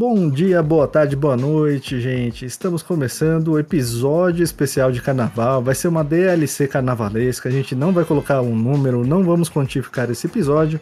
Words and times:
Bom 0.00 0.30
dia, 0.30 0.62
boa 0.62 0.86
tarde, 0.86 1.16
boa 1.16 1.36
noite, 1.36 2.00
gente. 2.00 2.46
Estamos 2.46 2.84
começando 2.84 3.48
o 3.48 3.58
episódio 3.58 4.44
especial 4.44 4.92
de 4.92 5.02
carnaval. 5.02 5.60
Vai 5.60 5.74
ser 5.74 5.88
uma 5.88 6.04
DLC 6.04 6.68
carnavalesca. 6.68 7.48
A 7.48 7.52
gente 7.52 7.74
não 7.74 7.92
vai 7.92 8.04
colocar 8.04 8.40
um 8.40 8.54
número, 8.54 9.04
não 9.04 9.24
vamos 9.24 9.50
quantificar 9.50 10.08
esse 10.08 10.28
episódio. 10.28 10.80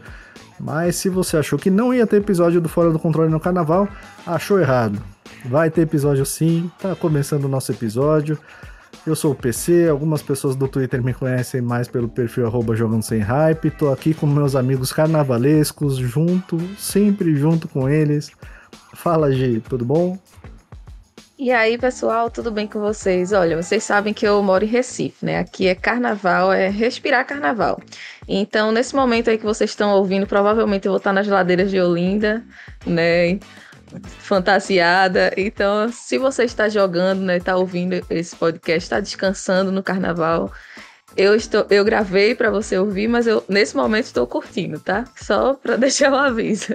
Mas 0.60 0.96
se 0.96 1.08
você 1.08 1.38
achou 1.38 1.58
que 1.58 1.70
não 1.70 1.94
ia 1.94 2.06
ter 2.06 2.18
episódio 2.18 2.60
do 2.60 2.68
Fora 2.68 2.90
do 2.90 2.98
Controle 2.98 3.30
no 3.30 3.40
carnaval, 3.40 3.88
achou 4.26 4.60
errado. 4.60 5.02
Vai 5.46 5.70
ter 5.70 5.80
episódio 5.80 6.26
sim, 6.26 6.70
tá 6.78 6.94
começando 6.94 7.46
o 7.46 7.48
nosso 7.48 7.72
episódio. 7.72 8.38
Eu 9.06 9.16
sou 9.16 9.32
o 9.32 9.34
PC, 9.34 9.88
algumas 9.88 10.20
pessoas 10.20 10.54
do 10.54 10.68
Twitter 10.68 11.02
me 11.02 11.14
conhecem 11.14 11.62
mais 11.62 11.88
pelo 11.88 12.06
perfil 12.06 12.46
arroba 12.46 12.76
jogando 12.76 13.02
sem 13.02 13.20
hype. 13.20 13.70
Tô 13.70 13.90
aqui 13.90 14.12
com 14.12 14.26
meus 14.26 14.54
amigos 14.54 14.92
carnavalescos, 14.92 15.96
junto, 15.96 16.60
sempre 16.76 17.34
junto 17.34 17.66
com 17.66 17.88
eles. 17.88 18.30
Fala, 19.06 19.30
Gi, 19.30 19.62
tudo 19.68 19.84
bom? 19.84 20.18
E 21.38 21.52
aí, 21.52 21.78
pessoal, 21.78 22.28
tudo 22.28 22.50
bem 22.50 22.66
com 22.66 22.80
vocês? 22.80 23.32
Olha, 23.32 23.62
vocês 23.62 23.84
sabem 23.84 24.12
que 24.12 24.26
eu 24.26 24.42
moro 24.42 24.64
em 24.64 24.66
Recife, 24.66 25.24
né? 25.24 25.38
Aqui 25.38 25.68
é 25.68 25.76
carnaval, 25.76 26.52
é 26.52 26.68
respirar 26.68 27.24
carnaval. 27.24 27.80
Então, 28.26 28.72
nesse 28.72 28.96
momento 28.96 29.30
aí 29.30 29.38
que 29.38 29.44
vocês 29.44 29.70
estão 29.70 29.92
ouvindo, 29.92 30.26
provavelmente 30.26 30.86
eu 30.86 30.90
vou 30.90 30.96
estar 30.96 31.12
nas 31.12 31.28
ladeiras 31.28 31.70
de 31.70 31.80
Olinda, 31.80 32.44
né? 32.84 33.38
fantasiada. 34.18 35.32
Então, 35.36 35.88
se 35.92 36.18
você 36.18 36.42
está 36.42 36.68
jogando, 36.68 37.20
né, 37.20 37.36
está 37.36 37.56
ouvindo 37.56 38.04
esse 38.10 38.34
podcast, 38.34 38.86
está 38.86 38.98
descansando 38.98 39.70
no 39.70 39.84
carnaval, 39.84 40.50
eu 41.16 41.36
estou, 41.36 41.64
eu 41.70 41.84
gravei 41.84 42.34
para 42.34 42.50
você 42.50 42.76
ouvir, 42.76 43.06
mas 43.06 43.28
eu 43.28 43.44
nesse 43.48 43.76
momento 43.76 44.06
estou 44.06 44.26
curtindo, 44.26 44.80
tá? 44.80 45.04
Só 45.14 45.54
para 45.54 45.76
deixar 45.78 46.12
o 46.12 46.16
aviso. 46.16 46.74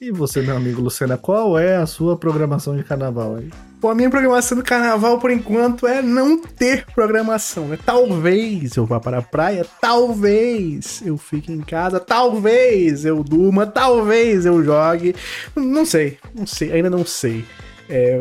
E 0.00 0.12
você, 0.12 0.40
meu 0.40 0.56
amigo 0.56 0.80
Luciana, 0.80 1.18
qual 1.18 1.58
é 1.58 1.74
a 1.74 1.84
sua 1.84 2.16
programação 2.16 2.76
de 2.76 2.84
carnaval 2.84 3.34
aí? 3.34 3.50
Pô, 3.80 3.88
a 3.88 3.96
minha 3.96 4.08
programação 4.08 4.56
do 4.56 4.62
carnaval, 4.62 5.18
por 5.18 5.28
enquanto, 5.28 5.88
é 5.88 6.00
não 6.00 6.40
ter 6.40 6.86
programação, 6.94 7.66
né? 7.66 7.76
Talvez 7.84 8.76
eu 8.76 8.86
vá 8.86 9.00
para 9.00 9.18
a 9.18 9.22
praia, 9.22 9.66
talvez 9.80 11.02
eu 11.04 11.18
fique 11.18 11.50
em 11.50 11.60
casa, 11.62 11.98
talvez 11.98 13.04
eu 13.04 13.24
durma, 13.24 13.66
talvez 13.66 14.46
eu 14.46 14.62
jogue. 14.62 15.16
Não 15.56 15.84
sei, 15.84 16.16
não 16.32 16.46
sei, 16.46 16.70
ainda 16.70 16.88
não 16.88 17.04
sei. 17.04 17.44
É, 17.90 18.20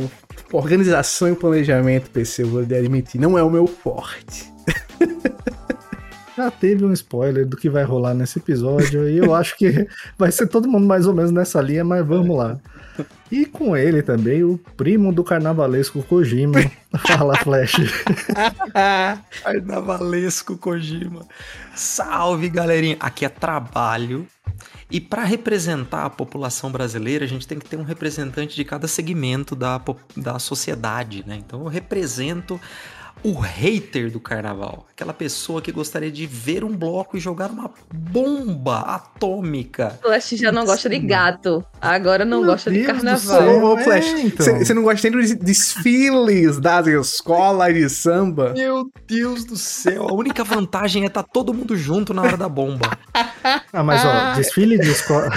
organização 0.52 1.32
e 1.32 1.36
planejamento, 1.36 2.10
PC, 2.10 2.42
eu 2.42 2.48
vou 2.48 2.62
admitir, 2.62 3.22
não 3.22 3.38
é 3.38 3.44
o 3.44 3.52
meu 3.52 3.68
forte. 3.68 4.52
já 6.38 6.52
teve 6.52 6.86
um 6.86 6.94
spoiler 6.94 7.48
do 7.48 7.58
que 7.58 7.68
vai 7.68 7.84
rolar 7.84 8.14
nesse 8.14 8.38
episódio 8.38 9.10
e 9.10 9.18
eu 9.18 9.34
acho 9.34 9.58
que 9.58 9.88
vai 10.18 10.32
ser 10.32 10.48
todo 10.48 10.70
mundo 10.70 10.86
mais 10.86 11.08
ou 11.08 11.14
menos 11.14 11.32
nessa 11.32 11.60
linha, 11.60 11.84
mas 11.84 12.06
vamos 12.06 12.38
lá. 12.38 12.60
E 13.32 13.46
com 13.46 13.76
ele 13.76 14.02
também 14.02 14.44
o 14.44 14.58
primo 14.78 15.12
do 15.12 15.24
carnavalesco 15.24 16.02
Kojima. 16.04 16.60
Fala, 17.06 17.36
Flash. 17.38 17.76
carnavalesco 19.44 20.58
Kojima. 20.58 21.26
Salve, 21.76 22.50
galerinha. 22.50 22.98
Aqui 23.00 23.26
é 23.26 23.30
trabalho. 23.30 24.26
E 24.90 25.02
para 25.02 25.24
representar 25.24 26.06
a 26.06 26.10
população 26.10 26.72
brasileira, 26.72 27.26
a 27.26 27.28
gente 27.28 27.46
tem 27.46 27.60
que 27.60 27.68
ter 27.68 27.78
um 27.78 27.84
representante 27.84 28.56
de 28.56 28.64
cada 28.64 28.88
segmento 28.88 29.56
da, 29.56 29.82
da 30.16 30.40
sociedade, 30.40 31.24
né? 31.28 31.36
Então 31.36 31.62
eu 31.62 31.68
represento 31.68 32.60
o 33.24 33.34
hater 33.40 34.12
do 34.12 34.20
carnaval. 34.20 34.86
Aquela 34.92 35.14
pessoa 35.14 35.62
que 35.62 35.72
gostaria 35.72 36.12
de 36.12 36.26
ver 36.26 36.64
um 36.64 36.76
bloco 36.76 37.18
e 37.18 37.20
jogar 37.20 37.50
uma 37.52 37.72
bomba 37.94 38.80
atômica. 38.80 39.98
Flash 40.02 40.30
já 40.32 40.52
não 40.52 40.66
gosta 40.66 40.90
de 40.90 41.00
gato. 41.00 41.66
Agora 41.82 42.26
não 42.26 42.42
Meu 42.42 42.52
gosta 42.52 42.70
Deus 42.70 42.86
de 42.86 42.92
carnaval. 42.92 43.64
Ô, 43.64 43.78
Flash, 43.78 44.06
é, 44.06 44.22
então. 44.22 44.46
você 44.46 44.64
então. 44.64 44.76
não 44.76 44.84
gosta 44.84 45.10
nem 45.10 45.20
dos 45.20 45.36
desfiles 45.36 46.60
das 46.60 46.88
escolas 46.88 47.74
de 47.74 47.90
samba? 47.90 48.54
Meu 48.54 48.90
Deus 49.08 49.46
do 49.46 49.58
céu. 49.58 50.08
A 50.10 50.14
única 50.14 50.44
vantagem 50.44 51.04
é 51.04 51.08
estar 51.08 51.24
tá 51.24 51.30
todo 51.32 51.54
mundo 51.54 51.76
junto 51.76 52.14
na 52.14 52.22
hora 52.22 52.38
da 52.38 52.50
bomba. 52.50 52.98
ah, 53.74 53.84
mas 53.84 54.04
ó, 54.06 54.34
desfile 54.36 54.78
de 54.78 54.90
escola. 54.90 55.30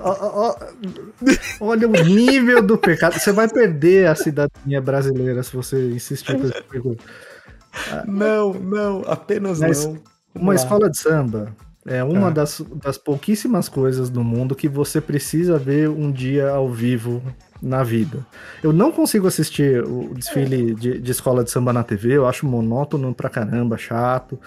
Olha 1.60 1.88
o 1.88 1.92
nível 2.04 2.62
do 2.62 2.78
pecado. 2.78 3.18
Você 3.18 3.32
vai 3.32 3.48
perder 3.48 4.08
a 4.08 4.14
cidadania 4.14 4.80
brasileira 4.80 5.42
se 5.42 5.54
você 5.54 5.90
insistir 5.90 6.36
com 6.40 6.46
esse 6.46 6.62
pergunta. 6.94 8.06
Não, 8.06 8.52
não, 8.54 9.02
apenas 9.06 9.60
Mas 9.60 9.84
não. 9.84 9.98
Uma 10.34 10.54
escola 10.54 10.88
de 10.88 10.98
samba 10.98 11.54
é 11.86 12.04
uma 12.04 12.28
ah. 12.28 12.30
das, 12.30 12.62
das 12.76 12.98
pouquíssimas 12.98 13.68
coisas 13.68 14.10
do 14.10 14.22
mundo 14.22 14.54
que 14.54 14.68
você 14.68 15.00
precisa 15.00 15.58
ver 15.58 15.88
um 15.88 16.10
dia 16.12 16.50
ao 16.50 16.68
vivo 16.68 17.22
na 17.60 17.82
vida. 17.82 18.24
Eu 18.62 18.72
não 18.72 18.92
consigo 18.92 19.26
assistir 19.26 19.82
o 19.82 20.14
desfile 20.14 20.74
de, 20.74 21.00
de 21.00 21.10
escola 21.10 21.42
de 21.42 21.50
samba 21.50 21.72
na 21.72 21.82
TV, 21.82 22.16
eu 22.16 22.26
acho 22.26 22.46
monótono 22.46 23.14
pra 23.14 23.28
caramba, 23.28 23.76
chato. 23.76 24.38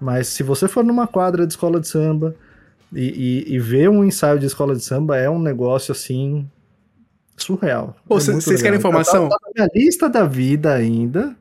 Mas 0.00 0.28
se 0.28 0.42
você 0.42 0.66
for 0.66 0.84
numa 0.84 1.06
quadra 1.06 1.46
de 1.46 1.52
escola 1.52 1.78
de 1.78 1.86
samba 1.86 2.34
e, 2.92 3.44
e, 3.48 3.54
e 3.54 3.58
ver 3.58 3.88
um 3.88 4.04
ensaio 4.04 4.38
de 4.38 4.46
escola 4.46 4.74
de 4.74 4.82
samba, 4.82 5.16
é 5.16 5.28
um 5.28 5.40
negócio 5.40 5.92
assim 5.92 6.48
surreal. 7.36 7.96
Pô, 8.06 8.16
é 8.16 8.20
vocês 8.20 8.60
querem 8.60 8.78
informação? 8.78 9.28
Tá, 9.28 9.36
tá 9.36 9.46
na 9.46 9.66
minha 9.66 9.68
lista 9.74 10.08
da 10.08 10.24
vida 10.24 10.72
ainda 10.74 11.36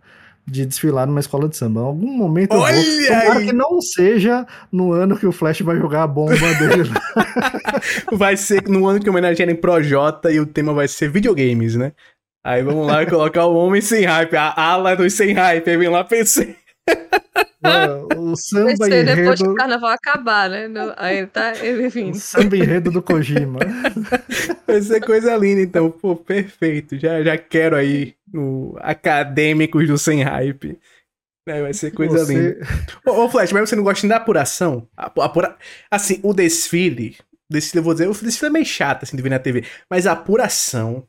de 0.50 0.66
desfilar 0.66 1.06
numa 1.06 1.20
escola 1.20 1.48
de 1.48 1.56
samba. 1.56 1.82
Em 1.82 1.84
algum 1.86 2.12
momento 2.12 2.56
Olha 2.56 2.76
eu 2.76 2.84
vou. 2.84 3.08
Tomara 3.08 3.46
que 3.46 3.54
não 3.54 3.82
seja 3.82 4.46
no 4.72 4.92
ano 4.92 5.18
que 5.18 5.26
o 5.28 5.32
Flash 5.32 5.62
vai 5.62 5.78
jogar 5.78 6.04
a 6.04 6.08
bomba 6.08 6.34
dele. 6.60 6.90
vai 8.12 8.36
ser 8.36 8.64
no 8.68 8.88
ano 8.88 9.00
que 9.00 9.10
homenagearem 9.10 9.56
Projota 9.56 10.32
e 10.32 10.40
o 10.40 10.46
tema 10.46 10.74
vai 10.74 10.88
ser 10.88 11.10
videogames, 11.10 11.76
né? 11.76 11.94
Aí 12.44 12.64
vamos 12.64 12.88
lá 12.88 13.06
colocar 13.06 13.46
o 13.46 13.56
homem 13.56 13.82
sem 13.82 14.06
hype, 14.06 14.36
a 14.36 14.54
ala 14.56 14.96
dos 14.96 15.14
sem 15.14 15.34
hype, 15.34 15.70
aí 15.70 15.78
vem 15.78 15.90
lá 15.90 16.04
PC. 16.04 16.56
O 18.17 18.35
samba 18.35 18.72
PC 18.77 19.01
enredo... 19.01 19.16
depois 19.16 19.41
que 19.41 19.47
o 19.47 19.55
carnaval 19.55 19.89
acabar, 19.91 20.50
né? 20.50 20.67
Aí 20.97 21.25
tá, 21.27 21.53
enfim. 21.85 22.11
O 22.11 22.16
samba 22.16 22.57
enredo 22.57 22.91
do 22.91 23.01
Kojima. 23.01 23.59
Vai 24.66 24.81
ser 24.81 25.01
coisa 25.01 25.35
linda, 25.35 25.61
então. 25.61 25.91
Pô, 25.91 26.16
perfeito. 26.16 26.97
Já, 26.97 27.22
já 27.23 27.38
quero 27.38 27.75
aí 27.75 28.16
no 28.31 28.75
Acadêmicos 28.79 29.88
do 29.88 29.97
Sem 29.97 30.23
Hype. 30.23 30.79
É, 31.47 31.61
vai 31.63 31.73
ser 31.73 31.91
coisa 31.91 32.19
você... 32.19 32.33
linda. 32.33 32.67
Ô, 33.07 33.23
ô, 33.23 33.29
Flash, 33.29 33.51
mas 33.51 33.67
você 33.67 33.75
não 33.75 33.83
gosta 33.83 34.06
nem 34.06 34.09
da 34.09 34.17
apuração? 34.17 34.88
Apura... 34.95 35.57
Assim, 35.89 36.19
o 36.21 36.31
desfile. 36.31 37.17
Desfile, 37.50 37.79
eu 37.79 37.83
vou 37.83 37.94
dizer, 37.94 38.07
o 38.07 38.13
desfile 38.13 38.50
é 38.50 38.53
meio 38.53 38.66
chato, 38.66 39.03
assim, 39.03 39.17
de 39.17 39.23
ver 39.23 39.29
na 39.29 39.39
TV. 39.39 39.63
Mas 39.89 40.06
a 40.06 40.11
apuração 40.11 41.07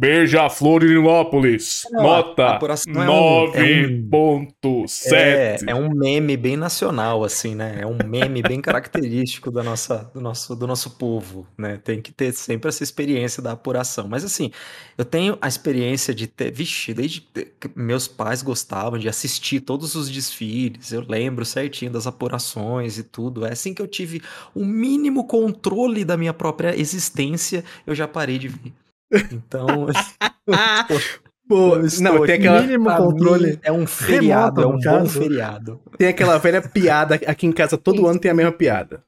Beija-Flor 0.00 0.82
Nilópolis. 0.82 1.86
Nota 1.92 2.58
9.7. 2.58 5.12
É, 5.12 5.58
é, 5.66 5.74
um 5.74 5.90
meme 5.90 6.38
bem 6.38 6.56
nacional, 6.56 7.22
assim, 7.22 7.54
né? 7.54 7.80
É 7.82 7.86
um 7.86 7.98
meme 8.06 8.40
bem 8.40 8.62
característico 8.62 9.50
da 9.50 9.62
nossa, 9.62 10.10
do, 10.14 10.20
nosso, 10.22 10.56
do 10.56 10.66
nosso 10.66 10.92
povo, 10.92 11.46
né? 11.58 11.78
Tem 11.84 12.00
que 12.00 12.12
ter 12.12 12.32
sempre 12.32 12.70
essa 12.70 12.82
experiência 12.82 13.42
da 13.42 13.52
apuração. 13.52 14.08
Mas, 14.08 14.24
assim, 14.24 14.50
eu 14.96 15.04
tenho 15.04 15.36
a 15.38 15.46
experiência 15.46 16.14
de 16.14 16.26
ter... 16.26 16.50
Vixe, 16.50 16.94
desde 16.94 17.20
que 17.20 17.70
meus 17.76 18.08
pais 18.08 18.40
gostavam 18.40 18.98
de 18.98 19.06
assistir 19.06 19.60
todos 19.60 19.94
os 19.94 20.08
desfiles. 20.08 20.92
Eu 20.92 21.04
lembro 21.06 21.44
certinho 21.44 21.90
das 21.90 22.06
apurações 22.06 22.96
e 22.96 23.02
tudo. 23.02 23.44
É 23.44 23.52
assim 23.52 23.74
que 23.74 23.82
eu 23.82 23.86
tive 23.86 24.22
o 24.54 24.64
mínimo 24.64 25.26
controle 25.26 26.06
da 26.06 26.16
minha 26.16 26.32
própria 26.32 26.74
existência, 26.74 27.62
eu 27.86 27.94
já 27.94 28.08
parei 28.08 28.38
de 28.38 28.48
ver. 28.48 28.72
Então. 29.12 29.86
Pô, 31.48 31.76
não, 32.00 32.24
tem 32.24 32.36
aquela. 32.36 32.60
Mínimo 32.62 32.96
controle. 32.96 33.58
É 33.60 33.72
um 33.72 33.84
feriado, 33.84 34.60
Remoto, 34.60 34.88
é 34.88 34.92
um 34.92 35.00
bom 35.00 35.06
feriado. 35.06 35.80
Tem 35.98 36.06
aquela 36.06 36.38
velha 36.38 36.62
piada 36.62 37.16
aqui 37.26 37.44
em 37.44 37.50
casa, 37.50 37.76
todo 37.76 38.06
ano 38.06 38.20
tem 38.20 38.30
a 38.30 38.34
mesma 38.34 38.52
piada. 38.52 39.02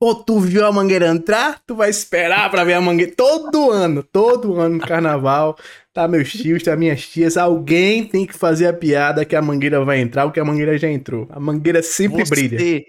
Pô, 0.00 0.14
tu 0.14 0.38
viu 0.38 0.64
a 0.64 0.70
mangueira 0.70 1.08
entrar? 1.08 1.60
Tu 1.66 1.74
vai 1.74 1.90
esperar 1.90 2.48
pra 2.52 2.62
ver 2.62 2.74
a 2.74 2.80
mangueira. 2.80 3.12
Todo 3.16 3.72
ano, 3.72 4.04
todo 4.04 4.60
ano 4.60 4.76
no 4.76 4.80
carnaval. 4.80 5.58
Tá 5.92 6.06
meus 6.06 6.30
tios, 6.30 6.62
tá 6.62 6.76
minhas 6.76 7.04
tias. 7.04 7.36
Alguém 7.36 8.04
tem 8.04 8.24
que 8.24 8.32
fazer 8.32 8.68
a 8.68 8.72
piada 8.72 9.24
que 9.24 9.34
a 9.34 9.42
mangueira 9.42 9.84
vai 9.84 9.98
entrar, 9.98 10.22
porque 10.22 10.38
a 10.38 10.44
mangueira 10.44 10.78
já 10.78 10.88
entrou. 10.88 11.26
A 11.30 11.40
mangueira 11.40 11.82
sempre 11.82 12.24
Você 12.24 12.30
brilha. 12.48 12.84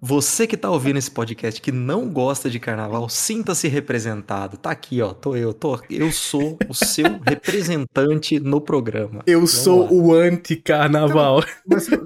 Você 0.00 0.46
que 0.46 0.56
tá 0.56 0.70
ouvindo 0.70 0.96
esse 0.96 1.10
podcast 1.10 1.60
que 1.60 1.72
não 1.72 2.08
gosta 2.08 2.48
de 2.48 2.60
carnaval, 2.60 3.08
sinta-se 3.08 3.66
representado. 3.66 4.56
Tá 4.56 4.70
aqui, 4.70 5.02
ó, 5.02 5.12
tô 5.12 5.34
eu, 5.34 5.52
tô, 5.52 5.80
eu 5.90 6.12
sou 6.12 6.56
o 6.68 6.74
seu 6.74 7.18
representante 7.26 8.38
no 8.38 8.60
programa. 8.60 9.24
Eu 9.26 9.38
Vamos 9.38 9.50
sou 9.50 9.86
lá. 9.86 9.90
o 9.90 10.14
anti-carnaval. 10.14 11.42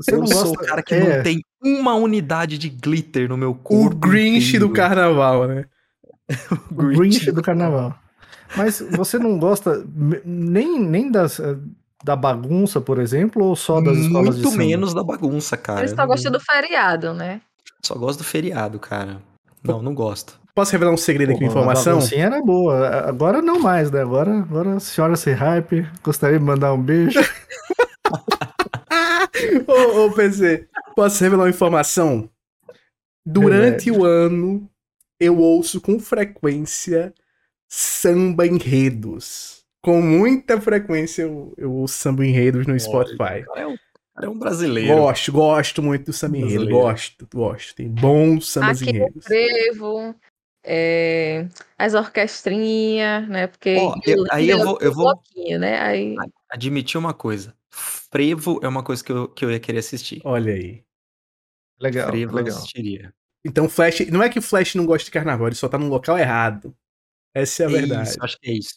eu 0.09 0.27
sou 0.27 0.53
o 0.53 0.55
cara 0.55 0.83
que 0.83 0.95
é. 0.95 1.17
não 1.17 1.23
tem 1.23 1.45
uma 1.63 1.95
unidade 1.95 2.57
de 2.57 2.71
glitter 2.71 3.29
no 3.29 3.37
meu 3.37 3.55
corpo. 3.55 3.95
O 3.95 3.99
Grinch 3.99 4.49
inteiro. 4.49 4.69
do 4.69 4.73
carnaval, 4.73 5.47
né? 5.47 5.67
o 6.71 6.75
Grinch, 6.75 6.97
Grinch 6.97 7.33
do 7.33 7.43
carnaval. 7.43 7.95
Mas 8.57 8.83
você 8.91 9.19
não 9.19 9.39
gosta 9.39 9.85
nem, 10.25 10.81
nem 10.81 11.11
das 11.11 11.39
eh, 11.41 11.57
da 12.03 12.17
bagunça, 12.17 12.81
por 12.81 12.99
exemplo, 12.99 13.45
ou 13.45 13.55
só 13.55 13.81
das 13.83 13.99
escolas 13.99 14.39
Muito 14.39 14.57
menos 14.57 14.95
da 14.95 15.05
bagunça, 15.05 15.59
cara. 15.59 15.81
Eles 15.81 15.93
só 15.93 16.07
gostam 16.07 16.33
do 16.33 16.41
feriado, 16.41 17.13
né? 17.13 17.43
Só 17.85 17.97
gosto 17.97 18.19
do 18.19 18.25
feriado, 18.25 18.79
cara. 18.79 19.21
Não, 19.63 19.83
não 19.83 19.95
gosto. 19.95 20.41
Posso 20.55 20.73
revelar 20.73 20.93
um 20.93 20.99
segredo 20.99 21.33
aqui, 21.33 21.43
uma 21.43 21.51
informação? 21.51 22.01
Sim, 22.01 22.17
era 22.17 22.43
boa. 22.43 23.09
Agora 23.09 23.41
não 23.41 23.59
mais, 23.59 23.91
né? 23.91 24.03
Agora, 24.03 24.39
agora 24.39 24.77
a 24.77 24.81
senhora 24.81 25.17
sem 25.17 25.33
hype, 25.33 25.89
gostaria 26.03 26.39
de 26.39 26.45
mandar 26.45 26.75
um 26.75 26.83
beijo. 26.83 27.19
ô, 29.67 30.07
ô, 30.07 30.13
PC, 30.13 30.69
posso 30.95 31.25
revelar 31.25 31.45
uma 31.45 31.51
informação? 31.51 32.29
Durante 33.25 33.91
o 33.91 34.05
ano, 34.05 34.69
eu 35.19 35.39
ouço 35.39 35.81
com 35.81 35.99
frequência 35.99 37.15
samba 37.69 38.47
enredos. 38.47 39.65
Com 39.81 40.03
muita 40.03 40.61
frequência 40.61 41.23
eu, 41.23 41.55
eu 41.57 41.73
ouço 41.73 41.95
samba 41.95 42.27
enredos 42.27 42.67
no 42.67 42.79
Spotify. 42.79 43.43
É 43.57 43.67
um, 43.67 43.77
é 44.21 44.29
um 44.29 44.39
brasileiro. 44.39 44.95
Gosto, 44.97 45.33
gosto 45.33 45.83
muito 45.83 46.07
do 46.07 46.13
samba 46.13 46.39
enredo. 46.39 46.69
Gosto, 46.69 47.27
gosto. 47.33 47.75
Tem 47.75 47.89
bons 47.89 48.49
sambas 48.51 48.83
Aqui 48.83 48.91
enredos. 48.91 49.25
frevo, 49.25 50.15
é, 50.65 51.49
as 51.79 51.95
orquestrinhas, 51.95 53.29
né? 53.29 53.47
Porque 53.47 53.77
Ó, 53.77 53.95
eu- 54.07 54.25
aí 54.31 54.49
eu 54.51 54.59
vou- 54.65 54.79
eu 54.81 54.93
vou- 54.93 55.23
né? 55.59 55.81
Aí 55.81 56.15
Admitir 56.51 56.99
uma 56.99 57.15
coisa. 57.15 57.55
Frevo 57.71 58.61
é 58.63 58.69
uma 58.69 58.83
coisa 58.83 59.03
que 59.03 59.11
eu, 59.11 59.29
que 59.29 59.45
eu 59.45 59.51
ia 59.51 59.59
querer 59.59 59.79
assistir. 59.79 60.21
Olha 60.25 60.53
aí. 60.53 60.85
Legal, 61.81 62.11
Frevo 62.11 62.33
eu 62.33 62.37
legal. 62.45 62.59
assistiria. 62.59 63.15
Então, 63.45 63.69
Flash. 63.69 64.01
Não 64.11 64.23
é 64.23 64.29
que 64.29 64.39
o 64.39 64.43
Flash 64.43 64.75
não 64.75 64.87
gosta 64.87 65.07
de 65.07 65.11
carnaval, 65.11 65.49
ele 65.49 65.57
só 65.57 65.69
tá 65.69 65.79
no 65.79 65.89
local 65.89 66.17
errado. 66.19 66.77
Essa 67.35 67.63
é 67.63 67.67
a 67.67 67.69
verdade. 67.71 68.09
Isso, 68.11 68.23
acho 68.23 68.39
que 68.39 68.51
é 68.51 68.55
isso. 68.55 68.75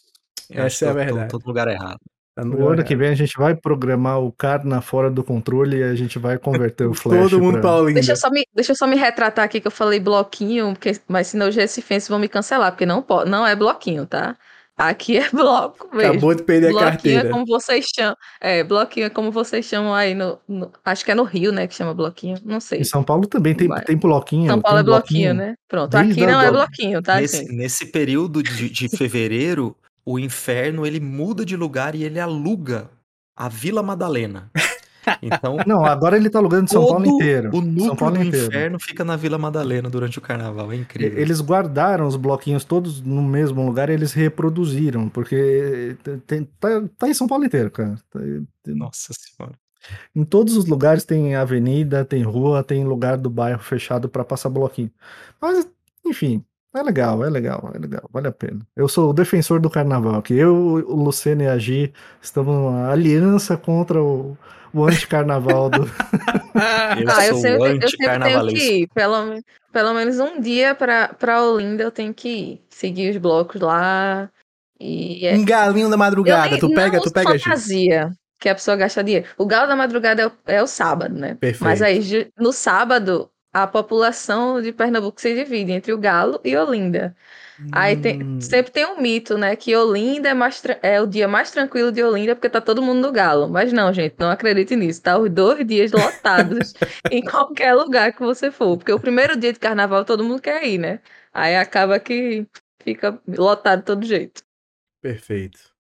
Eu 0.50 0.64
Essa 0.64 0.86
é 0.86 0.90
a 0.90 0.94
verdade. 0.94 1.30
Tô 1.30 1.38
no 1.38 1.46
lugar 1.46 1.68
errado. 1.68 2.00
Tá 2.36 2.44
no 2.44 2.68
ano 2.68 2.84
que 2.84 2.96
vem 2.98 3.08
a 3.08 3.16
gente 3.16 3.38
vai 3.38 3.56
programar 3.56 4.20
o 4.20 4.30
Carna 4.30 4.82
fora 4.82 5.10
do 5.10 5.24
controle 5.24 5.78
e 5.78 5.84
a 5.84 5.96
gente 5.96 6.20
vai 6.20 6.38
converter 6.38 6.86
o 6.86 6.94
Flash. 6.94 7.32
Todo 7.32 7.42
mundo 7.42 7.62
pra... 7.62 7.76
Olinda. 7.76 7.94
Deixa 7.94 8.12
eu, 8.12 8.18
só 8.18 8.30
me, 8.30 8.46
deixa 8.54 8.74
eu 8.74 8.76
só 8.76 8.86
me 8.86 8.98
retratar 8.98 9.46
aqui 9.46 9.62
que 9.62 9.68
eu 9.68 9.72
falei 9.72 10.02
bloquinho, 10.02 10.74
porque, 10.74 11.00
mas 11.08 11.28
senão 11.28 11.48
os 11.48 11.56
recifenses 11.56 12.10
vão 12.10 12.20
me 12.20 12.28
cancelar, 12.28 12.74
porque 12.74 12.86
não, 12.86 13.02
pode, 13.02 13.30
não 13.30 13.48
é 13.48 13.56
bloquinho, 13.56 14.06
tá? 14.06 14.36
Aqui 14.78 15.18
é 15.18 15.30
bloco 15.32 15.88
mesmo. 15.96 16.12
Acabou 16.12 16.36
de 16.36 16.44
perder 16.44 16.68
a 16.68 16.72
bloquinho 16.72 16.92
carteira. 16.92 17.30
é 17.30 17.32
como 17.32 17.46
vocês 17.46 17.86
chamam. 17.96 18.18
É, 18.42 18.64
bloquinho 18.66 19.06
é 19.06 19.10
como 19.10 19.32
vocês 19.32 19.66
chamam 19.66 19.94
aí 19.94 20.14
no, 20.14 20.38
no- 20.46 20.72
Acho 20.84 21.06
que 21.06 21.12
é 21.12 21.16
no 21.16 21.24
Rio, 21.24 21.54
né? 21.54 21.66
Que 21.68 21.74
chama 21.74 21.94
bloquinho. 21.94 22.38
Não 22.44 22.60
sei. 22.60 22.82
Em 22.82 22.84
São 22.84 23.02
Paulo 23.02 23.26
também 23.28 23.56
tem, 23.56 23.70
tem 23.86 23.96
bloquinho. 23.96 24.48
São 24.48 24.60
Paulo 24.60 24.78
tem 24.80 24.82
é 24.82 24.84
bloquinho, 24.84 25.34
né? 25.34 25.56
Pronto. 25.70 25.92
Desde 25.92 26.12
Aqui 26.12 26.30
não 26.30 26.42
é 26.42 26.52
bloquinho, 26.52 27.02
tá, 27.02 27.22
nesse, 27.22 27.38
gente? 27.38 27.54
nesse 27.54 27.86
período 27.86 28.44
de, 28.44 28.70
de 28.70 28.90
fevereiro, 28.98 29.74
o 30.06 30.19
inferno 30.19 30.86
ele 30.86 31.00
muda 31.00 31.44
de 31.46 31.56
lugar 31.57 31.96
e 31.96 32.04
ele 32.04 32.19
aluga 32.19 32.90
a 33.36 33.50
Vila 33.50 33.81
Madalena. 33.84 34.52
Então, 35.22 35.57
Não, 35.68 35.86
agora 35.86 36.18
ele 36.18 36.31
tá 36.31 36.40
alugando 36.40 36.68
São 36.68 36.84
Paulo 36.84 37.04
todo 37.06 37.13
inteiro. 37.16 37.50
o 37.50 37.57
São 37.57 37.62
núcleo 37.62 37.96
Paulo 37.96 38.18
do 38.18 38.24
inteiro. 38.24 38.48
inferno 38.48 38.80
fica 38.80 39.06
na 39.06 39.16
Vila 39.16 39.38
Madalena 39.38 39.88
durante 39.88 40.18
o 40.18 40.22
carnaval. 40.22 40.72
É 40.72 40.78
incrível. 40.78 41.19
Eles 41.19 41.40
guardaram 41.42 42.07
os 42.07 42.16
bloquinhos 42.16 42.63
todos 42.63 43.02
no 43.02 43.22
mesmo 43.22 43.63
lugar 43.63 43.88
e 43.88 43.94
eles 43.94 44.13
reproduziram, 44.13 45.07
porque 45.07 45.96
tem- 46.25 46.46
tá, 46.60 46.69
tá 46.98 47.08
em 47.08 47.13
São 47.13 47.28
Paulo 47.28 47.46
inteiro, 47.46 47.69
cara. 47.69 47.96
Tá- 48.10 48.19
Nossa 48.66 49.13
senhora. 49.13 49.54
Em 50.16 50.24
todos 50.24 50.58
os 50.58 50.66
lugares 50.66 51.04
tem 51.06 51.36
avenida, 51.36 52.04
tem 52.04 52.24
rua, 52.24 52.63
tem 52.63 52.84
lugar 52.84 53.16
do 53.16 53.30
bairro 53.30 53.62
fechado 53.62 54.10
para 54.10 54.25
passar 54.25 54.50
bloquinho. 54.50 54.90
Mas, 55.40 55.68
enfim, 56.04 56.44
é 56.75 56.83
legal, 56.83 57.24
é 57.25 57.30
legal, 57.30 57.72
é 57.74 57.77
legal, 57.80 58.04
vale 58.12 58.27
a 58.27 58.31
pena. 58.31 58.60
Eu 58.75 58.88
sou 58.88 59.10
o 59.10 59.13
defensor 59.13 59.60
do 59.60 59.69
carnaval 59.69 60.16
aqui. 60.16 60.33
Eu, 60.36 60.56
o 60.56 60.95
Luciano 60.95 61.44
e 61.44 61.48
a 61.48 61.57
Gi 61.57 61.94
estamos 62.22 62.54
numa 62.56 62.89
aliança 62.92 63.56
contra 63.57 64.01
o, 64.01 64.38
o 64.74 64.86
anticarnaval 64.86 65.69
do. 65.69 65.83
Eu 66.56 67.10
Ah, 67.12 67.25
eu 67.27 67.33
sou 67.33 67.42
sempre, 67.42 67.60
o 67.60 67.81
eu 67.81 67.89
sempre 67.89 68.19
tenho 68.19 68.48
que 68.48 68.72
ir. 68.83 68.88
Pelo, 68.94 69.44
pelo 69.74 69.94
menos 69.94 70.19
um 70.19 70.39
dia 70.39 70.74
pra, 70.74 71.10
pra 71.10 71.44
Olinda 71.44 71.83
eu 71.83 71.92
tenho 71.92 72.13
que 72.13 72.30
ir. 72.30 72.62
Seguir 72.69 73.10
os 73.12 73.18
blocos 73.18 73.60
lá. 73.60 74.30
E 74.80 75.25
é, 75.27 75.36
Um 75.36 75.44
galinho 75.44 75.89
da 75.89 75.98
madrugada. 75.98 76.51
nem- 76.51 76.60
Tu 76.60 76.74
pega, 76.74 76.98
não 76.98 77.04
tu 77.04 77.12
pega, 77.12 77.38
Gi. 77.38 77.44
fantasia 77.44 78.12
que 78.39 78.48
a 78.48 78.56
pessoa 78.56 78.77
gasta 78.77 79.04
dinheiro. 79.04 79.27
O 79.38 79.45
galo 79.45 79.68
da 79.68 79.75
madrugada 79.75 80.22
é 80.22 80.27
o, 80.27 80.31
é 80.45 80.63
o 80.63 80.68
sábado, 80.68 81.13
né? 81.13 81.36
Perfeito. 81.36 81.63
Mas 81.63 81.81
aí 81.81 82.31
no 82.39 82.54
sábado 82.54 83.30
a 83.63 83.68
população 83.68 84.62
de 84.62 84.74
Pernambuco 84.74 85.19
se 85.22 85.34
divide 85.34 85.72
entre 85.72 85.94
o 85.94 85.98
galo 85.98 86.42
e 86.44 86.56
Olinda. 86.57 87.16
Aí 87.72 87.96
tem- 87.98 88.19
Hum. 88.22 88.40
sempre 88.42 88.72
tem 88.72 88.86
um 88.86 89.02
mito, 89.02 89.38
né? 89.38 89.56
Que 89.56 89.75
Olinda 89.75 90.30
é, 90.30 90.34
mais 90.34 90.62
é 90.81 91.02
o 91.02 91.07
dia 91.07 91.28
mais 91.28 91.52
tranquilo 91.52 91.92
de 91.92 92.04
Olinda 92.04 92.36
porque 92.36 92.50
tá 92.50 92.62
todo 92.62 92.81
mundo 92.81 93.02
no 93.07 93.12
galo. 93.13 93.50
Mas 93.50 93.74
não, 93.74 93.94
gente, 93.94 94.16
não 94.19 94.30
acredite 94.31 94.75
nisso. 94.75 95.02
Tá 95.02 95.18
os 95.18 95.30
dois 95.30 95.66
dias 95.66 95.92
lotados 95.92 96.74
em 97.12 97.24
qualquer 97.24 97.74
lugar 97.74 98.13
que 98.13 98.22
você 98.22 98.52
for. 98.52 98.78
Porque 98.78 98.92
o 98.94 99.00
primeiro 99.00 99.38
dia 99.38 99.54
de 99.54 99.60
carnaval 99.60 100.06
todo 100.06 100.24
mundo 100.24 100.42
quer 100.42 100.63
ir, 100.66 100.78
né? 100.78 101.00
Aí 101.34 101.56
acaba 101.56 102.00
que 102.00 102.46
fica 102.84 103.19
lotado 103.28 103.80
de 103.80 103.86
todo 103.86 104.06
jeito. 104.06 104.44
Perfeito. 105.01 105.75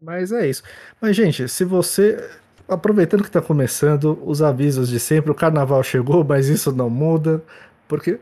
Mas 0.00 0.32
é 0.32 0.48
isso. 0.48 0.62
Mas, 1.00 1.14
gente, 1.16 1.48
se 1.48 1.64
você. 1.64 2.16
Aproveitando 2.70 3.22
que 3.22 3.28
está 3.28 3.42
começando, 3.42 4.16
os 4.24 4.40
avisos 4.40 4.88
de 4.88 5.00
sempre, 5.00 5.32
o 5.32 5.34
carnaval 5.34 5.82
chegou, 5.82 6.22
mas 6.24 6.48
isso 6.48 6.70
não 6.70 6.88
muda. 6.88 7.42
Porque 7.88 8.20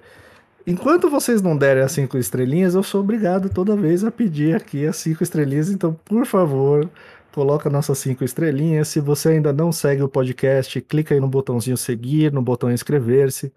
enquanto 0.66 1.10
vocês 1.10 1.42
não 1.42 1.54
derem 1.54 1.82
as 1.82 1.92
cinco 1.92 2.16
estrelinhas, 2.16 2.74
eu 2.74 2.82
sou 2.82 3.02
obrigado 3.02 3.50
toda 3.50 3.76
vez 3.76 4.04
a 4.04 4.10
pedir 4.10 4.56
aqui 4.56 4.86
as 4.86 4.96
cinco 4.96 5.22
estrelinhas. 5.22 5.68
Então, 5.68 5.92
por 6.02 6.24
favor, 6.24 6.88
coloca 7.30 7.68
nossas 7.68 7.98
cinco 7.98 8.24
estrelinhas. 8.24 8.88
Se 8.88 9.00
você 9.00 9.28
ainda 9.28 9.52
não 9.52 9.70
segue 9.70 10.02
o 10.02 10.08
podcast, 10.08 10.80
clica 10.80 11.14
aí 11.14 11.20
no 11.20 11.28
botãozinho 11.28 11.76
seguir, 11.76 12.32
no 12.32 12.40
botão 12.40 12.72
inscrever-se. 12.72 13.52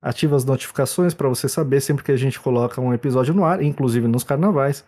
Ativa 0.00 0.36
as 0.36 0.44
notificações 0.44 1.14
para 1.14 1.28
você 1.28 1.48
saber 1.48 1.80
sempre 1.80 2.04
que 2.04 2.12
a 2.12 2.16
gente 2.16 2.38
coloca 2.38 2.80
um 2.80 2.94
episódio 2.94 3.34
no 3.34 3.44
ar, 3.44 3.60
inclusive 3.60 4.06
nos 4.06 4.22
carnavais. 4.22 4.84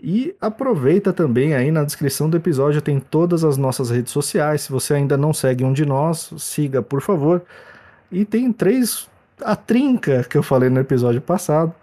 E 0.00 0.34
aproveita 0.40 1.12
também 1.12 1.54
aí 1.54 1.70
na 1.70 1.84
descrição 1.84 2.30
do 2.30 2.36
episódio 2.36 2.80
tem 2.80 3.00
todas 3.00 3.44
as 3.44 3.56
nossas 3.56 3.90
redes 3.90 4.12
sociais. 4.12 4.62
Se 4.62 4.72
você 4.72 4.94
ainda 4.94 5.16
não 5.16 5.32
segue 5.32 5.64
um 5.64 5.72
de 5.72 5.84
nós, 5.84 6.32
siga 6.38 6.82
por 6.82 7.00
favor. 7.00 7.42
E 8.10 8.24
tem 8.24 8.52
três 8.52 9.08
a 9.42 9.56
trinca 9.56 10.24
que 10.24 10.36
eu 10.36 10.42
falei 10.42 10.68
no 10.68 10.80
episódio 10.80 11.20
passado. 11.20 11.74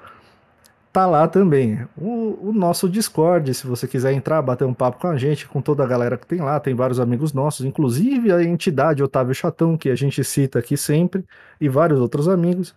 Tá 0.93 1.05
lá 1.05 1.27
também. 1.27 1.85
O, 1.97 2.49
o 2.49 2.53
nosso 2.53 2.87
Discord, 2.87 3.53
se 3.53 3.67
você 3.67 3.85
quiser 3.85 4.13
entrar, 4.13 4.41
bater 4.41 4.63
um 4.63 4.73
papo 4.73 4.99
com 4.99 5.07
a 5.07 5.17
gente, 5.17 5.45
com 5.45 5.61
toda 5.61 5.83
a 5.83 5.87
galera 5.87 6.17
que 6.17 6.25
tem 6.25 6.39
lá, 6.39 6.57
tem 6.57 6.73
vários 6.73 7.01
amigos 7.01 7.33
nossos, 7.33 7.65
inclusive 7.65 8.31
a 8.31 8.41
entidade 8.41 9.03
Otávio 9.03 9.35
Chatão, 9.35 9.77
que 9.77 9.89
a 9.89 9.95
gente 9.95 10.23
cita 10.23 10.59
aqui 10.59 10.77
sempre, 10.77 11.25
e 11.59 11.67
vários 11.67 11.99
outros 11.99 12.29
amigos. 12.29 12.73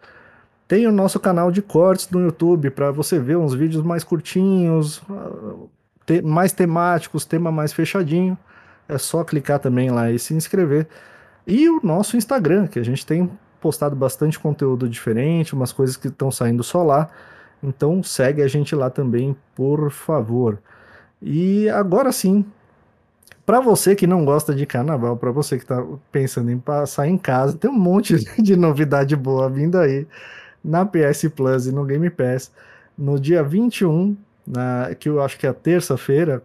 Tem 0.68 0.86
o 0.86 0.92
nosso 0.92 1.18
canal 1.18 1.50
de 1.50 1.62
cortes 1.62 2.10
no 2.10 2.20
YouTube 2.20 2.68
para 2.70 2.90
você 2.90 3.18
ver 3.18 3.38
uns 3.38 3.54
vídeos 3.54 3.82
mais 3.82 4.04
curtinhos, 4.04 5.02
mais 6.22 6.52
temáticos, 6.52 7.24
tema 7.24 7.50
mais 7.50 7.72
fechadinho. 7.72 8.36
É 8.86 8.98
só 8.98 9.24
clicar 9.24 9.58
também 9.58 9.90
lá 9.90 10.10
e 10.10 10.18
se 10.18 10.34
inscrever. 10.34 10.86
E 11.46 11.70
o 11.70 11.80
nosso 11.82 12.18
Instagram, 12.18 12.66
que 12.66 12.78
a 12.78 12.84
gente 12.84 13.06
tem 13.06 13.30
postado 13.62 13.96
bastante 13.96 14.38
conteúdo 14.38 14.86
diferente, 14.86 15.54
umas 15.54 15.72
coisas 15.72 15.96
que 15.96 16.08
estão 16.08 16.30
saindo 16.30 16.62
só 16.62 16.82
lá. 16.82 17.08
Então 17.62 18.02
segue 18.02 18.42
a 18.42 18.48
gente 18.48 18.74
lá 18.74 18.90
também, 18.90 19.34
por 19.54 19.90
favor. 19.90 20.58
E 21.22 21.66
agora 21.70 22.12
sim, 22.12 22.44
para 23.46 23.58
você 23.58 23.96
que 23.96 24.06
não 24.06 24.22
gosta 24.22 24.54
de 24.54 24.66
carnaval, 24.66 25.16
para 25.16 25.30
você 25.30 25.56
que 25.56 25.64
está 25.64 25.82
pensando 26.12 26.50
em 26.50 26.58
passar 26.58 27.08
em 27.08 27.16
casa, 27.16 27.56
tem 27.56 27.70
um 27.70 27.78
monte 27.78 28.16
de 28.38 28.54
novidade 28.54 29.16
boa 29.16 29.48
vindo 29.48 29.78
aí 29.78 30.06
na 30.64 30.84
PS 30.84 31.28
Plus 31.34 31.66
e 31.66 31.72
no 31.72 31.84
Game 31.84 32.08
Pass. 32.10 32.52
No 32.96 33.18
dia 33.18 33.42
21, 33.42 34.16
na, 34.46 34.94
que 34.94 35.08
eu 35.08 35.22
acho 35.22 35.38
que 35.38 35.46
é 35.46 35.50
a 35.50 35.54
terça-feira. 35.54 36.42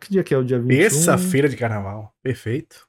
Que 0.00 0.10
dia 0.10 0.24
que 0.24 0.34
é 0.34 0.38
o 0.38 0.44
dia 0.44 0.58
21? 0.58 0.76
Terça-feira 0.76 1.48
de 1.48 1.56
carnaval. 1.56 2.12
Perfeito. 2.22 2.86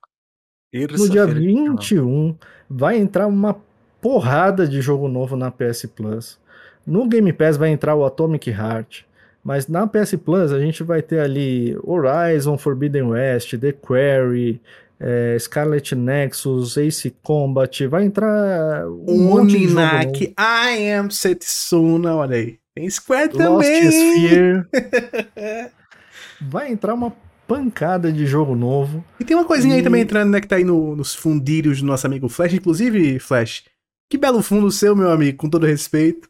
No 0.74 0.80
dia 0.80 0.88
Terça-feira 0.88 1.40
de 1.40 1.54
carnaval. 1.54 1.78
21 1.78 2.36
vai 2.70 2.98
entrar 2.98 3.28
uma 3.28 3.56
porrada 4.02 4.68
de 4.68 4.82
jogo 4.82 5.08
novo 5.08 5.36
na 5.36 5.52
PS 5.52 5.86
Plus. 5.96 6.40
No 6.86 7.08
Game 7.08 7.32
Pass 7.34 7.58
vai 7.58 7.70
entrar 7.70 7.96
o 7.96 8.06
Atomic 8.06 8.50
Heart. 8.50 9.06
Mas 9.44 9.68
na 9.68 9.88
PS 9.88 10.16
Plus 10.16 10.52
a 10.52 10.60
gente 10.60 10.84
vai 10.84 11.02
ter 11.02 11.20
ali 11.20 11.78
Horizon 11.84 12.58
Forbidden 12.58 13.04
West, 13.04 13.58
The 13.58 13.72
Quarry, 13.72 14.62
eh, 15.00 15.38
Scarlet 15.40 15.94
Nexus, 15.96 16.78
Ace 16.78 17.10
Combat. 17.24 17.86
Vai 17.88 18.06
entrar 18.06 18.88
um. 18.90 19.34
Uninak, 19.34 20.34
I 20.40 20.92
am 20.92 21.10
Setsuna, 21.12 22.16
olha 22.16 22.36
aí. 22.38 22.58
Tem 22.76 22.90
Square 22.90 23.32
Lost 23.34 23.38
também. 23.38 23.90
Sphere. 23.90 24.66
vai 26.42 26.72
entrar 26.72 26.94
uma 26.94 27.14
pancada 27.48 28.12
de 28.12 28.26
jogo 28.26 28.56
novo. 28.56 29.04
E 29.20 29.24
tem 29.24 29.36
uma 29.36 29.46
coisinha 29.46 29.74
aí 29.76 29.82
E- 29.82 29.84
também 29.84 30.02
entrando, 30.02 30.32
né, 30.32 30.42
que 30.42 30.48
tá 30.48 30.58
aí 30.58 30.64
no- 30.64 30.96
nos 30.96 31.16
fundilhos 31.16 31.82
do 31.82 31.88
nosso 31.88 32.06
amigo 32.06 32.28
Flash. 32.30 32.54
Inclusive, 32.54 33.20
Flash, 33.20 33.64
que 34.10 34.18
belo 34.18 34.42
fundo 34.42 34.70
seu, 34.72 34.96
meu 34.96 35.10
amigo, 35.12 35.38
com 35.38 35.50
todo 35.50 35.66
respeito. 35.66 36.30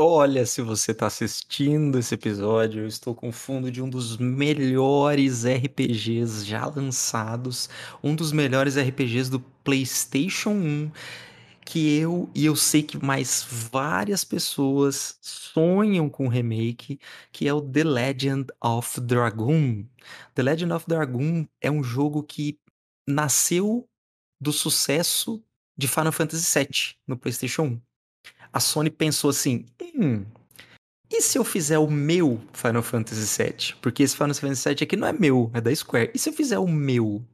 Olha, 0.00 0.46
se 0.46 0.62
você 0.62 0.94
tá 0.94 1.06
assistindo 1.08 1.98
esse 1.98 2.14
episódio, 2.14 2.82
eu 2.82 2.86
estou 2.86 3.14
com 3.16 3.28
o 3.30 3.32
fundo 3.32 3.70
de 3.70 3.82
um 3.82 3.90
dos 3.90 4.16
melhores 4.16 5.44
RPGs 5.44 6.44
já 6.46 6.66
lançados, 6.66 7.68
um 8.02 8.14
dos 8.14 8.30
melhores 8.32 8.76
RPGs 8.76 9.28
do 9.30 9.40
PlayStation 9.40 10.50
1. 10.50 10.90
que 11.66 11.98
eu 11.98 12.30
e 12.34 12.46
eu 12.46 12.56
sei 12.56 12.82
que 12.82 12.96
mais 13.04 13.44
várias 13.72 14.24
pessoas 14.24 15.18
sonham 15.22 16.08
com 16.08 16.26
o 16.26 16.28
remake, 16.30 17.00
que 17.32 17.48
é 17.48 17.52
o 17.54 17.60
The 17.60 17.84
Legend 17.84 18.46
of 18.64 19.00
Dragoon. 19.00 19.84
The 20.34 20.42
Legend 20.44 20.72
of 20.74 20.86
Dragoon 20.88 21.46
é 21.60 21.70
um 21.70 21.82
jogo 21.82 22.22
que 22.22 22.58
nasceu 23.06 23.88
do 24.40 24.52
sucesso 24.52 25.42
de 25.76 25.88
Final 25.88 26.12
Fantasy 26.12 26.58
VII 26.60 26.96
no 27.06 27.16
PlayStation 27.18 27.64
1. 27.64 27.87
A 28.52 28.60
Sony 28.60 28.90
pensou 28.90 29.30
assim: 29.30 29.64
hum, 29.94 30.24
e 31.10 31.22
se 31.22 31.38
eu 31.38 31.44
fizer 31.44 31.78
o 31.78 31.90
meu 31.90 32.40
Final 32.52 32.82
Fantasy 32.82 33.42
VII? 33.42 33.74
Porque 33.80 34.02
esse 34.02 34.14
Final 34.14 34.34
Fantasy 34.34 34.68
VII 34.68 34.82
aqui 34.82 34.96
não 34.96 35.08
é 35.08 35.12
meu, 35.12 35.50
é 35.54 35.60
da 35.60 35.74
Square. 35.74 36.10
E 36.14 36.18
se 36.18 36.28
eu 36.28 36.32
fizer 36.32 36.58
o 36.58 36.68
meu? 36.68 37.24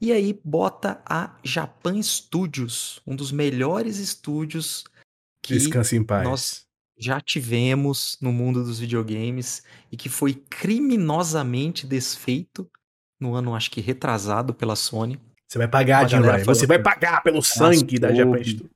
E 0.00 0.12
aí 0.12 0.38
bota 0.44 1.02
a 1.04 1.36
Japan 1.42 2.00
Studios, 2.00 3.02
um 3.06 3.14
dos 3.14 3.32
melhores 3.32 3.98
estúdios 3.98 4.84
que 5.42 5.54
Descanse 5.54 5.96
em 5.96 6.04
paz. 6.04 6.24
nós 6.24 6.66
já 6.98 7.20
tivemos 7.20 8.16
no 8.20 8.32
mundo 8.32 8.62
dos 8.62 8.78
videogames 8.78 9.62
e 9.90 9.96
que 9.96 10.08
foi 10.08 10.34
criminosamente 10.34 11.86
desfeito 11.86 12.70
no 13.18 13.34
ano, 13.34 13.54
acho 13.54 13.70
que 13.70 13.80
retrasado 13.80 14.54
pela 14.54 14.76
Sony. 14.76 15.20
Você 15.46 15.58
vai 15.58 15.68
pagar, 15.68 16.08
Jim 16.08 16.20
Ryan. 16.20 16.44
Você 16.44 16.66
vai 16.66 16.78
pagar 16.78 17.22
pelo 17.22 17.42
sangue 17.42 17.98
da 17.98 18.14
Japan. 18.14 18.42
Studios. 18.42 18.70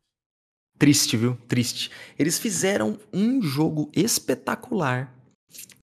Triste, 0.78 1.16
viu? 1.16 1.36
Triste. 1.48 1.90
Eles 2.18 2.38
fizeram 2.38 2.98
um 3.12 3.40
jogo 3.42 3.90
espetacular 3.94 5.12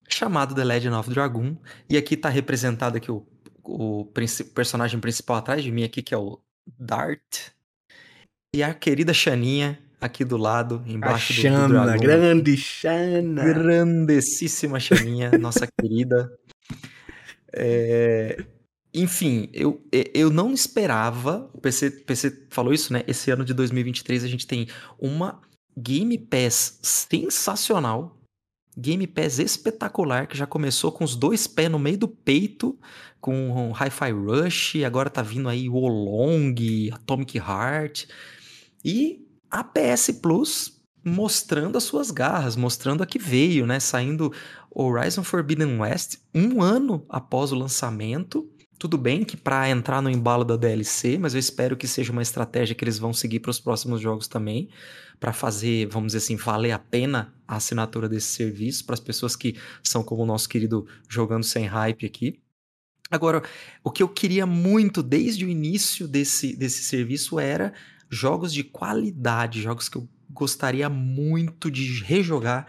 chamado 0.07 0.53
The 0.53 0.63
Legend 0.63 0.95
of 0.95 1.09
Dragoon. 1.09 1.55
E 1.89 1.97
aqui 1.97 2.17
tá 2.17 2.27
representado 2.29 2.97
aqui 2.97 3.09
o, 3.11 3.25
o 3.63 4.05
princi- 4.13 4.43
personagem 4.43 4.99
principal 4.99 5.37
atrás 5.37 5.63
de 5.63 5.71
mim 5.71 5.83
aqui, 5.83 6.01
que 6.01 6.13
é 6.13 6.17
o 6.17 6.39
Dart. 6.77 7.49
E 8.53 8.61
a 8.61 8.73
querida 8.73 9.13
Xaninha 9.13 9.79
aqui 9.99 10.25
do 10.25 10.35
lado, 10.35 10.83
A 10.85 10.89
embaixo 10.91 11.31
do, 11.33 11.37
do 11.37 11.41
Xana, 11.41 11.67
dragão. 11.85 11.97
grande 12.01 12.57
Xana. 12.57 13.43
Grandessíssima 13.45 14.79
Xaninha, 14.79 15.31
nossa 15.37 15.65
querida. 15.79 16.29
É, 17.53 18.43
Enfim, 18.93 19.49
eu, 19.53 19.81
eu 20.13 20.29
não 20.29 20.53
esperava. 20.53 21.49
O 21.53 21.61
PC, 21.61 21.91
PC 21.91 22.47
falou 22.49 22.73
isso, 22.73 22.91
né? 22.91 23.03
Esse 23.07 23.31
ano 23.31 23.45
de 23.45 23.53
2023 23.53 24.23
a 24.23 24.27
gente 24.27 24.45
tem 24.45 24.67
uma 24.99 25.41
Game 25.77 26.17
Pass 26.17 26.79
sensacional. 26.81 28.17
Game 28.77 29.05
Pass 29.07 29.39
espetacular, 29.39 30.27
que 30.27 30.37
já 30.37 30.45
começou 30.45 30.91
com 30.91 31.03
os 31.03 31.15
dois 31.15 31.47
pés 31.47 31.69
no 31.69 31.79
meio 31.79 31.97
do 31.97 32.07
peito, 32.07 32.77
com 33.19 33.69
o 33.69 33.71
Hi-Fi 33.71 34.11
Rush, 34.11 34.75
agora 34.85 35.09
tá 35.09 35.21
vindo 35.21 35.47
aí 35.47 35.69
o 35.69 35.75
Olong, 35.75 36.55
Atomic 36.91 37.37
Heart. 37.37 38.07
E 38.83 39.27
a 39.49 39.63
PS 39.63 40.11
Plus 40.21 40.81
mostrando 41.03 41.77
as 41.77 41.83
suas 41.83 42.11
garras, 42.11 42.55
mostrando 42.55 43.03
a 43.03 43.05
que 43.05 43.19
veio, 43.19 43.65
né? 43.65 43.79
Saindo 43.79 44.31
Horizon 44.69 45.23
Forbidden 45.23 45.79
West 45.79 46.17
um 46.33 46.61
ano 46.61 47.05
após 47.09 47.51
o 47.51 47.55
lançamento. 47.55 48.49
Tudo 48.81 48.97
bem 48.97 49.23
que 49.23 49.37
para 49.37 49.69
entrar 49.69 50.01
no 50.01 50.09
embalo 50.09 50.43
da 50.43 50.57
DLC, 50.57 51.19
mas 51.19 51.35
eu 51.35 51.39
espero 51.39 51.77
que 51.77 51.87
seja 51.87 52.11
uma 52.11 52.23
estratégia 52.23 52.73
que 52.73 52.83
eles 52.83 52.97
vão 52.97 53.13
seguir 53.13 53.39
para 53.39 53.51
os 53.51 53.59
próximos 53.59 54.01
jogos 54.01 54.27
também, 54.27 54.69
para 55.19 55.31
fazer, 55.31 55.85
vamos 55.85 56.13
dizer 56.13 56.17
assim, 56.17 56.35
valer 56.35 56.71
a 56.71 56.79
pena 56.79 57.31
a 57.47 57.57
assinatura 57.57 58.09
desse 58.09 58.29
serviço 58.29 58.83
para 58.83 58.95
as 58.95 58.99
pessoas 58.99 59.35
que 59.35 59.55
são 59.83 60.03
como 60.03 60.23
o 60.23 60.25
nosso 60.25 60.49
querido 60.49 60.87
jogando 61.07 61.43
sem 61.43 61.67
hype 61.67 62.07
aqui. 62.07 62.41
Agora, 63.11 63.43
o 63.83 63.91
que 63.91 64.01
eu 64.01 64.09
queria 64.09 64.47
muito 64.47 65.03
desde 65.03 65.45
o 65.45 65.47
início 65.47 66.07
desse, 66.07 66.55
desse 66.55 66.83
serviço 66.83 67.39
era 67.39 67.73
jogos 68.09 68.51
de 68.51 68.63
qualidade, 68.63 69.61
jogos 69.61 69.87
que 69.89 69.97
eu 69.97 70.09
gostaria 70.27 70.89
muito 70.89 71.69
de 71.69 72.01
rejogar 72.01 72.65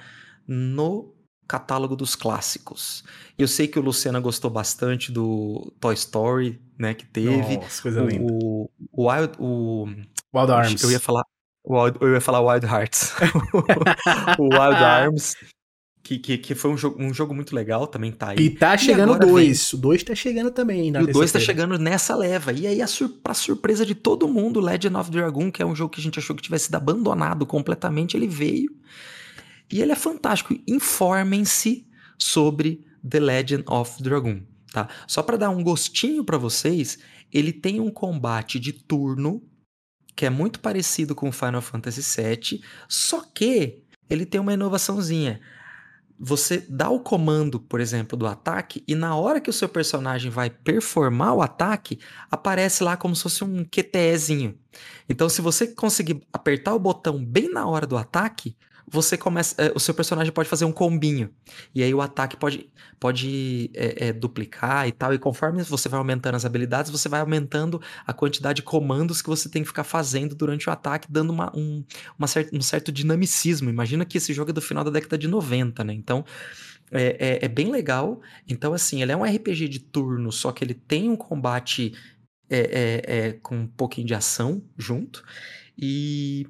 no 0.46 1.11
catálogo 1.46 1.94
dos 1.96 2.14
clássicos. 2.14 3.04
Eu 3.38 3.46
sei 3.48 3.66
que 3.68 3.78
o 3.78 3.82
Luciana 3.82 4.20
gostou 4.20 4.50
bastante 4.50 5.10
do 5.12 5.72
Toy 5.80 5.94
Story, 5.94 6.60
né, 6.78 6.94
que 6.94 7.04
teve. 7.06 7.56
Nossa, 7.56 7.82
coisa 7.82 8.00
linda. 8.02 8.24
o, 8.32 8.70
o 8.92 9.10
Wild, 9.10 9.32
o, 9.38 9.86
Wild 10.34 10.52
Arms. 10.52 10.82
eu 10.82 10.90
ia 10.90 11.00
falar 11.00 11.22
Wild- 11.66 11.98
eu 12.00 12.14
ia 12.14 12.20
falar 12.20 12.40
Wild 12.40 12.66
Hearts. 12.66 13.12
o 14.38 14.44
Wild 14.44 14.76
Arms, 14.82 15.34
que, 16.02 16.18
que, 16.18 16.38
que 16.38 16.54
foi 16.54 16.70
um 16.72 16.76
jogo, 16.76 17.00
um 17.02 17.14
jogo 17.14 17.34
muito 17.34 17.54
legal, 17.54 17.86
também 17.86 18.10
tá 18.10 18.30
aí. 18.30 18.36
E 18.38 18.50
tá 18.50 18.76
chegando 18.76 19.12
agora 19.14 19.26
dois. 19.26 19.72
O 19.72 19.76
dois 19.76 20.02
tá 20.02 20.14
chegando 20.14 20.50
também. 20.50 20.90
na 20.90 21.00
E 21.00 21.04
o 21.04 21.12
2 21.12 21.30
tá 21.32 21.38
chegando 21.38 21.78
nessa 21.78 22.16
leva. 22.16 22.52
E 22.52 22.66
aí, 22.66 22.82
a 22.82 22.86
sur 22.86 23.08
pra 23.08 23.34
surpresa 23.34 23.86
de 23.86 23.94
todo 23.94 24.26
mundo, 24.26 24.58
Legend 24.60 24.96
of 24.96 25.10
Dragoon, 25.10 25.50
que 25.52 25.62
é 25.62 25.66
um 25.66 25.74
jogo 25.74 25.90
que 25.94 26.00
a 26.00 26.02
gente 26.02 26.18
achou 26.18 26.34
que 26.34 26.42
tivesse 26.42 26.64
sido 26.66 26.74
abandonado 26.74 27.46
completamente, 27.46 28.16
ele 28.16 28.26
veio. 28.26 28.74
E 29.72 29.80
ele 29.80 29.92
é 29.92 29.96
fantástico. 29.96 30.54
Informem-se 30.68 31.88
sobre 32.18 32.86
The 33.08 33.18
Legend 33.18 33.64
of 33.66 34.02
Dragoon, 34.02 34.42
tá? 34.70 34.88
Só 35.08 35.22
para 35.22 35.38
dar 35.38 35.50
um 35.50 35.62
gostinho 35.62 36.22
para 36.22 36.36
vocês, 36.36 36.98
ele 37.32 37.52
tem 37.52 37.80
um 37.80 37.90
combate 37.90 38.60
de 38.60 38.72
turno 38.72 39.42
que 40.14 40.26
é 40.26 40.30
muito 40.30 40.60
parecido 40.60 41.14
com 41.14 41.30
o 41.30 41.32
Final 41.32 41.62
Fantasy 41.62 42.02
VII, 42.02 42.62
só 42.86 43.22
que 43.22 43.82
ele 44.10 44.26
tem 44.26 44.40
uma 44.40 44.52
inovaçãozinha. 44.52 45.40
Você 46.20 46.64
dá 46.68 46.90
o 46.90 47.00
comando, 47.00 47.58
por 47.58 47.80
exemplo, 47.80 48.16
do 48.16 48.26
ataque, 48.26 48.84
e 48.86 48.94
na 48.94 49.16
hora 49.16 49.40
que 49.40 49.48
o 49.48 49.52
seu 49.52 49.68
personagem 49.68 50.30
vai 50.30 50.50
performar 50.50 51.34
o 51.34 51.40
ataque, 51.40 51.98
aparece 52.30 52.84
lá 52.84 52.96
como 52.96 53.16
se 53.16 53.22
fosse 53.22 53.42
um 53.42 53.64
QTEzinho. 53.64 54.56
Então, 55.08 55.28
se 55.30 55.40
você 55.40 55.66
conseguir 55.66 56.22
apertar 56.30 56.74
o 56.74 56.78
botão 56.78 57.24
bem 57.24 57.50
na 57.50 57.66
hora 57.66 57.86
do 57.86 57.96
ataque, 57.96 58.54
você 58.92 59.16
começa, 59.16 59.54
eh, 59.62 59.72
o 59.74 59.80
seu 59.80 59.94
personagem 59.94 60.32
pode 60.32 60.48
fazer 60.48 60.64
um 60.66 60.72
combinho. 60.72 61.30
E 61.74 61.82
aí 61.82 61.94
o 61.94 62.00
ataque 62.02 62.36
pode, 62.36 62.70
pode 63.00 63.70
eh, 63.74 64.08
eh, 64.08 64.12
duplicar 64.12 64.86
e 64.86 64.92
tal. 64.92 65.14
E 65.14 65.18
conforme 65.18 65.62
você 65.62 65.88
vai 65.88 65.98
aumentando 65.98 66.34
as 66.36 66.44
habilidades, 66.44 66.90
você 66.90 67.08
vai 67.08 67.20
aumentando 67.20 67.80
a 68.06 68.12
quantidade 68.12 68.56
de 68.56 68.62
comandos 68.62 69.22
que 69.22 69.28
você 69.28 69.48
tem 69.48 69.62
que 69.62 69.68
ficar 69.68 69.84
fazendo 69.84 70.34
durante 70.34 70.68
o 70.68 70.72
ataque, 70.72 71.08
dando 71.10 71.30
uma, 71.32 71.50
um, 71.56 71.82
uma 72.18 72.28
um 72.52 72.60
certo 72.60 72.92
dinamicismo. 72.92 73.70
Imagina 73.70 74.04
que 74.04 74.18
esse 74.18 74.32
jogo 74.34 74.50
é 74.50 74.54
do 74.54 74.60
final 74.62 74.84
da 74.84 74.90
década 74.90 75.16
de 75.18 75.26
90, 75.26 75.82
né? 75.82 75.94
Então 75.94 76.24
é, 76.90 77.38
é- 77.42 77.44
é 77.46 77.48
bem 77.48 77.70
legal. 77.70 78.20
Então, 78.48 78.74
assim, 78.74 79.02
ele 79.02 79.12
é 79.12 79.16
um 79.16 79.24
RPG 79.24 79.68
de 79.68 79.78
turno, 79.80 80.30
só 80.32 80.52
que 80.52 80.64
ele 80.64 80.74
tem 80.74 81.08
um 81.08 81.16
combate 81.16 81.92
é, 82.50 82.58
é, 83.06 83.18
é, 83.28 83.32
com 83.34 83.56
um 83.56 83.66
pouquinho 83.66 84.06
de 84.06 84.14
ação 84.14 84.62
junto. 84.78 85.24
E 85.78 86.46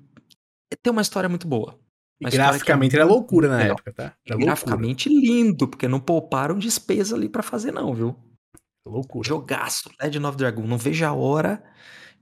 tem 0.82 0.92
uma 0.92 1.02
história 1.02 1.28
muito 1.28 1.46
boa. 1.48 1.78
E 2.22 2.26
é 2.26 2.30
graficamente 2.30 2.94
era 2.96 3.04
loucura 3.04 3.48
na 3.48 3.56
legal. 3.56 3.72
época, 3.72 3.92
tá? 3.92 4.04
E 4.26 4.30
Era 4.30 4.36
loucura. 4.38 4.46
graficamente 4.46 5.08
lindo, 5.08 5.68
porque 5.68 5.88
não 5.88 6.00
pouparam 6.00 6.58
despesa 6.58 7.16
ali 7.16 7.28
pra 7.28 7.42
fazer, 7.42 7.72
não, 7.72 7.94
viu? 7.94 8.16
Loucura. 8.86 9.28
Jogaço, 9.28 9.90
Legend 10.00 10.26
of 10.26 10.36
Dragon. 10.36 10.62
Não 10.66 10.78
vejo 10.78 11.04
a 11.04 11.12
hora 11.12 11.62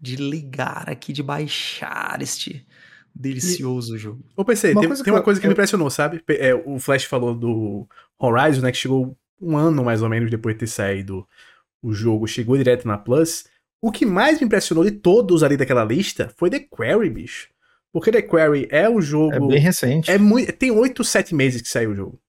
de 0.01 0.17
ligar 0.17 0.89
aqui, 0.89 1.13
de 1.13 1.23
baixar 1.23 2.21
este 2.23 2.67
delicioso 3.15 3.99
jogo. 3.99 4.25
Ô, 4.37 4.45
PC, 4.45 4.73
Uma 4.73 4.81
tem, 4.81 4.89
coisa 4.89 5.03
tem 5.03 5.05
que 5.05 5.11
uma 5.11 5.19
eu- 5.21 5.25
coisa 5.25 5.41
que 5.41 5.47
me 5.47 5.53
impressionou, 5.53 5.91
sabe? 5.91 6.23
É, 6.29 6.55
o 6.55 6.79
Flash 6.79 7.05
falou 7.05 7.35
do 7.35 7.87
Horizon, 8.19 8.63
né? 8.63 8.71
Que 8.73 8.79
chegou 8.79 9.17
um 9.41 9.57
ano 9.57 9.85
mais 9.85 10.01
ou 10.03 10.09
menos 10.09 10.31
depois 10.31 10.55
de 10.55 10.61
ter 10.61 10.67
saído 10.67 11.27
o 11.83 11.93
jogo, 11.93 12.27
chegou 12.27 12.57
direto 12.57 12.87
na 12.87 12.97
Plus. 12.99 13.45
O 13.83 13.91
que 13.91 14.05
mais 14.07 14.39
me 14.39 14.47
impressionou 14.47 14.85
de 14.85 14.91
todos 14.93 15.43
ali 15.43 15.57
daquela 15.57 15.85
lista 15.85 16.33
foi 16.37 16.51
The 16.51 16.61
Quarry, 16.61 17.09
bicho. 17.11 17.49
Porque 17.93 18.13
The 18.13 18.23
Quarry 18.23 18.69
é 18.71 18.89
um 18.89 19.01
jogo. 19.01 19.35
É 19.35 19.41
bem 19.41 19.59
recente. 19.59 20.11
É 20.11 20.19
muito, 20.19 20.53
tem 20.53 20.71
8, 20.71 21.03
7 21.03 21.35
meses 21.35 21.61
que 21.61 21.69
saiu 21.69 21.91
o 21.91 21.95
jogo, 21.95 22.21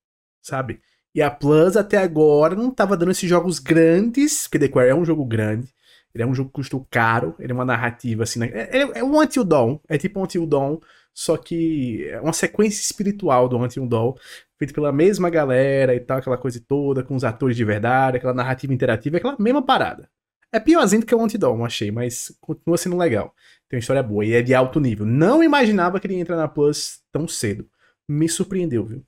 sabe? 0.41 0.81
E 1.13 1.21
a 1.21 1.29
Plus 1.29 1.75
até 1.75 1.97
agora 1.97 2.55
não 2.55 2.71
tava 2.71 2.95
dando 2.95 3.11
esses 3.11 3.29
jogos 3.29 3.59
grandes, 3.59 4.43
porque 4.47 4.59
The 4.59 4.67
Quarry 4.69 4.89
é 4.89 4.95
um 4.95 5.05
jogo 5.05 5.25
grande, 5.25 5.73
ele 6.13 6.23
é 6.23 6.27
um 6.27 6.33
jogo 6.33 6.49
que 6.49 6.55
custou 6.55 6.87
caro, 6.89 7.35
ele 7.37 7.51
é 7.51 7.55
uma 7.55 7.65
narrativa 7.65 8.23
assim, 8.23 8.39
né? 8.39 8.49
é, 8.53 8.77
é, 8.77 8.99
é 8.99 9.03
um 9.03 9.19
Until 9.19 9.43
Dawn, 9.43 9.79
é 9.89 9.97
tipo 9.97 10.19
um 10.19 10.23
Until 10.23 10.45
Dawn, 10.47 10.79
só 11.13 11.35
que 11.35 12.07
é 12.07 12.19
uma 12.21 12.33
sequência 12.33 12.81
espiritual 12.81 13.49
do 13.49 13.57
Until 13.57 13.85
Dawn, 13.85 14.13
feito 14.57 14.73
pela 14.73 14.91
mesma 14.91 15.29
galera 15.29 15.93
e 15.93 15.99
tal, 15.99 16.17
aquela 16.17 16.37
coisa 16.37 16.61
toda, 16.65 17.03
com 17.03 17.15
os 17.15 17.23
atores 17.23 17.57
de 17.57 17.65
verdade, 17.65 18.17
aquela 18.17 18.33
narrativa 18.33 18.73
interativa, 18.73 19.17
aquela 19.17 19.35
mesma 19.37 19.61
parada. 19.61 20.09
É 20.51 20.59
piorzinho 20.59 21.01
do 21.01 21.05
que 21.05 21.15
o 21.15 21.21
Until 21.21 21.39
Dawn, 21.39 21.65
achei, 21.65 21.91
mas 21.91 22.33
continua 22.39 22.77
sendo 22.77 22.97
legal. 22.97 23.33
Tem 23.71 23.77
uma 23.77 23.79
história 23.79 24.03
boa 24.03 24.25
e 24.25 24.33
é 24.33 24.41
de 24.41 24.53
alto 24.53 24.81
nível. 24.81 25.05
Não 25.05 25.41
imaginava 25.41 25.97
que 25.97 26.05
ele 26.05 26.15
ia 26.15 26.19
entrar 26.19 26.35
na 26.35 26.45
Plus 26.45 26.99
tão 27.09 27.25
cedo. 27.25 27.65
Me 28.05 28.27
surpreendeu, 28.27 28.83
viu? 28.85 29.01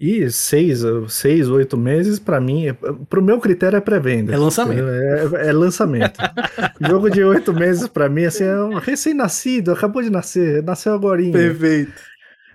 E 0.00 0.30
seis, 0.30 0.80
seis, 1.10 1.46
oito 1.50 1.76
meses, 1.76 2.18
pra 2.18 2.40
mim, 2.40 2.68
é- 2.68 2.72
pro 3.10 3.22
meu 3.22 3.38
critério 3.38 3.76
é 3.76 3.80
pré-venda. 3.82 4.32
É 4.32 4.36
lançamento. 4.38 4.78
entendeu? 4.80 5.36
É, 5.38 5.48
é 5.48 5.52
lançamento. 5.52 6.18
Jogo 6.80 7.10
de 7.10 7.22
oito 7.22 7.52
meses, 7.52 7.86
pra 7.86 8.08
mim, 8.08 8.24
assim, 8.24 8.44
é 8.44 8.58
um 8.64 8.78
recém-nascido, 8.78 9.72
acabou 9.72 10.02
de 10.02 10.08
nascer, 10.08 10.62
nasceu 10.62 10.94
agora. 10.94 11.20
Perfeito. 11.30 11.92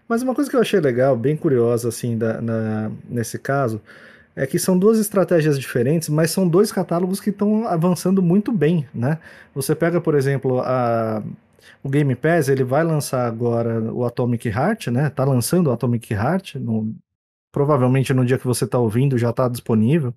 Mas 0.10 0.24
uma 0.24 0.34
coisa 0.34 0.50
que 0.50 0.56
eu 0.56 0.62
achei 0.62 0.80
legal, 0.80 1.16
bem 1.16 1.38
curiosa, 1.38 1.90
assim, 1.90 2.18
da- 2.18 2.42
na- 2.42 2.92
nesse 3.08 3.38
caso, 3.38 3.80
é 4.38 4.46
que 4.46 4.60
são 4.60 4.78
duas 4.78 5.00
estratégias 5.00 5.58
diferentes, 5.58 6.10
mas 6.10 6.30
são 6.30 6.48
dois 6.48 6.72
catálogos 6.72 7.20
que 7.20 7.32
estão 7.32 7.68
avançando 7.68 8.22
muito 8.22 8.52
bem, 8.52 8.88
né? 8.94 9.18
Você 9.56 9.74
pega, 9.74 10.00
por 10.00 10.14
exemplo, 10.14 10.62
a, 10.62 11.24
o 11.84 11.90
Game 11.90 12.16
Pass 12.16 12.48
ele 12.48 12.64
vai 12.64 12.84
lançar 12.84 13.26
agora 13.26 13.82
o 13.92 14.06
Atomic 14.06 14.48
Heart, 14.48 14.88
né? 14.88 15.10
Tá 15.10 15.26
lançando 15.26 15.68
o 15.68 15.72
Atomic 15.72 16.14
Heart, 16.14 16.56
no, 16.56 16.96
provavelmente 17.52 18.14
no 18.14 18.24
dia 18.24 18.38
que 18.38 18.46
você 18.46 18.68
tá 18.68 18.78
ouvindo 18.78 19.18
já 19.18 19.34
tá 19.34 19.50
disponível. 19.50 20.14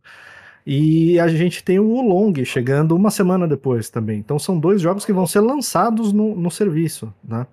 E 0.67 1.19
a 1.19 1.27
gente 1.27 1.65
tem 1.65 1.79
o 1.79 2.03
Long 2.03 2.35
chegando 2.45 2.95
uma 2.95 3.11
semana 3.11 3.49
depois 3.49 3.89
também. 3.89 4.19
Então 4.19 4.39
são 4.39 4.61
dois 4.61 4.83
jogos 4.83 5.07
que 5.07 5.15
vão 5.15 5.27
ser 5.27 5.41
lançados 5.41 6.13
no, 6.13 6.37
no 6.37 6.51
serviço, 6.51 7.11
né? 7.25 7.47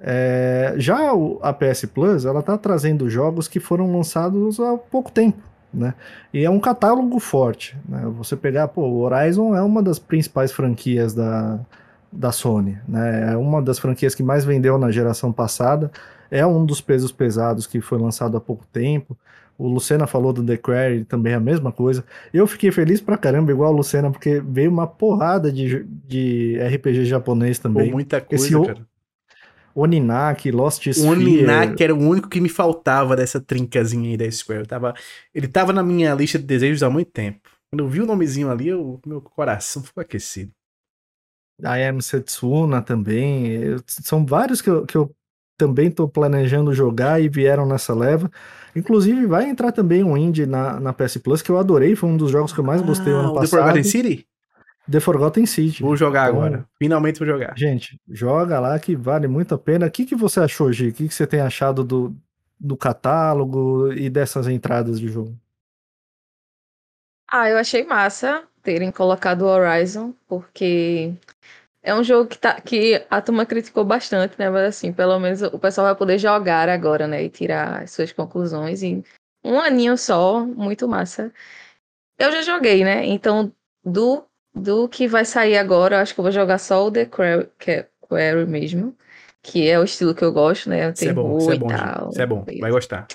É, 0.00 0.74
já 0.76 0.98
a 1.42 1.52
PS 1.52 1.86
Plus, 1.86 2.24
ela 2.24 2.42
tá 2.42 2.58
trazendo 2.58 3.08
jogos 3.08 3.46
que 3.48 3.60
foram 3.60 3.96
lançados 3.96 4.60
há 4.60 4.76
pouco 4.76 5.10
tempo, 5.10 5.38
né? 5.76 5.94
E 6.32 6.44
é 6.44 6.50
um 6.50 6.58
catálogo 6.58 7.18
forte, 7.18 7.76
né? 7.88 8.02
Você 8.16 8.34
pegar, 8.34 8.68
pô, 8.68 8.82
o 8.82 9.00
Horizon 9.00 9.54
é 9.54 9.62
uma 9.62 9.82
das 9.82 9.98
principais 9.98 10.50
franquias 10.50 11.14
da, 11.14 11.60
da 12.10 12.32
Sony, 12.32 12.78
né? 12.88 13.32
É 13.32 13.36
uma 13.36 13.60
das 13.60 13.78
franquias 13.78 14.14
que 14.14 14.22
mais 14.22 14.44
vendeu 14.44 14.78
na 14.78 14.90
geração 14.90 15.32
passada, 15.32 15.90
é 16.30 16.44
um 16.46 16.64
dos 16.64 16.80
pesos 16.80 17.12
pesados 17.12 17.66
que 17.66 17.80
foi 17.80 17.98
lançado 17.98 18.36
há 18.36 18.40
pouco 18.40 18.64
tempo. 18.72 19.16
O 19.58 19.68
Lucena 19.68 20.06
falou 20.06 20.32
do 20.32 20.44
The 20.44 20.56
Quarry, 20.56 21.04
também 21.04 21.32
é 21.32 21.36
a 21.36 21.40
mesma 21.40 21.72
coisa. 21.72 22.04
Eu 22.32 22.46
fiquei 22.46 22.70
feliz 22.70 23.00
pra 23.00 23.16
caramba, 23.16 23.52
igual 23.52 23.72
o 23.72 23.76
Lucena, 23.76 24.10
porque 24.10 24.40
veio 24.40 24.70
uma 24.70 24.86
porrada 24.86 25.50
de, 25.50 25.84
de 26.06 26.58
RPG 26.58 27.06
japonês 27.06 27.58
também. 27.58 27.86
Pô, 27.86 27.92
muita 27.92 28.20
coisa, 28.20 28.44
Esse 28.44 28.66
cara. 28.66 28.86
Oninak, 29.82 30.50
Lost 30.50 30.86
Sphere. 30.86 31.08
O 31.08 31.12
Oninak 31.12 31.82
era 31.82 31.94
o 31.94 31.98
único 31.98 32.28
que 32.28 32.40
me 32.40 32.48
faltava 32.48 33.14
dessa 33.14 33.40
trincazinha 33.40 34.10
aí 34.10 34.16
da 34.16 34.30
Square. 34.30 34.60
Eu 34.60 34.66
tava, 34.66 34.94
ele 35.34 35.46
tava 35.46 35.72
na 35.72 35.82
minha 35.82 36.14
lista 36.14 36.38
de 36.38 36.44
desejos 36.44 36.82
há 36.82 36.88
muito 36.88 37.10
tempo. 37.10 37.40
Quando 37.70 37.84
eu 37.84 37.88
vi 37.88 38.00
o 38.00 38.06
nomezinho 38.06 38.50
ali, 38.50 38.68
eu, 38.68 39.00
meu 39.06 39.20
coração 39.20 39.82
ficou 39.82 40.00
aquecido. 40.00 40.50
A 41.62 41.74
Am 41.74 42.00
Setsuna 42.00 42.80
também. 42.80 43.48
Eu, 43.48 43.82
são 43.86 44.24
vários 44.24 44.62
que 44.62 44.70
eu, 44.70 44.86
que 44.86 44.96
eu 44.96 45.14
também 45.58 45.88
estou 45.88 46.08
planejando 46.08 46.72
jogar 46.74 47.20
e 47.20 47.28
vieram 47.28 47.66
nessa 47.66 47.94
leva. 47.94 48.30
Inclusive, 48.74 49.26
vai 49.26 49.48
entrar 49.48 49.72
também 49.72 50.04
um 50.04 50.16
indie 50.16 50.46
na, 50.46 50.78
na 50.78 50.92
PS 50.92 51.18
Plus, 51.18 51.42
que 51.42 51.50
eu 51.50 51.58
adorei, 51.58 51.96
foi 51.96 52.08
um 52.08 52.16
dos 52.16 52.30
jogos 52.30 52.52
que 52.52 52.60
eu 52.60 52.64
mais 52.64 52.82
gostei 52.82 53.12
ah, 53.12 53.16
ano 53.16 53.34
passado. 53.34 53.50
The 53.50 53.56
Forgotten 53.56 53.84
City? 53.84 54.26
The 54.90 55.00
Forgotten 55.00 55.46
City. 55.46 55.82
Vou 55.82 55.96
jogar 55.96 56.28
então, 56.28 56.40
agora. 56.40 56.68
Finalmente 56.78 57.18
vou 57.18 57.26
jogar. 57.26 57.56
Gente, 57.56 58.00
joga 58.08 58.60
lá 58.60 58.78
que 58.78 58.94
vale 58.94 59.26
muito 59.26 59.54
a 59.54 59.58
pena. 59.58 59.86
O 59.86 59.90
que, 59.90 60.06
que 60.06 60.14
você 60.14 60.40
achou, 60.40 60.72
Gi? 60.72 60.88
O 60.88 60.92
que, 60.92 61.08
que 61.08 61.14
você 61.14 61.26
tem 61.26 61.40
achado 61.40 61.82
do, 61.82 62.16
do 62.58 62.76
catálogo 62.76 63.92
e 63.92 64.08
dessas 64.08 64.46
entradas 64.46 65.00
de 65.00 65.08
jogo? 65.08 65.36
Ah, 67.28 67.50
eu 67.50 67.58
achei 67.58 67.84
massa 67.84 68.44
terem 68.62 68.90
colocado 68.90 69.42
o 69.42 69.46
Horizon, 69.46 70.12
porque 70.26 71.14
é 71.82 71.94
um 71.94 72.02
jogo 72.02 72.28
que, 72.28 72.38
tá, 72.38 72.60
que 72.60 73.04
a 73.08 73.20
turma 73.20 73.46
criticou 73.46 73.84
bastante, 73.84 74.34
né? 74.38 74.50
Mas 74.50 74.64
assim, 74.64 74.92
pelo 74.92 75.18
menos 75.18 75.42
o 75.42 75.58
pessoal 75.58 75.86
vai 75.86 75.96
poder 75.96 76.18
jogar 76.18 76.68
agora, 76.68 77.06
né? 77.06 77.24
E 77.24 77.30
tirar 77.30 77.82
as 77.82 77.92
suas 77.92 78.12
conclusões. 78.12 78.82
E 78.82 79.04
um 79.44 79.60
aninho 79.60 79.96
só, 79.96 80.44
muito 80.44 80.88
massa. 80.88 81.32
Eu 82.18 82.32
já 82.32 82.42
joguei, 82.42 82.84
né? 82.84 83.04
Então, 83.06 83.52
do, 83.84 84.24
do 84.56 84.88
que 84.88 85.06
vai 85.06 85.24
sair 85.24 85.56
agora, 85.56 85.96
eu 85.96 86.00
acho 86.00 86.14
que 86.14 86.20
eu 86.20 86.24
vou 86.24 86.32
jogar 86.32 86.58
só 86.58 86.86
o 86.86 86.90
The 86.90 87.04
Quarry, 87.06 87.48
Quarry 88.00 88.46
mesmo. 88.46 88.96
Que 89.42 89.68
é 89.68 89.78
o 89.78 89.84
estilo 89.84 90.12
que 90.12 90.24
eu 90.24 90.32
gosto, 90.32 90.68
né? 90.68 90.90
Terror 90.90 91.10
é 91.10 91.14
bom, 91.14 91.38
isso 91.38 91.52
é 91.52 91.56
bom, 91.56 91.66
tal. 91.68 92.10
Isso 92.10 92.20
é 92.20 92.26
bom, 92.26 92.44
vai 92.60 92.70
gostar. 92.70 93.06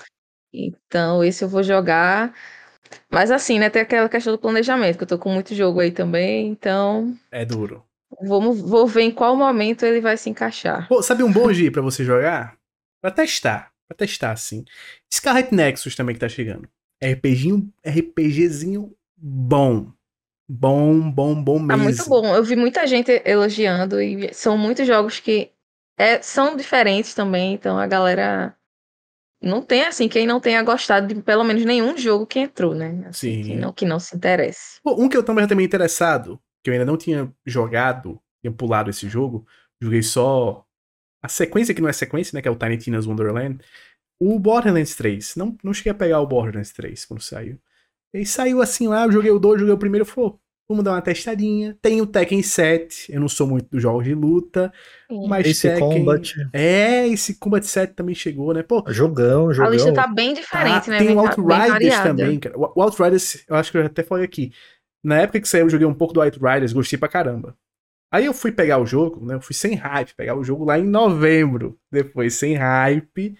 Então, 0.50 1.22
esse 1.22 1.44
eu 1.44 1.48
vou 1.48 1.62
jogar. 1.62 2.32
Mas 3.10 3.30
assim, 3.30 3.58
né? 3.58 3.68
Tem 3.68 3.82
aquela 3.82 4.08
questão 4.08 4.32
do 4.32 4.38
planejamento, 4.38 4.96
que 4.96 5.02
eu 5.02 5.08
tô 5.08 5.18
com 5.18 5.30
muito 5.30 5.54
jogo 5.54 5.80
aí 5.80 5.90
também, 5.90 6.48
então. 6.48 7.14
É 7.30 7.44
duro. 7.44 7.84
Vamos, 8.22 8.60
vou 8.60 8.86
ver 8.86 9.02
em 9.02 9.10
qual 9.10 9.36
momento 9.36 9.84
ele 9.84 10.00
vai 10.00 10.16
se 10.16 10.30
encaixar. 10.30 10.88
Pô, 10.88 11.02
sabe 11.02 11.22
um 11.22 11.32
bom 11.32 11.52
dia 11.52 11.70
para 11.70 11.82
você 11.82 12.02
jogar? 12.02 12.56
Pra 13.02 13.10
testar. 13.10 13.70
Pra 13.86 13.96
testar, 13.96 14.32
assim. 14.32 14.64
Scarlet 15.12 15.54
Nexus 15.54 15.94
também 15.94 16.14
que 16.14 16.20
tá 16.20 16.28
chegando. 16.30 16.66
RPGinho, 17.02 17.70
RPGzinho 17.84 18.94
bom. 19.16 19.92
Bom, 20.54 21.10
bom, 21.10 21.42
bom 21.42 21.58
mesmo. 21.58 21.68
Tá 21.68 21.76
muito 21.78 22.08
bom. 22.10 22.36
Eu 22.36 22.44
vi 22.44 22.54
muita 22.56 22.86
gente 22.86 23.22
elogiando 23.24 24.02
e 24.02 24.34
são 24.34 24.58
muitos 24.58 24.86
jogos 24.86 25.18
que 25.18 25.50
é, 25.96 26.20
são 26.20 26.54
diferentes 26.54 27.14
também, 27.14 27.54
então 27.54 27.78
a 27.78 27.86
galera 27.86 28.54
não 29.42 29.62
tem 29.62 29.82
assim, 29.84 30.10
quem 30.10 30.26
não 30.26 30.38
tenha 30.38 30.62
gostado 30.62 31.06
de 31.06 31.22
pelo 31.22 31.42
menos 31.42 31.64
nenhum 31.64 31.96
jogo 31.96 32.26
que 32.26 32.38
entrou, 32.38 32.74
né? 32.74 33.02
Assim, 33.08 33.42
Sim. 33.42 33.42
Que 33.44 33.56
não, 33.56 33.72
que 33.72 33.86
não 33.86 33.98
se 33.98 34.14
interesse. 34.14 34.78
Um 34.84 35.08
que 35.08 35.16
eu 35.16 35.22
também 35.22 35.48
também 35.48 35.64
interessado, 35.64 36.38
que 36.62 36.68
eu 36.68 36.74
ainda 36.74 36.84
não 36.84 36.98
tinha 36.98 37.32
jogado, 37.46 38.20
tinha 38.42 38.52
pulado 38.52 38.90
esse 38.90 39.08
jogo, 39.08 39.46
joguei 39.80 40.02
só 40.02 40.66
a 41.22 41.28
sequência 41.28 41.74
que 41.74 41.80
não 41.80 41.88
é 41.88 41.94
sequência, 41.94 42.36
né, 42.36 42.42
que 42.42 42.48
é 42.48 42.50
o 42.50 42.56
Tiny 42.56 42.76
Tina's 42.76 43.06
Wonderland, 43.06 43.58
o 44.20 44.38
Borderlands 44.38 44.94
3. 44.96 45.34
Não, 45.36 45.56
não 45.64 45.72
cheguei 45.72 45.92
a 45.92 45.94
pegar 45.94 46.20
o 46.20 46.26
Borderlands 46.26 46.72
3 46.72 47.06
quando 47.06 47.22
saiu. 47.22 47.58
E 48.12 48.26
saiu 48.26 48.60
assim 48.60 48.86
lá, 48.86 49.06
eu 49.06 49.12
joguei 49.12 49.30
o 49.30 49.38
2, 49.38 49.60
joguei 49.60 49.74
o 49.74 49.78
primeiro, 49.78 50.04
falou, 50.04 50.41
vamos 50.68 50.84
dar 50.84 50.92
uma 50.92 51.02
testadinha. 51.02 51.76
Tem 51.80 52.00
o 52.00 52.06
Tekken 52.06 52.42
7, 52.42 53.12
eu 53.12 53.20
não 53.20 53.28
sou 53.28 53.46
muito 53.46 53.68
dos 53.70 53.82
jogos 53.82 54.04
de 54.04 54.14
luta, 54.14 54.72
Sim. 55.10 55.28
mas 55.28 55.46
esse 55.46 55.68
Tekken... 55.68 55.98
Combat. 55.98 56.34
É, 56.52 57.06
esse 57.08 57.38
Combat 57.38 57.66
7 57.66 57.94
também 57.94 58.14
chegou, 58.14 58.52
né? 58.54 58.62
Pô, 58.62 58.84
jogão, 58.88 59.52
jogão. 59.52 59.70
A 59.70 59.74
lista 59.74 59.92
tá 59.92 60.06
bem 60.06 60.34
diferente, 60.34 60.86
tá, 60.86 60.90
né? 60.90 60.98
Tem 60.98 61.14
o 61.14 61.20
Outriders 61.20 62.00
também, 62.00 62.38
cara. 62.38 62.58
O 62.58 62.82
Outriders, 62.82 63.44
eu 63.48 63.56
acho 63.56 63.70
que 63.70 63.78
eu 63.78 63.86
até 63.86 64.02
falei 64.02 64.24
aqui. 64.24 64.52
Na 65.04 65.18
época 65.18 65.40
que 65.40 65.48
saiu, 65.48 65.66
eu 65.66 65.70
joguei 65.70 65.86
um 65.86 65.94
pouco 65.94 66.14
do 66.14 66.20
White 66.20 66.38
Riders, 66.38 66.72
gostei 66.72 66.98
pra 66.98 67.08
caramba. 67.08 67.56
Aí 68.12 68.26
eu 68.26 68.34
fui 68.34 68.52
pegar 68.52 68.78
o 68.78 68.84
jogo, 68.84 69.24
né? 69.24 69.34
Eu 69.34 69.40
fui 69.40 69.54
sem 69.54 69.74
hype, 69.74 70.14
pegar 70.14 70.36
o 70.36 70.44
jogo 70.44 70.66
lá 70.66 70.78
em 70.78 70.84
novembro. 70.84 71.78
Depois, 71.90 72.34
sem 72.34 72.54
hype. 72.54 73.34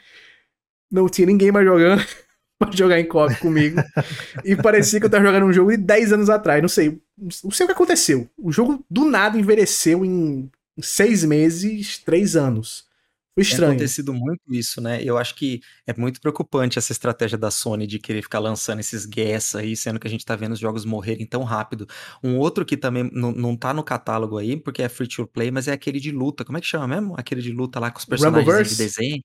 Não 0.91 1.09
tinha 1.11 1.27
ninguém 1.27 1.53
mais 1.53 1.67
jogando 1.67 2.03
pra 2.67 2.77
jogar 2.77 3.01
em 3.01 3.07
cop 3.07 3.35
comigo. 3.37 3.81
e 4.45 4.57
parecia 4.57 4.99
que 5.01 5.07
eu 5.07 5.11
tava 5.11 5.25
jogando 5.25 5.47
um 5.47 5.53
jogo 5.53 5.71
de 5.71 5.77
10 5.77 6.13
anos 6.13 6.31
atrás. 6.31 6.61
Não 6.61 6.69
sei. 6.69 7.01
Não 7.19 7.51
sei 7.51 7.65
o 7.65 7.69
que 7.69 7.75
aconteceu. 7.75 8.29
O 8.39 8.51
jogo 8.51 8.85
do 8.91 9.05
nada 9.05 9.39
envelheceu 9.39 10.05
em 10.05 10.51
seis 10.81 11.25
meses, 11.25 11.99
três 11.99 12.37
anos. 12.37 12.91
Foi 13.35 13.43
estranho. 13.43 13.71
Tem 13.71 13.77
acontecido 13.77 14.13
muito 14.13 14.43
isso, 14.51 14.81
né? 14.81 15.03
Eu 15.03 15.17
acho 15.17 15.35
que 15.35 15.63
é 15.87 15.95
muito 15.99 16.21
preocupante 16.21 16.79
essa 16.79 16.93
estratégia 16.93 17.39
da 17.39 17.51
Sony 17.51 17.87
de 17.87 17.99
querer 17.99 18.21
ficar 18.21 18.39
lançando 18.39 18.81
esses 18.81 19.07
guess 19.07 19.55
aí, 19.55 19.75
sendo 19.75 19.99
que 19.99 20.07
a 20.07 20.11
gente 20.11 20.25
tá 20.25 20.37
vendo 20.37 20.53
os 20.53 20.59
jogos 20.59 20.85
morrerem 20.85 21.25
tão 21.25 21.43
rápido. 21.43 21.87
Um 22.23 22.37
outro 22.37 22.65
que 22.65 22.77
também 22.77 23.11
não, 23.11 23.33
não 23.33 23.57
tá 23.57 23.73
no 23.73 23.83
catálogo 23.83 24.37
aí, 24.37 24.57
porque 24.57 24.83
é 24.83 24.89
free 24.89 25.09
to 25.09 25.27
play, 25.27 25.51
mas 25.51 25.67
é 25.67 25.73
aquele 25.73 25.99
de 25.99 26.11
luta. 26.11 26.45
Como 26.45 26.59
é 26.59 26.61
que 26.61 26.67
chama 26.67 26.87
mesmo? 26.87 27.15
Aquele 27.17 27.41
de 27.41 27.53
luta 27.53 27.81
lá 27.81 27.91
com 27.91 27.99
os 27.99 28.05
personagens 28.05 28.71
de 28.71 28.77
desenho. 28.77 29.23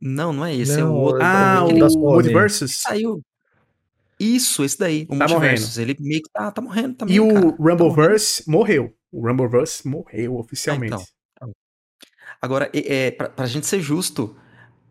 Não, 0.00 0.32
não 0.32 0.44
é 0.44 0.54
esse, 0.54 0.76
não, 0.76 0.88
é 0.88 0.90
o 0.90 0.94
outro. 0.94 1.22
Ah, 1.22 1.64
o 1.64 1.98
Multiversus? 1.98 2.76
Saiu. 2.76 3.22
Isso, 4.18 4.64
esse 4.64 4.78
daí. 4.78 5.06
O 5.08 5.16
tá 5.18 5.28
Multiversus. 5.28 5.76
Morrendo. 5.76 5.90
Ele 5.90 6.08
meio 6.08 6.22
que 6.22 6.30
tá, 6.30 6.50
tá 6.50 6.62
morrendo 6.62 6.94
também. 6.94 7.16
E 7.16 7.20
o 7.20 7.28
cara, 7.28 7.52
tá 7.52 7.56
Rumbleverse 7.62 8.44
tá 8.44 8.52
morreu. 8.52 8.94
O 9.12 9.26
Rumbleverse 9.26 9.88
morreu 9.88 10.36
oficialmente. 10.36 10.94
É, 10.94 10.96
então. 10.96 11.52
Agora, 12.40 12.70
é, 12.72 13.10
para 13.10 13.32
a 13.36 13.46
gente 13.46 13.66
ser 13.66 13.80
justo, 13.80 14.36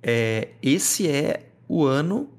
é, 0.02 0.50
esse 0.62 1.08
é 1.08 1.50
o 1.68 1.84
ano 1.84 2.30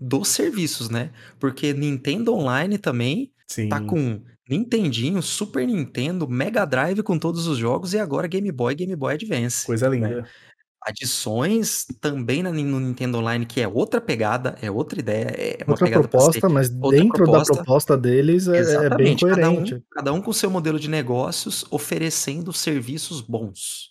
dos 0.00 0.28
serviços, 0.28 0.90
né? 0.90 1.10
Porque 1.38 1.72
Nintendo 1.72 2.34
Online 2.34 2.78
também 2.78 3.32
Sim. 3.46 3.68
tá 3.68 3.80
com 3.80 4.20
Nintendinho, 4.48 5.20
Super 5.22 5.66
Nintendo, 5.66 6.28
Mega 6.28 6.64
Drive 6.64 7.02
com 7.02 7.18
todos 7.18 7.46
os 7.46 7.58
jogos 7.58 7.94
e 7.94 7.98
agora 7.98 8.28
Game 8.28 8.50
Boy, 8.52 8.74
Game 8.74 8.94
Boy 8.94 9.14
Advance. 9.14 9.66
Coisa 9.66 9.88
né? 9.88 9.96
linda. 9.96 10.22
Né? 10.22 10.28
Adições 10.88 11.84
também 12.00 12.44
no 12.44 12.52
Nintendo 12.52 13.18
Online, 13.18 13.44
que 13.44 13.60
é 13.60 13.66
outra 13.66 14.00
pegada, 14.00 14.54
é 14.62 14.70
outra 14.70 15.00
ideia, 15.00 15.34
é 15.36 15.64
uma 15.66 15.72
outra 15.72 15.90
proposta, 15.90 16.48
mas 16.48 16.68
dentro 16.68 17.24
proposta. 17.24 17.52
da 17.52 17.56
proposta 17.56 17.96
deles 17.98 18.46
é, 18.46 18.86
é 18.86 18.96
bem 18.96 19.16
coerente. 19.16 19.24
Cada 19.26 19.50
um, 19.50 19.82
cada 19.90 20.12
um 20.12 20.22
com 20.22 20.32
seu 20.32 20.48
modelo 20.48 20.78
de 20.78 20.88
negócios 20.88 21.64
oferecendo 21.72 22.52
serviços 22.52 23.20
bons. 23.20 23.90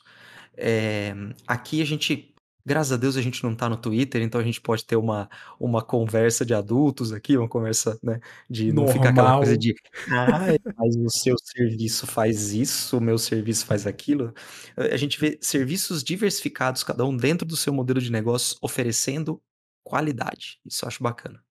É, 0.55 1.13
aqui 1.45 1.81
a 1.81 1.85
gente, 1.85 2.33
graças 2.65 2.91
a 2.91 2.97
Deus, 2.97 3.15
a 3.15 3.21
gente 3.21 3.43
não 3.43 3.53
está 3.53 3.69
no 3.69 3.77
Twitter, 3.77 4.21
então 4.21 4.41
a 4.41 4.43
gente 4.43 4.59
pode 4.59 4.83
ter 4.83 4.95
uma, 4.95 5.29
uma 5.59 5.81
conversa 5.81 6.45
de 6.45 6.53
adultos 6.53 7.13
aqui, 7.13 7.37
uma 7.37 7.47
conversa, 7.47 7.99
né, 8.01 8.19
de 8.49 8.71
não 8.73 8.83
Normal. 8.83 8.93
ficar 8.93 9.09
aquela 9.09 9.37
coisa 9.37 9.57
de, 9.57 9.75
ah, 10.09 10.73
mas 10.77 10.95
o 10.95 11.09
seu 11.09 11.35
serviço 11.37 12.07
faz 12.07 12.53
isso, 12.53 12.97
o 12.97 13.01
meu 13.01 13.17
serviço 13.17 13.65
faz 13.65 13.85
aquilo. 13.85 14.33
A 14.75 14.97
gente 14.97 15.19
vê 15.19 15.37
serviços 15.41 16.03
diversificados, 16.03 16.83
cada 16.83 17.05
um 17.05 17.15
dentro 17.15 17.47
do 17.47 17.55
seu 17.55 17.71
modelo 17.71 18.01
de 18.01 18.11
negócio, 18.11 18.57
oferecendo 18.61 19.41
qualidade. 19.83 20.59
Isso 20.65 20.83
eu 20.83 20.87
acho 20.87 21.03
bacana. 21.03 21.43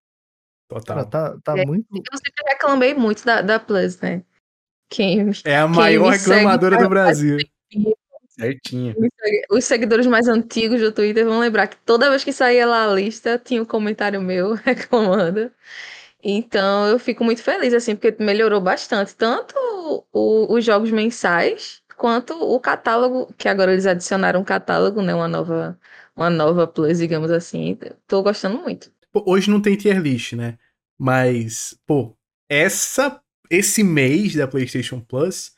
Total. 0.68 1.06
tá, 1.06 1.38
tá 1.44 1.58
é, 1.58 1.64
muito. 1.64 1.86
Eu 1.92 2.18
sempre 2.18 2.44
reclamei 2.48 2.94
muito 2.94 3.24
da, 3.24 3.42
da 3.42 3.60
Plus, 3.60 4.00
né? 4.00 4.24
Quem, 4.90 5.30
é 5.44 5.58
a 5.58 5.68
maior 5.68 6.12
reclamadora 6.12 6.78
do 6.78 6.88
Brasil. 6.88 7.38
Certinho. 8.38 8.94
Os 9.50 9.64
seguidores 9.64 10.06
mais 10.06 10.26
antigos 10.26 10.80
do 10.80 10.90
Twitter 10.90 11.24
vão 11.24 11.38
lembrar 11.38 11.68
que 11.68 11.76
toda 11.84 12.10
vez 12.10 12.24
que 12.24 12.32
saía 12.32 12.66
lá 12.66 12.84
a 12.90 12.94
lista, 12.94 13.38
tinha 13.38 13.62
um 13.62 13.64
comentário 13.64 14.20
meu 14.20 14.54
reclamando. 14.64 15.50
Então 16.22 16.88
eu 16.88 16.98
fico 16.98 17.22
muito 17.22 17.42
feliz, 17.42 17.72
assim, 17.74 17.94
porque 17.94 18.22
melhorou 18.22 18.60
bastante. 18.60 19.14
Tanto 19.14 19.54
o, 20.12 20.52
os 20.54 20.64
jogos 20.64 20.90
mensais, 20.90 21.82
quanto 21.96 22.34
o 22.34 22.58
catálogo, 22.58 23.32
que 23.38 23.48
agora 23.48 23.72
eles 23.72 23.86
adicionaram 23.86 24.40
um 24.40 24.44
catálogo, 24.44 25.00
né? 25.00 25.14
Uma 25.14 25.28
nova, 25.28 25.78
uma 26.16 26.30
nova 26.30 26.66
plus, 26.66 26.98
digamos 26.98 27.30
assim. 27.30 27.78
Tô 28.06 28.22
gostando 28.22 28.58
muito. 28.58 28.90
Hoje 29.12 29.50
não 29.50 29.60
tem 29.60 29.76
tier 29.76 30.00
list, 30.00 30.32
né? 30.32 30.58
Mas, 30.98 31.78
pô, 31.86 32.16
essa, 32.48 33.20
esse 33.48 33.84
mês 33.84 34.34
da 34.34 34.48
PlayStation 34.48 35.00
Plus, 35.00 35.53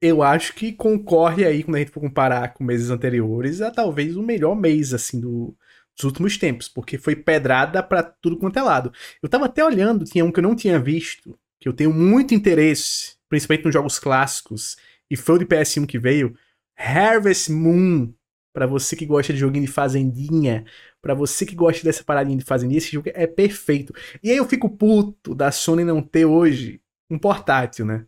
eu 0.00 0.22
acho 0.22 0.54
que 0.54 0.72
concorre 0.72 1.44
aí, 1.44 1.62
quando 1.62 1.76
a 1.76 1.78
gente 1.80 1.90
for 1.90 2.00
comparar 2.00 2.54
com 2.54 2.64
meses 2.64 2.90
anteriores, 2.90 3.60
a 3.60 3.70
talvez 3.70 4.16
o 4.16 4.22
melhor 4.22 4.56
mês, 4.56 4.94
assim, 4.94 5.20
do, 5.20 5.54
dos 5.96 6.04
últimos 6.04 6.38
tempos, 6.38 6.68
porque 6.68 6.96
foi 6.96 7.14
pedrada 7.14 7.82
para 7.82 8.02
tudo 8.02 8.38
quanto 8.38 8.58
é 8.58 8.62
lado. 8.62 8.92
Eu 9.22 9.28
tava 9.28 9.46
até 9.46 9.64
olhando, 9.64 10.04
tinha 10.04 10.24
um 10.24 10.32
que 10.32 10.38
eu 10.40 10.42
não 10.42 10.56
tinha 10.56 10.78
visto, 10.78 11.38
que 11.60 11.68
eu 11.68 11.72
tenho 11.72 11.92
muito 11.92 12.34
interesse, 12.34 13.16
principalmente 13.28 13.66
nos 13.66 13.74
jogos 13.74 13.98
clássicos, 13.98 14.76
e 15.10 15.16
foi 15.16 15.36
o 15.36 15.38
de 15.38 15.46
PS1 15.46 15.86
que 15.86 15.98
veio, 15.98 16.34
Harvest 16.76 17.50
Moon, 17.50 18.12
para 18.52 18.66
você 18.66 18.96
que 18.96 19.06
gosta 19.06 19.32
de 19.32 19.38
joguinho 19.38 19.66
de 19.66 19.70
fazendinha, 19.70 20.64
para 21.02 21.14
você 21.14 21.44
que 21.44 21.54
gosta 21.54 21.84
dessa 21.84 22.02
paradinha 22.02 22.38
de 22.38 22.44
fazendinha, 22.44 22.78
esse 22.78 22.92
jogo 22.92 23.10
é 23.14 23.26
perfeito. 23.26 23.92
E 24.22 24.30
aí 24.30 24.36
eu 24.36 24.48
fico 24.48 24.68
puto 24.68 25.34
da 25.34 25.52
Sony 25.52 25.84
não 25.84 26.02
ter 26.02 26.24
hoje 26.24 26.80
um 27.08 27.18
portátil, 27.18 27.84
né? 27.84 28.06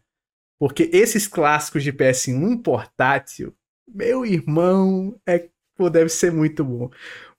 Porque 0.62 0.88
esses 0.92 1.26
clássicos 1.26 1.82
de 1.82 1.92
PS1 1.92 2.62
portátil, 2.62 3.52
meu 3.92 4.24
irmão, 4.24 5.16
é, 5.26 5.46
pô, 5.76 5.90
deve 5.90 6.08
ser 6.08 6.30
muito 6.30 6.64
bom. 6.64 6.88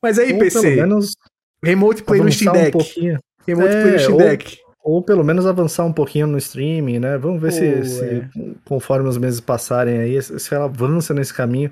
Mas 0.01 0.19
aí, 0.19 0.33
ou 0.33 0.39
PC, 0.39 0.59
pelo 0.59 0.75
menos 0.75 1.15
Remote 1.63 2.03
Play 2.03 2.19
no 2.19 2.29
Steam 2.29 2.51
Deck. 2.51 2.75
Um 2.75 3.17
remote 3.47 3.69
é, 3.69 3.81
Play 3.81 3.93
no 3.93 3.99
Steam 3.99 4.17
Deck. 4.17 4.57
Ou 4.83 5.01
pelo 5.01 5.23
menos 5.23 5.45
avançar 5.45 5.86
um 5.86 5.93
pouquinho 5.93 6.27
no 6.27 6.38
streaming, 6.38 6.99
né? 6.99 7.17
Vamos 7.17 7.41
ver 7.41 7.53
se, 7.53 7.86
se 7.86 8.03
é. 8.03 8.29
conforme 8.65 9.07
os 9.07 9.17
meses 9.17 9.39
passarem 9.39 9.99
aí, 9.99 10.21
se 10.21 10.53
ela 10.53 10.65
avança 10.65 11.13
nesse 11.13 11.33
caminho. 11.33 11.71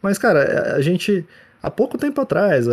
Mas, 0.00 0.16
cara, 0.16 0.74
a 0.74 0.80
gente, 0.80 1.22
há 1.62 1.70
pouco 1.70 1.98
tempo 1.98 2.18
atrás, 2.18 2.64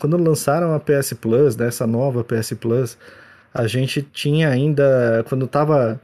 quando 0.00 0.16
lançaram 0.16 0.74
a 0.74 0.80
PS 0.80 1.12
Plus, 1.12 1.54
né, 1.54 1.68
essa 1.68 1.86
nova 1.86 2.24
PS 2.24 2.54
Plus, 2.54 2.98
a 3.54 3.68
gente 3.68 4.02
tinha 4.02 4.48
ainda, 4.48 5.24
quando 5.28 5.46
tava 5.46 6.00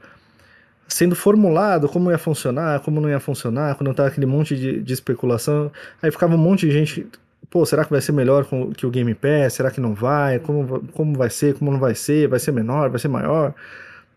sendo 0.93 1.15
formulado 1.15 1.89
como 1.89 2.11
ia 2.11 2.19
funcionar, 2.19 2.81
como 2.81 3.01
não 3.01 3.09
ia 3.09 3.21
funcionar, 3.21 3.75
quando 3.77 3.95
tava 3.95 4.09
aquele 4.09 4.27
monte 4.27 4.57
de, 4.57 4.83
de 4.83 4.93
especulação, 4.93 5.71
aí 6.03 6.11
ficava 6.11 6.35
um 6.35 6.39
monte 6.39 6.67
de 6.67 6.73
gente 6.73 7.07
pô, 7.51 7.67
será 7.67 7.85
que 7.85 7.91
vai 7.91 8.01
ser 8.01 8.13
melhor 8.13 8.47
que 8.75 8.87
o 8.87 8.91
Game 8.91 9.15
Pass? 9.15 9.55
Será 9.55 9.71
que 9.71 9.81
não 9.81 9.95
vai? 9.95 10.39
Como, 10.39 10.81
como 10.93 11.17
vai 11.17 11.29
ser? 11.29 11.55
Como 11.55 11.71
não 11.71 11.79
vai 11.79 11.95
ser? 11.95 12.27
Vai 12.29 12.39
ser 12.39 12.53
menor? 12.53 12.89
Vai 12.89 12.99
ser 12.99 13.09
maior? 13.09 13.55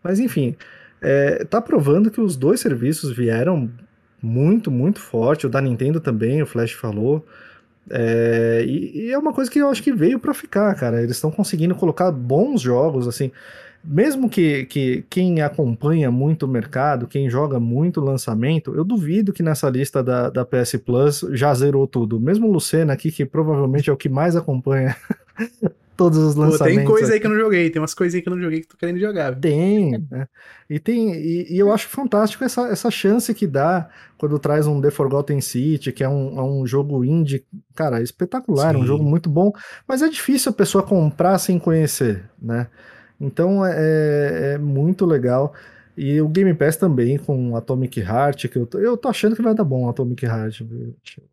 Mas 0.02 0.18
enfim, 0.18 0.56
é, 1.02 1.44
tá 1.44 1.60
provando 1.60 2.10
que 2.10 2.20
os 2.20 2.34
dois 2.36 2.60
serviços 2.60 3.14
vieram 3.14 3.70
muito, 4.22 4.70
muito 4.70 5.00
forte. 5.00 5.46
O 5.46 5.50
da 5.50 5.60
Nintendo 5.60 6.00
também, 6.00 6.42
o 6.42 6.46
Flash 6.46 6.72
falou. 6.72 7.26
É, 7.90 8.64
e, 8.66 9.06
e, 9.06 9.12
é 9.12 9.18
uma 9.18 9.32
coisa 9.32 9.50
que 9.50 9.58
eu 9.58 9.68
acho 9.68 9.82
que 9.82 9.92
veio 9.92 10.18
para 10.18 10.32
ficar, 10.32 10.74
cara. 10.74 11.02
Eles 11.02 11.16
estão 11.16 11.30
conseguindo 11.30 11.74
colocar 11.74 12.10
bons 12.10 12.62
jogos, 12.62 13.06
assim 13.06 13.30
mesmo 13.86 14.28
que, 14.28 14.64
que 14.66 15.04
quem 15.08 15.40
acompanha 15.40 16.10
muito 16.10 16.44
o 16.44 16.48
mercado, 16.48 17.06
quem 17.06 17.30
joga 17.30 17.60
muito 17.60 18.00
lançamento, 18.00 18.74
eu 18.74 18.84
duvido 18.84 19.32
que 19.32 19.42
nessa 19.42 19.70
lista 19.70 20.02
da, 20.02 20.28
da 20.28 20.44
PS 20.44 20.76
Plus 20.84 21.24
já 21.32 21.54
zerou 21.54 21.86
tudo. 21.86 22.18
Mesmo 22.18 22.48
o 22.48 22.52
Lucena 22.52 22.92
aqui, 22.92 23.12
que 23.12 23.24
provavelmente 23.24 23.88
é 23.88 23.92
o 23.92 23.96
que 23.96 24.08
mais 24.08 24.34
acompanha 24.34 24.96
todos 25.96 26.18
os 26.18 26.34
lançamentos. 26.34 26.58
Pô, 26.58 26.74
tem 26.76 26.84
coisa 26.84 27.12
aí 27.14 27.20
que 27.20 27.26
eu 27.26 27.30
não 27.30 27.38
joguei, 27.38 27.70
tem 27.70 27.80
umas 27.80 27.94
coisinhas 27.94 28.22
que 28.22 28.28
eu 28.28 28.34
não 28.34 28.42
joguei 28.42 28.60
que 28.60 28.68
tô 28.68 28.76
querendo 28.76 28.98
jogar. 28.98 29.30
Viu? 29.30 29.40
Tem, 29.40 30.06
né? 30.10 30.28
E 30.68 30.78
tem, 30.78 31.14
e, 31.14 31.54
e, 31.54 31.58
eu 31.58 31.72
acho 31.72 31.88
fantástico 31.88 32.44
essa, 32.44 32.68
essa 32.68 32.90
chance 32.90 33.32
que 33.32 33.46
dá 33.46 33.88
quando 34.18 34.38
traz 34.38 34.66
um 34.66 34.80
The 34.80 34.90
Forgotten 34.90 35.40
City, 35.40 35.92
que 35.92 36.04
é 36.04 36.08
um, 36.08 36.38
é 36.38 36.42
um 36.42 36.66
jogo 36.66 37.04
indie, 37.04 37.44
cara, 37.74 38.02
espetacular, 38.02 38.74
Sim. 38.74 38.80
um 38.80 38.86
jogo 38.86 39.04
muito 39.04 39.30
bom, 39.30 39.52
mas 39.86 40.02
é 40.02 40.08
difícil 40.08 40.50
a 40.50 40.54
pessoa 40.54 40.82
comprar 40.82 41.38
sem 41.38 41.58
conhecer, 41.58 42.24
né? 42.40 42.66
Então 43.20 43.64
é, 43.64 43.74
é, 43.76 44.52
é 44.54 44.58
muito 44.58 45.06
legal. 45.06 45.54
E 45.96 46.20
o 46.20 46.28
Game 46.28 46.52
Pass 46.52 46.76
também 46.76 47.16
com 47.16 47.56
Atomic 47.56 47.98
Heart, 48.00 48.48
que 48.48 48.58
eu 48.58 48.66
tô, 48.66 48.78
eu 48.78 48.98
tô 48.98 49.08
achando 49.08 49.34
que 49.34 49.40
vai 49.40 49.54
dar 49.54 49.64
bom 49.64 49.88
Atomic 49.88 50.26
Heart. 50.26 50.60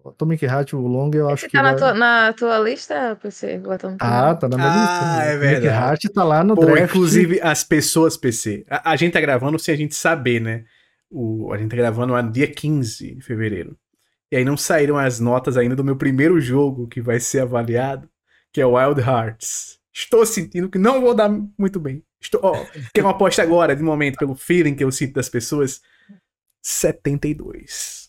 O 0.02 0.10
Atomic 0.10 0.46
Heart, 0.46 0.74
o 0.74 0.80
Long, 0.80 1.12
eu 1.13 1.28
acho 1.28 1.46
Esse 1.46 1.50
que. 1.50 1.58
Tá 1.58 1.63
vai... 1.63 1.74
na, 1.74 1.78
tua, 1.78 1.93
na 1.93 2.34
tua 2.34 2.60
lista, 2.60 3.17
PC? 3.22 3.62
O 3.65 3.72
Atomic 3.72 3.98
ah, 4.00 4.34
tá 4.34 4.48
na 4.48 4.56
minha 4.56 4.72
ah, 4.72 4.76
lista. 4.76 5.19
Ah, 5.19 5.24
é 5.26 5.38
verdade. 5.38 5.67
Atomic 5.67 5.84
Heart 5.84 6.13
tá 6.13 6.24
lá 6.24 6.43
no 6.46 6.56
Pô, 6.56 6.65
draft. 6.65 6.91
Inclusive, 6.91 7.41
as 7.41 7.65
pessoas, 7.65 8.15
PC. 8.15 8.65
A, 8.69 8.91
a, 8.91 8.96
gente 8.96 9.12
tá 9.12 9.19
gravando 9.19 9.60
sem 9.60 9.74
a 9.74 9.78
gente 9.78 9.96
saber, 9.96 10.39
né? 10.39 10.63
O, 11.12 11.52
a 11.52 11.58
gente 11.58 11.69
tá 11.69 11.76
gravando 11.76 12.13
no 12.13 12.32
dia 12.32 12.48
15 12.48 13.15
de 13.15 13.22
fevereiro. 13.22 13.76
E 14.32 14.38
aí 14.38 14.46
não 14.46 14.56
saíram 14.56 14.98
as 14.98 15.19
notas 15.19 15.58
ainda 15.58 15.76
do 15.76 15.84
meu 15.84 15.98
primeiro 15.98 16.39
jogo 16.39 16.88
que 16.88 17.02
vai 17.02 17.19
ser 17.19 17.41
avaliado, 17.41 18.10
que 18.52 18.62
é 18.62 18.65
Wild 18.65 19.02
Hearts. 19.02 19.78
Estou 19.93 20.25
sentindo 20.25 20.69
que 20.69 20.79
não 20.79 20.99
vou 20.99 21.13
dar 21.13 21.29
muito 21.58 21.79
bem. 21.79 22.03
Estou, 22.19 22.39
ó, 22.43 22.65
quer 22.93 23.01
uma 23.01 23.12
aposta 23.12 23.43
agora, 23.43 23.75
de 23.75 23.84
momento, 23.84 24.17
pelo 24.17 24.34
feeling 24.34 24.75
que 24.75 24.84
eu 24.84 24.91
sinto 24.91 25.13
das 25.13 25.29
pessoas? 25.29 25.82
72. 26.63 28.03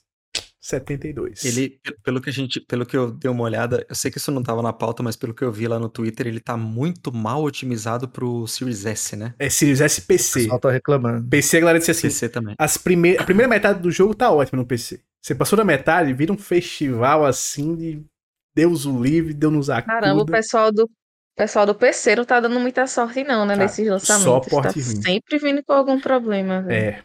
72. 0.64 1.44
Ele, 1.44 1.78
pelo 2.02 2.22
que 2.22 2.30
a 2.30 2.32
gente, 2.32 2.58
pelo 2.58 2.86
que 2.86 2.96
eu 2.96 3.10
dei 3.10 3.30
uma 3.30 3.42
olhada, 3.44 3.84
eu 3.86 3.94
sei 3.94 4.10
que 4.10 4.16
isso 4.16 4.30
não 4.30 4.40
estava 4.40 4.62
na 4.62 4.72
pauta, 4.72 5.02
mas 5.02 5.14
pelo 5.14 5.34
que 5.34 5.44
eu 5.44 5.52
vi 5.52 5.68
lá 5.68 5.78
no 5.78 5.90
Twitter, 5.90 6.26
ele 6.26 6.40
tá 6.40 6.56
muito 6.56 7.12
mal 7.12 7.44
otimizado 7.44 8.08
pro 8.08 8.46
Series 8.46 8.86
S, 8.86 9.14
né? 9.14 9.34
É 9.38 9.50
Series 9.50 9.82
S 9.82 10.00
PC. 10.00 10.38
O 10.38 10.42
pessoal 10.42 10.60
tá 10.60 10.70
reclamando. 10.70 11.28
PC, 11.28 11.58
a 11.58 11.60
galera 11.60 11.78
disse 11.78 11.90
assim. 11.90 12.08
PC 12.08 12.30
também. 12.30 12.54
As 12.58 12.78
prime 12.78 13.18
a 13.18 13.24
primeira 13.24 13.48
metade 13.48 13.80
do 13.80 13.90
jogo 13.90 14.14
tá 14.14 14.30
ótima 14.30 14.62
no 14.62 14.66
PC. 14.66 15.02
Você 15.20 15.34
passou 15.34 15.56
da 15.58 15.64
metade, 15.64 16.14
vira 16.14 16.32
um 16.32 16.38
festival 16.38 17.26
assim 17.26 17.76
de 17.76 18.02
Deus 18.54 18.86
o 18.86 19.02
livre, 19.02 19.34
Deus 19.34 19.52
nos 19.52 19.68
acuda. 19.68 20.00
Caramba, 20.00 20.22
o 20.22 20.26
pessoal 20.26 20.72
do 20.72 20.88
o 21.34 21.36
pessoal 21.36 21.66
do 21.66 21.74
PC 21.74 22.14
não 22.14 22.24
tá 22.24 22.38
dando 22.38 22.60
muita 22.60 22.86
sorte, 22.86 23.24
não, 23.24 23.44
né? 23.44 23.56
Tá, 23.56 23.62
nesses 23.64 23.88
lançamentos. 23.88 24.24
Só 24.24 24.40
porte 24.40 24.80
tá 24.80 24.86
ruim. 24.86 25.02
sempre 25.02 25.38
vindo 25.38 25.64
com 25.64 25.72
algum 25.72 26.00
problema. 26.00 26.62
Véio. 26.62 26.80
É. 26.80 27.04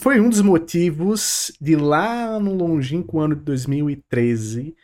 Foi 0.00 0.20
um 0.20 0.28
dos 0.28 0.40
motivos 0.40 1.52
de 1.60 1.76
lá 1.76 2.40
no 2.40 2.52
longínquo 2.52 3.20
ano 3.20 3.36
de 3.36 3.42
2013 3.42 4.74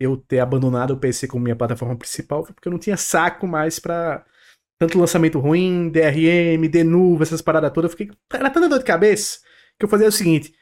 eu 0.00 0.16
ter 0.16 0.40
abandonado 0.40 0.90
o 0.90 0.96
PC 0.96 1.28
como 1.28 1.44
minha 1.44 1.54
plataforma 1.54 1.96
principal, 1.96 2.42
porque 2.42 2.66
eu 2.66 2.72
não 2.72 2.78
tinha 2.78 2.96
saco 2.96 3.46
mais 3.46 3.78
pra 3.78 4.24
tanto 4.80 4.98
lançamento 4.98 5.38
ruim, 5.38 5.88
DRM, 5.88 6.68
denuvo, 6.68 7.22
essas 7.22 7.40
paradas 7.40 7.70
todas. 7.72 7.92
Eu 7.92 7.96
fiquei. 7.96 8.16
Era 8.32 8.50
tanta 8.50 8.68
dor 8.68 8.80
de 8.80 8.84
cabeça 8.84 9.38
que 9.78 9.84
eu 9.84 9.88
fazia 9.88 10.08
o 10.08 10.12
seguinte: 10.12 10.52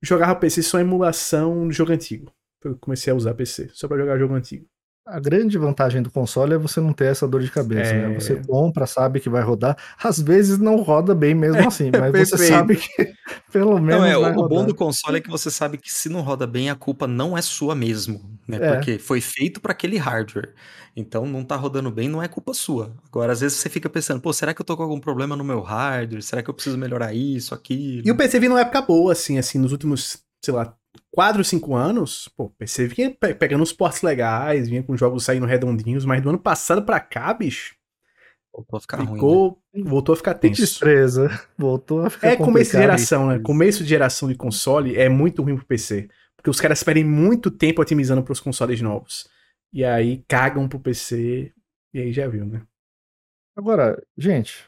jogava 0.00 0.36
PC 0.36 0.62
só 0.62 0.78
emulação 0.78 1.66
de 1.66 1.74
jogo 1.74 1.90
antigo. 1.90 2.32
Eu 2.62 2.76
comecei 2.78 3.12
a 3.12 3.16
usar 3.16 3.34
PC 3.34 3.68
só 3.72 3.88
pra 3.88 3.98
jogar 3.98 4.16
jogo 4.16 4.34
antigo. 4.34 4.64
A 5.06 5.20
grande 5.20 5.56
vantagem 5.56 6.02
do 6.02 6.10
console 6.10 6.54
é 6.54 6.58
você 6.58 6.80
não 6.80 6.92
ter 6.92 7.06
essa 7.06 7.28
dor 7.28 7.40
de 7.40 7.48
cabeça, 7.48 7.92
é... 7.92 8.08
né? 8.08 8.14
Você 8.18 8.32
é. 8.32 8.42
compra, 8.44 8.86
sabe 8.86 9.20
que 9.20 9.28
vai 9.28 9.40
rodar. 9.40 9.76
Às 10.02 10.20
vezes 10.20 10.58
não 10.58 10.76
roda 10.82 11.14
bem 11.14 11.32
mesmo 11.32 11.60
assim, 11.68 11.92
mas 11.92 12.28
você 12.28 12.48
sabe 12.48 12.74
que 12.74 13.14
pelo 13.52 13.80
menos. 13.80 14.02
Não, 14.02 14.04
é, 14.04 14.18
o 14.18 14.32
rodar. 14.32 14.48
bom 14.48 14.64
do 14.66 14.74
console 14.74 15.18
é 15.18 15.20
que 15.20 15.30
você 15.30 15.48
sabe 15.48 15.78
que 15.78 15.92
se 15.92 16.08
não 16.08 16.22
roda 16.22 16.44
bem, 16.44 16.70
a 16.70 16.74
culpa 16.74 17.06
não 17.06 17.38
é 17.38 17.40
sua 17.40 17.74
mesmo, 17.74 18.20
né? 18.48 18.58
É. 18.60 18.74
Porque 18.74 18.98
foi 18.98 19.20
feito 19.20 19.60
para 19.60 19.70
aquele 19.70 19.96
hardware. 19.96 20.52
Então 20.96 21.24
não 21.24 21.44
tá 21.44 21.54
rodando 21.54 21.90
bem, 21.90 22.08
não 22.08 22.20
é 22.20 22.26
culpa 22.26 22.52
sua. 22.52 22.96
Agora, 23.06 23.32
às 23.32 23.42
vezes 23.42 23.58
você 23.58 23.68
fica 23.68 23.88
pensando, 23.88 24.20
pô, 24.20 24.32
será 24.32 24.52
que 24.52 24.60
eu 24.60 24.66
tô 24.66 24.76
com 24.76 24.82
algum 24.82 24.98
problema 24.98 25.36
no 25.36 25.44
meu 25.44 25.60
hardware? 25.60 26.22
Será 26.22 26.42
que 26.42 26.50
eu 26.50 26.54
preciso 26.54 26.76
melhorar 26.76 27.14
isso, 27.14 27.54
aquilo? 27.54 28.02
E 28.04 28.10
o 28.10 28.16
PC 28.16 28.40
vindo 28.40 28.50
numa 28.50 28.62
época 28.62 28.82
boa, 28.82 29.12
assim, 29.12 29.38
assim, 29.38 29.58
nos 29.58 29.70
últimos, 29.70 30.18
sei 30.42 30.52
lá, 30.52 30.74
4, 31.12 31.44
5 31.44 31.74
anos, 31.74 32.28
pô, 32.36 32.44
o 32.44 32.50
PC 32.50 32.86
vinha 32.86 33.10
pegando 33.38 33.62
uns 33.62 33.72
portes 33.72 34.02
legais, 34.02 34.68
vinha 34.68 34.82
com 34.82 34.96
jogos 34.96 35.24
saindo 35.24 35.46
redondinhos, 35.46 36.04
mas 36.04 36.22
do 36.22 36.28
ano 36.28 36.38
passado 36.38 36.82
pra 36.82 37.00
cá, 37.00 37.32
bicho. 37.32 37.74
Voltou 38.56 38.76
a 38.78 38.80
ficar 38.80 38.98
ficou, 38.98 39.48
ruim. 39.48 39.84
Né? 39.84 39.90
Voltou 39.90 40.12
a 40.14 40.16
ficar 40.16 40.34
tenso. 40.34 40.62
Destreza. 40.62 41.28
Voltou 41.58 42.06
a 42.06 42.10
ficar 42.10 42.28
É 42.28 42.36
começo 42.36 42.72
de 42.72 42.78
geração, 42.78 43.28
né? 43.28 43.38
Começo 43.38 43.82
de 43.82 43.88
geração 43.88 44.28
de 44.28 44.34
console 44.34 44.96
é 44.96 45.08
muito 45.10 45.42
ruim 45.42 45.56
pro 45.56 45.66
PC. 45.66 46.08
Porque 46.36 46.48
os 46.48 46.60
caras 46.60 46.82
perdem 46.82 47.04
muito 47.04 47.50
tempo 47.50 47.82
otimizando 47.82 48.22
pros 48.22 48.40
consoles 48.40 48.80
novos. 48.80 49.28
E 49.72 49.84
aí 49.84 50.24
cagam 50.26 50.66
pro 50.66 50.80
PC. 50.80 51.52
E 51.92 52.00
aí 52.00 52.12
já 52.12 52.26
viu, 52.28 52.46
né? 52.46 52.62
Agora, 53.54 54.02
gente, 54.16 54.66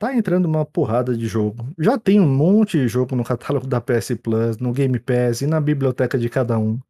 tá 0.00 0.16
entrando 0.16 0.46
uma 0.46 0.64
porrada 0.64 1.14
de 1.14 1.26
jogo. 1.26 1.68
Já 1.78 1.98
tem 1.98 2.18
um 2.18 2.26
monte 2.26 2.78
de 2.78 2.88
jogo 2.88 3.14
no 3.14 3.22
catálogo 3.22 3.66
da 3.66 3.82
PS 3.82 4.12
Plus, 4.20 4.56
no 4.56 4.72
Game 4.72 4.98
Pass 4.98 5.42
e 5.42 5.46
na 5.46 5.60
biblioteca 5.60 6.18
de 6.18 6.26
cada 6.30 6.58
um. 6.58 6.80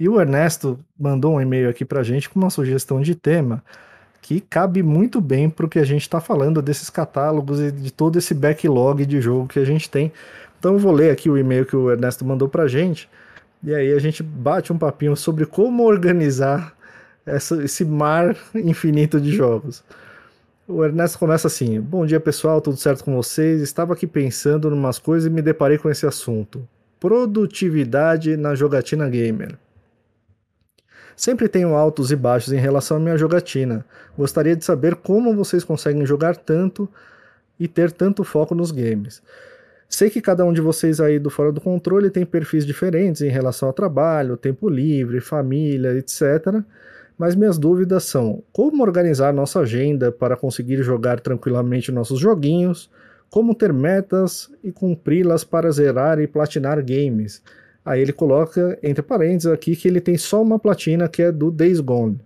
E 0.00 0.08
o 0.08 0.20
Ernesto 0.20 0.76
mandou 0.98 1.36
um 1.36 1.40
e-mail 1.40 1.70
aqui 1.70 1.84
pra 1.84 2.02
gente 2.02 2.28
com 2.28 2.40
uma 2.40 2.50
sugestão 2.50 3.00
de 3.00 3.14
tema 3.14 3.62
que 4.20 4.40
cabe 4.40 4.82
muito 4.82 5.20
bem 5.20 5.48
pro 5.48 5.68
que 5.68 5.78
a 5.78 5.84
gente 5.84 6.02
está 6.02 6.20
falando 6.20 6.60
desses 6.60 6.90
catálogos 6.90 7.60
e 7.60 7.70
de 7.70 7.92
todo 7.92 8.18
esse 8.18 8.34
backlog 8.34 9.06
de 9.06 9.20
jogo 9.20 9.46
que 9.46 9.60
a 9.60 9.64
gente 9.64 9.88
tem. 9.88 10.12
Então 10.58 10.72
eu 10.72 10.78
vou 10.80 10.90
ler 10.90 11.12
aqui 11.12 11.30
o 11.30 11.38
e-mail 11.38 11.64
que 11.64 11.76
o 11.76 11.88
Ernesto 11.88 12.24
mandou 12.24 12.48
pra 12.48 12.66
gente 12.66 13.08
e 13.62 13.72
aí 13.72 13.92
a 13.92 13.98
gente 14.00 14.24
bate 14.24 14.72
um 14.72 14.78
papinho 14.78 15.16
sobre 15.16 15.46
como 15.46 15.84
organizar 15.84 16.74
essa, 17.24 17.62
esse 17.62 17.84
mar 17.84 18.36
infinito 18.56 19.20
de 19.20 19.30
jogos. 19.30 19.84
O 20.72 20.84
Ernesto 20.84 21.18
começa 21.18 21.48
assim: 21.48 21.80
Bom 21.80 22.06
dia 22.06 22.20
pessoal, 22.20 22.60
tudo 22.60 22.76
certo 22.76 23.02
com 23.02 23.16
vocês? 23.16 23.60
Estava 23.60 23.92
aqui 23.92 24.06
pensando 24.06 24.68
em 24.68 24.72
umas 24.72 25.00
coisas 25.00 25.26
e 25.26 25.34
me 25.34 25.42
deparei 25.42 25.76
com 25.76 25.90
esse 25.90 26.06
assunto. 26.06 26.66
produtividade 27.00 28.36
na 28.36 28.54
jogatina 28.54 29.08
gamer. 29.08 29.58
Sempre 31.16 31.48
tenho 31.48 31.74
altos 31.74 32.12
e 32.12 32.16
baixos 32.16 32.52
em 32.52 32.58
relação 32.58 32.98
à 32.98 33.00
minha 33.00 33.18
jogatina. 33.18 33.84
Gostaria 34.16 34.54
de 34.54 34.64
saber 34.64 34.94
como 34.94 35.34
vocês 35.34 35.64
conseguem 35.64 36.06
jogar 36.06 36.36
tanto 36.36 36.88
e 37.58 37.66
ter 37.66 37.90
tanto 37.90 38.22
foco 38.22 38.54
nos 38.54 38.70
games. 38.70 39.20
Sei 39.88 40.08
que 40.08 40.20
cada 40.20 40.44
um 40.44 40.52
de 40.52 40.60
vocês 40.60 41.00
aí 41.00 41.18
do 41.18 41.30
Fora 41.30 41.50
do 41.50 41.60
Controle 41.60 42.10
tem 42.10 42.24
perfis 42.24 42.64
diferentes 42.64 43.22
em 43.22 43.28
relação 43.28 43.66
ao 43.66 43.74
trabalho, 43.74 44.36
tempo 44.36 44.68
livre, 44.68 45.20
família, 45.20 45.94
etc. 45.98 46.62
Mas 47.20 47.36
minhas 47.36 47.58
dúvidas 47.58 48.04
são: 48.04 48.42
como 48.50 48.82
organizar 48.82 49.30
nossa 49.30 49.60
agenda 49.60 50.10
para 50.10 50.38
conseguir 50.38 50.82
jogar 50.82 51.20
tranquilamente 51.20 51.92
nossos 51.92 52.18
joguinhos? 52.18 52.90
Como 53.28 53.54
ter 53.54 53.74
metas 53.74 54.50
e 54.64 54.72
cumpri-las 54.72 55.44
para 55.44 55.70
zerar 55.70 56.18
e 56.18 56.26
platinar 56.26 56.82
games? 56.82 57.42
Aí 57.84 58.00
ele 58.00 58.14
coloca 58.14 58.78
entre 58.82 59.02
parênteses 59.02 59.52
aqui 59.52 59.76
que 59.76 59.86
ele 59.86 60.00
tem 60.00 60.16
só 60.16 60.40
uma 60.40 60.58
platina 60.58 61.10
que 61.10 61.20
é 61.20 61.30
do 61.30 61.50
Days 61.50 61.80
Gone. 61.80 62.18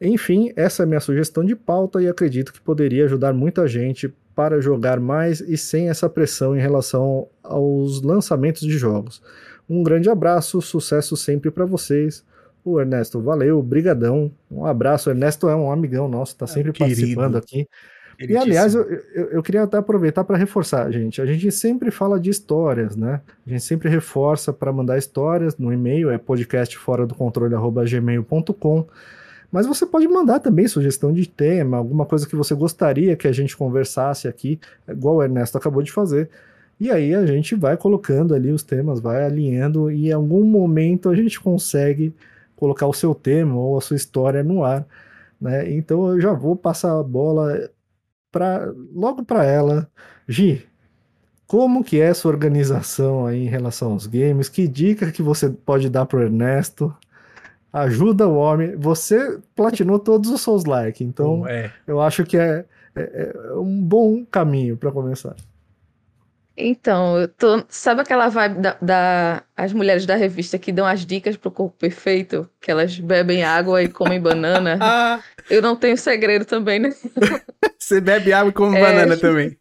Enfim, 0.00 0.52
essa 0.54 0.84
é 0.84 0.86
minha 0.86 1.00
sugestão 1.00 1.44
de 1.44 1.56
pauta 1.56 2.00
e 2.00 2.08
acredito 2.08 2.52
que 2.52 2.60
poderia 2.60 3.06
ajudar 3.06 3.32
muita 3.32 3.66
gente 3.66 4.14
para 4.32 4.60
jogar 4.60 5.00
mais 5.00 5.40
e 5.40 5.56
sem 5.56 5.88
essa 5.88 6.08
pressão 6.08 6.56
em 6.56 6.60
relação 6.60 7.26
aos 7.42 8.00
lançamentos 8.00 8.62
de 8.62 8.78
jogos. 8.78 9.20
Um 9.68 9.82
grande 9.82 10.08
abraço, 10.08 10.62
sucesso 10.62 11.16
sempre 11.16 11.50
para 11.50 11.64
vocês. 11.64 12.24
O 12.64 12.80
Ernesto, 12.80 13.20
valeu, 13.20 13.62
brigadão. 13.62 14.32
Um 14.50 14.64
abraço, 14.64 15.10
o 15.10 15.12
Ernesto 15.12 15.48
é 15.48 15.54
um 15.54 15.70
amigão 15.70 16.08
nosso, 16.08 16.32
está 16.32 16.46
é 16.46 16.48
sempre 16.48 16.72
participando 16.72 17.36
aqui. 17.36 17.68
E 18.18 18.36
aliás, 18.36 18.74
eu, 18.74 18.82
eu, 18.82 19.24
eu, 19.30 19.42
queria 19.42 19.64
até 19.64 19.76
aproveitar 19.76 20.24
para 20.24 20.36
reforçar, 20.36 20.90
gente. 20.90 21.20
A 21.20 21.26
gente 21.26 21.50
sempre 21.50 21.90
fala 21.90 22.18
de 22.18 22.30
histórias, 22.30 22.96
né? 22.96 23.20
A 23.46 23.50
gente 23.50 23.64
sempre 23.64 23.88
reforça 23.88 24.52
para 24.52 24.72
mandar 24.72 24.96
histórias 24.96 25.58
no 25.58 25.72
e-mail, 25.72 26.10
é 26.10 26.16
podcastfora 26.16 27.06
do 27.06 27.14
controle@gmail.com. 27.14 28.86
Mas 29.50 29.66
você 29.66 29.84
pode 29.84 30.08
mandar 30.08 30.40
também 30.40 30.66
sugestão 30.66 31.12
de 31.12 31.28
tema, 31.28 31.76
alguma 31.76 32.06
coisa 32.06 32.26
que 32.26 32.34
você 32.34 32.54
gostaria 32.54 33.16
que 33.16 33.28
a 33.28 33.32
gente 33.32 33.56
conversasse 33.56 34.26
aqui, 34.26 34.58
igual 34.88 35.16
o 35.16 35.22
Ernesto 35.22 35.58
acabou 35.58 35.82
de 35.82 35.92
fazer. 35.92 36.28
E 36.80 36.90
aí 36.90 37.14
a 37.14 37.24
gente 37.24 37.54
vai 37.54 37.76
colocando 37.76 38.34
ali 38.34 38.50
os 38.50 38.62
temas, 38.62 39.00
vai 39.00 39.24
alinhando 39.24 39.90
e 39.90 40.08
em 40.08 40.12
algum 40.12 40.44
momento 40.44 41.08
a 41.08 41.14
gente 41.14 41.40
consegue 41.40 42.12
colocar 42.64 42.86
o 42.86 42.94
seu 42.94 43.14
tema 43.14 43.54
ou 43.54 43.76
a 43.76 43.80
sua 43.80 43.96
história 43.96 44.42
no 44.42 44.64
ar. 44.64 44.86
Né? 45.40 45.70
Então 45.72 46.08
eu 46.08 46.20
já 46.20 46.32
vou 46.32 46.56
passar 46.56 46.98
a 46.98 47.02
bola 47.02 47.70
pra, 48.32 48.72
logo 48.94 49.24
para 49.24 49.44
ela. 49.44 49.88
Gi, 50.26 50.66
como 51.46 51.84
que 51.84 52.00
é 52.00 52.14
sua 52.14 52.32
organização 52.32 53.26
aí 53.26 53.44
em 53.44 53.48
relação 53.48 53.92
aos 53.92 54.06
games? 54.06 54.48
Que 54.48 54.66
dica 54.66 55.12
que 55.12 55.22
você 55.22 55.50
pode 55.50 55.90
dar 55.90 56.06
para 56.06 56.18
o 56.18 56.22
Ernesto? 56.22 56.94
ajuda 57.74 58.28
o 58.28 58.36
homem. 58.36 58.76
Você 58.76 59.40
platinou 59.56 59.98
todos 59.98 60.30
os 60.30 60.40
Souls 60.40 60.64
like, 60.64 61.02
então 61.02 61.46
é. 61.48 61.72
eu 61.88 62.00
acho 62.00 62.24
que 62.24 62.36
é, 62.36 62.64
é, 62.94 63.34
é 63.50 63.54
um 63.56 63.82
bom 63.82 64.24
caminho 64.24 64.76
para 64.76 64.92
começar. 64.92 65.34
Então, 66.56 67.18
eu 67.18 67.28
tô. 67.28 67.64
Sabe 67.68 68.02
aquela 68.02 68.28
vibe 68.28 68.60
da, 68.60 68.76
da, 68.80 69.42
As 69.56 69.72
mulheres 69.72 70.06
da 70.06 70.14
revista 70.14 70.58
que 70.58 70.70
dão 70.70 70.86
as 70.86 71.04
dicas 71.04 71.36
pro 71.36 71.50
corpo 71.50 71.76
perfeito? 71.76 72.48
Que 72.60 72.70
elas 72.70 72.98
bebem 72.98 73.42
água 73.42 73.82
e 73.82 73.88
comem 73.88 74.20
banana? 74.20 74.78
ah. 74.80 75.20
Eu 75.50 75.60
não 75.60 75.74
tenho 75.74 75.96
segredo 75.96 76.44
também, 76.44 76.78
né? 76.78 76.90
Você 77.78 78.00
bebe 78.00 78.32
água 78.32 78.50
e 78.50 78.52
come 78.52 78.78
é, 78.78 78.80
banana 78.80 79.16
também. 79.18 79.58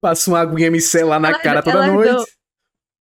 Passa 0.00 0.30
uma 0.30 0.40
aguinha 0.40 0.70
micelar 0.70 1.18
na 1.18 1.38
cara 1.38 1.62
toda 1.62 1.86
noite. 1.86 2.12
Dão, 2.12 2.24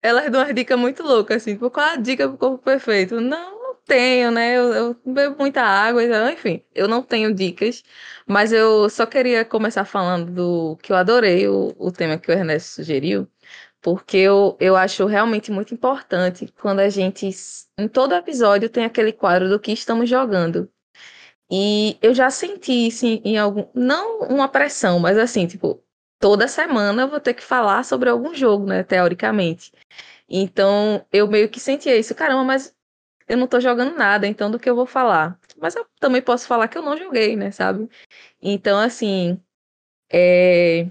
elas 0.02 0.30
dão 0.30 0.42
umas 0.42 0.54
dicas 0.54 0.78
muito 0.78 1.02
loucas, 1.02 1.38
assim, 1.38 1.52
tipo, 1.52 1.70
qual 1.70 1.90
a 1.90 1.96
dica 1.96 2.28
pro 2.28 2.36
corpo 2.36 2.58
perfeito? 2.58 3.20
Não 3.20 3.61
tenho, 3.86 4.30
né? 4.30 4.56
Eu, 4.56 4.72
eu 4.72 4.96
bebo 5.04 5.36
muita 5.38 5.62
água, 5.62 6.02
então, 6.04 6.28
enfim, 6.30 6.62
eu 6.74 6.88
não 6.88 7.02
tenho 7.02 7.34
dicas, 7.34 7.82
mas 8.26 8.52
eu 8.52 8.88
só 8.90 9.06
queria 9.06 9.44
começar 9.44 9.84
falando 9.84 10.30
do 10.32 10.76
que 10.82 10.92
eu 10.92 10.96
adorei 10.96 11.48
o, 11.48 11.74
o 11.78 11.92
tema 11.92 12.18
que 12.18 12.30
o 12.30 12.32
Ernesto 12.32 12.76
sugeriu, 12.76 13.28
porque 13.80 14.18
eu, 14.18 14.56
eu 14.60 14.76
acho 14.76 15.06
realmente 15.06 15.50
muito 15.52 15.74
importante 15.74 16.52
quando 16.60 16.80
a 16.80 16.88
gente, 16.88 17.28
em 17.78 17.88
todo 17.88 18.14
episódio, 18.14 18.68
tem 18.70 18.84
aquele 18.84 19.12
quadro 19.12 19.48
do 19.48 19.60
que 19.60 19.72
estamos 19.72 20.08
jogando. 20.08 20.70
E 21.50 21.98
eu 22.00 22.14
já 22.14 22.30
senti, 22.30 22.88
assim, 22.88 23.20
em 23.24 23.36
algum. 23.38 23.66
Não 23.74 24.20
uma 24.22 24.48
pressão, 24.48 24.98
mas 24.98 25.18
assim, 25.18 25.46
tipo, 25.46 25.82
toda 26.18 26.48
semana 26.48 27.02
eu 27.02 27.08
vou 27.08 27.20
ter 27.20 27.34
que 27.34 27.42
falar 27.42 27.84
sobre 27.84 28.08
algum 28.08 28.34
jogo, 28.34 28.64
né, 28.66 28.82
teoricamente. 28.82 29.72
Então, 30.28 31.04
eu 31.12 31.28
meio 31.28 31.48
que 31.50 31.60
sentia 31.60 31.96
isso, 31.96 32.14
caramba, 32.14 32.44
mas 32.44 32.74
eu 33.28 33.36
não 33.36 33.46
tô 33.46 33.60
jogando 33.60 33.96
nada, 33.96 34.26
então 34.26 34.50
do 34.50 34.58
que 34.58 34.68
eu 34.68 34.76
vou 34.76 34.86
falar? 34.86 35.38
Mas 35.58 35.74
eu 35.76 35.86
também 36.00 36.22
posso 36.22 36.46
falar 36.46 36.68
que 36.68 36.78
eu 36.78 36.82
não 36.82 36.96
joguei, 36.96 37.36
né, 37.36 37.50
sabe? 37.50 37.88
Então, 38.40 38.78
assim, 38.78 39.40
é... 40.12 40.90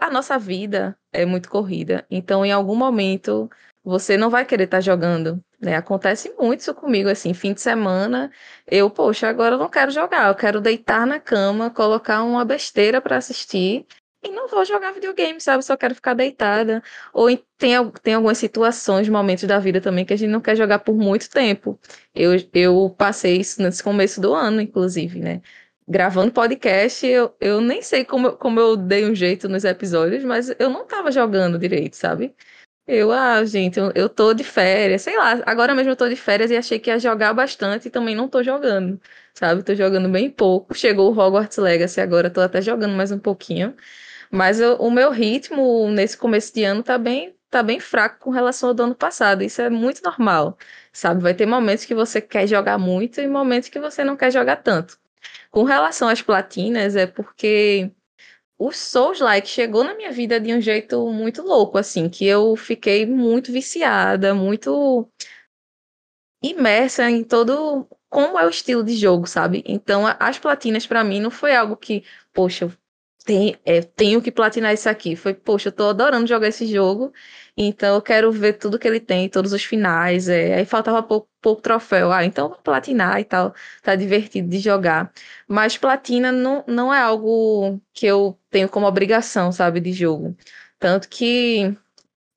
a 0.00 0.10
nossa 0.10 0.38
vida 0.38 0.96
é 1.12 1.24
muito 1.26 1.48
corrida. 1.50 2.06
Então, 2.10 2.44
em 2.44 2.52
algum 2.52 2.76
momento, 2.76 3.50
você 3.84 4.16
não 4.16 4.30
vai 4.30 4.44
querer 4.44 4.64
estar 4.64 4.78
tá 4.78 4.80
jogando, 4.80 5.40
né? 5.60 5.76
Acontece 5.76 6.34
muito 6.38 6.60
isso 6.60 6.74
comigo, 6.74 7.08
assim, 7.08 7.34
fim 7.34 7.52
de 7.52 7.60
semana, 7.60 8.30
eu, 8.66 8.90
poxa, 8.90 9.28
agora 9.28 9.56
eu 9.56 9.58
não 9.58 9.68
quero 9.68 9.90
jogar, 9.90 10.28
eu 10.28 10.34
quero 10.34 10.60
deitar 10.60 11.06
na 11.06 11.20
cama, 11.20 11.70
colocar 11.70 12.22
uma 12.22 12.44
besteira 12.44 13.00
para 13.00 13.16
assistir 13.16 13.86
e 14.24 14.30
não 14.30 14.48
vou 14.48 14.64
jogar 14.64 14.92
videogame, 14.92 15.40
sabe? 15.40 15.64
Só 15.64 15.76
quero 15.76 15.94
ficar 15.94 16.14
deitada. 16.14 16.82
Ou 17.12 17.28
tem, 17.58 17.72
tem 18.02 18.14
algumas 18.14 18.38
situações, 18.38 19.08
momentos 19.08 19.44
da 19.44 19.58
vida 19.58 19.80
também 19.80 20.04
que 20.04 20.12
a 20.12 20.16
gente 20.16 20.30
não 20.30 20.40
quer 20.40 20.56
jogar 20.56 20.80
por 20.80 20.94
muito 20.96 21.28
tempo. 21.30 21.78
Eu, 22.14 22.32
eu 22.54 22.94
passei 22.96 23.38
isso 23.38 23.62
nesse 23.62 23.82
começo 23.82 24.20
do 24.20 24.34
ano, 24.34 24.60
inclusive, 24.60 25.20
né? 25.20 25.42
Gravando 25.86 26.32
podcast, 26.32 27.06
eu, 27.06 27.34
eu 27.40 27.60
nem 27.60 27.82
sei 27.82 28.04
como, 28.04 28.32
como 28.36 28.58
eu 28.58 28.76
dei 28.76 29.04
um 29.06 29.14
jeito 29.14 29.48
nos 29.48 29.64
episódios, 29.64 30.24
mas 30.24 30.50
eu 30.58 30.70
não 30.70 30.86
tava 30.86 31.12
jogando 31.12 31.58
direito, 31.58 31.94
sabe? 31.96 32.34
Eu, 32.86 33.10
ah, 33.12 33.42
gente, 33.46 33.78
eu, 33.78 33.90
eu 33.94 34.08
tô 34.10 34.34
de 34.34 34.44
férias, 34.44 35.02
sei 35.02 35.16
lá, 35.16 35.42
agora 35.46 35.74
mesmo 35.74 35.92
eu 35.92 35.96
tô 35.96 36.06
de 36.06 36.16
férias 36.16 36.50
e 36.50 36.56
achei 36.56 36.78
que 36.78 36.90
ia 36.90 36.98
jogar 36.98 37.32
bastante 37.32 37.88
e 37.88 37.90
também 37.90 38.14
não 38.14 38.28
tô 38.28 38.42
jogando, 38.42 39.00
sabe? 39.32 39.62
Tô 39.62 39.74
jogando 39.74 40.06
bem 40.10 40.30
pouco. 40.30 40.74
Chegou 40.74 41.10
o 41.10 41.18
Hogwarts 41.18 41.56
Legacy 41.56 42.00
agora, 42.02 42.28
tô 42.30 42.42
até 42.42 42.60
jogando 42.60 42.94
mais 42.94 43.10
um 43.10 43.18
pouquinho. 43.18 43.74
Mas 44.30 44.60
eu, 44.60 44.76
o 44.76 44.90
meu 44.90 45.10
ritmo 45.10 45.88
nesse 45.90 46.16
começo 46.16 46.52
de 46.54 46.64
ano 46.64 46.82
tá 46.82 46.98
bem, 46.98 47.34
tá 47.50 47.62
bem 47.62 47.80
fraco 47.80 48.18
com 48.20 48.30
relação 48.30 48.70
ao 48.70 48.74
do 48.74 48.82
ano 48.84 48.94
passado. 48.94 49.42
Isso 49.42 49.62
é 49.62 49.70
muito 49.70 50.02
normal, 50.02 50.58
sabe? 50.92 51.22
Vai 51.22 51.34
ter 51.34 51.46
momentos 51.46 51.84
que 51.84 51.94
você 51.94 52.20
quer 52.20 52.46
jogar 52.46 52.78
muito 52.78 53.20
e 53.20 53.26
momentos 53.26 53.68
que 53.68 53.80
você 53.80 54.04
não 54.04 54.16
quer 54.16 54.30
jogar 54.32 54.56
tanto. 54.56 54.98
Com 55.50 55.64
relação 55.64 56.08
às 56.08 56.22
platinas, 56.22 56.96
é 56.96 57.06
porque 57.06 57.90
o 58.58 58.72
Souls-like 58.72 59.48
chegou 59.48 59.84
na 59.84 59.94
minha 59.94 60.12
vida 60.12 60.40
de 60.40 60.54
um 60.54 60.60
jeito 60.60 61.06
muito 61.10 61.42
louco, 61.42 61.78
assim, 61.78 62.08
que 62.08 62.26
eu 62.26 62.56
fiquei 62.56 63.06
muito 63.06 63.52
viciada, 63.52 64.34
muito 64.34 65.08
imersa 66.42 67.10
em 67.10 67.24
todo 67.24 67.86
como 68.08 68.38
é 68.38 68.46
o 68.46 68.50
estilo 68.50 68.84
de 68.84 68.96
jogo, 68.96 69.26
sabe? 69.26 69.64
Então, 69.66 70.04
as 70.20 70.38
platinas 70.38 70.86
para 70.86 71.02
mim 71.02 71.20
não 71.20 71.30
foi 71.30 71.54
algo 71.56 71.76
que, 71.76 72.04
poxa, 72.32 72.70
tem, 73.24 73.56
é, 73.64 73.80
tenho 73.82 74.20
que 74.22 74.30
platinar 74.30 74.74
isso 74.74 74.88
aqui. 74.88 75.16
Foi, 75.16 75.32
poxa, 75.34 75.68
eu 75.68 75.72
tô 75.72 75.88
adorando 75.88 76.26
jogar 76.26 76.48
esse 76.48 76.66
jogo, 76.66 77.12
então 77.56 77.94
eu 77.94 78.02
quero 78.02 78.30
ver 78.30 78.54
tudo 78.54 78.78
que 78.78 78.86
ele 78.86 79.00
tem, 79.00 79.28
todos 79.28 79.52
os 79.52 79.64
finais. 79.64 80.28
É, 80.28 80.54
aí 80.56 80.64
faltava 80.66 81.02
pouco, 81.02 81.28
pouco 81.40 81.62
troféu. 81.62 82.12
Ah, 82.12 82.24
então 82.24 82.48
vou 82.50 82.58
platinar 82.58 83.18
e 83.20 83.24
tal. 83.24 83.54
Tá 83.82 83.94
divertido 83.96 84.48
de 84.48 84.58
jogar. 84.58 85.12
Mas 85.48 85.78
platina 85.78 86.30
não, 86.30 86.64
não 86.66 86.92
é 86.92 87.00
algo 87.00 87.80
que 87.92 88.06
eu 88.06 88.38
tenho 88.50 88.68
como 88.68 88.86
obrigação, 88.86 89.50
sabe, 89.52 89.80
de 89.80 89.92
jogo. 89.92 90.36
Tanto 90.78 91.08
que 91.08 91.74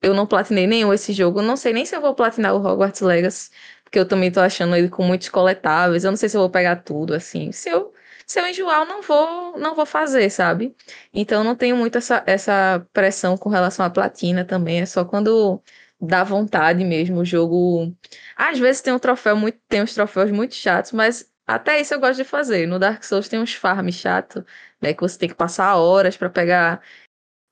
eu 0.01 0.13
não 0.13 0.27
platinei 0.27 0.67
nenhum 0.67 0.93
esse 0.93 1.13
jogo. 1.13 1.39
Eu 1.39 1.43
não 1.43 1.57
sei 1.57 1.73
nem 1.73 1.85
se 1.85 1.95
eu 1.95 2.01
vou 2.01 2.15
platinar 2.15 2.55
o 2.55 2.65
Hogwarts 2.65 3.01
Legacy, 3.01 3.51
porque 3.83 3.99
eu 3.99 4.07
também 4.07 4.31
tô 4.31 4.39
achando 4.39 4.75
ele 4.75 4.89
com 4.89 5.03
muitos 5.03 5.29
coletáveis. 5.29 6.03
Eu 6.03 6.11
não 6.11 6.17
sei 6.17 6.29
se 6.29 6.37
eu 6.37 6.41
vou 6.41 6.49
pegar 6.49 6.77
tudo, 6.77 7.13
assim. 7.13 7.51
Se 7.51 7.69
eu 7.69 7.93
se 8.27 8.39
eu 8.39 8.47
enjoar, 8.47 8.81
eu 8.81 8.85
não 8.85 9.01
vou, 9.01 9.57
não 9.57 9.75
vou 9.75 9.85
fazer, 9.85 10.29
sabe? 10.29 10.75
Então 11.13 11.43
não 11.43 11.55
tenho 11.55 11.77
muito 11.77 11.97
essa, 11.97 12.23
essa 12.27 12.85
pressão 12.93 13.37
com 13.37 13.49
relação 13.49 13.85
à 13.85 13.89
platina 13.89 14.43
também. 14.45 14.81
É 14.81 14.85
só 14.85 15.05
quando 15.05 15.61
dá 15.99 16.23
vontade 16.23 16.83
mesmo. 16.83 17.19
O 17.19 17.25
jogo. 17.25 17.95
Às 18.35 18.59
vezes 18.59 18.81
tem 18.81 18.93
um 18.93 18.99
troféu 18.99 19.35
muito. 19.37 19.59
Tem 19.67 19.81
uns 19.81 19.93
troféus 19.93 20.29
muito 20.31 20.55
chatos, 20.55 20.91
mas 20.91 21.31
até 21.45 21.79
isso 21.79 21.93
eu 21.93 21.99
gosto 21.99 22.17
de 22.17 22.23
fazer. 22.25 22.67
No 22.67 22.79
Dark 22.79 23.03
Souls 23.03 23.29
tem 23.29 23.39
uns 23.39 23.53
farms 23.53 23.95
chato, 23.95 24.45
né? 24.81 24.93
Que 24.93 25.01
você 25.01 25.17
tem 25.17 25.29
que 25.29 25.35
passar 25.35 25.75
horas 25.77 26.17
para 26.17 26.29
pegar 26.29 26.81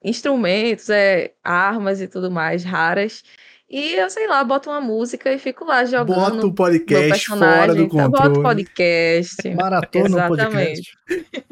instrumentos, 0.04 0.90
é, 0.90 1.34
armas 1.44 2.02
e 2.02 2.08
tudo 2.08 2.30
mais 2.32 2.64
raras. 2.64 3.24
E 3.70 3.94
eu, 3.94 4.10
sei 4.10 4.28
lá, 4.28 4.44
boto 4.44 4.70
uma 4.70 4.80
música 4.80 5.34
e 5.34 5.40
fico 5.40 5.66
lá 5.66 5.84
jogando. 5.86 6.16
Bota 6.16 6.48
o 6.48 6.54
podcast 6.54 7.26
fora 7.28 7.74
do 7.74 7.88
controle. 7.88 8.12
Bota 8.12 8.40
o 8.40 8.44
podcast. 8.44 9.50
Maratona 9.56 10.06
Exatamente. 10.06 10.98
podcast. 11.08 11.44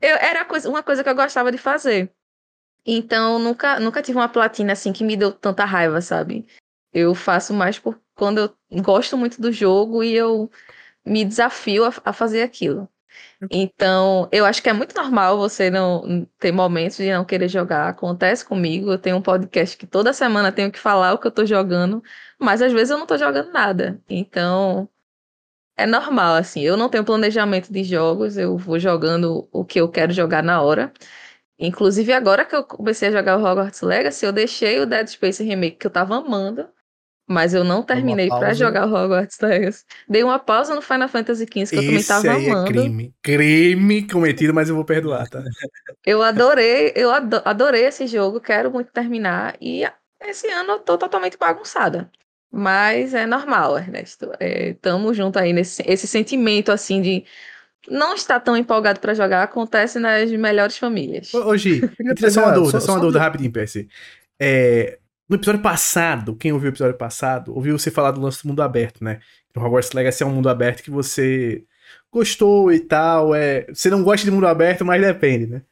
eu, 0.00 0.16
era 0.16 0.44
coisa, 0.44 0.68
uma 0.70 0.82
coisa 0.82 1.04
que 1.04 1.10
eu 1.10 1.14
gostava 1.14 1.52
de 1.52 1.58
fazer. 1.58 2.10
Então, 2.86 3.38
nunca, 3.38 3.78
nunca 3.78 4.02
tive 4.02 4.18
uma 4.18 4.28
platina 4.28 4.72
assim 4.72 4.92
que 4.92 5.04
me 5.04 5.16
deu 5.16 5.32
tanta 5.32 5.64
raiva, 5.64 6.00
sabe? 6.00 6.46
Eu 6.92 7.14
faço 7.14 7.52
mais 7.52 7.78
por 7.78 8.00
quando 8.14 8.38
eu 8.38 8.82
gosto 8.82 9.16
muito 9.16 9.40
do 9.40 9.52
jogo 9.52 10.02
e 10.02 10.14
eu 10.14 10.50
me 11.04 11.24
desafio 11.24 11.84
a, 11.84 11.92
a 12.04 12.12
fazer 12.12 12.42
aquilo. 12.42 12.88
Então, 13.50 14.28
eu 14.32 14.44
acho 14.44 14.62
que 14.62 14.68
é 14.68 14.72
muito 14.72 14.94
normal 14.94 15.36
você 15.36 15.70
não 15.70 16.26
ter 16.38 16.52
momentos 16.52 16.96
de 16.96 17.12
não 17.12 17.24
querer 17.24 17.48
jogar. 17.48 17.88
Acontece 17.88 18.44
comigo. 18.44 18.92
Eu 18.92 18.98
tenho 18.98 19.16
um 19.16 19.22
podcast 19.22 19.76
que 19.76 19.86
toda 19.86 20.12
semana 20.12 20.52
tenho 20.52 20.70
que 20.70 20.78
falar 20.78 21.12
o 21.12 21.18
que 21.18 21.26
eu 21.26 21.30
tô 21.30 21.44
jogando, 21.44 22.02
mas 22.38 22.62
às 22.62 22.72
vezes 22.72 22.90
eu 22.90 22.98
não 22.98 23.06
tô 23.06 23.16
jogando 23.18 23.52
nada. 23.52 24.00
Então, 24.08 24.88
é 25.76 25.86
normal, 25.86 26.34
assim. 26.36 26.60
Eu 26.62 26.76
não 26.76 26.88
tenho 26.88 27.04
planejamento 27.04 27.72
de 27.72 27.84
jogos, 27.84 28.36
eu 28.36 28.56
vou 28.56 28.78
jogando 28.78 29.48
o 29.52 29.64
que 29.64 29.80
eu 29.80 29.88
quero 29.90 30.12
jogar 30.12 30.42
na 30.42 30.62
hora. 30.62 30.92
Inclusive, 31.58 32.12
agora 32.12 32.44
que 32.44 32.56
eu 32.56 32.64
comecei 32.64 33.08
a 33.08 33.12
jogar 33.12 33.38
o 33.38 33.44
Hogwarts 33.44 33.82
Legacy, 33.82 34.26
eu 34.26 34.32
deixei 34.32 34.80
o 34.80 34.86
Dead 34.86 35.06
Space 35.08 35.42
Remake 35.42 35.76
que 35.78 35.86
eu 35.86 35.90
tava 35.90 36.16
amando 36.16 36.68
mas 37.32 37.54
eu 37.54 37.64
não 37.64 37.82
terminei 37.82 38.28
para 38.28 38.54
jogar 38.54 38.86
o 38.86 38.94
Hogwarts 38.94 39.38
Legacy. 39.40 39.84
Dei 40.08 40.22
uma 40.22 40.38
pausa 40.38 40.74
no 40.74 40.82
Final 40.82 41.08
Fantasy 41.08 41.46
XV, 41.46 41.50
que 41.50 41.60
Esse 41.62 41.76
eu 41.76 41.82
também 41.86 42.02
tava 42.04 42.32
aí 42.32 42.48
amando. 42.50 42.70
É 42.70 42.72
crime. 42.72 43.14
Crime 43.22 44.06
cometido, 44.06 44.54
mas 44.54 44.68
eu 44.68 44.74
vou 44.76 44.84
perdoar, 44.84 45.28
tá? 45.28 45.42
Eu 46.04 46.22
adorei, 46.22 46.92
eu 46.96 47.10
ado- 47.12 47.42
adorei 47.44 47.84
esse 47.86 48.06
jogo, 48.06 48.40
quero 48.40 48.70
muito 48.72 48.90
terminar. 48.92 49.56
E 49.60 49.82
esse 50.20 50.48
ano 50.48 50.72
eu 50.72 50.78
tô 50.80 50.98
totalmente 50.98 51.36
bagunçada. 51.38 52.10
Mas 52.50 53.14
é 53.14 53.24
normal, 53.24 53.78
Ernesto. 53.78 54.30
É, 54.38 54.74
tamo 54.74 55.14
junto 55.14 55.38
aí 55.38 55.52
nesse 55.52 55.82
esse 55.86 56.06
sentimento 56.06 56.70
assim 56.70 57.00
de 57.00 57.24
não 57.88 58.14
estar 58.14 58.40
tão 58.40 58.56
empolgado 58.56 59.00
para 59.00 59.14
jogar 59.14 59.42
acontece 59.42 59.98
nas 59.98 60.30
melhores 60.32 60.76
famílias. 60.78 61.32
Ô, 61.34 61.48
ô 61.48 61.56
Gi, 61.56 61.80
Queria 61.96 62.14
tira 62.14 62.30
só 62.30 62.42
uma 62.42 62.52
dúvida, 62.52 62.80
só- 62.80 62.86
só 62.86 62.92
uma 62.92 63.00
dúvida 63.00 63.18
rapidinho, 63.20 63.52
PC. 63.52 63.88
É, 64.40 64.98
no 65.32 65.38
episódio 65.38 65.62
passado, 65.62 66.36
quem 66.36 66.52
ouviu 66.52 66.68
o 66.70 66.72
episódio 66.72 66.96
passado, 66.96 67.54
ouviu 67.54 67.78
você 67.78 67.90
falar 67.90 68.10
do 68.10 68.20
lance 68.20 68.42
do 68.42 68.48
mundo 68.48 68.62
aberto, 68.62 69.02
né? 69.02 69.18
O 69.56 69.60
Hogwarts 69.60 69.92
Legacy 69.92 70.22
é 70.22 70.26
um 70.26 70.30
mundo 70.34 70.48
aberto 70.48 70.82
que 70.82 70.90
você 70.90 71.64
gostou 72.10 72.70
e 72.70 72.78
tal, 72.80 73.34
é... 73.34 73.66
Você 73.72 73.88
não 73.88 74.02
gosta 74.02 74.24
de 74.24 74.30
mundo 74.30 74.46
aberto, 74.46 74.84
mas 74.84 75.00
depende, 75.00 75.46
né? 75.46 75.62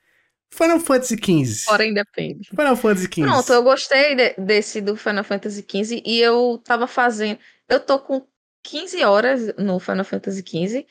Final 0.51 0.81
Fantasy 0.81 1.15
XV. 1.17 1.67
Porém, 1.67 1.93
depende. 1.95 2.49
Final 2.49 2.75
Fantasy 2.75 3.05
XV. 3.07 3.23
Pronto, 3.23 3.53
eu 3.53 3.63
gostei 3.63 4.17
de- 4.17 4.35
desse 4.39 4.81
do 4.81 4.97
Final 4.97 5.23
Fantasy 5.23 5.65
XV 5.69 6.03
e 6.05 6.19
eu 6.21 6.61
tava 6.65 6.87
fazendo. 6.87 7.39
Eu 7.69 7.79
tô 7.79 7.99
com 8.01 8.27
15 8.65 9.05
horas 9.05 9.55
no 9.59 9.79
Final 9.79 10.05
Fantasy 10.05 10.43
XV 10.45 10.87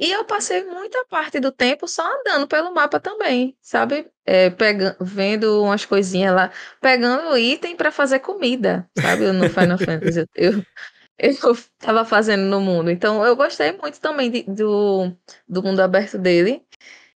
e 0.00 0.10
eu 0.12 0.24
passei 0.24 0.64
muita 0.64 1.04
parte 1.06 1.40
do 1.40 1.52
tempo 1.52 1.88
só 1.88 2.02
andando 2.20 2.48
pelo 2.48 2.72
mapa 2.74 3.00
também, 3.00 3.56
sabe? 3.62 4.10
É, 4.26 4.50
pega, 4.50 4.96
vendo 5.00 5.62
umas 5.64 5.84
coisinhas 5.84 6.34
lá, 6.34 6.52
pegando 6.80 7.36
item 7.38 7.76
pra 7.76 7.92
fazer 7.92 8.20
comida, 8.20 8.88
sabe? 8.94 9.30
No 9.32 9.48
Final 9.48 9.78
Fantasy. 9.78 10.26
Eu, 10.34 10.64
eu 11.18 11.56
tava 11.78 12.04
fazendo 12.04 12.44
no 12.44 12.60
mundo. 12.60 12.90
Então 12.90 13.24
eu 13.24 13.36
gostei 13.36 13.72
muito 13.72 14.00
também 14.00 14.30
de- 14.30 14.44
do, 14.44 15.12
do 15.48 15.62
mundo 15.62 15.80
aberto 15.80 16.18
dele. 16.18 16.64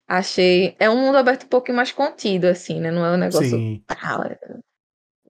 Achei. 0.09 0.77
É 0.81 0.91
um 0.91 0.99
mundo 0.99 1.19
aberto 1.19 1.45
um 1.45 1.49
pouquinho 1.49 1.77
mais 1.77 1.93
contido, 1.93 2.47
assim, 2.47 2.81
né? 2.81 2.91
Não 2.93 3.05
é 3.07 3.13
um 3.13 3.19
negócio 3.19 3.59
Sim. 3.59 3.85
ah, 3.89 4.37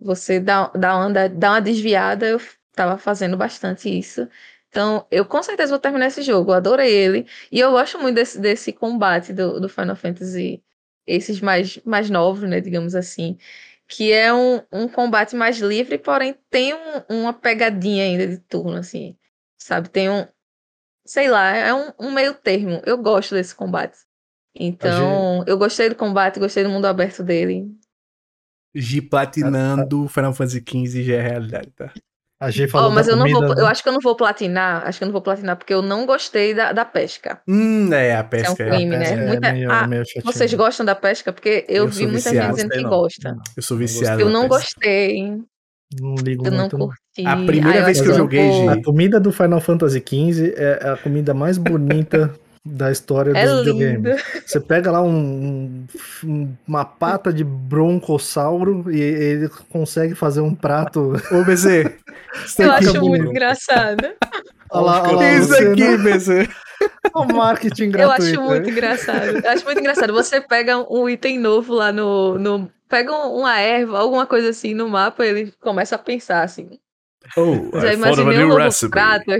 você 0.00 0.40
dá, 0.40 0.68
dá, 0.68 0.96
uma, 0.96 1.28
dá 1.28 1.50
uma 1.52 1.60
desviada, 1.60 2.26
eu 2.26 2.40
tava 2.72 2.98
fazendo 2.98 3.36
bastante 3.36 3.88
isso. 3.88 4.28
Então, 4.70 5.06
eu 5.10 5.26
com 5.26 5.42
certeza 5.42 5.70
vou 5.72 5.80
terminar 5.80 6.08
esse 6.08 6.22
jogo, 6.22 6.52
eu 6.52 6.56
adorei 6.56 6.92
ele. 6.94 7.26
E 7.52 7.60
eu 7.60 7.72
gosto 7.72 7.98
muito 8.00 8.16
desse, 8.16 8.40
desse 8.40 8.72
combate 8.72 9.32
do, 9.34 9.60
do 9.60 9.68
Final 9.68 9.96
Fantasy, 9.96 10.62
esses 11.06 11.40
mais, 11.40 11.78
mais 11.84 12.10
novos, 12.10 12.48
né, 12.48 12.60
digamos 12.60 12.94
assim. 12.96 13.38
Que 13.88 14.12
é 14.12 14.32
um, 14.34 14.62
um 14.72 14.88
combate 14.88 15.36
mais 15.36 15.58
livre, 15.58 15.98
porém 15.98 16.34
tem 16.50 16.74
um- 16.74 17.04
uma 17.22 17.32
pegadinha 17.34 18.04
ainda 18.04 18.26
de 18.28 18.38
turno, 18.38 18.76
assim. 18.78 19.16
Sabe? 19.58 19.88
Tem 19.90 20.10
um. 20.10 20.26
Sei 21.06 21.28
lá, 21.30 21.48
é 21.56 21.74
um, 21.74 21.92
um 21.98 22.12
meio 22.12 22.34
termo. 22.34 22.82
Eu 22.86 22.98
gosto 22.98 23.34
desse 23.34 23.54
combate. 23.54 23.98
Então, 24.54 25.44
eu 25.46 25.58
gostei 25.58 25.88
do 25.88 25.96
combate, 25.96 26.40
gostei 26.40 26.64
do 26.64 26.70
mundo 26.70 26.86
aberto 26.86 27.22
dele. 27.24 27.68
Gi 28.74 29.00
platinando 29.02 30.08
Final 30.08 30.32
Fantasy 30.34 30.60
XV 30.60 31.04
já 31.04 31.14
é 31.16 31.20
realidade, 31.22 31.70
tá? 31.72 31.92
A 32.40 32.50
G 32.50 32.66
falou 32.66 32.90
mas 32.90 33.06
da 33.06 33.12
eu 33.12 33.16
não 33.16 33.26
vou, 33.28 33.42
comida, 33.42 33.60
eu 33.60 33.64
né? 33.66 33.70
acho 33.70 33.82
que 33.82 33.88
eu 33.90 33.92
não 33.92 34.00
vou 34.00 34.16
platinar, 34.16 34.86
acho 34.86 34.96
que 34.98 35.04
eu 35.04 35.06
não 35.06 35.12
vou 35.12 35.20
platinar 35.20 35.56
porque 35.56 35.74
eu 35.74 35.82
não 35.82 36.06
gostei 36.06 36.54
da, 36.54 36.72
da 36.72 36.86
pesca. 36.86 37.38
Hum, 37.46 37.92
é, 37.92 38.14
a 38.14 38.18
É 38.18 38.22
um 38.22 38.24
pesca 38.24 38.62
é. 38.62 38.70
crime, 38.70 38.94
É, 38.94 38.98
né? 38.98 39.10
é 39.12 39.26
Muita- 39.28 39.52
meio, 39.52 39.70
ah, 39.70 39.86
meio. 39.86 40.02
Vocês 40.24 40.54
gostam 40.54 40.86
da 40.86 40.94
pesca? 40.94 41.32
Porque 41.34 41.66
eu, 41.68 41.84
Eu 41.84 41.88
vi 41.88 42.06
muita 42.06 42.30
viciado. 42.30 42.46
gente 42.46 42.54
dizendo 42.56 42.70
que 42.70 42.80
não. 42.80 42.88
gosta. 42.90 43.36
Eu 43.54 43.62
sou 43.62 43.74
Não 43.76 43.80
viciado. 43.86 44.20
Eu 44.22 44.30
não 44.30 44.48
pesca. 44.48 44.56
gostei, 44.56 45.22
Não 46.00 46.14
ligo 46.14 46.46
eu 46.46 46.50
não 46.50 46.58
muito. 46.60 46.78
não. 46.78 46.86
curti. 46.86 47.26
A 47.26 47.36
primeira 47.44 47.82
Ah, 47.82 47.84
vez 47.84 48.00
que 48.00 48.08
eu 48.08 48.14
joguei, 48.14 48.48
vou- 48.48 48.70
A 48.70 48.82
comida 48.82 49.20
do 49.20 49.30
Final 49.30 49.60
Fantasy 49.60 49.98
XV 50.06 50.54
é 50.56 50.88
a 50.90 50.96
comida 50.96 51.34
mais 51.34 51.58
bonita 51.58 52.32
da 52.64 52.90
história 52.92 53.32
É 53.36 53.46
dos 53.46 53.66
lindo. 53.66 53.78
videogames. 53.78 54.22
Você 54.46 54.60
pega 54.60 54.90
lá 54.90 55.02
um- 55.02 55.86
um- 56.24 56.56
uma 56.68 56.84
pata 56.84 57.32
de 57.32 57.42
broncossauro 57.42 58.90
e 58.90 59.00
ele 59.00 59.48
consegue 59.70 60.14
fazer 60.14 60.40
um 60.40 60.54
prato. 60.54 61.12
Ô, 61.32 61.44
BZ, 61.44 61.66
Eu 62.58 62.72
acho 62.72 62.88
é 62.88 62.92
muito 62.92 63.00
bonito. 63.00 63.30
engraçado. 63.30 64.04
Olha 64.72 64.84
lá, 64.86 65.02
olha 65.02 65.16
lá, 65.16 65.32
Isso 65.34 65.54
aqui, 65.54 65.96
BZ. 65.98 66.48
O 67.14 67.24
marketing 67.24 67.84
Eu 67.86 67.90
gratuito. 67.92 68.22
acho 68.40 68.42
muito 68.42 68.66
né? 68.66 68.70
engraçado. 68.72 69.24
Eu 69.44 69.50
acho 69.50 69.64
muito 69.64 69.80
engraçado. 69.80 70.12
Você 70.12 70.40
pega 70.40 70.78
um 70.90 71.08
item 71.08 71.38
novo 71.38 71.74
lá 71.74 71.92
no. 71.92 72.38
no 72.38 72.70
pega 72.88 73.12
um- 73.12 73.38
uma 73.40 73.58
erva, 73.60 73.98
alguma 73.98 74.26
coisa 74.26 74.50
assim 74.50 74.74
no 74.74 74.88
mapa, 74.88 75.24
ele 75.24 75.52
começa 75.60 75.94
a 75.94 75.98
pensar 75.98 76.42
assim. 76.42 76.78
Oh, 77.36 77.70
Já 77.78 77.92
I 77.92 77.96
thought 77.96 78.20
of 78.20 78.30
a 78.30 78.34
imaginei 78.34 78.44
um 78.44 78.48
novo 78.48 78.56
recipe. 78.56 78.90
prato. 78.90 79.30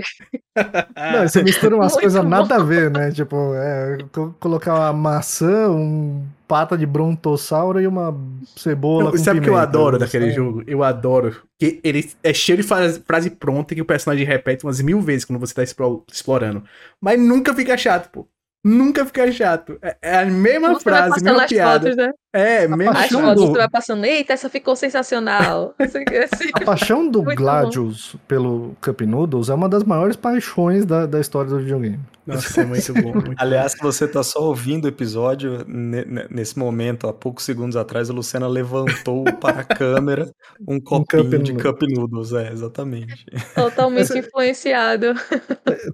Não, 1.09 1.27
você 1.27 1.41
mistura 1.43 1.75
umas 1.75 1.95
coisas 1.99 2.23
nada 2.25 2.55
a 2.55 2.63
ver, 2.63 2.89
né? 2.91 3.11
Tipo, 3.11 3.53
é, 3.55 3.97
co- 4.11 4.33
colocar 4.39 4.75
uma 4.75 4.93
maçã, 4.93 5.69
um 5.69 6.25
pata 6.47 6.77
de 6.77 6.85
brontossauro 6.85 7.79
e 7.81 7.87
uma 7.87 8.15
cebola 8.55 9.05
Não, 9.05 9.11
com 9.11 9.17
sabe 9.17 9.39
o 9.39 9.41
que 9.43 9.49
eu 9.49 9.55
adoro 9.57 9.97
daquele 9.97 10.25
sabe? 10.25 10.35
jogo? 10.35 10.63
Eu 10.67 10.83
adoro. 10.83 11.41
Que 11.59 11.79
ele 11.83 12.11
é 12.23 12.33
cheio 12.33 12.57
de 12.57 12.63
frase, 12.63 13.01
frase 13.05 13.29
pronta 13.31 13.73
que 13.75 13.81
o 13.81 13.85
personagem 13.85 14.25
repete 14.25 14.65
umas 14.65 14.81
mil 14.81 15.01
vezes 15.01 15.25
quando 15.25 15.39
você 15.39 15.53
tá 15.53 15.63
explo- 15.63 16.05
explorando. 16.11 16.63
Mas 16.99 17.19
nunca 17.19 17.53
fica 17.53 17.77
chato, 17.77 18.09
pô. 18.11 18.27
Nunca 18.63 19.03
fica 19.05 19.31
chato. 19.31 19.79
É, 19.81 19.97
é 20.01 20.17
a 20.19 20.25
mesma 20.25 20.67
Você 20.75 20.89
vai 20.89 20.93
frase, 20.99 21.09
passando 21.09 21.25
mesma 21.33 21.47
piada. 21.47 21.79
fotos, 21.89 21.97
né? 21.97 22.11
É, 22.33 22.67
mesma 22.67 22.91
As 22.91 22.97
paixão 22.99 23.19
piada. 23.21 23.27
fotos 23.33 23.43
do- 23.43 23.51
você 23.53 23.57
vai 23.57 23.69
passando. 23.69 24.05
Eita, 24.05 24.33
essa 24.33 24.49
ficou 24.49 24.75
sensacional. 24.75 25.73
Assim. 25.81 26.51
A 26.53 26.59
paixão 26.63 27.07
do 27.09 27.23
Gladius 27.23 28.15
pelo 28.27 28.75
Cup 28.79 29.01
Noodles 29.01 29.49
é 29.49 29.53
uma 29.55 29.67
das 29.67 29.83
maiores 29.83 30.15
paixões 30.15 30.85
da, 30.85 31.05
da 31.07 31.19
história 31.19 31.49
do 31.49 31.57
videogame. 31.59 31.99
Nossa, 32.35 32.61
é 32.61 32.65
muito 32.65 32.93
bom. 32.93 33.13
Muito 33.13 33.33
Aliás, 33.37 33.71
se 33.73 33.77
você 33.81 34.07
tá 34.07 34.23
só 34.23 34.39
ouvindo 34.43 34.85
o 34.85 34.87
episódio, 34.87 35.63
ne- 35.67 36.05
ne- 36.05 36.27
nesse 36.29 36.57
momento, 36.57 37.07
há 37.07 37.13
poucos 37.13 37.43
segundos 37.45 37.75
atrás, 37.75 38.09
a 38.09 38.13
Luciana 38.13 38.47
levantou 38.47 39.23
para 39.39 39.61
a 39.61 39.63
câmera 39.63 40.29
um 40.67 40.79
copinho 40.81 41.23
cup 41.29 41.41
de. 41.43 41.53
Cup 41.53 41.81
Noodles. 41.83 42.33
É, 42.33 42.51
exatamente. 42.51 43.25
Totalmente 43.55 44.15
influenciado. 44.19 45.13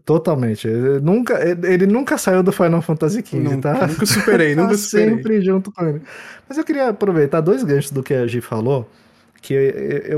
Totalmente. 0.05 0.67
Ele 0.67 0.99
nunca, 0.99 1.39
ele 1.43 1.85
nunca 1.85 2.17
saiu 2.17 2.43
do 2.43 2.51
Final 2.51 2.81
Fantasy 2.81 3.21
XV, 3.25 3.39
Nunca, 3.39 3.73
tá? 3.73 3.87
nunca 3.87 4.05
superei, 4.05 4.55
Tá 4.55 4.61
nunca 4.63 4.77
superei. 4.77 5.09
sempre 5.09 5.41
junto 5.41 5.71
com 5.71 5.85
ele. 5.85 6.01
Mas 6.47 6.57
eu 6.57 6.63
queria 6.63 6.89
aproveitar 6.89 7.41
dois 7.41 7.63
ganchos 7.63 7.91
do 7.91 8.01
que 8.03 8.13
a 8.13 8.25
Gi 8.27 8.41
falou, 8.41 8.89
que 9.41 9.53
eu, 9.53 9.61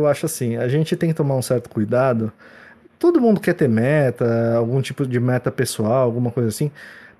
eu 0.01 0.07
acho 0.07 0.25
assim, 0.25 0.55
a 0.57 0.67
gente 0.67 0.95
tem 0.95 1.09
que 1.09 1.15
tomar 1.15 1.35
um 1.35 1.41
certo 1.41 1.69
cuidado. 1.69 2.31
Todo 2.99 3.21
mundo 3.21 3.39
quer 3.39 3.53
ter 3.53 3.69
meta, 3.69 4.55
algum 4.57 4.81
tipo 4.81 5.07
de 5.07 5.19
meta 5.19 5.51
pessoal, 5.51 6.03
alguma 6.03 6.31
coisa 6.31 6.49
assim. 6.49 6.69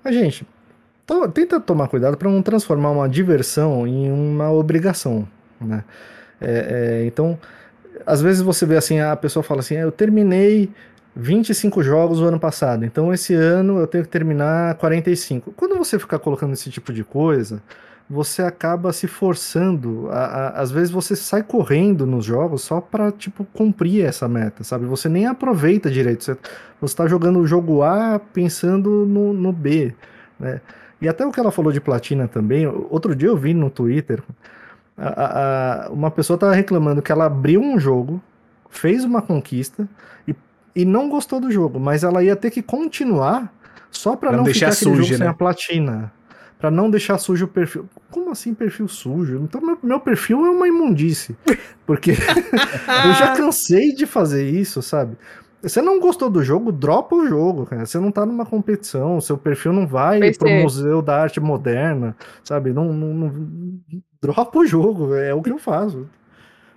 Mas, 0.04 0.14
gente, 0.14 0.46
to- 1.06 1.28
tenta 1.30 1.58
tomar 1.60 1.88
cuidado 1.88 2.16
para 2.18 2.30
não 2.30 2.42
transformar 2.42 2.90
uma 2.90 3.08
diversão 3.08 3.86
em 3.86 4.10
uma 4.12 4.52
obrigação, 4.52 5.26
né? 5.60 5.84
É, 6.40 7.00
é, 7.02 7.06
então, 7.06 7.38
às 8.06 8.20
vezes 8.22 8.42
você 8.42 8.66
vê 8.66 8.76
assim, 8.76 9.00
a 9.00 9.16
pessoa 9.16 9.42
fala 9.42 9.60
assim, 9.60 9.76
"Ah, 9.76 9.80
eu 9.80 9.92
terminei 9.92 10.70
25 11.14 11.82
jogos 11.82 12.20
o 12.20 12.24
ano 12.24 12.38
passado, 12.40 12.84
então 12.84 13.12
esse 13.12 13.34
ano 13.34 13.78
eu 13.78 13.86
tenho 13.86 14.04
que 14.04 14.10
terminar 14.10 14.74
45. 14.76 15.52
Quando 15.52 15.76
você 15.76 15.98
ficar 15.98 16.18
colocando 16.18 16.52
esse 16.52 16.70
tipo 16.70 16.92
de 16.92 17.04
coisa, 17.04 17.62
você 18.12 18.42
acaba 18.42 18.92
se 18.92 19.06
forçando, 19.06 20.08
a, 20.10 20.18
a- 20.24 20.48
às 20.60 20.70
vezes 20.72 20.90
você 20.90 21.14
sai 21.14 21.44
correndo 21.44 22.04
nos 22.04 22.24
jogos 22.24 22.62
só 22.62 22.80
para 22.80 23.12
tipo 23.12 23.44
cumprir 23.54 24.04
essa 24.04 24.26
meta, 24.28 24.64
sabe? 24.64 24.84
Você 24.86 25.08
nem 25.08 25.26
aproveita 25.26 25.88
direito, 25.88 26.24
você, 26.24 26.36
você 26.80 26.96
tá 26.96 27.06
jogando 27.06 27.38
o 27.38 27.46
jogo 27.46 27.82
A 27.84 28.18
pensando 28.18 29.06
no, 29.06 29.32
no 29.32 29.52
B, 29.52 29.94
né? 30.40 30.60
E 31.00 31.08
até 31.08 31.24
o 31.24 31.30
que 31.32 31.38
ela 31.40 31.52
falou 31.52 31.72
de 31.72 31.80
platina 31.80 32.26
também, 32.28 32.66
outro 32.66 33.14
dia 33.14 33.28
eu 33.28 33.36
vi 33.36 33.54
no 33.54 33.70
Twitter, 33.70 34.22
a- 34.98 35.88
uma 35.90 36.10
pessoa 36.10 36.38
tava 36.38 36.52
reclamando 36.54 37.00
que 37.02 37.12
ela 37.12 37.26
abriu 37.26 37.60
um 37.60 37.78
jogo, 37.78 38.20
fez 38.68 39.04
uma 39.04 39.22
conquista 39.22 39.88
e, 40.26 40.34
e 40.74 40.84
não 40.84 41.08
gostou 41.08 41.40
do 41.40 41.50
jogo, 41.50 41.78
mas 41.80 42.04
ela 42.04 42.22
ia 42.22 42.36
ter 42.36 42.50
que 42.50 42.60
continuar 42.62 43.52
só 43.90 44.10
para 44.16 44.28
Pra 44.28 44.32
não 44.32 44.38
não 44.38 44.44
deixar 44.44 44.72
ficar 44.72 44.76
aquele 44.76 44.90
suja, 44.96 45.02
jogo 45.04 45.18
sem 45.18 45.26
né? 45.26 45.30
a 45.30 45.34
platina. 45.34 46.12
Para 46.60 46.70
não 46.70 46.90
deixar 46.90 47.16
sujo 47.16 47.46
o 47.46 47.48
perfil. 47.48 47.88
Como 48.10 48.30
assim 48.30 48.52
perfil 48.52 48.86
sujo? 48.86 49.38
Então 49.42 49.60
meu, 49.62 49.78
meu 49.82 49.98
perfil 49.98 50.44
é 50.44 50.50
uma 50.50 50.68
imundície. 50.68 51.34
Porque 51.86 52.10
eu 52.12 53.14
já 53.14 53.32
cansei 53.36 53.94
de 53.94 54.04
fazer 54.04 54.48
isso, 54.48 54.82
sabe? 54.82 55.16
Você 55.62 55.82
não 55.82 55.98
gostou 55.98 56.30
do 56.30 56.42
jogo, 56.42 56.70
dropa 56.70 57.14
o 57.14 57.26
jogo, 57.26 57.66
cara. 57.66 57.84
Você 57.84 57.98
não 57.98 58.12
tá 58.12 58.24
numa 58.24 58.46
competição, 58.46 59.20
seu 59.20 59.36
perfil 59.36 59.72
não 59.72 59.86
vai 59.86 60.20
Pensei. 60.20 60.38
pro 60.38 60.62
Museu 60.62 61.02
da 61.02 61.22
Arte 61.22 61.40
Moderna, 61.40 62.16
sabe? 62.44 62.72
Não, 62.72 62.92
não, 62.92 63.14
não, 63.14 63.80
dropa 64.22 64.58
o 64.58 64.66
jogo, 64.66 65.14
é 65.14 65.34
o 65.34 65.42
que 65.42 65.50
eu 65.50 65.58
faço. 65.58 66.08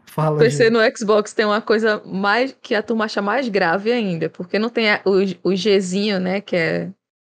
Fala, 0.06 0.38
PC 0.38 0.66
gente. 0.66 0.74
no 0.74 0.98
Xbox 0.98 1.34
tem 1.34 1.46
uma 1.46 1.62
coisa 1.62 2.02
mais 2.06 2.56
que 2.62 2.76
a 2.76 2.84
turma 2.84 3.06
acha 3.06 3.22
mais 3.22 3.48
grave 3.48 3.92
ainda, 3.92 4.30
porque 4.30 4.60
não 4.60 4.70
tem 4.70 4.86
o, 5.06 5.50
o 5.50 5.54
Gzinho, 5.54 6.20
né, 6.20 6.42
que 6.42 6.56
é 6.56 6.92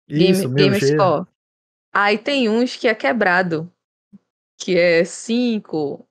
Isso, 0.08 0.48
Game, 0.50 0.78
Game 0.78 0.80
Score. 0.80 1.26
Aí 2.00 2.16
tem 2.16 2.48
uns 2.48 2.76
que 2.76 2.86
é 2.86 2.94
quebrado, 2.94 3.68
que 4.56 4.78
é 4.78 5.04
5, 5.04 6.06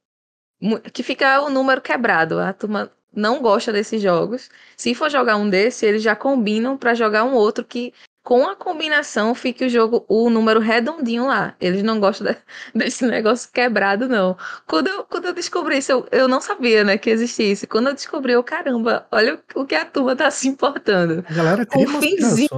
que 0.91 1.01
fica 1.01 1.39
o 1.39 1.49
número 1.49 1.79
quebrado. 1.79 2.39
A 2.39 2.51
turma 2.51 2.91
não 3.13 3.41
gosta 3.41 3.71
desses 3.71 4.01
jogos. 4.01 4.49
Se 4.75 4.93
for 4.93 5.09
jogar 5.09 5.38
um 5.38 5.49
desse, 5.49 5.85
eles 5.85 6.03
já 6.03 6.13
combinam 6.13 6.75
para 6.75 6.93
jogar 6.93 7.23
um 7.23 7.33
outro 7.33 7.63
que 7.63 7.93
com 8.21 8.45
a 8.45 8.57
combinação 8.57 9.33
fique 9.33 9.63
o 9.63 9.69
jogo, 9.69 10.03
o 10.09 10.29
número 10.29 10.59
redondinho 10.59 11.27
lá. 11.27 11.55
Eles 11.57 11.81
não 11.81 12.01
gostam 12.01 12.27
de, 12.27 12.38
desse 12.75 13.05
negócio 13.05 13.49
quebrado, 13.49 14.09
não. 14.09 14.35
Quando 14.67 14.88
eu, 14.88 15.05
quando 15.05 15.27
eu 15.27 15.33
descobri 15.33 15.77
isso, 15.77 15.93
eu, 15.93 16.07
eu 16.11 16.27
não 16.27 16.41
sabia, 16.41 16.83
né, 16.83 16.97
que 16.97 17.09
existia 17.09 17.49
isso. 17.49 17.65
Quando 17.65 17.88
eu 17.88 17.93
descobri, 17.93 18.33
eu, 18.33 18.43
caramba, 18.43 19.07
olha 19.09 19.41
o, 19.55 19.61
o 19.61 19.65
que 19.65 19.73
a 19.73 19.85
turma 19.85 20.17
tá 20.17 20.29
se 20.29 20.49
importando. 20.49 21.23
A 21.29 21.33
galera 21.33 21.65
cria 21.65 21.88
um 21.88 22.01
finzinho. 22.01 22.49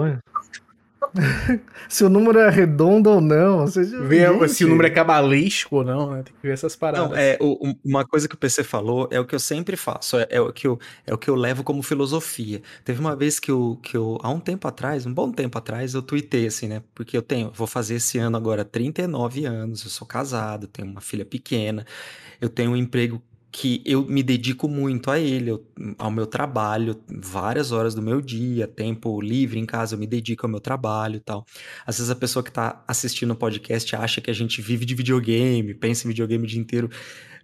se 1.90 2.04
o 2.04 2.10
número 2.10 2.40
é 2.40 2.50
redondo 2.50 3.10
ou 3.10 3.22
não. 3.22 3.68
Seja, 3.68 4.00
Ver 4.02 4.50
se 4.50 4.66
o 4.66 4.68
número 4.68 4.88
é 4.88 4.92
cabalístico 4.92 5.78
ou 5.78 5.84
não, 5.84 6.12
né? 6.12 6.24
Tem 6.24 6.34
que 6.34 6.48
ver 6.48 6.54
essas 6.54 6.76
paradas. 6.76 7.10
Não, 7.10 7.16
é, 7.16 7.38
o, 7.40 7.76
uma 7.84 8.06
coisa 8.06 8.28
que 8.28 8.36
o 8.36 8.38
PC 8.38 8.64
falou 8.64 9.08
é 9.12 9.20
o 9.20 9.26
que 9.26 9.36
eu 9.36 9.40
sempre 9.40 9.76
faço, 9.76 10.18
é, 10.18 10.28
é, 10.30 10.42
o, 10.42 10.52
que 10.52 10.68
eu, 10.68 10.80
é 11.06 11.14
o 11.14 11.18
que 11.18 11.30
eu 11.30 11.36
levo 11.36 11.64
como 11.64 11.82
filosofia. 11.82 12.62
Teve 12.84 13.00
uma 13.00 13.16
vez 13.16 13.40
que 13.40 13.52
eu, 13.52 13.80
que 13.82 13.96
eu, 13.96 14.18
há 14.22 14.30
um 14.30 14.40
tempo 14.40 14.68
atrás, 14.68 15.06
um 15.06 15.14
bom 15.14 15.32
tempo 15.32 15.58
atrás, 15.58 15.94
eu 15.94 16.02
tuitei 16.02 16.48
assim, 16.48 16.68
né? 16.68 16.82
Porque 16.94 17.16
eu 17.16 17.22
tenho, 17.22 17.52
vou 17.52 17.68
fazer 17.68 17.96
esse 17.96 18.18
ano 18.18 18.38
agora 18.38 18.64
39 18.64 19.46
anos, 19.46 19.84
eu 19.84 19.90
sou 19.90 20.08
casado, 20.08 20.68
tenho 20.68 20.90
uma 20.90 21.02
filha 21.02 21.26
pequena, 21.26 21.86
eu 22.42 22.50
tenho 22.50 22.72
um 22.72 22.76
emprego 22.76 23.22
que 23.52 23.82
eu 23.86 24.06
me 24.06 24.22
dedico 24.22 24.68
muito 24.68 25.10
a 25.10 25.20
ele, 25.20 25.60
ao 25.98 26.12
meu 26.12 26.28
trabalho, 26.28 26.96
várias 27.08 27.72
horas 27.72 27.96
do 27.96 28.02
meu 28.02 28.22
dia, 28.22 28.68
tempo 28.68 29.20
livre 29.20 29.60
em 29.60 29.66
casa, 29.66 29.96
eu 29.96 30.00
me 30.00 30.06
dedico 30.06 30.46
ao 30.46 30.52
meu 30.52 30.60
trabalho 30.60 31.16
e 31.16 31.20
tal. 31.20 31.46
Às 31.86 31.98
vezes 31.98 32.12
a 32.12 32.16
pessoa 32.16 32.44
que 32.44 32.50
está 32.50 32.84
assistindo 32.88 33.32
o 33.32 33.36
podcast 33.36 33.96
acha 33.96 34.22
que 34.22 34.30
a 34.30 34.34
gente 34.34 34.62
vive 34.62 34.86
de 34.86 34.94
videogame, 34.94 35.74
pensa 35.74 36.06
em 36.06 36.10
videogame 36.10 36.44
o 36.44 36.48
dia 36.48 36.62
inteiro, 36.62 36.90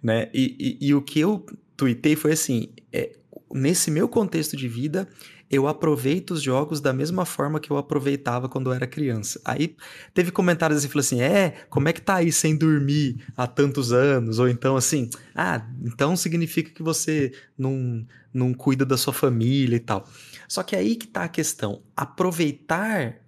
né? 0.02 0.30
E, 0.34 0.78
e, 0.80 0.88
e 0.90 0.94
o 0.94 1.02
que 1.02 1.20
eu 1.20 1.44
tuitei 1.76 2.16
foi 2.16 2.34
assim: 2.34 2.70
é, 2.94 3.12
nesse 3.54 3.90
meu 3.90 4.08
contexto 4.08 4.56
de 4.56 4.68
vida, 4.68 5.08
eu 5.56 5.68
aproveito 5.68 6.32
os 6.32 6.42
jogos 6.42 6.80
da 6.80 6.94
mesma 6.94 7.26
forma 7.26 7.60
que 7.60 7.72
eu 7.72 7.78
aproveitava 7.78 8.48
quando 8.48 8.70
eu 8.70 8.74
era 8.74 8.86
criança. 8.88 9.42
Aí 9.44 9.76
teve 10.14 10.32
comentários 10.32 10.80
assim, 10.80 10.88
falou 10.88 11.02
assim, 11.02 11.22
é, 11.22 11.66
como 11.70 11.90
é 11.90 11.94
que 11.94 12.02
tá 12.02 12.16
aí 12.16 12.32
sem 12.32 12.56
dormir 12.56 13.18
há 13.36 13.48
tantos 13.48 13.92
anos? 13.92 14.40
Ou 14.40 14.48
então 14.48 14.76
assim, 14.76 15.10
ah, 15.34 15.66
então 15.84 16.16
significa 16.16 16.72
que 16.72 16.84
você 16.84 17.32
não, 17.58 18.06
não 18.34 18.54
cuida 18.54 18.86
da 18.86 18.98
sua 18.98 19.14
família 19.14 19.76
e 19.76 19.80
tal. 19.80 20.08
Só 20.48 20.64
que 20.64 20.76
aí 20.76 20.96
que 20.96 21.08
tá 21.08 21.24
a 21.24 21.30
questão. 21.30 21.82
Aproveitar 21.96 23.25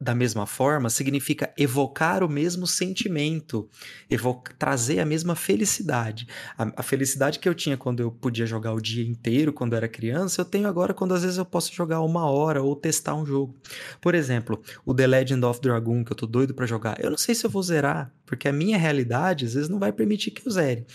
da 0.00 0.14
mesma 0.14 0.46
forma 0.46 0.88
significa 0.88 1.52
evocar 1.56 2.22
o 2.22 2.28
mesmo 2.28 2.66
sentimento, 2.66 3.68
trazer 4.58 5.00
a 5.00 5.04
mesma 5.04 5.34
felicidade. 5.34 6.28
A, 6.56 6.72
a, 6.76 6.82
felicidade 6.82 7.40
que 7.40 7.48
eu 7.48 7.54
tinha 7.54 7.76
quando 7.76 8.00
eu 8.00 8.10
podia 8.10 8.46
jogar 8.46 8.72
o 8.72 8.80
dia 8.80 9.04
inteiro, 9.04 9.52
quando 9.52 9.74
era 9.74 9.88
criança, 9.88 10.40
eu 10.40 10.44
tenho 10.44 10.68
agora 10.68 10.94
quando 10.94 11.14
às 11.14 11.22
vezes 11.22 11.36
eu 11.36 11.44
posso 11.44 11.74
jogar 11.74 12.00
uma 12.00 12.30
hora 12.30 12.62
ou 12.62 12.76
testar 12.76 13.16
um 13.16 13.26
jogo. 13.26 13.56
Por 14.00 14.14
exemplo, 14.14 14.62
o 14.86 14.94
The 14.94 15.06
Legend 15.06 15.44
of 15.44 15.60
Dragoon, 15.60 16.04
que 16.04 16.12
eu 16.12 16.16
tô 16.16 16.26
doido 16.26 16.54
para 16.54 16.66
jogar. 16.66 17.02
Eu 17.02 17.10
não 17.10 17.18
sei 17.18 17.34
se 17.34 17.44
eu 17.44 17.50
vou 17.50 17.62
zerar, 17.62 18.12
porque 18.24 18.46
a 18.46 18.52
minha 18.52 18.78
realidade 18.78 19.46
às 19.46 19.54
vezes 19.54 19.68
não 19.68 19.80
vai 19.80 19.92
permitir 19.92 20.30
que 20.30 20.46
eu 20.46 20.52
zere. 20.52 20.86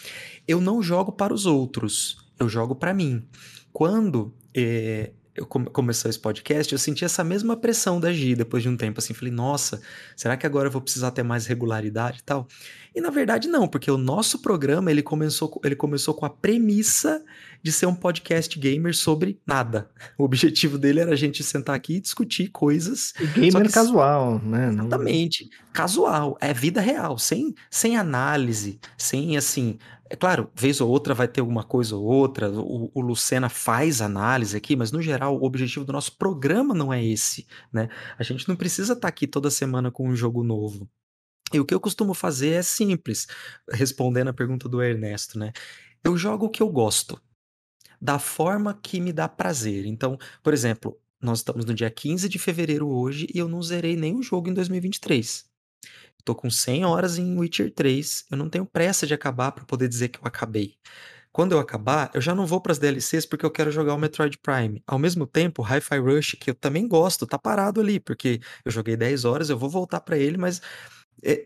Eu 0.47 0.61
não 0.61 0.81
jogo 0.81 1.11
para 1.11 1.33
os 1.33 1.45
outros, 1.45 2.17
eu 2.39 2.47
jogo 2.47 2.73
para 2.73 2.93
mim. 2.93 3.27
Quando 3.73 4.33
eh, 4.55 5.11
eu 5.35 5.45
come, 5.45 5.65
começou 5.69 6.09
esse 6.09 6.19
podcast, 6.19 6.71
eu 6.71 6.79
senti 6.79 7.03
essa 7.03 7.23
mesma 7.23 7.57
pressão 7.57 7.99
da 7.99 8.11
Gi 8.11 8.35
depois 8.35 8.61
de 8.61 8.69
um 8.69 8.77
tempo, 8.77 8.99
assim, 8.99 9.13
falei, 9.13 9.33
nossa, 9.33 9.81
será 10.15 10.37
que 10.37 10.45
agora 10.45 10.67
eu 10.67 10.71
vou 10.71 10.81
precisar 10.81 11.11
ter 11.11 11.23
mais 11.23 11.45
regularidade 11.45 12.19
e 12.19 12.23
tal? 12.23 12.47
E 12.95 13.01
na 13.01 13.09
verdade 13.09 13.47
não, 13.47 13.67
porque 13.67 13.89
o 13.89 13.97
nosso 13.97 14.41
programa, 14.41 14.91
ele 14.91 15.01
começou, 15.01 15.59
ele 15.63 15.75
começou 15.75 16.13
com 16.13 16.25
a 16.25 16.29
premissa 16.29 17.23
de 17.63 17.71
ser 17.71 17.85
um 17.85 17.95
podcast 17.95 18.59
gamer 18.59 18.95
sobre 18.95 19.39
nada. 19.47 19.89
O 20.17 20.23
objetivo 20.23 20.77
dele 20.77 20.99
era 20.99 21.13
a 21.13 21.15
gente 21.15 21.43
sentar 21.43 21.75
aqui 21.75 21.95
e 21.95 21.99
discutir 21.99 22.49
coisas... 22.49 23.13
E 23.19 23.25
gamer 23.25 23.67
que, 23.67 23.73
casual, 23.73 24.39
né? 24.39 24.69
Exatamente, 24.69 25.49
casual, 25.73 26.37
é 26.39 26.53
vida 26.53 26.79
real, 26.79 27.17
sem, 27.17 27.55
sem 27.71 27.97
análise, 27.97 28.79
sem, 28.97 29.35
assim, 29.35 29.77
é 30.13 30.15
claro, 30.15 30.51
vez 30.53 30.79
ou 30.79 30.89
outra 30.89 31.15
vai 31.15 31.27
ter 31.27 31.41
alguma 31.41 31.63
coisa 31.63 31.95
ou 31.95 32.03
outra, 32.03 32.47
o, 32.51 32.91
o, 32.93 33.01
Lucena 33.01 33.49
faz 33.49 33.99
análise 33.99 34.55
aqui, 34.55 34.75
mas 34.75 34.91
no 34.91 35.01
geral 35.01 35.35
o 35.35 35.43
objetivo 35.43 35.83
do 35.83 35.91
nosso 35.91 36.15
programa 36.17 36.75
não 36.75 36.93
é 36.93 37.03
esse, 37.03 37.47
né? 37.71 37.89
A 38.17 38.21
gente 38.21 38.47
não 38.47 38.55
precisa 38.55 38.93
estar 38.93 39.01
tá 39.01 39.07
aqui 39.07 39.25
toda 39.25 39.49
semana 39.49 39.89
com 39.89 40.07
um 40.07 40.15
jogo 40.15 40.43
novo. 40.43 40.87
E 41.51 41.59
o 41.59 41.65
que 41.65 41.73
eu 41.73 41.79
costumo 41.79 42.13
fazer 42.13 42.49
é 42.49 42.61
simples, 42.61 43.27
respondendo 43.71 44.27
a 44.27 44.33
pergunta 44.33 44.69
do 44.69 44.83
Ernesto, 44.83 45.39
né? 45.39 45.51
Eu 46.03 46.15
jogo 46.15 46.45
o 46.45 46.49
que 46.49 46.61
eu 46.61 46.69
gosto, 46.69 47.19
da 48.03 48.19
forma 48.19 48.77
que 48.83 48.99
me 48.99 49.13
dá 49.13 49.29
prazer. 49.29 49.85
Então, 49.85 50.17
por 50.43 50.53
exemplo, 50.53 50.99
nós 51.21 51.39
estamos 51.39 51.63
no 51.63 51.73
dia 51.73 51.89
15 51.89 52.27
de 52.27 52.37
fevereiro 52.37 52.89
hoje 52.89 53.27
e 53.33 53.39
eu 53.39 53.47
não 53.47 53.63
zerei 53.63 53.95
nenhum 53.95 54.21
jogo 54.21 54.49
em 54.49 54.53
2023. 54.53 55.45
Tô 56.25 56.35
com 56.35 56.49
100 56.49 56.83
horas 56.83 57.17
em 57.17 57.37
Witcher 57.37 57.73
3, 57.73 58.25
eu 58.29 58.35
não 58.35 58.49
tenho 58.49 58.65
pressa 58.65 59.07
de 59.07 59.13
acabar 59.13 59.53
para 59.53 59.63
poder 59.63 59.87
dizer 59.87 60.09
que 60.09 60.19
eu 60.19 60.23
acabei. 60.25 60.75
Quando 61.31 61.53
eu 61.53 61.59
acabar, 61.59 62.11
eu 62.13 62.19
já 62.19 62.35
não 62.35 62.45
vou 62.45 62.59
para 62.59 62.73
as 62.73 62.77
DLCs 62.77 63.25
porque 63.25 63.45
eu 63.45 63.51
quero 63.51 63.71
jogar 63.71 63.93
o 63.93 63.97
Metroid 63.97 64.37
Prime. 64.37 64.83
Ao 64.85 64.99
mesmo 64.99 65.25
tempo, 65.25 65.63
Hi-Fi 65.63 65.97
Rush, 65.97 66.35
que 66.39 66.49
eu 66.49 66.55
também 66.55 66.85
gosto, 66.85 67.25
tá 67.25 67.39
parado 67.39 67.79
ali, 67.79 68.01
porque 68.01 68.41
eu 68.65 68.71
joguei 68.71 68.97
10 68.97 69.23
horas, 69.23 69.49
eu 69.49 69.57
vou 69.57 69.69
voltar 69.69 70.01
para 70.01 70.17
ele, 70.17 70.37
mas 70.37 70.61
é, 71.25 71.45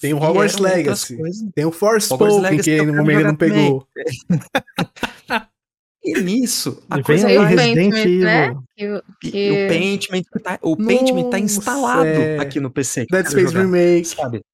tem 0.00 0.14
o 0.14 0.16
Hogwarts 0.16 0.56
Legacy, 0.56 1.18
tem 1.54 1.66
o 1.66 1.72
Forspoken, 1.72 2.58
que 2.60 2.82
no 2.82 2.94
momento 2.94 3.24
não 3.24 3.36
pegou. 3.36 3.86
E 6.02 6.20
nisso, 6.20 6.82
a 6.88 7.00
e 7.00 7.02
coisa 7.02 7.26
aí, 7.26 7.38
Resident 7.38 7.94
Evil. 7.94 8.24
Né? 8.24 8.56
Que, 8.76 9.30
que... 9.30 9.50
o 9.50 9.68
Paintment 9.68 10.22
tá, 10.42 10.58
o 10.62 10.76
Paintment 10.76 11.30
tá 11.30 11.38
instalado 11.38 12.06
é... 12.06 12.38
aqui 12.38 12.60
no 12.60 12.70
PC. 12.70 13.06
Dead 13.10 13.26
Space 13.26 13.52
jogar, 13.52 13.62
Remake. 13.62 14.08
Sabe? 14.08 14.44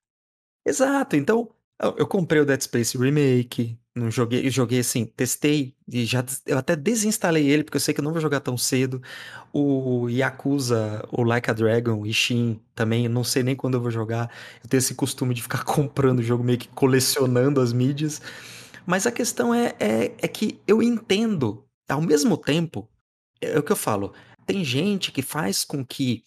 Exato, 0.66 1.16
então 1.16 1.50
eu 1.98 2.06
comprei 2.06 2.40
o 2.40 2.46
Dead 2.46 2.60
Space 2.60 2.96
Remake, 2.96 3.76
não 3.94 4.10
joguei, 4.10 4.48
joguei 4.50 4.80
assim, 4.80 5.04
testei 5.04 5.74
e 5.86 6.04
já 6.04 6.24
eu 6.46 6.58
até 6.58 6.74
desinstalei 6.74 7.48
ele 7.48 7.62
porque 7.62 7.76
eu 7.76 7.80
sei 7.80 7.94
que 7.94 8.00
eu 8.00 8.04
não 8.04 8.12
vou 8.12 8.20
jogar 8.20 8.40
tão 8.40 8.56
cedo. 8.56 9.00
O 9.52 10.08
Yakuza, 10.08 11.06
o 11.12 11.22
Like 11.22 11.50
a 11.50 11.52
Dragon, 11.52 12.04
Ishin 12.04 12.60
também, 12.74 13.08
não 13.08 13.22
sei 13.22 13.42
nem 13.42 13.54
quando 13.54 13.74
eu 13.74 13.80
vou 13.80 13.90
jogar. 13.90 14.30
Eu 14.62 14.68
tenho 14.68 14.78
esse 14.78 14.94
costume 14.94 15.34
de 15.34 15.42
ficar 15.42 15.62
comprando 15.64 16.18
o 16.18 16.22
jogo 16.22 16.42
meio 16.42 16.58
que 16.58 16.68
colecionando 16.68 17.60
as 17.60 17.72
mídias. 17.72 18.20
Mas 18.86 19.06
a 19.06 19.12
questão 19.12 19.54
é, 19.54 19.74
é, 19.78 20.14
é 20.18 20.28
que 20.28 20.60
eu 20.66 20.82
entendo, 20.82 21.64
ao 21.88 22.00
mesmo 22.00 22.36
tempo, 22.36 22.88
é 23.40 23.58
o 23.58 23.62
que 23.62 23.72
eu 23.72 23.76
falo, 23.76 24.12
tem 24.46 24.64
gente 24.64 25.10
que 25.10 25.22
faz 25.22 25.64
com 25.64 25.84
que 25.84 26.22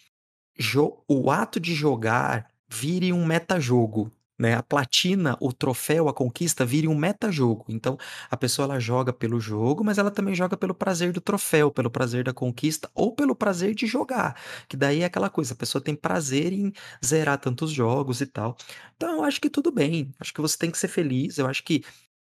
o 1.07 1.29
ato 1.29 1.59
de 1.59 1.73
jogar 1.73 2.47
vire 2.67 3.13
um 3.13 3.25
metajogo. 3.25 4.11
Né, 4.39 4.53
a 4.53 4.61
platina, 4.61 5.35
o 5.41 5.51
troféu, 5.51 6.07
a 6.07 6.13
conquista 6.13 6.63
vire 6.63 6.87
um 6.87 6.95
metajogo. 6.95 7.65
Então, 7.69 7.97
a 8.29 8.37
pessoa 8.37 8.65
ela 8.65 8.79
joga 8.79 9.11
pelo 9.11 9.39
jogo, 9.39 9.83
mas 9.83 9.97
ela 9.97 10.11
também 10.11 10.35
joga 10.35 10.55
pelo 10.55 10.75
prazer 10.75 11.11
do 11.11 11.19
troféu, 11.19 11.71
pelo 11.71 11.89
prazer 11.89 12.23
da 12.23 12.31
conquista 12.31 12.87
ou 12.93 13.15
pelo 13.15 13.35
prazer 13.35 13.73
de 13.73 13.87
jogar. 13.87 14.39
Que 14.69 14.77
daí 14.77 15.01
é 15.01 15.05
aquela 15.05 15.27
coisa, 15.27 15.55
a 15.55 15.57
pessoa 15.57 15.83
tem 15.83 15.95
prazer 15.95 16.53
em 16.53 16.71
zerar 17.03 17.39
tantos 17.39 17.71
jogos 17.71 18.21
e 18.21 18.27
tal. 18.27 18.55
Então, 18.95 19.09
eu 19.15 19.23
acho 19.23 19.41
que 19.41 19.49
tudo 19.49 19.71
bem. 19.71 20.13
Acho 20.19 20.31
que 20.31 20.41
você 20.41 20.55
tem 20.55 20.69
que 20.69 20.77
ser 20.77 20.87
feliz. 20.87 21.39
Eu 21.39 21.47
acho 21.47 21.63
que 21.63 21.83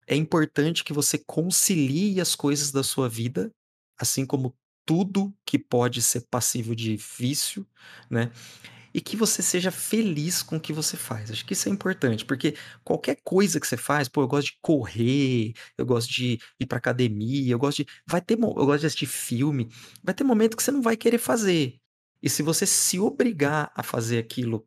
é 0.08 0.16
importante 0.16 0.84
que 0.84 0.93
você 0.93 1.18
concilie 1.18 2.22
as 2.22 2.36
coisas 2.36 2.72
da 2.72 2.84
sua 2.84 3.10
vida, 3.10 3.51
assim 3.99 4.26
como 4.26 4.53
tudo 4.86 5.34
que 5.45 5.58
pode 5.58 6.01
ser 6.01 6.26
passível 6.30 6.76
de 6.76 6.95
vício, 6.95 7.66
né? 8.10 8.32
E 8.93 9.01
que 9.01 9.18
você 9.18 9.41
seja 9.41 9.72
feliz 9.72 10.41
com 10.41 10.56
o 10.56 10.60
que 10.60 10.72
você 10.72 10.95
faz. 10.95 11.30
Acho 11.30 11.45
que 11.45 11.51
isso 11.53 11.68
é 11.68 11.72
importante, 11.72 12.24
porque 12.24 12.56
qualquer 12.84 13.18
coisa 13.24 13.60
que 13.60 13.68
você 13.68 13.76
faz, 13.76 14.08
pô, 14.08 14.22
eu 14.22 14.28
gosto 14.28 14.47
de 14.47 14.58
correr, 14.62 15.53
eu 15.78 15.86
gosto 15.86 16.14
de 16.14 16.39
ir 16.60 16.66
pra 16.66 16.78
academia, 16.78 17.51
eu 17.51 17.60
gosto 17.60 17.84
de. 17.84 17.88
Vai 18.08 18.22
ter. 18.22 18.36
Eu 18.36 18.66
gosto 18.66 18.82
de 18.82 18.88
assistir 18.88 19.08
filme. 19.08 19.70
Vai 20.03 20.14
ter 20.14 20.24
momento 20.24 20.56
que 20.56 20.64
você 20.64 20.72
não 20.72 20.82
vai 20.82 20.95
querer 20.95 21.18
fazer. 21.18 21.76
E 22.22 22.30
se 22.30 22.41
você 22.41 22.66
se 22.66 22.97
obrigar 22.99 23.72
a 23.76 23.84
fazer 23.84 24.18
aquilo 24.18 24.66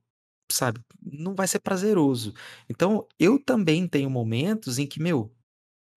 sabe, 0.50 0.80
não 1.02 1.34
vai 1.34 1.48
ser 1.48 1.60
prazeroso. 1.60 2.34
Então, 2.68 3.06
eu 3.18 3.38
também 3.42 3.86
tenho 3.88 4.10
momentos 4.10 4.78
em 4.78 4.86
que, 4.86 5.00
meu, 5.00 5.32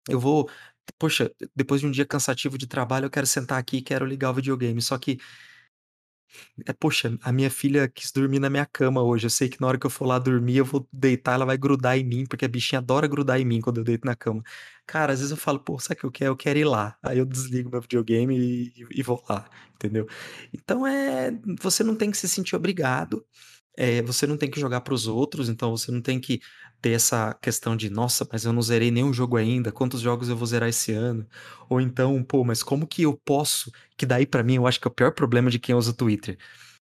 eu 0.09 0.19
vou 0.19 0.49
poxa, 0.97 1.31
depois 1.55 1.81
de 1.81 1.87
um 1.87 1.91
dia 1.91 2.05
cansativo 2.05 2.57
de 2.57 2.67
trabalho, 2.67 3.05
eu 3.05 3.09
quero 3.09 3.25
sentar 3.27 3.59
aqui 3.59 3.77
e 3.77 3.81
quero 3.81 4.05
ligar 4.05 4.31
o 4.31 4.33
videogame, 4.33 4.81
só 4.81 4.97
que 4.97 5.19
é, 6.65 6.73
poxa, 6.73 7.17
a 7.21 7.31
minha 7.31 7.49
filha 7.49 7.87
quis 7.87 8.11
dormir 8.11 8.39
na 8.39 8.49
minha 8.49 8.65
cama 8.65 9.01
hoje. 9.03 9.25
Eu 9.25 9.29
sei 9.29 9.49
que 9.49 9.59
na 9.59 9.67
hora 9.67 9.77
que 9.77 9.85
eu 9.85 9.89
for 9.89 10.05
lá 10.05 10.19
dormir, 10.19 10.57
eu 10.57 10.65
vou 10.65 10.87
deitar, 10.91 11.33
ela 11.33 11.45
vai 11.45 11.57
grudar 11.57 11.97
em 11.97 12.03
mim, 12.03 12.25
porque 12.25 12.45
a 12.45 12.47
bichinha 12.47 12.79
adora 12.79 13.07
grudar 13.07 13.39
em 13.39 13.45
mim 13.45 13.61
quando 13.61 13.77
eu 13.79 13.83
deito 13.83 14.05
na 14.05 14.15
cama. 14.15 14.43
Cara, 14.85 15.13
às 15.13 15.19
vezes 15.19 15.31
eu 15.31 15.37
falo, 15.37 15.59
pô, 15.59 15.79
sabe 15.79 15.95
o 15.95 15.99
que 15.99 16.05
eu 16.05 16.11
quero? 16.11 16.31
Eu 16.31 16.37
quero 16.37 16.59
ir 16.59 16.65
lá. 16.65 16.97
Aí 17.03 17.17
eu 17.17 17.25
desligo 17.25 17.69
meu 17.69 17.81
videogame 17.81 18.37
e, 18.37 18.73
e 18.91 19.03
vou 19.03 19.23
lá, 19.29 19.49
entendeu? 19.75 20.07
Então 20.53 20.85
é. 20.85 21.31
Você 21.61 21.83
não 21.83 21.95
tem 21.95 22.11
que 22.11 22.17
se 22.17 22.27
sentir 22.27 22.55
obrigado. 22.55 23.25
É, 23.77 24.01
você 24.01 24.27
não 24.27 24.37
tem 24.37 24.49
que 24.49 24.59
jogar 24.59 24.81
para 24.81 24.93
os 24.93 25.07
outros, 25.07 25.47
então 25.49 25.71
você 25.75 25.91
não 25.91 26.01
tem 26.01 26.19
que 26.19 26.41
ter 26.81 26.91
essa 26.91 27.33
questão 27.41 27.75
de, 27.75 27.89
nossa, 27.89 28.27
mas 28.31 28.43
eu 28.43 28.51
não 28.51 28.61
zerei 28.61 28.91
nenhum 28.91 29.13
jogo 29.13 29.37
ainda, 29.37 29.71
quantos 29.71 30.01
jogos 30.01 30.29
eu 30.29 30.35
vou 30.35 30.45
zerar 30.45 30.69
esse 30.69 30.91
ano? 30.91 31.25
Ou 31.69 31.79
então, 31.79 32.21
pô, 32.23 32.43
mas 32.43 32.61
como 32.63 32.85
que 32.87 33.03
eu 33.03 33.19
posso? 33.25 33.71
Que 33.97 34.05
daí 34.05 34.25
para 34.25 34.43
mim 34.43 34.55
eu 34.55 34.67
acho 34.67 34.79
que 34.79 34.87
é 34.87 34.91
o 34.91 34.93
pior 34.93 35.13
problema 35.13 35.49
de 35.49 35.59
quem 35.59 35.73
usa 35.75 35.91
o 35.91 35.93
Twitter, 35.93 36.37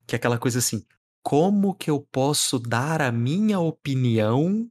que 0.07 0.15
é 0.15 0.19
aquela 0.19 0.39
coisa 0.39 0.59
assim, 0.59 0.85
como 1.23 1.75
que 1.75 1.91
eu 1.91 2.01
posso 2.13 2.59
dar 2.59 3.01
a 3.01 3.11
minha 3.11 3.59
opinião 3.59 4.71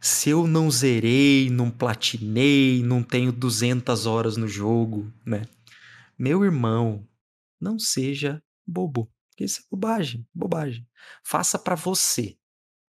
se 0.00 0.30
eu 0.30 0.46
não 0.46 0.70
zerei, 0.70 1.48
não 1.50 1.70
platinei, 1.70 2.82
não 2.82 3.02
tenho 3.02 3.32
200 3.32 4.06
horas 4.06 4.36
no 4.36 4.46
jogo, 4.46 5.10
né? 5.24 5.42
Meu 6.18 6.44
irmão, 6.44 7.06
não 7.60 7.78
seja 7.78 8.42
bobo. 8.66 9.10
Isso 9.38 9.60
é 9.60 9.64
bobagem, 9.70 10.26
bobagem. 10.34 10.86
Faça 11.22 11.58
para 11.58 11.74
você 11.74 12.36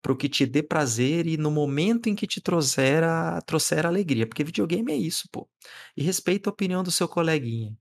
para 0.04 0.12
o 0.12 0.18
que 0.18 0.28
te 0.28 0.46
dê 0.46 0.62
prazer 0.62 1.26
e 1.26 1.38
no 1.38 1.50
momento 1.50 2.10
em 2.10 2.16
que 2.16 2.28
te 2.28 2.41
trouxer, 2.41 3.02
a, 3.06 3.41
trouxer 3.41 3.86
alegria. 3.86 4.28
Porque 4.28 4.44
videogame 4.44 4.91
é 4.91 4.98
isso, 4.98 5.30
pô. 5.32 5.48
E 5.96 6.04
respeita 6.04 6.50
a 6.50 6.52
opinião 6.52 6.84
do 6.84 6.91
seu 6.91 7.08
coleguinha. 7.08 7.74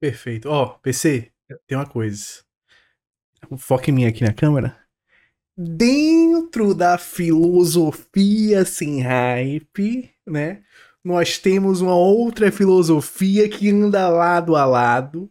Perfeito. 0.00 0.48
Ó, 0.48 0.64
oh, 0.64 0.78
PC, 0.80 1.30
tem 1.68 1.78
uma 1.78 1.86
coisa. 1.86 2.42
Foca 3.56 3.90
em 3.90 3.94
mim 3.94 4.06
aqui 4.06 4.24
na 4.24 4.32
câmera. 4.32 4.76
Dentro 5.56 6.74
da 6.74 6.98
filosofia 6.98 8.64
sem 8.64 9.00
hype, 9.00 10.10
né? 10.26 10.64
Nós 11.04 11.38
temos 11.38 11.80
uma 11.80 11.94
outra 11.94 12.50
filosofia 12.50 13.48
que 13.48 13.70
anda 13.70 14.08
lado 14.08 14.56
a 14.56 14.64
lado, 14.64 15.30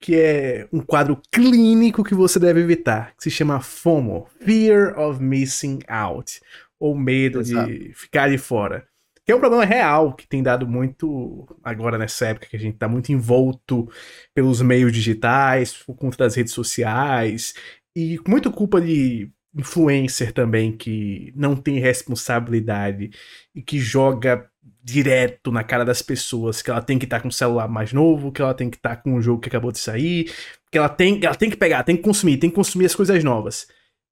que 0.00 0.18
é 0.18 0.66
um 0.72 0.80
quadro 0.80 1.20
clínico 1.30 2.02
que 2.02 2.14
você 2.14 2.38
deve 2.38 2.60
evitar, 2.60 3.14
que 3.16 3.22
se 3.22 3.30
chama 3.30 3.60
FOMO, 3.60 4.26
Fear 4.40 4.98
of 4.98 5.22
Missing 5.22 5.80
Out, 5.86 6.40
ou 6.78 6.96
medo 6.96 7.40
Exato. 7.40 7.70
de 7.70 7.92
ficar 7.94 8.30
de 8.30 8.38
fora. 8.38 8.86
Que 9.24 9.32
é 9.32 9.36
um 9.36 9.40
problema 9.40 9.64
real 9.64 10.14
que 10.14 10.26
tem 10.26 10.42
dado 10.42 10.66
muito 10.66 11.46
agora 11.62 11.98
nessa 11.98 12.28
época 12.28 12.46
que 12.46 12.56
a 12.56 12.58
gente 12.58 12.74
está 12.74 12.88
muito 12.88 13.12
envolto 13.12 13.88
pelos 14.34 14.62
meios 14.62 14.90
digitais, 14.90 15.74
por 15.74 15.94
conta 15.94 16.16
das 16.16 16.34
redes 16.34 16.54
sociais 16.54 17.52
e 17.94 18.18
muito 18.26 18.50
culpa 18.50 18.80
de 18.80 19.30
influencer 19.54 20.32
também 20.32 20.76
que 20.76 21.32
não 21.36 21.54
tem 21.54 21.78
responsabilidade 21.78 23.10
e 23.54 23.60
que 23.60 23.78
joga 23.78 24.48
direto 24.82 25.52
na 25.52 25.62
cara 25.62 25.84
das 25.84 26.02
pessoas 26.02 26.62
que 26.62 26.70
ela 26.70 26.80
tem 26.80 26.98
que 26.98 27.04
estar 27.04 27.18
tá 27.18 27.22
com 27.22 27.28
um 27.28 27.32
celular 27.32 27.68
mais 27.68 27.92
novo, 27.92 28.32
que 28.32 28.40
ela 28.40 28.54
tem 28.54 28.70
que 28.70 28.76
estar 28.76 28.96
tá 28.96 29.02
com 29.02 29.14
um 29.14 29.22
jogo 29.22 29.40
que 29.40 29.48
acabou 29.48 29.70
de 29.70 29.78
sair, 29.78 30.32
que 30.70 30.78
ela 30.78 30.88
tem, 30.88 31.20
ela 31.22 31.34
tem 31.34 31.50
que 31.50 31.56
pegar, 31.56 31.82
tem 31.82 31.96
que 31.96 32.02
consumir, 32.02 32.38
tem 32.38 32.50
que 32.50 32.56
consumir 32.56 32.86
as 32.86 32.94
coisas 32.94 33.22
novas. 33.22 33.66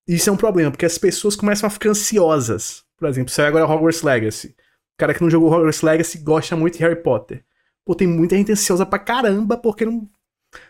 Isso 0.07 0.29
é 0.29 0.33
um 0.33 0.37
problema, 0.37 0.71
porque 0.71 0.87
as 0.87 0.99
pessoas 0.99 1.37
começam 1.37 1.66
a 1.66 1.71
ficar 1.71 1.91
ansiosas. 1.91 2.83
Por 2.97 3.09
exemplo, 3.09 3.33
saiu 3.33 3.49
agora 3.49 3.66
Hogwarts 3.66 4.03
Legacy. 4.03 4.49
O 4.49 4.99
cara 4.99 5.14
que 5.14 5.23
não 5.23 5.31
jogou 5.31 5.53
Hogwarts 5.53 5.83
Legacy 5.83 6.19
gosta 6.19 6.57
muito 6.57 6.79
de 6.79 6.83
Harry 6.83 7.03
Potter. 7.03 7.45
Pô, 7.85 7.95
tem 7.95 8.07
muita 8.07 8.37
gente 8.37 8.53
ansiosa 8.53 8.85
pra 8.85 8.99
caramba 8.99 9.57
porque 9.57 9.85
não, 9.85 10.09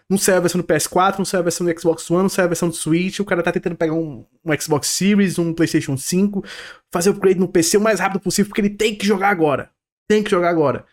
não 0.08 0.18
saiu 0.18 0.38
a 0.38 0.40
versão 0.40 0.60
do 0.60 0.66
PS4, 0.66 1.18
não 1.18 1.24
saiu 1.24 1.40
a 1.40 1.44
versão 1.44 1.66
do 1.66 1.80
Xbox 1.80 2.10
One, 2.10 2.22
não 2.22 2.28
saiu 2.28 2.44
a 2.44 2.48
versão 2.48 2.68
do 2.68 2.74
Switch. 2.74 3.20
O 3.20 3.24
cara 3.24 3.42
tá 3.42 3.50
tentando 3.50 3.76
pegar 3.76 3.94
um, 3.94 4.24
um 4.44 4.60
Xbox 4.60 4.88
Series, 4.88 5.38
um 5.38 5.52
PlayStation 5.54 5.96
5, 5.96 6.44
fazer 6.92 7.10
upgrade 7.10 7.40
no 7.40 7.48
PC 7.48 7.76
o 7.76 7.80
mais 7.80 8.00
rápido 8.00 8.20
possível 8.20 8.48
porque 8.48 8.60
ele 8.60 8.70
tem 8.70 8.94
que 8.94 9.06
jogar 9.06 9.30
agora 9.30 9.70
tem 10.08 10.22
que 10.22 10.30
jogar 10.30 10.48
agora. 10.48 10.84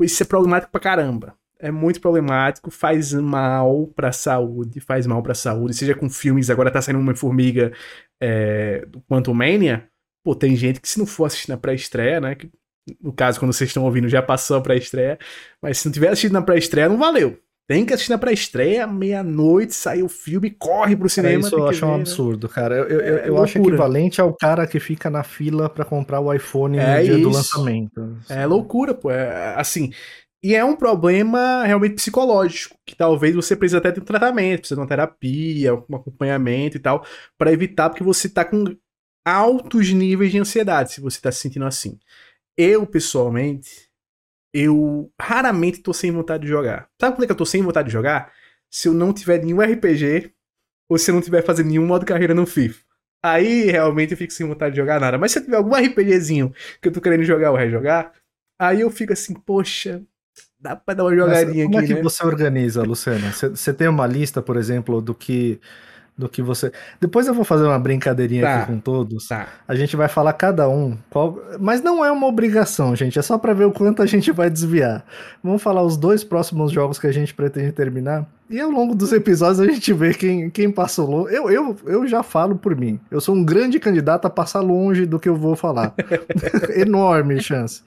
Isso 0.00 0.22
é 0.22 0.26
problemático 0.26 0.72
pra 0.72 0.80
caramba. 0.80 1.36
É 1.58 1.70
muito 1.70 2.00
problemático, 2.00 2.70
faz 2.70 3.14
mal 3.14 3.86
pra 3.94 4.12
saúde, 4.12 4.80
faz 4.80 5.06
mal 5.06 5.22
pra 5.22 5.34
saúde, 5.34 5.74
seja 5.74 5.94
com 5.94 6.10
filmes, 6.10 6.50
agora 6.50 6.70
tá 6.70 6.82
saindo 6.82 6.98
uma 6.98 7.14
formiga 7.14 7.72
é, 8.20 8.84
do 8.86 9.00
Quantum 9.02 9.32
Mania. 9.32 9.88
Pô, 10.24 10.34
tem 10.34 10.56
gente 10.56 10.80
que 10.80 10.88
se 10.88 10.98
não 10.98 11.06
for 11.06 11.26
assistir 11.26 11.50
na 11.50 11.56
pré-estreia, 11.56 12.20
né? 12.20 12.34
Que, 12.34 12.50
no 13.00 13.12
caso, 13.12 13.38
quando 13.38 13.52
vocês 13.52 13.70
estão 13.70 13.84
ouvindo, 13.84 14.08
já 14.08 14.20
passou 14.22 14.56
a 14.56 14.60
pré-estreia. 14.60 15.18
Mas 15.62 15.78
se 15.78 15.86
não 15.86 15.92
tiver 15.92 16.08
assistido 16.08 16.32
na 16.32 16.42
pré-estreia, 16.42 16.88
não 16.88 16.98
valeu. 16.98 17.38
Tem 17.66 17.86
que 17.86 17.94
assistir 17.94 18.10
na 18.10 18.18
pré-estreia, 18.18 18.86
meia-noite, 18.86 19.74
sai 19.74 20.02
o 20.02 20.08
filme, 20.08 20.50
corre 20.50 20.94
pro 20.94 21.08
cinema. 21.08 21.40
isso 21.40 21.56
eu 21.56 21.66
acho 21.66 21.80
ver, 21.80 21.86
um 21.86 21.94
né? 21.94 22.00
absurdo, 22.00 22.46
cara. 22.46 22.76
Eu, 22.76 22.84
eu, 22.84 23.18
é, 23.18 23.28
eu 23.28 23.42
acho 23.42 23.58
equivalente 23.58 24.20
ao 24.20 24.34
cara 24.36 24.66
que 24.66 24.78
fica 24.78 25.08
na 25.08 25.22
fila 25.22 25.70
para 25.70 25.84
comprar 25.84 26.20
o 26.20 26.32
iPhone 26.32 26.76
é 26.76 26.98
no 26.98 27.04
dia 27.04 27.14
isso. 27.14 27.22
do 27.22 27.30
lançamento. 27.30 28.18
É 28.28 28.44
loucura, 28.44 28.92
pô. 28.92 29.10
É, 29.10 29.54
assim. 29.56 29.90
E 30.42 30.54
é 30.54 30.62
um 30.62 30.76
problema 30.76 31.64
realmente 31.64 31.94
psicológico, 31.94 32.76
que 32.84 32.94
talvez 32.94 33.34
você 33.34 33.56
precise 33.56 33.78
até 33.78 33.90
ter 33.90 34.02
um 34.02 34.04
tratamento, 34.04 34.60
precisa 34.60 34.74
de 34.74 34.82
uma 34.82 34.86
terapia, 34.86 35.74
um 35.74 35.96
acompanhamento 35.96 36.76
e 36.76 36.80
tal, 36.80 37.02
para 37.38 37.50
evitar, 37.50 37.88
porque 37.88 38.04
você 38.04 38.28
tá 38.28 38.44
com 38.44 38.76
altos 39.24 39.90
níveis 39.90 40.30
de 40.30 40.38
ansiedade, 40.38 40.92
se 40.92 41.00
você 41.00 41.18
tá 41.18 41.32
se 41.32 41.38
sentindo 41.38 41.64
assim. 41.64 41.98
Eu, 42.58 42.86
pessoalmente, 42.86 43.83
eu 44.54 45.10
raramente 45.20 45.80
tô 45.80 45.92
sem 45.92 46.12
vontade 46.12 46.44
de 46.44 46.48
jogar. 46.48 46.88
Sabe 47.00 47.16
por 47.16 47.26
que 47.26 47.32
eu 47.32 47.36
tô 47.36 47.44
sem 47.44 47.60
vontade 47.60 47.88
de 47.88 47.92
jogar? 47.92 48.32
Se 48.70 48.86
eu 48.86 48.94
não 48.94 49.12
tiver 49.12 49.42
nenhum 49.44 49.60
RPG 49.60 50.32
ou 50.88 50.96
se 50.96 51.10
eu 51.10 51.14
não 51.16 51.20
tiver 51.20 51.42
fazendo 51.42 51.70
nenhum 51.70 51.84
modo 51.84 52.06
carreira 52.06 52.34
no 52.34 52.46
FIFA. 52.46 52.80
Aí 53.20 53.64
realmente 53.64 54.12
eu 54.12 54.16
fico 54.16 54.32
sem 54.32 54.46
vontade 54.46 54.74
de 54.74 54.80
jogar 54.80 55.00
nada. 55.00 55.18
Mas 55.18 55.32
se 55.32 55.40
eu 55.40 55.44
tiver 55.44 55.56
algum 55.56 55.74
RPGzinho 55.74 56.54
que 56.80 56.86
eu 56.86 56.92
tô 56.92 57.00
querendo 57.00 57.24
jogar 57.24 57.50
ou 57.50 57.56
rejogar, 57.56 58.12
aí 58.56 58.82
eu 58.82 58.90
fico 58.90 59.12
assim, 59.12 59.34
poxa, 59.34 60.02
dá 60.60 60.76
pra 60.76 60.94
dar 60.94 61.04
uma 61.04 61.16
jogadinha 61.16 61.44
Mas, 61.46 61.54
como 61.54 61.58
aqui. 61.58 61.72
Como 61.72 61.84
é 61.84 61.86
que 61.86 61.94
né? 61.94 62.02
você 62.02 62.24
organiza, 62.24 62.82
Luciana? 62.82 63.32
Você 63.32 63.74
tem 63.74 63.88
uma 63.88 64.06
lista, 64.06 64.40
por 64.40 64.56
exemplo, 64.56 65.00
do 65.00 65.14
que 65.14 65.58
do 66.16 66.28
que 66.28 66.40
você. 66.40 66.70
Depois 67.00 67.26
eu 67.26 67.34
vou 67.34 67.44
fazer 67.44 67.64
uma 67.64 67.78
brincadeirinha 67.78 68.42
tá, 68.42 68.56
aqui 68.56 68.72
com 68.72 68.78
todos. 68.78 69.26
Tá. 69.26 69.48
A 69.66 69.74
gente 69.74 69.96
vai 69.96 70.08
falar 70.08 70.32
cada 70.34 70.68
um, 70.68 70.96
qual... 71.10 71.38
mas 71.58 71.82
não 71.82 72.04
é 72.04 72.12
uma 72.12 72.26
obrigação, 72.26 72.94
gente. 72.94 73.18
É 73.18 73.22
só 73.22 73.36
para 73.36 73.52
ver 73.52 73.64
o 73.64 73.72
quanto 73.72 74.00
a 74.00 74.06
gente 74.06 74.30
vai 74.30 74.48
desviar. 74.48 75.04
Vamos 75.42 75.62
falar 75.62 75.82
os 75.82 75.96
dois 75.96 76.22
próximos 76.22 76.70
jogos 76.70 76.98
que 76.98 77.06
a 77.06 77.12
gente 77.12 77.34
pretende 77.34 77.72
terminar. 77.72 78.26
E 78.48 78.60
ao 78.60 78.70
longo 78.70 78.94
dos 78.94 79.12
episódios 79.12 79.58
a 79.58 79.66
gente 79.66 79.92
vê 79.92 80.14
quem, 80.14 80.50
quem 80.50 80.70
passou 80.70 81.10
longe. 81.10 81.34
Eu, 81.34 81.50
eu, 81.50 81.76
eu 81.86 82.06
já 82.06 82.22
falo 82.22 82.54
por 82.54 82.76
mim. 82.76 83.00
Eu 83.10 83.20
sou 83.20 83.34
um 83.34 83.44
grande 83.44 83.80
candidato 83.80 84.26
a 84.26 84.30
passar 84.30 84.60
longe 84.60 85.06
do 85.06 85.18
que 85.18 85.28
eu 85.28 85.34
vou 85.34 85.56
falar. 85.56 85.94
Enorme 86.76 87.40
chance. 87.40 87.82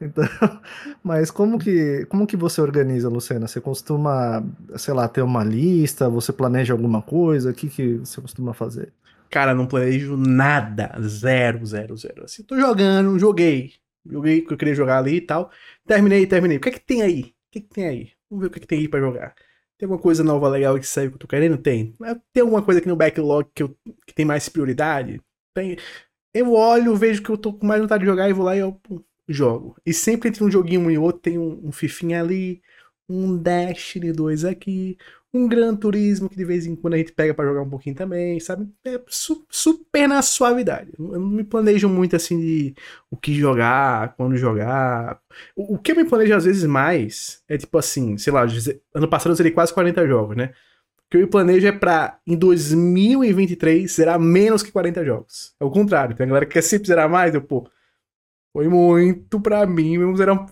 Então, 0.00 0.24
mas 1.04 1.30
como 1.30 1.58
que, 1.58 2.06
como 2.06 2.26
que 2.26 2.36
você 2.36 2.60
organiza, 2.60 3.08
Luciana? 3.08 3.46
Você 3.46 3.60
costuma, 3.60 4.42
sei 4.76 4.94
lá, 4.94 5.06
ter 5.06 5.22
uma 5.22 5.44
lista? 5.44 6.08
Você 6.08 6.32
planeja 6.32 6.72
alguma 6.72 7.02
coisa? 7.02 7.50
O 7.50 7.54
que, 7.54 7.68
que 7.68 7.98
você 7.98 8.20
costuma 8.20 8.54
fazer? 8.54 8.92
Cara, 9.28 9.54
não 9.54 9.66
planejo 9.66 10.16
nada. 10.16 10.92
Zero, 11.02 11.64
zero, 11.66 11.96
zero. 11.96 12.24
Assim, 12.24 12.42
tô 12.42 12.58
jogando, 12.58 13.18
joguei. 13.18 13.74
Joguei 14.04 14.40
o 14.40 14.46
que 14.46 14.54
eu 14.54 14.58
queria 14.58 14.74
jogar 14.74 14.98
ali 14.98 15.16
e 15.16 15.20
tal. 15.20 15.50
Terminei, 15.86 16.26
terminei. 16.26 16.56
O 16.56 16.60
que 16.60 16.70
é 16.70 16.72
que 16.72 16.80
tem 16.80 17.02
aí? 17.02 17.22
O 17.22 17.52
que 17.52 17.58
é 17.58 17.62
que 17.62 17.68
tem 17.68 17.86
aí? 17.86 18.12
Vamos 18.30 18.42
ver 18.42 18.48
o 18.48 18.50
que 18.50 18.58
é 18.58 18.60
que 18.60 18.66
tem 18.66 18.78
aí 18.78 18.88
pra 18.88 19.00
jogar. 19.00 19.34
Tem 19.78 19.86
alguma 19.86 20.00
coisa 20.00 20.24
nova 20.24 20.48
legal 20.48 20.78
que 20.78 20.86
saiu 20.86 21.10
que 21.10 21.16
eu 21.16 21.20
tô 21.20 21.26
querendo? 21.26 21.58
Tem. 21.58 21.94
Tem 22.32 22.42
alguma 22.42 22.62
coisa 22.62 22.80
aqui 22.80 22.88
no 22.88 22.96
backlog 22.96 23.48
que, 23.54 23.62
eu, 23.62 23.76
que 24.06 24.14
tem 24.14 24.24
mais 24.24 24.48
prioridade? 24.48 25.20
Tem. 25.54 25.76
Eu 26.34 26.52
olho, 26.52 26.96
vejo 26.96 27.22
que 27.22 27.30
eu 27.30 27.38
tô 27.38 27.52
com 27.52 27.66
mais 27.66 27.80
vontade 27.80 28.02
de 28.02 28.10
jogar 28.10 28.28
e 28.28 28.32
vou 28.32 28.44
lá 28.44 28.56
e 28.56 28.60
eu 28.60 28.80
jogo. 29.32 29.76
E 29.84 29.92
sempre 29.92 30.28
entre 30.28 30.44
um 30.44 30.50
joguinho 30.50 30.90
e 30.90 30.98
outro 30.98 31.22
tem 31.22 31.38
um, 31.38 31.60
um 31.64 31.72
fifinha 31.72 32.20
ali, 32.20 32.62
um 33.08 33.36
Destiny 33.36 34.12
2 34.12 34.44
aqui, 34.44 34.96
um 35.32 35.48
Gran 35.48 35.76
Turismo 35.76 36.28
que 36.28 36.36
de 36.36 36.44
vez 36.44 36.66
em 36.66 36.74
quando 36.74 36.94
a 36.94 36.98
gente 36.98 37.12
pega 37.12 37.32
para 37.32 37.46
jogar 37.46 37.62
um 37.62 37.70
pouquinho 37.70 37.94
também, 37.94 38.40
sabe? 38.40 38.68
É 38.84 39.00
su 39.08 39.46
super 39.48 40.08
na 40.08 40.22
suavidade. 40.22 40.90
Eu 40.98 41.20
não 41.20 41.28
me 41.28 41.44
planejo 41.44 41.88
muito 41.88 42.16
assim 42.16 42.38
de 42.40 42.74
o 43.10 43.16
que 43.16 43.32
jogar, 43.34 44.14
quando 44.16 44.36
jogar. 44.36 45.20
O, 45.54 45.74
o 45.74 45.78
que 45.78 45.92
eu 45.92 45.96
me 45.96 46.04
planejo 46.04 46.34
às 46.34 46.44
vezes 46.44 46.64
mais 46.64 47.42
é 47.48 47.56
tipo 47.56 47.78
assim, 47.78 48.18
sei 48.18 48.32
lá, 48.32 48.44
ano 48.94 49.08
passado 49.08 49.32
eu 49.32 49.36
zerei 49.36 49.52
quase 49.52 49.72
40 49.72 50.06
jogos, 50.06 50.36
né? 50.36 50.52
O 51.06 51.10
que 51.10 51.16
eu 51.16 51.20
me 51.22 51.26
planejo 51.26 51.66
é 51.66 51.72
pra, 51.72 52.18
em 52.26 52.36
2023, 52.36 53.92
zerar 53.92 54.18
menos 54.18 54.62
que 54.62 54.72
40 54.72 55.04
jogos. 55.04 55.54
É 55.60 55.64
o 55.64 55.70
contrário, 55.70 56.16
tem 56.16 56.24
a 56.24 56.28
galera 56.28 56.46
que 56.46 56.52
quer 56.52 56.62
sempre 56.62 56.88
zerar 56.88 57.08
mais, 57.08 57.34
eu, 57.34 57.42
pô, 57.42 57.68
foi 58.52 58.68
muito 58.68 59.40
pra 59.40 59.66
mim. 59.66 59.98
Vamos, 59.98 60.18
zerar, 60.18 60.46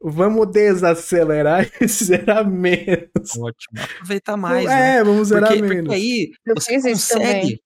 vamos 0.00 0.50
desacelerar 0.50 1.70
e 1.80 1.86
zerar 1.86 2.48
menos. 2.48 3.36
Ótimo. 3.38 3.80
Aproveitar 3.80 4.36
mais. 4.36 4.66
É, 4.66 4.68
né? 4.68 5.04
vamos 5.04 5.28
zerar 5.28 5.50
porque, 5.50 5.62
menos. 5.62 5.86
Porque 5.86 5.94
aí 5.94 6.32
você 6.54 6.80
consegue, 6.80 7.62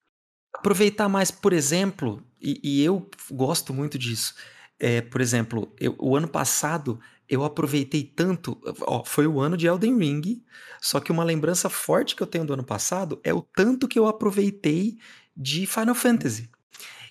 aproveitar 0.52 1.08
mais, 1.08 1.30
por 1.30 1.52
exemplo, 1.52 2.22
e, 2.40 2.60
e 2.62 2.84
eu 2.84 3.08
gosto 3.30 3.72
muito 3.72 3.98
disso. 3.98 4.34
É, 4.78 5.00
por 5.00 5.20
exemplo, 5.20 5.72
eu, 5.80 5.96
o 5.98 6.16
ano 6.16 6.28
passado 6.28 7.00
eu 7.28 7.44
aproveitei 7.44 8.04
tanto. 8.04 8.58
Ó, 8.82 9.04
foi 9.04 9.26
o 9.26 9.40
ano 9.40 9.56
de 9.56 9.66
Elden 9.66 9.98
Ring, 9.98 10.42
só 10.80 11.00
que 11.00 11.12
uma 11.12 11.24
lembrança 11.24 11.68
forte 11.68 12.14
que 12.14 12.22
eu 12.22 12.26
tenho 12.26 12.44
do 12.44 12.52
ano 12.52 12.64
passado 12.64 13.20
é 13.22 13.32
o 13.34 13.42
tanto 13.42 13.88
que 13.88 13.98
eu 13.98 14.06
aproveitei 14.06 14.98
de 15.36 15.66
Final 15.66 15.94
Fantasy. 15.94 16.50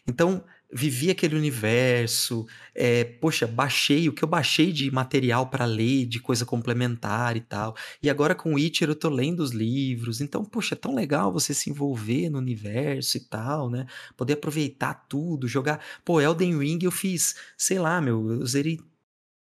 Então, 0.07 0.43
vivi 0.71 1.09
aquele 1.09 1.35
universo, 1.35 2.45
é, 2.75 3.03
poxa, 3.03 3.47
baixei 3.47 4.09
o 4.09 4.13
que 4.13 4.23
eu 4.23 4.27
baixei 4.27 4.71
de 4.73 4.91
material 4.91 5.47
para 5.49 5.65
ler, 5.65 6.05
de 6.05 6.19
coisa 6.19 6.45
complementar 6.45 7.37
e 7.37 7.41
tal. 7.41 7.75
E 8.03 8.09
agora 8.09 8.35
com 8.35 8.53
Witcher 8.53 8.89
eu 8.89 8.95
tô 8.95 9.09
lendo 9.09 9.39
os 9.39 9.51
livros, 9.51 10.19
então, 10.19 10.43
poxa, 10.43 10.75
é 10.75 10.77
tão 10.77 10.93
legal 10.93 11.31
você 11.31 11.53
se 11.53 11.69
envolver 11.69 12.29
no 12.29 12.37
universo 12.37 13.17
e 13.17 13.21
tal, 13.21 13.69
né? 13.69 13.85
Poder 14.15 14.33
aproveitar 14.33 15.05
tudo, 15.07 15.47
jogar. 15.47 15.83
Pô, 16.03 16.19
Elden 16.19 16.57
Ring 16.59 16.79
eu 16.83 16.91
fiz, 16.91 17.35
sei 17.57 17.79
lá, 17.79 18.01
meu, 18.01 18.29
eu 18.31 18.45
zerei. 18.45 18.79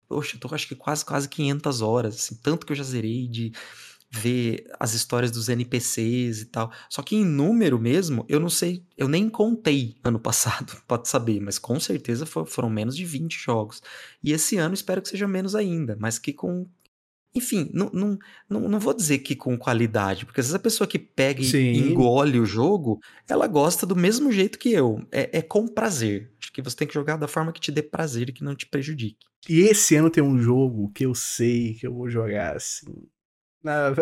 Poxa, 0.08 0.36
eu 0.36 0.40
tô 0.40 0.54
acho 0.54 0.68
que 0.68 0.74
quase, 0.74 1.04
quase 1.04 1.28
500 1.28 1.80
horas, 1.80 2.14
assim, 2.16 2.34
tanto 2.42 2.66
que 2.66 2.72
eu 2.72 2.76
já 2.76 2.84
zerei 2.84 3.26
de 3.28 3.52
ver 4.12 4.66
as 4.78 4.92
histórias 4.92 5.30
dos 5.30 5.48
NPCs 5.48 6.42
e 6.42 6.44
tal. 6.46 6.70
Só 6.90 7.02
que 7.02 7.16
em 7.16 7.24
número 7.24 7.78
mesmo, 7.78 8.26
eu 8.28 8.38
não 8.38 8.50
sei, 8.50 8.84
eu 8.96 9.08
nem 9.08 9.28
contei 9.28 9.96
ano 10.04 10.20
passado, 10.20 10.76
pode 10.86 11.08
saber, 11.08 11.40
mas 11.40 11.58
com 11.58 11.80
certeza 11.80 12.26
foram 12.26 12.68
menos 12.68 12.94
de 12.94 13.04
20 13.06 13.32
jogos. 13.32 13.82
E 14.22 14.32
esse 14.32 14.58
ano 14.58 14.74
espero 14.74 15.00
que 15.00 15.08
seja 15.08 15.26
menos 15.26 15.54
ainda, 15.54 15.96
mas 15.98 16.18
que 16.18 16.32
com. 16.32 16.66
Enfim, 17.34 17.70
não, 17.72 17.88
não, 17.94 18.18
não, 18.46 18.68
não 18.68 18.78
vou 18.78 18.92
dizer 18.92 19.20
que 19.20 19.34
com 19.34 19.56
qualidade, 19.56 20.26
porque 20.26 20.40
às 20.40 20.48
vezes 20.48 20.54
a 20.54 20.62
pessoa 20.62 20.86
que 20.86 20.98
pega 20.98 21.40
e 21.40 21.46
Sim. 21.46 21.72
engole 21.72 22.38
o 22.38 22.44
jogo, 22.44 23.00
ela 23.26 23.46
gosta 23.46 23.86
do 23.86 23.96
mesmo 23.96 24.30
jeito 24.30 24.58
que 24.58 24.70
eu. 24.70 25.02
É, 25.10 25.38
é 25.38 25.40
com 25.40 25.66
prazer. 25.66 26.30
Acho 26.38 26.52
que 26.52 26.60
você 26.60 26.76
tem 26.76 26.86
que 26.86 26.92
jogar 26.92 27.16
da 27.16 27.26
forma 27.26 27.50
que 27.50 27.60
te 27.60 27.72
dê 27.72 27.82
prazer 27.82 28.28
e 28.28 28.32
que 28.34 28.44
não 28.44 28.54
te 28.54 28.66
prejudique. 28.66 29.26
E 29.48 29.60
esse 29.60 29.96
ano 29.96 30.10
tem 30.10 30.22
um 30.22 30.38
jogo 30.38 30.92
que 30.94 31.06
eu 31.06 31.14
sei 31.14 31.72
que 31.72 31.86
eu 31.86 31.94
vou 31.94 32.10
jogar 32.10 32.56
assim 32.56 33.08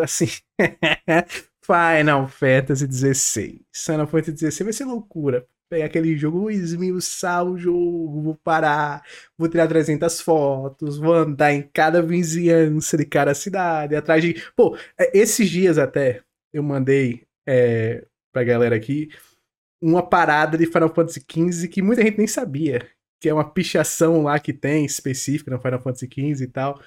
assim. 0.01 0.27
Final 1.63 2.27
Fantasy 2.27 2.87
XVI. 2.91 3.61
Final 3.73 4.07
Fantasy 4.07 4.51
XVI 4.51 4.63
vai 4.63 4.73
ser 4.73 4.85
loucura. 4.85 5.45
Pegar 5.69 5.85
aquele 5.85 6.17
jogo, 6.17 6.51
esmiuçar 6.51 7.45
o 7.45 7.57
jogo, 7.57 8.21
vou 8.21 8.35
parar, 8.35 9.01
vou 9.37 9.47
tirar 9.47 9.67
300 9.67 10.19
fotos, 10.19 10.97
vou 10.97 11.13
andar 11.13 11.53
em 11.53 11.61
cada 11.73 12.01
vizinhança 12.01 12.97
de 12.97 13.05
cada 13.05 13.33
cidade, 13.33 13.95
atrás 13.95 14.21
de. 14.21 14.35
Pô, 14.53 14.75
é, 14.97 15.17
esses 15.17 15.49
dias 15.49 15.77
até 15.77 16.23
eu 16.51 16.61
mandei 16.61 17.25
é, 17.47 18.05
pra 18.33 18.43
galera 18.43 18.75
aqui 18.75 19.09
uma 19.81 20.07
parada 20.07 20.57
de 20.57 20.65
Final 20.65 20.93
Fantasy 20.93 21.21
XV 21.21 21.67
que 21.67 21.81
muita 21.81 22.03
gente 22.03 22.17
nem 22.17 22.27
sabia. 22.27 22.87
Que 23.19 23.29
é 23.29 23.33
uma 23.33 23.49
pichação 23.49 24.23
lá 24.23 24.39
que 24.39 24.51
tem 24.51 24.83
específica 24.85 25.51
no 25.51 25.61
Final 25.61 25.81
Fantasy 25.81 26.07
XV 26.07 26.43
e 26.43 26.47
tal. 26.47 26.81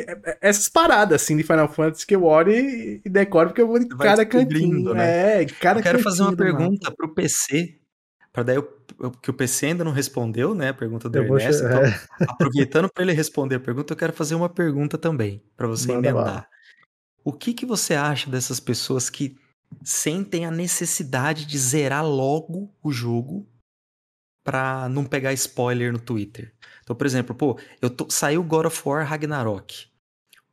É, 0.00 0.12
é, 0.24 0.38
essas 0.40 0.68
paradas, 0.68 1.22
assim, 1.22 1.36
de 1.36 1.42
Final 1.42 1.68
Fantasy 1.68 2.06
que 2.06 2.14
eu 2.14 2.24
olho 2.24 2.52
e, 2.52 3.02
decoro, 3.06 3.48
porque 3.48 3.62
eu 3.62 3.66
vou 3.66 3.78
em 3.78 3.88
cada 3.88 4.24
cantinho. 4.24 4.94
Né? 4.94 5.42
É, 5.42 5.46
cada 5.46 5.80
eu 5.80 5.82
quero 5.82 5.98
fazer 6.00 6.22
uma 6.22 6.36
pergunta 6.36 6.90
pro 6.90 7.14
PC, 7.14 7.78
para 8.32 8.42
daí 8.42 8.56
eu, 8.56 8.68
eu, 9.00 9.10
que 9.10 9.30
o 9.30 9.34
PC 9.34 9.66
ainda 9.66 9.84
não 9.84 9.92
respondeu, 9.92 10.54
né, 10.54 10.68
a 10.68 10.74
pergunta 10.74 11.08
do 11.08 11.18
eu 11.18 11.24
Ernesto. 11.24 11.64
Então, 11.66 11.84
é. 11.84 12.00
aproveitando 12.28 12.88
para 12.92 13.02
ele 13.02 13.12
responder 13.12 13.56
a 13.56 13.60
pergunta, 13.60 13.92
eu 13.92 13.96
quero 13.96 14.12
fazer 14.12 14.34
uma 14.34 14.48
pergunta 14.48 14.98
também, 14.98 15.42
para 15.56 15.66
você 15.66 15.88
Manda 15.88 16.08
emendar. 16.08 16.34
Lá. 16.34 16.46
O 17.24 17.32
que, 17.32 17.52
que 17.52 17.66
você 17.66 17.94
acha 17.94 18.30
dessas 18.30 18.60
pessoas 18.60 19.10
que 19.10 19.36
sentem 19.82 20.46
a 20.46 20.50
necessidade 20.50 21.44
de 21.44 21.58
zerar 21.58 22.06
logo 22.06 22.74
o 22.82 22.92
jogo 22.92 23.46
para 24.48 24.88
não 24.88 25.04
pegar 25.04 25.34
spoiler 25.34 25.92
no 25.92 25.98
Twitter. 25.98 26.54
Então, 26.82 26.96
por 26.96 27.06
exemplo, 27.06 27.34
pô, 27.34 27.58
eu 27.82 27.90
tô, 27.90 28.08
saiu 28.08 28.42
God 28.42 28.64
of 28.64 28.82
War 28.82 29.06
Ragnarok. 29.06 29.87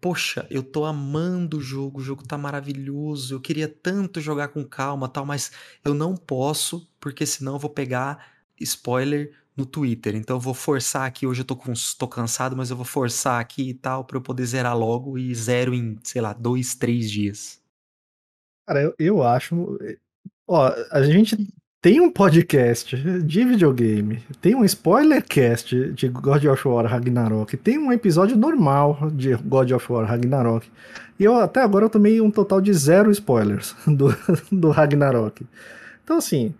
Poxa, 0.05 0.45
eu 0.51 0.61
tô 0.61 0.85
amando 0.85 1.57
o 1.57 1.61
jogo, 1.61 1.99
o 1.99 2.03
jogo 2.03 2.23
tá 2.23 2.37
maravilhoso. 2.37 3.33
Eu 3.33 3.41
queria 3.41 3.67
tanto 3.67 4.21
jogar 4.21 4.49
com 4.49 4.63
calma, 4.63 5.09
tal, 5.09 5.25
mas 5.25 5.51
eu 5.83 5.95
não 5.95 6.15
posso, 6.15 6.87
porque 6.99 7.25
senão 7.25 7.53
eu 7.53 7.59
vou 7.59 7.71
pegar 7.71 8.23
spoiler 8.59 9.35
no 9.57 9.65
Twitter. 9.65 10.15
Então 10.15 10.35
eu 10.35 10.39
vou 10.39 10.53
forçar 10.53 11.07
aqui, 11.07 11.25
hoje 11.25 11.41
eu 11.41 11.45
tô, 11.45 11.55
com, 11.55 11.73
tô 11.97 12.07
cansado, 12.07 12.55
mas 12.55 12.69
eu 12.69 12.75
vou 12.75 12.85
forçar 12.85 13.41
aqui 13.41 13.69
e 13.69 13.73
tal 13.73 14.05
para 14.05 14.17
eu 14.17 14.21
poder 14.21 14.45
zerar 14.45 14.77
logo 14.77 15.17
e 15.17 15.33
zero 15.33 15.73
em, 15.73 15.97
sei 16.03 16.21
lá, 16.21 16.33
dois, 16.33 16.75
três 16.75 17.09
dias. 17.09 17.59
Cara, 18.67 18.83
eu, 18.83 18.93
eu 18.99 19.23
acho. 19.23 19.75
Eh, 19.81 19.97
ó, 20.47 20.71
a 20.91 21.01
gente 21.01 21.35
tem 21.85 22.01
um 22.01 22.09
podcast 22.09 22.97
de 22.97 23.45
videogame, 23.45 24.23
tem 24.41 24.55
um 24.55 24.65
spoilercast 24.65 25.91
de 25.91 26.07
God 26.07 26.43
of 26.45 26.67
War 26.67 26.87
Ragnarok, 26.87 27.55
tem 27.57 27.77
um 27.77 27.93
episódio 27.93 28.35
normal 28.35 29.11
de 29.13 29.35
God 29.35 29.69
of 29.69 29.93
War 29.93 30.03
Ragnarok. 30.07 30.67
E 31.19 31.23
eu 31.23 31.35
até 31.35 31.61
agora 31.61 31.85
eu 31.85 31.89
tomei 31.91 32.19
um 32.19 32.31
total 32.31 32.59
de 32.59 32.73
zero 32.73 33.11
spoilers 33.11 33.75
do, 33.85 34.07
do 34.51 34.71
Ragnarok. 34.71 35.45
Então 36.03 36.17
assim, 36.17 36.55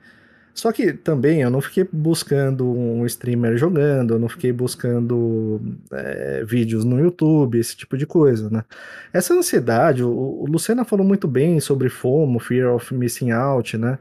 só 0.54 0.72
que 0.72 0.94
também 0.94 1.42
eu 1.42 1.50
não 1.50 1.60
fiquei 1.60 1.90
buscando 1.92 2.64
um 2.64 3.04
streamer 3.08 3.58
jogando, 3.58 4.14
eu 4.14 4.20
não 4.20 4.30
fiquei 4.30 4.54
buscando 4.54 5.60
é, 5.92 6.44
vídeos 6.46 6.86
no 6.86 7.00
YouTube, 7.00 7.58
esse 7.58 7.76
tipo 7.76 7.98
de 7.98 8.06
coisa, 8.06 8.48
né? 8.52 8.64
Essa 9.12 9.34
ansiedade, 9.34 10.04
o, 10.04 10.08
o 10.08 10.46
Lucena 10.46 10.86
falou 10.86 11.04
muito 11.04 11.28
bem 11.28 11.60
sobre 11.60 11.90
FOMO, 11.90 12.38
Fear 12.38 12.76
of 12.76 12.94
Missing 12.94 13.32
Out, 13.32 13.76
né? 13.76 13.98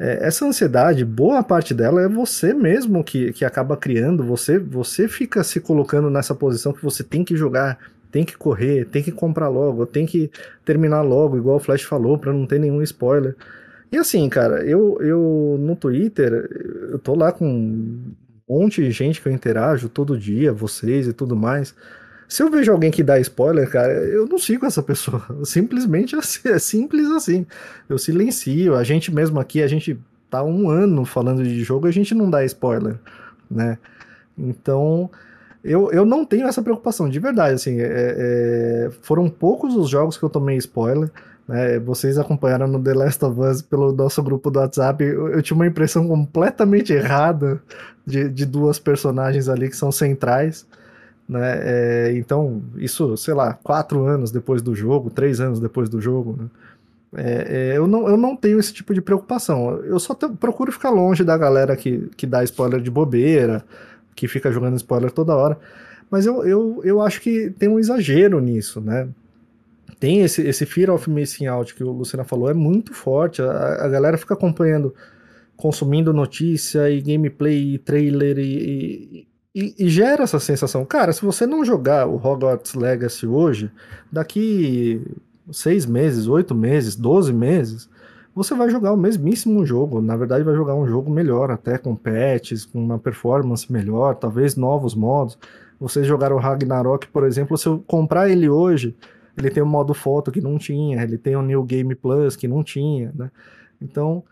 É, 0.00 0.26
essa 0.26 0.46
ansiedade, 0.46 1.04
boa 1.04 1.42
parte 1.44 1.74
dela 1.74 2.00
é 2.00 2.08
você 2.08 2.54
mesmo 2.54 3.04
que, 3.04 3.34
que 3.34 3.44
acaba 3.44 3.76
criando, 3.76 4.24
você, 4.24 4.58
você 4.58 5.06
fica 5.06 5.44
se 5.44 5.60
colocando 5.60 6.08
nessa 6.08 6.34
posição 6.34 6.72
que 6.72 6.82
você 6.82 7.04
tem 7.04 7.22
que 7.22 7.36
jogar, 7.36 7.78
tem 8.10 8.24
que 8.24 8.34
correr, 8.34 8.86
tem 8.86 9.02
que 9.02 9.12
comprar 9.12 9.48
logo, 9.48 9.84
tem 9.84 10.06
que 10.06 10.30
terminar 10.64 11.02
logo, 11.02 11.36
igual 11.36 11.56
o 11.56 11.60
Flash 11.60 11.82
falou, 11.82 12.16
para 12.16 12.32
não 12.32 12.46
ter 12.46 12.58
nenhum 12.58 12.80
spoiler. 12.80 13.36
E 13.92 13.98
assim, 13.98 14.26
cara, 14.30 14.64
eu, 14.64 14.96
eu 15.02 15.58
no 15.60 15.76
Twitter, 15.76 16.48
eu 16.90 16.98
tô 16.98 17.14
lá 17.14 17.30
com 17.30 17.46
um 17.46 18.14
monte 18.48 18.82
de 18.82 18.90
gente 18.92 19.20
que 19.20 19.28
eu 19.28 19.32
interajo 19.32 19.90
todo 19.90 20.18
dia, 20.18 20.50
vocês 20.50 21.08
e 21.08 21.12
tudo 21.12 21.36
mais. 21.36 21.74
Se 22.30 22.44
eu 22.44 22.50
vejo 22.50 22.70
alguém 22.70 22.92
que 22.92 23.02
dá 23.02 23.18
spoiler, 23.18 23.68
cara, 23.68 23.92
eu 23.92 24.24
não 24.24 24.38
sigo 24.38 24.64
essa 24.64 24.80
pessoa. 24.80 25.20
Simplesmente 25.42 26.14
assim, 26.14 26.48
é 26.48 26.60
simples 26.60 27.08
assim. 27.10 27.44
Eu 27.88 27.98
silencio. 27.98 28.76
A 28.76 28.84
gente 28.84 29.12
mesmo 29.12 29.40
aqui, 29.40 29.60
a 29.60 29.66
gente 29.66 29.98
tá 30.30 30.40
um 30.40 30.70
ano 30.70 31.04
falando 31.04 31.42
de 31.42 31.64
jogo, 31.64 31.88
a 31.88 31.90
gente 31.90 32.14
não 32.14 32.30
dá 32.30 32.44
spoiler, 32.44 32.94
né? 33.50 33.78
Então, 34.38 35.10
eu, 35.64 35.90
eu 35.90 36.04
não 36.04 36.24
tenho 36.24 36.46
essa 36.46 36.62
preocupação, 36.62 37.08
de 37.08 37.18
verdade, 37.18 37.54
assim, 37.54 37.80
é, 37.80 37.86
é, 37.88 38.90
foram 39.02 39.28
poucos 39.28 39.74
os 39.74 39.90
jogos 39.90 40.16
que 40.16 40.22
eu 40.22 40.30
tomei 40.30 40.56
spoiler, 40.56 41.10
né, 41.48 41.80
vocês 41.80 42.16
acompanharam 42.16 42.68
no 42.68 42.80
The 42.80 42.94
Last 42.94 43.24
of 43.24 43.40
Us 43.40 43.60
pelo 43.60 43.92
nosso 43.92 44.22
grupo 44.22 44.52
do 44.52 44.60
WhatsApp, 44.60 45.02
eu, 45.02 45.28
eu 45.28 45.42
tinha 45.42 45.56
uma 45.56 45.66
impressão 45.66 46.06
completamente 46.06 46.92
errada 46.92 47.60
de, 48.06 48.28
de 48.28 48.46
duas 48.46 48.78
personagens 48.78 49.48
ali 49.48 49.68
que 49.68 49.76
são 49.76 49.90
centrais, 49.90 50.64
né? 51.30 51.60
É, 51.62 52.12
então, 52.16 52.60
isso, 52.76 53.16
sei 53.16 53.34
lá, 53.34 53.54
quatro 53.54 54.04
anos 54.04 54.32
depois 54.32 54.60
do 54.60 54.74
jogo, 54.74 55.10
três 55.10 55.40
anos 55.40 55.60
depois 55.60 55.88
do 55.88 56.00
jogo, 56.00 56.36
né? 56.36 56.48
é, 57.16 57.72
é, 57.72 57.78
eu, 57.78 57.86
não, 57.86 58.08
eu 58.08 58.16
não 58.16 58.34
tenho 58.34 58.58
esse 58.58 58.72
tipo 58.72 58.92
de 58.92 59.00
preocupação. 59.00 59.76
Eu 59.84 60.00
só 60.00 60.12
te, 60.12 60.28
procuro 60.28 60.72
ficar 60.72 60.90
longe 60.90 61.22
da 61.22 61.38
galera 61.38 61.76
que, 61.76 62.10
que 62.16 62.26
dá 62.26 62.42
spoiler 62.42 62.80
de 62.80 62.90
bobeira, 62.90 63.64
que 64.16 64.26
fica 64.26 64.50
jogando 64.50 64.76
spoiler 64.76 65.12
toda 65.12 65.36
hora. 65.36 65.56
Mas 66.10 66.26
eu, 66.26 66.44
eu, 66.44 66.80
eu 66.82 67.00
acho 67.00 67.20
que 67.20 67.50
tem 67.50 67.68
um 67.68 67.78
exagero 67.78 68.40
nisso, 68.40 68.80
né? 68.80 69.08
Tem 70.00 70.22
esse, 70.22 70.42
esse 70.42 70.66
Fear 70.66 70.90
of 70.90 71.08
Missing 71.08 71.46
Out 71.46 71.76
que 71.76 71.84
o 71.84 71.92
Luciano 71.92 72.24
falou, 72.24 72.50
é 72.50 72.54
muito 72.54 72.92
forte. 72.92 73.40
A, 73.40 73.84
a 73.84 73.88
galera 73.88 74.18
fica 74.18 74.34
acompanhando, 74.34 74.92
consumindo 75.56 76.12
notícia 76.12 76.90
e 76.90 77.00
gameplay, 77.00 77.74
e 77.74 77.78
trailer 77.78 78.36
e, 78.36 78.42
e, 78.42 79.29
e, 79.54 79.88
gera 79.88 80.22
essa 80.22 80.38
sensação. 80.38 80.84
Cara, 80.84 81.12
se 81.12 81.24
você 81.24 81.46
não 81.46 81.64
jogar 81.64 82.06
o 82.06 82.16
Hogwarts 82.16 82.74
Legacy 82.74 83.26
hoje, 83.26 83.70
daqui 84.10 85.02
seis 85.50 85.86
meses, 85.86 86.28
oito 86.28 86.54
meses, 86.54 86.94
doze 86.94 87.32
meses, 87.32 87.88
você 88.34 88.54
vai 88.54 88.70
jogar 88.70 88.92
o 88.92 88.96
mesmíssimo 88.96 89.66
jogo. 89.66 90.00
Na 90.00 90.16
verdade, 90.16 90.44
vai 90.44 90.54
jogar 90.54 90.74
um 90.74 90.86
jogo 90.86 91.10
melhor, 91.10 91.50
até 91.50 91.76
com 91.76 91.96
patches, 91.96 92.64
com 92.64 92.82
uma 92.82 92.98
performance 92.98 93.70
melhor, 93.72 94.14
talvez 94.14 94.54
novos 94.56 94.94
modos. 94.94 95.36
Vocês 95.80 96.06
jogaram 96.06 96.36
o 96.36 96.38
Ragnarok, 96.38 97.08
por 97.08 97.24
exemplo, 97.24 97.56
se 97.58 97.66
eu 97.66 97.82
comprar 97.86 98.28
ele 98.28 98.48
hoje, 98.48 98.94
ele 99.36 99.50
tem 99.50 99.62
um 99.62 99.66
modo 99.66 99.94
foto 99.94 100.30
que 100.30 100.40
não 100.40 100.58
tinha, 100.58 101.02
ele 101.02 101.18
tem 101.18 101.34
o 101.34 101.42
New 101.42 101.62
Game 101.64 101.94
Plus 101.94 102.36
que 102.36 102.46
não 102.46 102.62
tinha, 102.62 103.12
né? 103.14 103.30
Então, 103.80 104.22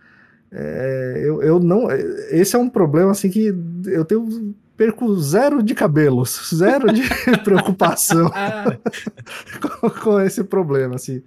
é, 0.53 1.23
eu, 1.25 1.43
eu 1.43 1.59
não. 1.59 1.91
Esse 2.31 2.55
é 2.55 2.59
um 2.59 2.69
problema 2.69 3.11
assim 3.11 3.31
que 3.31 3.55
eu 3.87 4.05
tenho 4.05 4.55
perco 4.79 5.13
zero 5.19 5.61
de 5.61 5.75
cabelos, 5.75 6.51
zero 6.55 6.93
de 6.93 7.03
preocupação 7.43 8.31
com, 9.61 9.91
com, 9.91 10.21
esse 10.21 10.45
problema, 10.45 10.95
assim, 10.95 11.21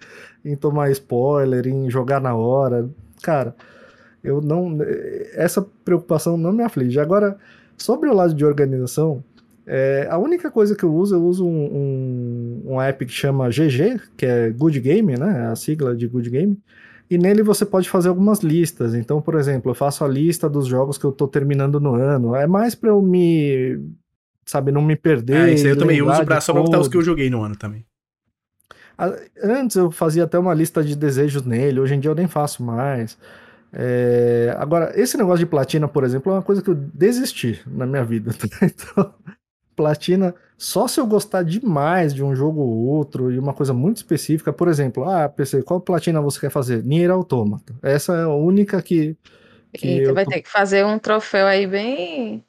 em 0.44 0.56
tomar 0.56 0.90
spoiler, 0.92 1.68
em 1.68 1.90
jogar 1.90 2.22
na 2.22 2.34
hora. 2.34 2.90
Cara, 3.22 3.54
Eu 4.24 4.42
não. 4.42 4.78
Essa 5.34 5.62
preocupação 5.84 6.38
não 6.38 6.54
me 6.54 6.64
aflige. 6.64 7.00
Agora, 7.00 7.38
sobre 7.78 8.10
o 8.10 8.14
lado 8.14 8.34
de 8.34 8.46
organização, 8.46 9.22
é, 9.68 10.08
a 10.10 10.18
única 10.18 10.50
coisa 10.50 10.76
que 10.76 10.84
eu 10.84 10.94
uso, 10.94 11.16
eu 11.16 11.24
uso 11.24 11.46
um, 11.46 12.64
um, 12.68 12.74
um, 12.74 12.82
app 12.82 13.06
que 13.06 13.12
chama 13.12 13.50
GG, 13.50 14.00
que 14.16 14.26
é 14.26 14.50
Good 14.50 14.80
Game, 14.80 15.18
né? 15.18 15.48
A 15.52 15.56
sigla 15.56 15.96
de 15.96 16.08
Good 16.08 16.30
Game. 16.30 16.58
E 17.12 17.18
nele 17.18 17.44
você 17.44 17.66
pode 17.66 17.90
fazer 17.90 18.08
algumas 18.08 18.40
listas. 18.40 18.96
Então, 18.96 19.22
por 19.22 19.36
exemplo, 19.36 19.70
eu 19.70 19.76
faço 19.76 20.06
a 20.06 20.08
lista 20.08 20.50
dos 20.50 20.66
jogos 20.66 20.98
que 20.98 21.04
eu 21.04 21.12
tô 21.12 21.28
terminando 21.28 21.78
no 21.78 21.94
ano. 21.94 22.34
É 22.34 22.48
mais 22.48 22.74
para 22.74 22.88
eu 22.88 23.02
me. 23.02 23.78
Sabe, 24.46 24.72
não 24.72 24.82
me 24.82 24.96
perder. 24.96 25.50
É, 25.50 25.54
isso 25.54 25.66
aí 25.66 25.74
eu 25.74 25.78
também 25.78 26.02
uso 26.02 26.24
pra 26.24 26.40
só 26.40 26.54
botar 26.54 26.80
os 26.80 26.88
que 26.88 26.96
eu 26.96 27.02
joguei 27.02 27.30
no 27.30 27.44
ano 27.44 27.58
também. 27.58 27.86
Antes 29.44 29.76
eu 29.76 29.92
fazia 29.92 30.24
até 30.24 30.40
uma 30.40 30.54
lista 30.54 30.82
de 30.82 30.96
desejos 30.96 31.44
nele, 31.44 31.82
hoje 31.82 31.96
em 31.96 32.00
dia 32.00 32.10
eu 32.10 32.16
nem 32.16 32.30
faço 32.30 32.64
mais. 32.64 33.18
É... 33.74 34.56
Agora, 34.58 34.94
esse 34.96 35.18
negócio 35.18 35.40
de 35.40 35.50
platina, 35.50 35.90
por 35.90 36.06
exemplo, 36.06 36.32
é 36.32 36.36
uma 36.36 36.42
coisa 36.42 36.62
que 36.62 36.70
eu 36.70 36.76
desisti 36.76 37.62
na 37.68 37.86
minha 37.86 38.06
vida. 38.06 38.32
Então, 38.62 39.14
platina, 39.76 40.34
só 40.62 40.88
se 40.88 41.00
eu 41.00 41.08
gostar 41.08 41.42
demais 41.42 42.14
de 42.14 42.24
um 42.24 42.36
jogo 42.36 42.62
ou 42.62 42.86
outro 42.86 43.32
e 43.32 43.40
uma 43.40 43.52
coisa 43.52 43.74
muito 43.74 43.98
específica, 43.98 44.54
por 44.54 44.68
exemplo, 44.68 45.10
ah, 45.10 45.28
PC, 45.28 45.64
qual 45.64 45.82
platina 45.82 46.22
você 46.22 46.40
quer 46.40 46.52
fazer? 46.52 46.84
Nier 46.84 47.10
Automata. 47.10 47.74
Essa 47.82 48.14
é 48.14 48.24
a 48.26 48.30
única 48.30 48.80
que. 48.80 49.18
que 49.74 49.88
Eita, 49.88 50.14
vai 50.14 50.24
tô... 50.24 50.30
ter 50.30 50.44
que 50.44 50.50
fazer 50.50 50.86
um 50.86 51.00
troféu 51.00 51.48
aí 51.48 51.66
bem 51.66 52.46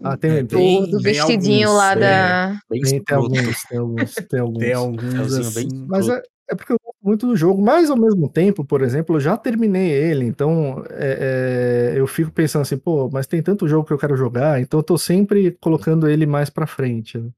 ah, 0.00 0.16
tem, 0.16 0.46
tem, 0.46 0.84
do, 0.84 0.92
do 0.92 1.00
vestidinho 1.00 1.68
alguns, 1.68 1.78
lá 1.78 1.92
é, 1.92 1.96
da. 1.96 2.60
Tem, 2.68 3.02
tem, 3.02 3.16
alguns, 3.16 3.62
tem 3.62 3.78
alguns, 3.78 4.14
tem 4.14 4.40
alguns. 4.40 4.58
Tem 4.58 4.72
alguns 4.72 5.34
assim, 5.34 5.68
mas 5.88 6.08
é, 6.08 6.22
é, 6.50 6.54
porque 6.54 6.72
eu 6.72 6.80
gosto 6.82 6.98
muito 7.02 7.26
do 7.26 7.36
jogo, 7.36 7.62
mas 7.62 7.90
ao 7.90 7.96
mesmo 7.96 8.28
tempo, 8.28 8.64
por 8.64 8.82
exemplo, 8.82 9.16
eu 9.16 9.20
já 9.20 9.36
terminei 9.36 9.90
ele, 9.90 10.26
então 10.26 10.84
é, 10.90 11.92
é, 11.94 12.00
eu 12.00 12.06
fico 12.06 12.30
pensando 12.30 12.62
assim, 12.62 12.76
pô, 12.76 13.08
mas 13.12 13.26
tem 13.26 13.42
tanto 13.42 13.68
jogo 13.68 13.86
que 13.86 13.92
eu 13.92 13.98
quero 13.98 14.16
jogar, 14.16 14.60
então 14.60 14.80
eu 14.80 14.84
tô 14.84 14.98
sempre 14.98 15.56
colocando 15.60 16.08
ele 16.08 16.26
mais 16.26 16.50
pra 16.50 16.66
frente. 16.66 17.18
Né? 17.18 17.28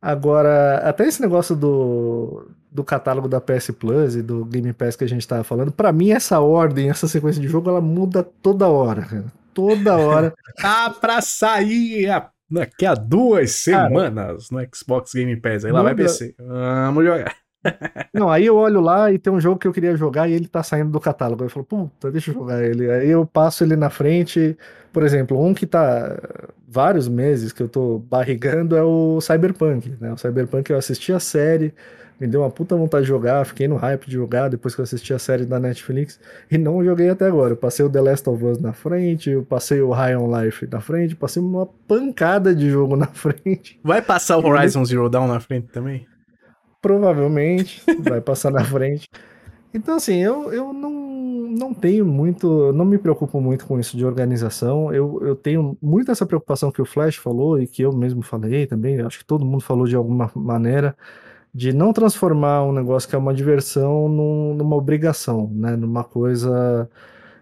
Agora, 0.00 0.76
até 0.78 1.06
esse 1.06 1.20
negócio 1.20 1.56
do, 1.56 2.48
do 2.70 2.84
catálogo 2.84 3.28
da 3.28 3.40
PS 3.40 3.70
Plus 3.70 4.16
e 4.16 4.22
do 4.22 4.44
Game 4.44 4.72
Pass 4.72 4.96
que 4.96 5.04
a 5.04 5.08
gente 5.08 5.26
tava 5.26 5.44
falando, 5.44 5.72
para 5.72 5.92
mim 5.92 6.10
essa 6.10 6.40
ordem, 6.40 6.90
essa 6.90 7.08
sequência 7.08 7.40
de 7.40 7.48
jogo, 7.48 7.70
ela 7.70 7.80
muda 7.80 8.22
toda 8.22 8.68
hora, 8.68 9.02
cara 9.02 9.32
toda 9.56 9.96
hora. 9.96 10.34
tá 10.60 10.90
pra 10.90 11.22
sair 11.22 12.10
a, 12.10 12.28
daqui 12.50 12.84
a 12.84 12.94
duas 12.94 13.52
semanas 13.52 14.48
Cara, 14.48 14.62
no 14.62 14.76
Xbox 14.76 15.14
Game 15.14 15.34
Pass. 15.36 15.64
Aí 15.64 15.72
lá 15.72 15.82
vai 15.82 15.94
PC. 15.94 16.34
Vamos 16.38 17.04
jogar. 17.06 17.34
Não, 18.12 18.30
aí 18.30 18.46
eu 18.46 18.56
olho 18.56 18.80
lá 18.80 19.12
e 19.12 19.18
tem 19.18 19.32
um 19.32 19.40
jogo 19.40 19.58
que 19.58 19.66
eu 19.66 19.72
queria 19.72 19.96
jogar 19.96 20.28
e 20.28 20.32
ele 20.32 20.46
tá 20.46 20.62
saindo 20.62 20.90
do 20.90 21.00
catálogo. 21.00 21.44
Eu 21.44 21.50
falo, 21.50 21.64
puta, 21.64 22.10
deixa 22.10 22.30
eu 22.30 22.34
jogar 22.34 22.64
ele. 22.64 22.90
Aí 22.90 23.10
eu 23.10 23.26
passo 23.26 23.64
ele 23.64 23.76
na 23.76 23.90
frente. 23.90 24.56
Por 24.92 25.02
exemplo, 25.02 25.42
um 25.42 25.52
que 25.52 25.66
tá 25.66 26.16
vários 26.68 27.08
meses 27.08 27.52
que 27.52 27.62
eu 27.62 27.68
tô 27.68 27.98
barrigando 28.10 28.76
é 28.76 28.82
o 28.82 29.20
Cyberpunk. 29.20 29.94
Né? 30.00 30.12
O 30.12 30.16
Cyberpunk 30.16 30.70
eu 30.70 30.76
assisti 30.76 31.12
a 31.12 31.20
série, 31.20 31.72
me 32.18 32.26
deu 32.26 32.40
uma 32.40 32.50
puta 32.50 32.76
vontade 32.76 33.04
de 33.04 33.08
jogar, 33.08 33.44
fiquei 33.44 33.68
no 33.68 33.76
hype 33.76 34.06
de 34.06 34.12
jogar 34.14 34.48
depois 34.48 34.74
que 34.74 34.80
eu 34.80 34.82
assisti 34.82 35.12
a 35.12 35.18
série 35.18 35.44
da 35.44 35.60
Netflix 35.60 36.18
e 36.50 36.58
não 36.58 36.82
joguei 36.82 37.08
até 37.08 37.26
agora. 37.26 37.52
Eu 37.52 37.56
passei 37.56 37.84
o 37.84 37.90
The 37.90 38.00
Last 38.00 38.28
of 38.28 38.44
Us 38.44 38.58
na 38.58 38.72
frente, 38.72 39.30
eu 39.30 39.42
passei 39.42 39.80
o 39.80 39.90
High 39.90 40.16
on 40.16 40.40
Life 40.40 40.66
na 40.70 40.80
frente, 40.80 41.14
passei 41.14 41.42
uma 41.42 41.66
pancada 41.86 42.54
de 42.54 42.70
jogo 42.70 42.96
na 42.96 43.06
frente. 43.12 43.78
Vai 43.82 44.02
passar 44.02 44.38
o 44.38 44.46
Horizon 44.46 44.84
Zero 44.84 45.08
Dawn 45.08 45.28
na 45.28 45.40
frente 45.40 45.68
também? 45.68 46.06
Provavelmente 46.80 47.82
vai 48.00 48.20
passar 48.20 48.50
na 48.50 48.64
frente. 48.64 49.08
Então, 49.74 49.96
assim, 49.96 50.16
eu, 50.16 50.52
eu 50.52 50.72
não, 50.72 50.90
não 50.90 51.74
tenho 51.74 52.06
muito, 52.06 52.72
não 52.72 52.84
me 52.84 52.98
preocupo 52.98 53.40
muito 53.40 53.66
com 53.66 53.78
isso 53.78 53.96
de 53.96 54.06
organização. 54.06 54.92
Eu, 54.92 55.20
eu 55.22 55.36
tenho 55.36 55.76
muito 55.82 56.10
essa 56.10 56.24
preocupação 56.24 56.70
que 56.70 56.80
o 56.80 56.86
Flash 56.86 57.16
falou 57.16 57.60
e 57.60 57.66
que 57.66 57.82
eu 57.82 57.92
mesmo 57.92 58.22
falei 58.22 58.66
também. 58.66 59.00
Acho 59.00 59.18
que 59.18 59.24
todo 59.24 59.44
mundo 59.44 59.62
falou 59.62 59.86
de 59.86 59.96
alguma 59.96 60.30
maneira 60.34 60.96
de 61.56 61.72
não 61.72 61.90
transformar 61.90 62.64
um 62.64 62.72
negócio 62.72 63.08
que 63.08 63.14
é 63.14 63.18
uma 63.18 63.32
diversão 63.32 64.10
num, 64.10 64.52
numa 64.54 64.76
obrigação, 64.76 65.50
né? 65.54 65.74
Numa 65.74 66.04
coisa. 66.04 66.86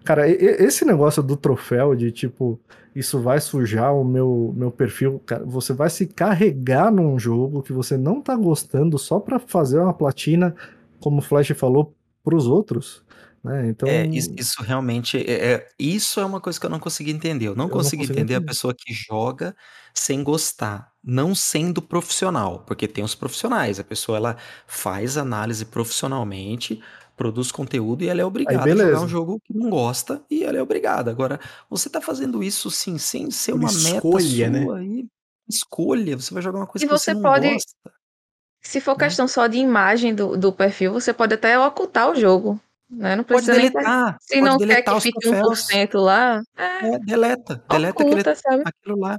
Cara, 0.04 0.28
esse 0.28 0.84
negócio 0.84 1.20
do 1.22 1.36
troféu, 1.36 1.96
de 1.96 2.12
tipo, 2.12 2.60
isso 2.94 3.20
vai 3.20 3.40
sujar 3.40 3.94
o 3.94 4.04
meu, 4.04 4.54
meu 4.56 4.70
perfil, 4.70 5.20
cara, 5.26 5.44
você 5.44 5.72
vai 5.72 5.90
se 5.90 6.06
carregar 6.06 6.92
num 6.92 7.18
jogo 7.18 7.62
que 7.62 7.72
você 7.72 7.96
não 7.96 8.20
tá 8.20 8.36
gostando 8.36 8.98
só 8.98 9.18
para 9.18 9.38
fazer 9.38 9.80
uma 9.80 9.92
platina, 9.92 10.54
como 11.00 11.18
o 11.18 11.22
Flash 11.22 11.48
falou, 11.56 11.94
pros 12.22 12.46
outros. 12.46 13.02
Né? 13.42 13.68
Então... 13.68 13.88
É, 13.88 14.06
isso, 14.06 14.32
isso 14.38 14.62
realmente 14.62 15.18
é, 15.18 15.52
é, 15.52 15.68
isso 15.78 16.18
é 16.18 16.24
uma 16.24 16.40
coisa 16.40 16.58
que 16.58 16.64
eu 16.64 16.70
não 16.70 16.78
consegui 16.78 17.10
entender. 17.10 17.48
Eu 17.48 17.56
não 17.56 17.66
eu 17.66 17.70
consigo 17.70 18.02
não 18.02 18.04
entender, 18.04 18.20
entender 18.20 18.34
a 18.36 18.40
pessoa 18.40 18.74
que 18.74 18.92
joga 18.92 19.54
sem 19.92 20.24
gostar, 20.24 20.90
não 21.02 21.34
sendo 21.34 21.82
profissional, 21.82 22.60
porque 22.60 22.88
tem 22.88 23.04
os 23.04 23.14
profissionais. 23.14 23.78
A 23.78 23.84
pessoa 23.84 24.16
ela 24.16 24.36
faz 24.66 25.18
análise 25.18 25.64
profissionalmente, 25.64 26.80
produz 27.16 27.52
conteúdo 27.52 28.02
e 28.02 28.08
ela 28.08 28.20
é 28.20 28.24
obrigada 28.24 28.72
a 28.72 28.76
jogar 28.76 29.00
um 29.00 29.08
jogo 29.08 29.40
que 29.44 29.54
não 29.54 29.70
gosta 29.70 30.22
e 30.30 30.44
ela 30.44 30.58
é 30.58 30.62
obrigada. 30.62 31.10
Agora, 31.10 31.40
você 31.68 31.88
tá 31.88 32.00
fazendo 32.00 32.42
isso 32.42 32.70
sim, 32.70 32.98
sem 32.98 33.30
ser 33.30 33.52
uma, 33.52 33.68
uma 33.68 33.70
escolha, 33.70 34.50
meta 34.50 34.64
sua 34.64 34.78
né? 34.80 34.84
e 34.84 35.06
escolha. 35.48 36.16
Você 36.16 36.34
vai 36.34 36.42
jogar 36.42 36.58
uma 36.58 36.66
coisa 36.66 36.84
e 36.84 36.88
que 36.88 36.92
você, 36.92 37.12
você 37.12 37.14
não 37.14 37.22
pode... 37.22 37.52
gosta. 37.52 37.74
Se 38.60 38.80
for 38.80 38.92
né? 38.92 39.04
questão 39.04 39.28
só 39.28 39.46
de 39.46 39.58
imagem 39.58 40.14
do, 40.14 40.36
do 40.36 40.52
perfil, 40.52 40.92
você 40.92 41.12
pode 41.12 41.34
até 41.34 41.58
ocultar 41.58 42.10
o 42.10 42.14
jogo. 42.14 42.58
Né? 42.96 43.16
Não 43.16 43.24
precisa 43.24 43.52
pode 43.52 43.70
deletar, 43.70 44.06
nem... 44.06 44.16
Se 44.20 44.40
não 44.40 44.58
quer 44.58 44.82
que 44.82 45.00
fique 45.00 45.20
troféus. 45.20 45.66
1% 45.68 46.00
lá, 46.00 46.42
é, 46.56 46.88
é, 46.88 46.98
deleta. 47.00 47.62
Deleta 47.68 48.02
oculta, 48.02 48.30
aquele, 48.30 48.62
aquilo 48.64 49.00
lá. 49.00 49.18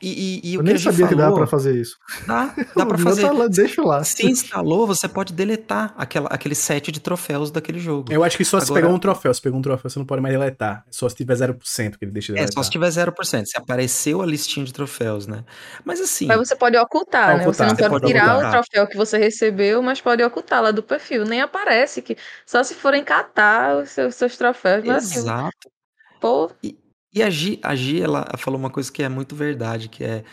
E, 0.00 0.40
e, 0.44 0.50
e 0.50 0.54
Eu 0.54 0.62
nem 0.62 0.76
sabia 0.76 1.06
falou, 1.06 1.08
que 1.08 1.14
dava 1.14 1.34
pra 1.34 1.46
fazer 1.46 1.76
isso. 1.76 1.96
Dá, 2.26 2.54
dá 2.76 2.86
pra 2.86 2.98
fazer. 2.98 3.22
Tá 3.22 3.32
lá, 3.32 3.46
deixa 3.46 3.82
lá. 3.82 4.02
Se 4.02 4.26
instalou, 4.26 4.86
você 4.86 5.08
pode 5.08 5.32
deletar 5.32 5.94
aquela, 5.96 6.28
aquele 6.28 6.54
set 6.54 6.90
de 6.90 7.00
troféus 7.00 7.50
daquele 7.50 7.78
jogo. 7.78 8.12
Eu 8.12 8.24
acho 8.24 8.36
que 8.36 8.44
só 8.44 8.56
Agora, 8.56 8.66
se 8.66 8.72
pegar 8.72 8.88
um 8.88 8.98
troféu. 8.98 9.32
Se 9.32 9.40
pegar 9.40 9.56
um 9.56 9.62
troféu, 9.62 9.90
você 9.90 9.98
não 9.98 10.06
pode 10.06 10.20
mais 10.20 10.34
deletar. 10.34 10.84
Só 10.90 11.08
se 11.08 11.14
tiver 11.14 11.34
0% 11.34 11.96
que 11.96 12.04
ele 12.04 12.12
deixa 12.12 12.32
de 12.32 12.38
deletar. 12.38 12.50
É, 12.50 12.52
só 12.52 12.62
se 12.62 12.70
tiver 12.70 12.88
0%. 12.88 13.44
Se 13.46 13.56
apareceu 13.56 14.20
a 14.20 14.26
listinha 14.26 14.66
de 14.66 14.72
troféus, 14.72 15.26
né? 15.26 15.44
Mas 15.84 16.00
assim... 16.00 16.26
Mas 16.26 16.38
você 16.38 16.56
pode 16.56 16.76
ocultar, 16.76 17.36
né? 17.36 17.42
Ocultar, 17.42 17.54
você 17.54 17.62
não 17.62 17.76
você 17.76 17.88
pode, 17.88 17.90
pode 17.90 18.06
tirar 18.06 18.36
ocultar. 18.36 18.48
o 18.48 18.52
troféu 18.52 18.86
que 18.86 18.96
você 18.96 19.18
recebeu, 19.18 19.82
mas 19.82 20.00
pode 20.00 20.22
ocultar 20.22 20.62
lá 20.62 20.70
do 20.70 20.82
perfil. 20.82 21.24
Nem 21.24 21.40
aparece 21.40 22.02
que... 22.02 22.16
Só 22.44 22.62
se 22.62 22.74
forem 22.74 23.04
catar 23.12 23.76
os 23.76 23.90
seus, 23.90 24.14
seus 24.14 24.36
troféus. 24.36 24.88
Assim, 24.88 25.18
Exato. 25.18 25.68
Assim, 25.68 26.18
pô. 26.20 26.50
E, 26.62 26.78
e 27.12 27.22
a 27.22 27.28
Gi, 27.28 27.60
a 27.62 27.74
Gi, 27.74 28.00
ela 28.00 28.26
falou 28.38 28.58
uma 28.58 28.70
coisa 28.70 28.90
que 28.90 29.02
é 29.02 29.08
muito 29.08 29.36
verdade, 29.36 29.88
que 29.88 30.02
é, 30.02 30.24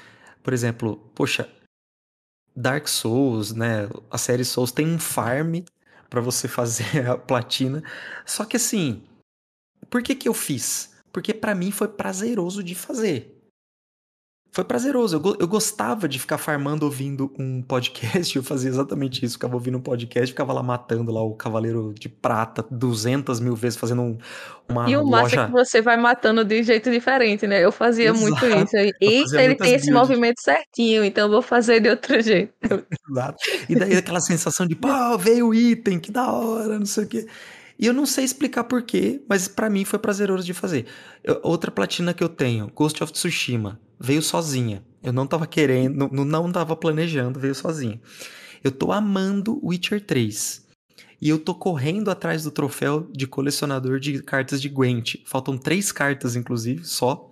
por 0.42 0.54
exemplo, 0.54 0.98
poxa, 1.14 1.50
Dark 2.56 2.88
Souls, 2.88 3.54
né? 3.54 3.90
A 4.10 4.18
série 4.18 4.46
Souls 4.46 4.72
tem 4.72 4.88
um 4.88 5.00
farm 5.00 5.58
para 6.10 6.22
você 6.22 6.48
fazer 6.48 7.08
a 7.10 7.18
platina. 7.18 7.84
Só 8.26 8.46
que 8.46 8.56
assim, 8.56 9.04
por 9.90 10.02
que 10.02 10.16
que 10.16 10.30
eu 10.30 10.34
fiz? 10.34 10.96
Porque 11.12 11.34
para 11.34 11.56
mim 11.56 11.72
foi 11.72 11.88
prazeroso 11.88 12.64
de 12.64 12.76
fazer 12.76 13.39
foi 14.52 14.64
prazeroso. 14.64 15.18
Eu, 15.18 15.38
eu 15.40 15.48
gostava 15.48 16.08
de 16.08 16.20
ficar 16.20 16.38
farmando 16.38 16.86
ouvindo 16.86 17.32
um 17.38 17.62
podcast. 17.62 18.36
Eu 18.36 18.44
fazia 18.44 18.70
exatamente 18.70 19.24
isso. 19.24 19.36
Ficava 19.36 19.54
ouvindo 19.56 19.78
um 19.78 19.82
podcast, 19.82 20.32
ficava 20.32 20.52
lá 20.54 20.64
matando 20.64 21.12
lá 21.12 21.22
o 21.22 21.34
Cavaleiro 21.36 21.94
de 21.98 22.10
Prata 22.10 22.66
200 22.70 23.40
mil 23.40 23.56
vezes, 23.56 23.78
fazendo 23.78 24.02
um, 24.02 24.18
uma 24.68 24.90
E 24.90 24.98
o 24.98 25.06
massa 25.06 25.24
loja... 25.24 25.42
é 25.42 25.46
que 25.46 25.52
você 25.52 25.82
vai 25.82 25.98
matando 25.98 26.44
de 26.44 26.64
jeito 26.64 26.90
diferente, 26.90 27.46
né? 27.46 27.64
Eu 27.64 27.72
fazia 27.72 28.10
Exato. 28.10 28.22
muito 28.22 28.46
isso. 28.46 28.76
Eita, 29.00 29.42
ele 29.42 29.56
tem 29.56 29.74
esse 29.74 29.92
movimento 29.92 30.42
certinho, 30.42 31.04
então 31.04 31.28
eu 31.28 31.32
vou 31.32 31.42
fazer 31.42 31.80
de 31.80 31.90
outro 31.90 32.20
jeito. 32.22 32.54
Exato. 33.10 33.38
E 33.68 33.76
daí 33.76 33.96
aquela 33.96 34.20
sensação 34.20 34.66
de, 34.66 34.76
pô, 34.76 35.18
veio 35.18 35.50
o 35.50 35.54
item, 35.54 36.00
que 36.00 36.12
da 36.12 36.32
hora, 36.32 36.80
não 36.80 36.86
sei 36.86 37.04
o 37.04 37.08
quê. 37.08 37.28
E 37.78 37.86
eu 37.86 37.94
não 37.94 38.06
sei 38.06 38.26
explicar 38.26 38.66
porquê, 38.66 39.22
mas 39.30 39.48
para 39.48 39.70
mim 39.70 39.86
foi 39.86 40.00
prazeroso 40.00 40.44
de 40.44 40.54
fazer. 40.54 40.86
Eu, 41.24 41.40
outra 41.44 41.72
platina 41.72 42.14
que 42.14 42.24
eu 42.24 42.28
tenho, 42.28 42.70
Ghost 42.76 43.02
of 43.02 43.14
Tsushima, 43.14 43.80
veio 44.00 44.22
sozinha. 44.22 44.84
Eu 45.04 45.14
não 45.14 45.28
tava 45.28 45.46
querendo, 45.46 46.10
não, 46.12 46.26
não 46.26 46.52
tava 46.52 46.76
planejando, 46.76 47.40
veio 47.40 47.56
sozinha. 47.56 48.00
Eu 48.64 48.72
tô 48.72 48.92
amando 48.92 49.60
Witcher 49.64 50.06
3. 50.06 50.68
E 51.22 51.28
eu 51.28 51.38
tô 51.38 51.54
correndo 51.54 52.10
atrás 52.10 52.44
do 52.44 52.52
troféu 52.52 53.10
de 53.12 53.28
colecionador 53.28 54.00
de 54.00 54.22
cartas 54.24 54.62
de 54.62 54.70
Gwent. 54.70 55.16
Faltam 55.26 55.58
três 55.58 55.92
cartas, 55.92 56.36
inclusive, 56.36 56.86
só. 56.86 57.30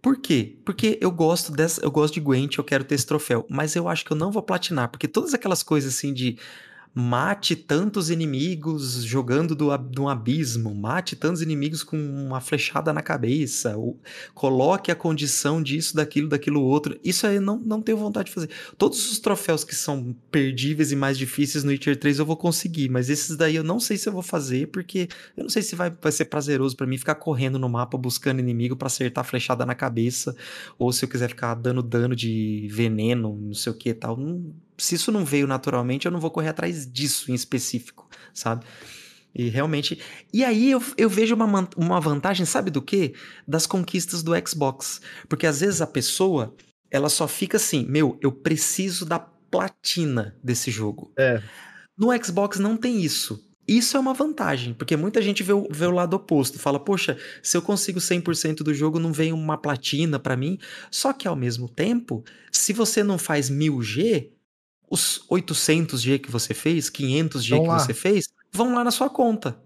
Por 0.00 0.18
quê? 0.18 0.58
Porque 0.64 0.98
eu 1.00 1.10
gosto 1.10 1.50
dessa, 1.50 1.80
eu 1.82 1.90
gosto 1.90 2.14
de 2.14 2.20
Gwent, 2.20 2.56
eu 2.56 2.64
quero 2.64 2.84
ter 2.84 2.94
esse 2.94 3.06
troféu, 3.06 3.46
mas 3.48 3.74
eu 3.74 3.88
acho 3.88 4.04
que 4.04 4.12
eu 4.12 4.16
não 4.16 4.30
vou 4.30 4.42
platinar, 4.42 4.90
porque 4.90 5.08
todas 5.08 5.32
aquelas 5.32 5.62
coisas 5.62 5.94
assim 5.94 6.12
de 6.12 6.38
mate 6.94 7.56
tantos 7.56 8.08
inimigos 8.08 9.02
jogando 9.02 9.56
do, 9.56 9.76
do 9.76 10.02
um 10.02 10.08
abismo, 10.08 10.72
mate 10.72 11.16
tantos 11.16 11.42
inimigos 11.42 11.82
com 11.82 11.96
uma 11.96 12.40
flechada 12.40 12.92
na 12.92 13.02
cabeça, 13.02 13.74
coloque 14.32 14.92
a 14.92 14.94
condição 14.94 15.60
disso, 15.60 15.96
daquilo, 15.96 16.28
daquilo 16.28 16.62
outro. 16.62 16.98
Isso 17.02 17.26
aí 17.26 17.40
não, 17.40 17.58
não 17.58 17.82
tenho 17.82 17.98
vontade 17.98 18.26
de 18.28 18.34
fazer. 18.34 18.48
Todos 18.78 19.10
os 19.10 19.18
troféus 19.18 19.64
que 19.64 19.74
são 19.74 20.14
perdíveis 20.30 20.92
e 20.92 20.96
mais 20.96 21.18
difíceis 21.18 21.64
no 21.64 21.70
Witcher 21.70 21.98
3 21.98 22.20
eu 22.20 22.26
vou 22.26 22.36
conseguir, 22.36 22.88
mas 22.88 23.10
esses 23.10 23.36
daí 23.36 23.56
eu 23.56 23.64
não 23.64 23.80
sei 23.80 23.96
se 23.96 24.08
eu 24.08 24.12
vou 24.12 24.22
fazer, 24.22 24.68
porque 24.68 25.08
eu 25.36 25.42
não 25.42 25.50
sei 25.50 25.62
se 25.62 25.74
vai, 25.74 25.90
vai 25.90 26.12
ser 26.12 26.26
prazeroso 26.26 26.76
para 26.76 26.86
mim 26.86 26.96
ficar 26.96 27.16
correndo 27.16 27.58
no 27.58 27.68
mapa 27.68 27.98
buscando 27.98 28.38
inimigo 28.38 28.76
para 28.76 28.86
acertar 28.86 29.24
flechada 29.24 29.66
na 29.66 29.74
cabeça, 29.74 30.36
ou 30.78 30.92
se 30.92 31.04
eu 31.04 31.08
quiser 31.08 31.28
ficar 31.28 31.54
dando 31.54 31.82
dano 31.82 32.14
de 32.14 32.68
veneno, 32.70 33.36
não 33.36 33.54
sei 33.54 33.72
o 33.72 33.74
que 33.76 33.88
e 33.88 33.94
tal. 33.94 34.16
Não, 34.16 34.54
se 34.76 34.94
isso 34.94 35.12
não 35.12 35.24
veio 35.24 35.46
naturalmente, 35.46 36.06
eu 36.06 36.12
não 36.12 36.20
vou 36.20 36.30
correr 36.30 36.48
atrás 36.48 36.90
disso 36.90 37.30
em 37.30 37.34
específico, 37.34 38.08
sabe? 38.32 38.64
E 39.34 39.48
realmente. 39.48 40.00
E 40.32 40.44
aí 40.44 40.70
eu, 40.70 40.82
eu 40.96 41.10
vejo 41.10 41.34
uma, 41.34 41.68
uma 41.76 42.00
vantagem, 42.00 42.46
sabe 42.46 42.70
do 42.70 42.80
quê? 42.80 43.14
Das 43.46 43.66
conquistas 43.66 44.22
do 44.22 44.32
Xbox. 44.46 45.00
Porque 45.28 45.46
às 45.46 45.60
vezes 45.60 45.80
a 45.80 45.86
pessoa, 45.86 46.54
ela 46.90 47.08
só 47.08 47.26
fica 47.26 47.56
assim: 47.56 47.84
meu, 47.88 48.16
eu 48.22 48.30
preciso 48.30 49.04
da 49.04 49.18
platina 49.18 50.36
desse 50.42 50.70
jogo. 50.70 51.12
É. 51.18 51.42
No 51.98 52.08
Xbox 52.24 52.58
não 52.58 52.76
tem 52.76 53.02
isso. 53.02 53.44
Isso 53.66 53.96
é 53.96 54.00
uma 54.00 54.12
vantagem, 54.12 54.74
porque 54.74 54.94
muita 54.94 55.22
gente 55.22 55.42
vê 55.42 55.52
o, 55.54 55.66
vê 55.70 55.86
o 55.86 55.90
lado 55.90 56.14
oposto, 56.14 56.58
fala, 56.58 56.78
poxa, 56.78 57.16
se 57.42 57.56
eu 57.56 57.62
consigo 57.62 57.98
100% 57.98 58.56
do 58.56 58.74
jogo, 58.74 58.98
não 58.98 59.10
vem 59.10 59.32
uma 59.32 59.56
platina 59.56 60.18
para 60.18 60.36
mim. 60.36 60.58
Só 60.90 61.14
que 61.14 61.26
ao 61.26 61.34
mesmo 61.34 61.66
tempo, 61.66 62.22
se 62.52 62.74
você 62.74 63.02
não 63.02 63.16
faz 63.16 63.50
1000G, 63.50 64.33
os 64.94 65.26
800G 65.28 66.20
que 66.20 66.30
você 66.30 66.54
fez, 66.54 66.88
500G 66.88 67.60
que 67.60 67.66
lá. 67.66 67.78
você 67.78 67.92
fez, 67.92 68.28
vão 68.52 68.74
lá 68.74 68.84
na 68.84 68.90
sua 68.90 69.10
conta. 69.10 69.60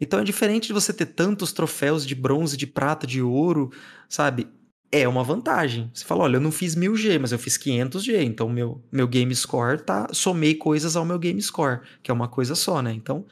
Então 0.00 0.18
é 0.18 0.24
diferente 0.24 0.66
de 0.66 0.72
você 0.72 0.92
ter 0.92 1.06
tantos 1.06 1.52
troféus 1.52 2.04
de 2.04 2.14
bronze, 2.14 2.56
de 2.56 2.66
prata, 2.66 3.06
de 3.06 3.22
ouro, 3.22 3.70
sabe? 4.08 4.48
É 4.90 5.06
uma 5.08 5.22
vantagem. 5.22 5.90
Você 5.94 6.04
fala, 6.04 6.24
olha, 6.24 6.36
eu 6.36 6.40
não 6.40 6.50
fiz 6.50 6.74
1000G, 6.74 7.18
mas 7.20 7.32
eu 7.32 7.38
fiz 7.38 7.56
500G, 7.56 8.22
então 8.24 8.48
meu, 8.48 8.82
meu 8.92 9.06
game 9.06 9.34
score 9.34 9.80
tá. 9.80 10.08
Somei 10.12 10.54
coisas 10.54 10.96
ao 10.96 11.04
meu 11.04 11.18
game 11.18 11.40
score, 11.40 11.80
que 12.02 12.10
é 12.10 12.14
uma 12.14 12.28
coisa 12.28 12.54
só, 12.54 12.82
né? 12.82 12.92
Então 12.92 13.24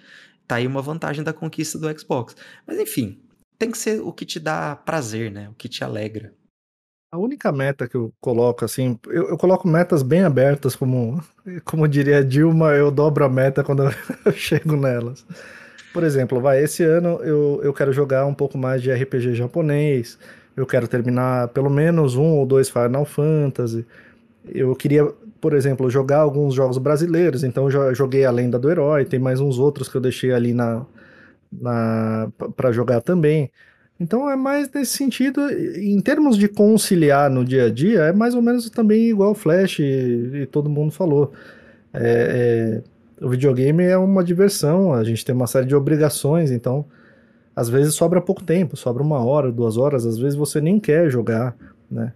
tá 0.47 0.57
aí 0.57 0.66
uma 0.66 0.82
vantagem 0.82 1.24
da 1.24 1.32
conquista 1.32 1.78
do 1.78 1.99
Xbox. 1.99 2.36
Mas 2.66 2.78
enfim, 2.78 3.20
tem 3.59 3.70
que 3.70 3.78
ser 3.78 4.01
o 4.01 4.12
que 4.12 4.24
te 4.24 4.38
dá 4.38 4.76
prazer, 4.76 5.30
né? 5.30 5.49
O 5.49 5.55
que 5.55 5.68
te 5.68 5.82
alegra. 5.82 6.32
A 7.13 7.19
única 7.19 7.53
meta 7.53 7.87
que 7.87 7.95
eu 7.95 8.11
coloco, 8.23 8.65
assim, 8.65 8.99
eu, 9.07 9.29
eu, 9.29 9.37
coloco 9.37 9.69
metas 9.69 10.03
bem 10.03 10.23
abertas, 10.23 10.75
como, 10.75 11.23
como 11.63 11.87
diria 11.87 12.25
Dilma, 12.25 12.71
eu 12.71 12.91
dobro 12.91 13.23
a 13.27 13.29
meta 13.29 13.63
quando 13.63 13.83
eu 14.25 14.33
chego 14.33 14.77
nelas. 14.77 15.23
Por 15.93 16.05
exemplo, 16.05 16.41
vai, 16.41 16.63
esse 16.65 16.83
ano 16.83 17.21
eu, 17.23 17.61
eu 17.63 17.75
quero 17.75 17.93
jogar 17.93 18.25
um 18.25 18.33
pouco 18.33 18.57
mais 18.57 18.81
de 18.81 18.91
RPG 18.91 19.35
japonês, 19.35 20.19
eu 20.57 20.65
quero 20.65 20.89
terminar 20.89 21.49
pelo 21.49 21.69
menos 21.69 22.17
um 22.17 22.39
ou 22.39 22.47
dois 22.47 22.71
Final 22.71 23.05
Fantasy. 23.05 23.85
Eu 24.49 24.75
queria, 24.75 25.05
por 25.39 25.53
exemplo, 25.53 25.91
jogar 25.91 26.21
alguns 26.21 26.55
jogos 26.55 26.79
brasileiros, 26.79 27.45
então 27.45 27.71
eu 27.71 27.95
joguei 27.95 28.25
a 28.25 28.31
Lenda 28.31 28.59
do 28.59 28.71
Herói, 28.71 29.05
tem 29.05 29.21
mais 29.21 29.39
uns 29.39 29.59
outros 29.59 29.87
que 29.87 29.97
eu 29.97 30.01
deixei 30.01 30.33
ali 30.33 30.55
na, 30.55 30.87
na 31.53 32.31
para 32.57 32.73
jogar 32.73 33.03
também. 33.03 33.51
Então 34.03 34.29
é 34.29 34.35
mais 34.35 34.69
nesse 34.73 34.97
sentido, 34.97 35.49
em 35.51 36.01
termos 36.01 36.37
de 36.37 36.49
conciliar 36.49 37.31
no 37.31 37.45
dia 37.45 37.67
a 37.67 37.71
dia, 37.71 38.01
é 38.01 38.13
mais 38.13 38.35
ou 38.35 38.43
menos 38.43 38.69
também 38.69 39.09
igual 39.09 39.33
Flash 39.33 39.79
e, 39.79 40.43
e 40.43 40.47
todo 40.47 40.69
mundo 40.69 40.93
falou. 40.93 41.33
É, 41.95 42.83
é, 43.21 43.25
o 43.25 43.29
videogame 43.29 43.85
é 43.85 43.97
uma 43.97 44.25
diversão, 44.25 44.93
a 44.93 45.05
gente 45.05 45.25
tem 45.25 45.33
uma 45.33 45.47
série 45.47 45.67
de 45.67 45.75
obrigações, 45.77 46.51
então 46.51 46.85
às 47.55 47.69
vezes 47.69 47.95
sobra 47.95 48.21
pouco 48.21 48.43
tempo, 48.43 48.77
sobra 48.77 49.03
uma 49.03 49.25
hora, 49.25 49.53
duas 49.53 49.77
horas, 49.77 50.05
às 50.05 50.19
vezes 50.19 50.35
você 50.35 50.61
nem 50.61 50.81
quer 50.81 51.09
jogar, 51.09 51.55
né? 51.89 52.13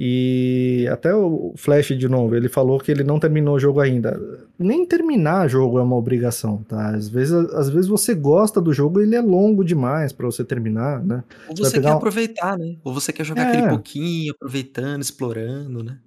E 0.00 0.86
até 0.92 1.12
o 1.12 1.52
Flash, 1.56 1.88
de 1.88 2.08
novo, 2.08 2.36
ele 2.36 2.48
falou 2.48 2.78
que 2.78 2.88
ele 2.88 3.02
não 3.02 3.18
terminou 3.18 3.56
o 3.56 3.58
jogo 3.58 3.80
ainda. 3.80 4.16
Nem 4.56 4.86
terminar 4.86 5.48
jogo 5.48 5.80
é 5.80 5.82
uma 5.82 5.96
obrigação, 5.96 6.62
tá? 6.68 6.90
Às 6.90 7.08
vezes, 7.08 7.32
às 7.32 7.68
vezes 7.68 7.88
você 7.88 8.14
gosta 8.14 8.60
do 8.60 8.72
jogo 8.72 9.00
e 9.00 9.02
ele 9.02 9.16
é 9.16 9.20
longo 9.20 9.64
demais 9.64 10.12
para 10.12 10.26
você 10.26 10.44
terminar, 10.44 11.04
né? 11.04 11.24
Ou 11.48 11.56
você, 11.56 11.70
você 11.70 11.80
quer 11.80 11.92
um... 11.92 11.96
aproveitar, 11.96 12.56
né? 12.56 12.76
Ou 12.84 12.94
você 12.94 13.12
quer 13.12 13.24
jogar 13.24 13.48
é. 13.48 13.48
aquele 13.48 13.68
pouquinho, 13.70 14.32
aproveitando, 14.34 15.02
explorando, 15.02 15.82
né? 15.82 15.98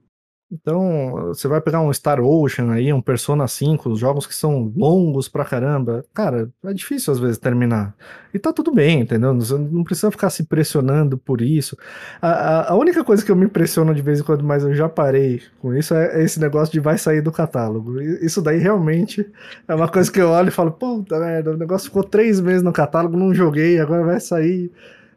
Então, 0.52 1.28
você 1.28 1.48
vai 1.48 1.62
pegar 1.62 1.80
um 1.80 1.94
Star 1.94 2.20
Ocean 2.20 2.74
aí, 2.74 2.92
um 2.92 3.02
Persona 3.02 3.48
5, 3.48 3.96
jogos 3.96 4.28
que 4.28 4.36
são 4.36 4.70
longos 4.76 5.30
pra 5.30 5.46
caramba. 5.46 6.04
Cara, 6.14 6.50
é 6.66 6.74
difícil 6.74 7.14
às 7.14 7.20
vezes 7.20 7.38
terminar. 7.38 7.96
E 8.34 8.40
tá 8.40 8.52
tudo 8.52 8.74
bem, 8.74 9.00
entendeu? 9.00 9.34
Você 9.36 9.58
não 9.58 9.84
precisa 9.84 10.12
ficar 10.12 10.30
se 10.30 10.44
pressionando 10.44 11.18
por 11.18 11.42
isso. 11.42 11.78
A, 12.22 12.30
a, 12.30 12.72
a 12.72 12.76
única 12.76 13.02
coisa 13.02 13.24
que 13.24 13.32
eu 13.32 13.36
me 13.36 13.46
impressiono 13.46 13.96
de 13.96 14.02
vez 14.02 14.20
em 14.20 14.24
quando, 14.24 14.44
mas 14.44 14.64
eu 14.64 14.74
já 14.76 14.90
parei 14.90 15.42
com 15.62 15.74
isso, 15.74 15.94
é, 15.94 16.22
esse 16.22 16.38
negócio 16.38 16.74
de 16.74 16.82
vai 16.82 16.98
sair 16.98 17.22
do 17.22 17.32
catálogo. 17.32 18.02
Isso 18.02 18.42
daí 18.42 18.58
realmente 18.58 19.26
é 19.70 19.74
uma 19.74 19.88
coisa 19.88 20.12
que 20.12 20.20
eu 20.20 20.30
olho 20.30 20.50
e 20.50 20.52
falo, 20.52 20.72
puta 20.72 21.18
merda, 21.18 21.52
o 21.52 21.58
negócio 21.58 21.88
ficou 21.88 22.04
três 22.04 22.42
meses 22.42 22.62
no 22.62 22.74
catálogo, 22.74 23.16
não 23.16 23.34
joguei, 23.34 23.80
agora 23.80 24.04
vai 24.04 24.20
sair. 24.20 24.70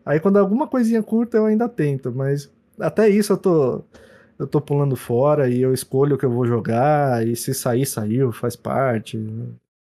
Aí 0.06 0.20
quando 0.20 0.38
é 0.38 0.40
alguma 0.40 0.68
coisinha 0.68 1.02
curta 1.02 1.38
eu 1.38 1.46
ainda 1.46 1.68
tento, 1.68 2.12
mas 2.14 2.48
até 2.78 3.08
isso 3.08 3.32
eu 3.32 3.36
tô 3.36 3.84
eu 4.44 4.48
tô 4.48 4.60
pulando 4.60 4.94
fora 4.94 5.48
e 5.48 5.60
eu 5.60 5.72
escolho 5.72 6.14
o 6.14 6.18
que 6.18 6.24
eu 6.24 6.30
vou 6.30 6.46
jogar, 6.46 7.26
e 7.26 7.34
se 7.34 7.52
sair, 7.54 7.86
saiu, 7.86 8.30
faz 8.30 8.54
parte. 8.54 9.16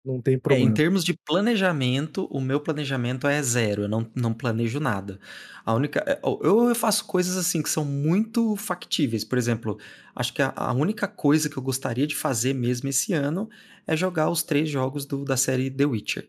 Não 0.04 0.22
tem 0.22 0.38
problema. 0.38 0.64
É, 0.64 0.70
em 0.70 0.72
termos 0.72 1.04
de 1.04 1.12
planejamento, 1.12 2.26
o 2.30 2.40
meu 2.40 2.60
planejamento 2.60 3.26
é 3.26 3.42
zero, 3.42 3.82
eu 3.82 3.88
não, 3.88 4.08
não 4.14 4.32
planejo 4.32 4.78
nada. 4.78 5.18
A 5.64 5.74
única. 5.74 6.02
É, 6.06 6.20
eu, 6.22 6.68
eu 6.68 6.74
faço 6.76 7.04
coisas 7.06 7.36
assim 7.36 7.60
que 7.60 7.68
são 7.68 7.84
muito 7.84 8.54
factíveis. 8.54 9.24
Por 9.24 9.36
exemplo, 9.36 9.78
acho 10.14 10.32
que 10.32 10.40
a, 10.40 10.52
a, 10.54 10.72
única 10.72 11.08
coisa 11.08 11.50
que 11.50 11.56
eu 11.56 11.62
gostaria 11.62 12.06
de 12.06 12.14
fazer 12.14 12.54
mesmo 12.54 12.88
esse 12.88 13.12
ano 13.12 13.48
é 13.84 13.96
jogar 13.96 14.30
os 14.30 14.44
três 14.44 14.68
jogos 14.68 15.04
do, 15.04 15.24
da 15.24 15.36
série 15.36 15.70
The 15.70 15.86
Witcher. 15.86 16.28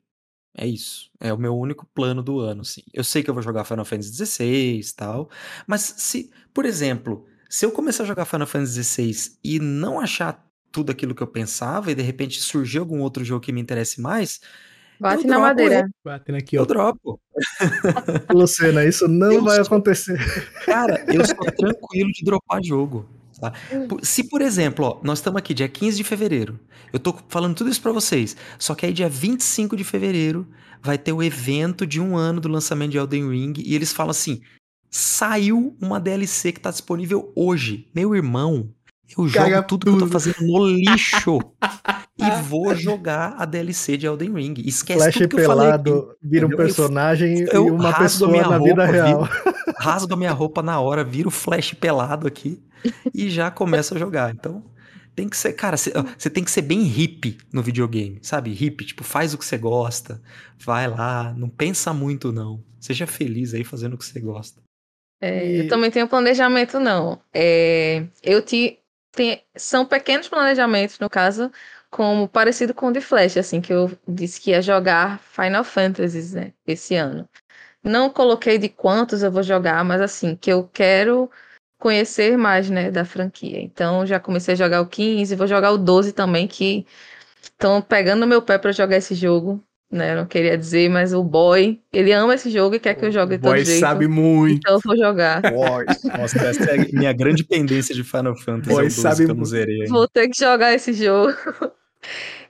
É 0.57 0.65
isso. 0.65 1.11
É 1.19 1.31
o 1.31 1.37
meu 1.37 1.55
único 1.55 1.85
plano 1.93 2.23
do 2.23 2.39
ano, 2.39 2.61
assim. 2.61 2.81
Eu 2.91 3.03
sei 3.03 3.21
que 3.21 3.29
eu 3.29 3.33
vou 3.33 3.43
jogar 3.43 3.63
Final 3.63 3.85
Fantasy 3.85 4.25
XVI 4.25 4.79
e 4.79 4.95
tal, 4.95 5.29
mas 5.67 5.81
se, 5.97 6.31
por 6.51 6.65
exemplo, 6.65 7.27
se 7.49 7.65
eu 7.65 7.71
começar 7.71 8.03
a 8.03 8.05
jogar 8.05 8.25
Final 8.25 8.47
Fantasy 8.47 8.83
XVI 8.83 9.37
e 9.43 9.59
não 9.59 9.99
achar 9.99 10.45
tudo 10.71 10.91
aquilo 10.91 11.15
que 11.15 11.23
eu 11.23 11.27
pensava 11.27 11.91
e 11.91 11.95
de 11.95 12.03
repente 12.03 12.41
surgir 12.41 12.79
algum 12.79 12.99
outro 12.99 13.23
jogo 13.23 13.41
que 13.41 13.51
me 13.51 13.61
interesse 13.61 14.01
mais, 14.01 14.39
Bate 14.99 15.27
na 15.27 15.39
madeira. 15.39 15.89
Batendo 16.03 16.37
aqui, 16.37 16.57
ó. 16.57 16.61
Eu 16.61 16.65
dropo. 16.65 17.19
Lucena, 18.33 18.83
isso 18.83 19.07
não 19.07 19.31
eu 19.31 19.43
vai 19.43 19.55
sou... 19.57 19.65
acontecer. 19.65 20.19
Cara, 20.65 21.05
eu 21.07 21.25
sou 21.25 21.35
tranquilo 21.55 22.11
de 22.11 22.23
dropar 22.23 22.63
jogo. 22.63 23.07
Tá? 23.39 23.53
Se, 24.01 24.23
por 24.23 24.41
exemplo, 24.41 24.85
ó, 24.85 24.99
nós 25.03 25.19
estamos 25.19 25.37
aqui 25.37 25.53
dia 25.53 25.69
15 25.69 25.97
de 25.97 26.03
fevereiro, 26.03 26.59
eu 26.91 26.99
tô 26.99 27.15
falando 27.29 27.53
tudo 27.53 27.69
isso 27.69 27.79
para 27.79 27.91
vocês, 27.91 28.35
só 28.57 28.73
que 28.73 28.83
aí 28.83 28.91
dia 28.91 29.07
25 29.07 29.77
de 29.77 29.83
fevereiro 29.83 30.47
vai 30.81 30.97
ter 30.97 31.13
o 31.13 31.21
evento 31.21 31.85
de 31.85 32.01
um 32.01 32.17
ano 32.17 32.41
do 32.41 32.47
lançamento 32.47 32.93
de 32.93 32.97
Elden 32.97 33.29
Ring 33.29 33.53
e 33.57 33.75
eles 33.75 33.93
falam 33.93 34.09
assim: 34.09 34.41
Saiu 34.89 35.75
uma 35.81 35.99
DLC 35.99 36.51
que 36.51 36.59
tá 36.59 36.71
disponível 36.71 37.31
hoje. 37.35 37.87
Meu 37.93 38.15
irmão, 38.15 38.69
eu 39.15 39.27
jogo 39.27 39.63
tudo, 39.63 39.85
tudo, 39.85 39.85
que 39.85 39.89
eu 39.89 39.99
tô 39.99 40.07
fazendo 40.07 40.41
no 40.41 40.67
lixo 40.67 41.39
e 42.17 42.41
vou 42.43 42.75
jogar 42.75 43.35
a 43.37 43.45
DLC 43.45 43.95
de 43.95 44.05
Elden 44.05 44.33
Ring. 44.33 44.53
Esquece 44.65 44.99
Flash 44.99 45.13
tudo 45.15 45.29
que 45.29 45.35
pelado, 45.35 45.89
eu 45.89 46.01
falei. 46.01 46.15
Vira 46.21 46.47
um 46.47 46.49
personagem 46.49 47.45
eu, 47.51 47.67
e 47.67 47.71
uma 47.71 47.93
pessoa 47.93 48.49
na 48.49 48.57
vida 48.57 48.85
real. 48.85 49.25
Viro, 49.25 49.53
rasgo 49.79 50.13
a 50.13 50.17
minha 50.17 50.31
roupa 50.31 50.61
na 50.61 50.79
hora, 50.79 51.03
viro 51.03 51.29
Flash 51.29 51.73
pelado 51.73 52.27
aqui 52.27 52.61
e 53.13 53.29
já 53.29 53.49
começo 53.49 53.95
a 53.95 53.99
jogar. 53.99 54.33
Então, 54.33 54.63
tem 55.15 55.29
que 55.29 55.37
ser, 55.37 55.53
cara, 55.53 55.77
você 55.77 56.29
tem 56.29 56.43
que 56.43 56.51
ser 56.51 56.61
bem 56.61 56.83
hippie 56.83 57.37
no 57.51 57.63
videogame, 57.63 58.19
sabe? 58.21 58.51
Hippie, 58.51 58.85
tipo, 58.85 59.03
faz 59.03 59.33
o 59.33 59.37
que 59.37 59.45
você 59.45 59.57
gosta, 59.57 60.21
vai 60.59 60.87
lá, 60.87 61.33
não 61.35 61.49
pensa 61.49 61.93
muito 61.93 62.31
não. 62.31 62.63
Seja 62.79 63.07
feliz 63.07 63.53
aí 63.53 63.63
fazendo 63.63 63.93
o 63.95 63.97
que 63.97 64.05
você 64.05 64.19
gosta. 64.19 64.61
É, 65.21 65.45
e... 65.45 65.59
Eu 65.59 65.67
também 65.67 65.91
tenho 65.91 66.07
planejamento, 66.07 66.79
não. 66.79 67.21
É, 67.33 68.03
eu 68.23 68.41
te, 68.41 68.79
tem, 69.11 69.43
são 69.55 69.85
pequenos 69.85 70.27
planejamentos, 70.27 70.99
no 70.99 71.09
caso, 71.09 71.51
como 71.89 72.27
parecido 72.27 72.73
com 72.73 72.87
o 72.87 72.91
de 72.91 73.01
Flash, 73.01 73.37
assim, 73.37 73.61
que 73.61 73.73
eu 73.73 73.91
disse 74.07 74.39
que 74.39 74.51
ia 74.51 74.61
jogar 74.61 75.19
Final 75.19 75.63
Fantasy 75.63 76.35
né, 76.35 76.53
esse 76.65 76.95
ano. 76.95 77.27
Não 77.83 78.09
coloquei 78.09 78.57
de 78.57 78.69
quantos 78.69 79.23
eu 79.23 79.31
vou 79.31 79.43
jogar, 79.43 79.83
mas 79.83 80.01
assim, 80.01 80.35
que 80.35 80.51
eu 80.51 80.67
quero 80.67 81.29
conhecer 81.79 82.37
mais, 82.37 82.69
né, 82.69 82.91
da 82.91 83.05
franquia. 83.05 83.59
Então 83.61 84.05
já 84.05 84.19
comecei 84.19 84.53
a 84.53 84.57
jogar 84.57 84.81
o 84.81 84.87
15, 84.87 85.35
vou 85.35 85.47
jogar 85.47 85.71
o 85.71 85.77
12 85.77 86.11
também, 86.13 86.47
que 86.47 86.85
estão 87.41 87.81
pegando 87.81 88.27
meu 88.27 88.41
pé 88.41 88.57
para 88.57 88.71
jogar 88.71 88.97
esse 88.97 89.15
jogo 89.15 89.63
né? 89.89 90.15
Não 90.15 90.25
queria 90.25 90.57
dizer, 90.57 90.89
mas 90.89 91.13
o 91.13 91.23
boy, 91.23 91.79
ele 91.91 92.11
ama 92.11 92.35
esse 92.35 92.49
jogo 92.49 92.75
e 92.75 92.79
quer 92.79 92.93
que 92.95 93.05
eu 93.05 93.11
jogue 93.11 93.37
de 93.37 93.43
todo 93.43 93.51
boy 93.51 93.63
jeito. 93.63 93.79
sabe 93.79 94.07
muito. 94.07 94.57
Então 94.57 94.75
eu 94.75 94.81
vou 94.83 94.97
jogar. 94.97 95.41
Boy. 95.41 95.85
Nossa, 96.17 96.39
essa 96.45 96.63
é 96.63 96.81
a 96.81 96.85
minha 96.91 97.13
grande 97.13 97.43
pendência 97.43 97.95
de 97.95 98.03
Final 98.03 98.35
Fantasy. 98.35 98.69
Boy 98.69 98.89
sabe 98.89 99.27
muito. 99.27 99.89
Vou 99.89 100.07
ter 100.07 100.27
que 100.29 100.37
jogar 100.37 100.73
esse 100.73 100.93
jogo. 100.93 101.33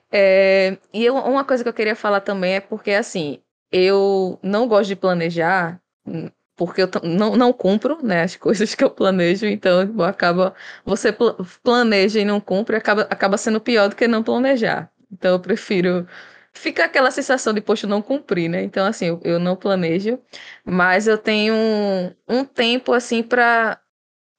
É, 0.09 0.77
e 0.93 1.05
eu, 1.05 1.15
uma 1.15 1.43
coisa 1.43 1.63
que 1.63 1.69
eu 1.69 1.73
queria 1.73 1.95
falar 1.95 2.21
também 2.21 2.55
é 2.55 2.59
porque, 2.61 2.91
assim, 2.91 3.39
eu 3.71 4.39
não 4.41 4.67
gosto 4.67 4.87
de 4.87 4.95
planejar, 4.95 5.81
hum, 6.05 6.29
porque 6.55 6.81
eu 6.81 6.89
não, 7.03 7.35
não 7.35 7.51
cumpro, 7.53 7.99
né, 8.03 8.23
as 8.23 8.35
coisas 8.37 8.73
que 8.73 8.83
eu 8.83 8.89
planejo, 8.89 9.45
então 9.45 9.81
acaba, 10.03 10.55
você 10.85 11.13
planeja 11.63 12.19
e 12.19 12.25
não 12.25 12.39
cumpre, 12.39 12.75
acaba, 12.75 13.01
acaba 13.09 13.37
sendo 13.37 13.59
pior 13.59 13.89
do 13.89 13.95
que 13.95 14.07
não 14.07 14.23
planejar. 14.23 14.89
Então 15.11 15.33
eu 15.33 15.39
prefiro 15.39 16.07
fica 16.57 16.85
aquela 16.85 17.11
sensação 17.11 17.53
de, 17.53 17.61
poxa, 17.61 17.87
não 17.87 18.01
cumprir, 18.01 18.49
né? 18.49 18.63
Então, 18.63 18.85
assim, 18.85 19.07
eu, 19.07 19.21
eu 19.23 19.39
não 19.39 19.55
planejo, 19.55 20.19
mas 20.65 21.07
eu 21.07 21.17
tenho 21.17 21.53
um, 21.55 22.13
um 22.27 22.45
tempo, 22.45 22.93
assim, 22.93 23.23
para 23.23 23.79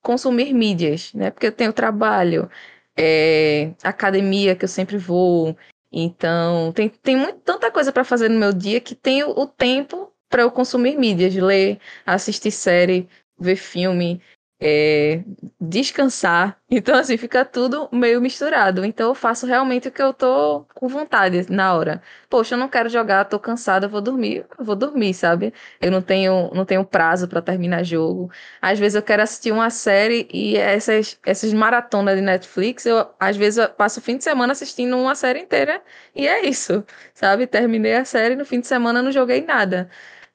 consumir 0.03 0.53
mídias, 0.55 1.13
né? 1.15 1.31
Porque 1.31 1.47
eu 1.47 1.53
tenho 1.53 1.73
trabalho, 1.73 2.51
é, 2.97 3.73
academia 3.83 4.57
que 4.57 4.65
eu 4.65 4.69
sempre 4.69 4.97
vou, 4.99 5.57
então 5.93 6.73
tem, 6.73 6.89
tem 6.89 7.17
muito, 7.17 7.41
tanta 7.41 7.71
coisa 7.71 7.93
para 7.93 8.05
fazer 8.05 8.29
no 8.29 8.39
meu 8.39 8.53
dia 8.53 8.81
que 8.81 8.95
tenho 8.95 9.31
o 9.31 9.47
tempo 9.47 10.13
para 10.29 10.43
eu 10.43 10.51
consumir 10.51 10.97
mídias, 10.99 11.35
ler, 11.35 11.81
assistir 12.05 12.51
série, 12.51 13.09
ver 13.39 13.57
filme, 13.57 14.21
é, 14.61 15.23
descansar. 15.61 16.57
Então, 16.71 16.95
assim, 16.99 17.17
fica 17.17 17.47
tudo 17.47 17.89
meio 17.91 18.21
misturado. 18.21 18.85
Então, 18.85 19.09
eu 19.09 19.15
faço 19.15 19.47
realmente 19.47 19.89
o 19.89 19.91
que 19.91 20.03
eu 20.03 20.13
tô 20.13 20.67
com 20.75 20.87
vontade 20.87 21.51
na 21.51 21.73
hora. 21.75 22.03
Poxa, 22.29 22.55
eu 22.55 22.59
não 22.59 22.69
quero 22.69 22.91
jogar, 22.91 23.25
tô 23.25 23.39
cansada, 23.41 23.89
vou 23.89 24.03
dormir. 24.03 24.45
Vou 24.59 24.77
dormir, 24.77 25.15
sabe? 25.15 25.55
Eu 25.81 25.91
não 25.91 26.03
tenho, 26.03 26.51
não 26.53 26.67
tenho 26.67 26.85
prazo 26.85 27.27
para 27.27 27.41
terminar 27.41 27.83
jogo. 27.85 28.31
Às 28.61 28.79
vezes 28.79 28.97
eu 28.97 29.03
quero 29.03 29.23
assistir 29.23 29.51
uma 29.51 29.71
série 29.71 30.29
e 30.33 30.57
essas, 30.59 31.19
essas 31.25 31.53
maratonas 31.55 32.17
de 32.17 32.23
Netflix, 32.23 32.85
eu 32.87 33.09
às 33.19 33.37
vezes 33.37 33.59
eu 33.59 33.69
passo 33.71 34.01
o 34.01 34.03
fim 34.03 34.17
de 34.19 34.25
semana 34.25 34.53
assistindo 34.53 34.97
uma 34.99 35.15
série 35.15 35.41
inteira 35.41 35.83
e 36.15 36.27
é 36.29 36.47
isso, 36.47 36.85
sabe? 37.15 37.47
Terminei 37.47 37.95
a 37.95 38.05
série 38.05 38.37
no 38.37 38.45
fim 38.45 38.61
de 38.61 38.67
semana 38.67 39.03
não 39.03 39.11
joguei 39.13 39.43
nada. 39.45 39.89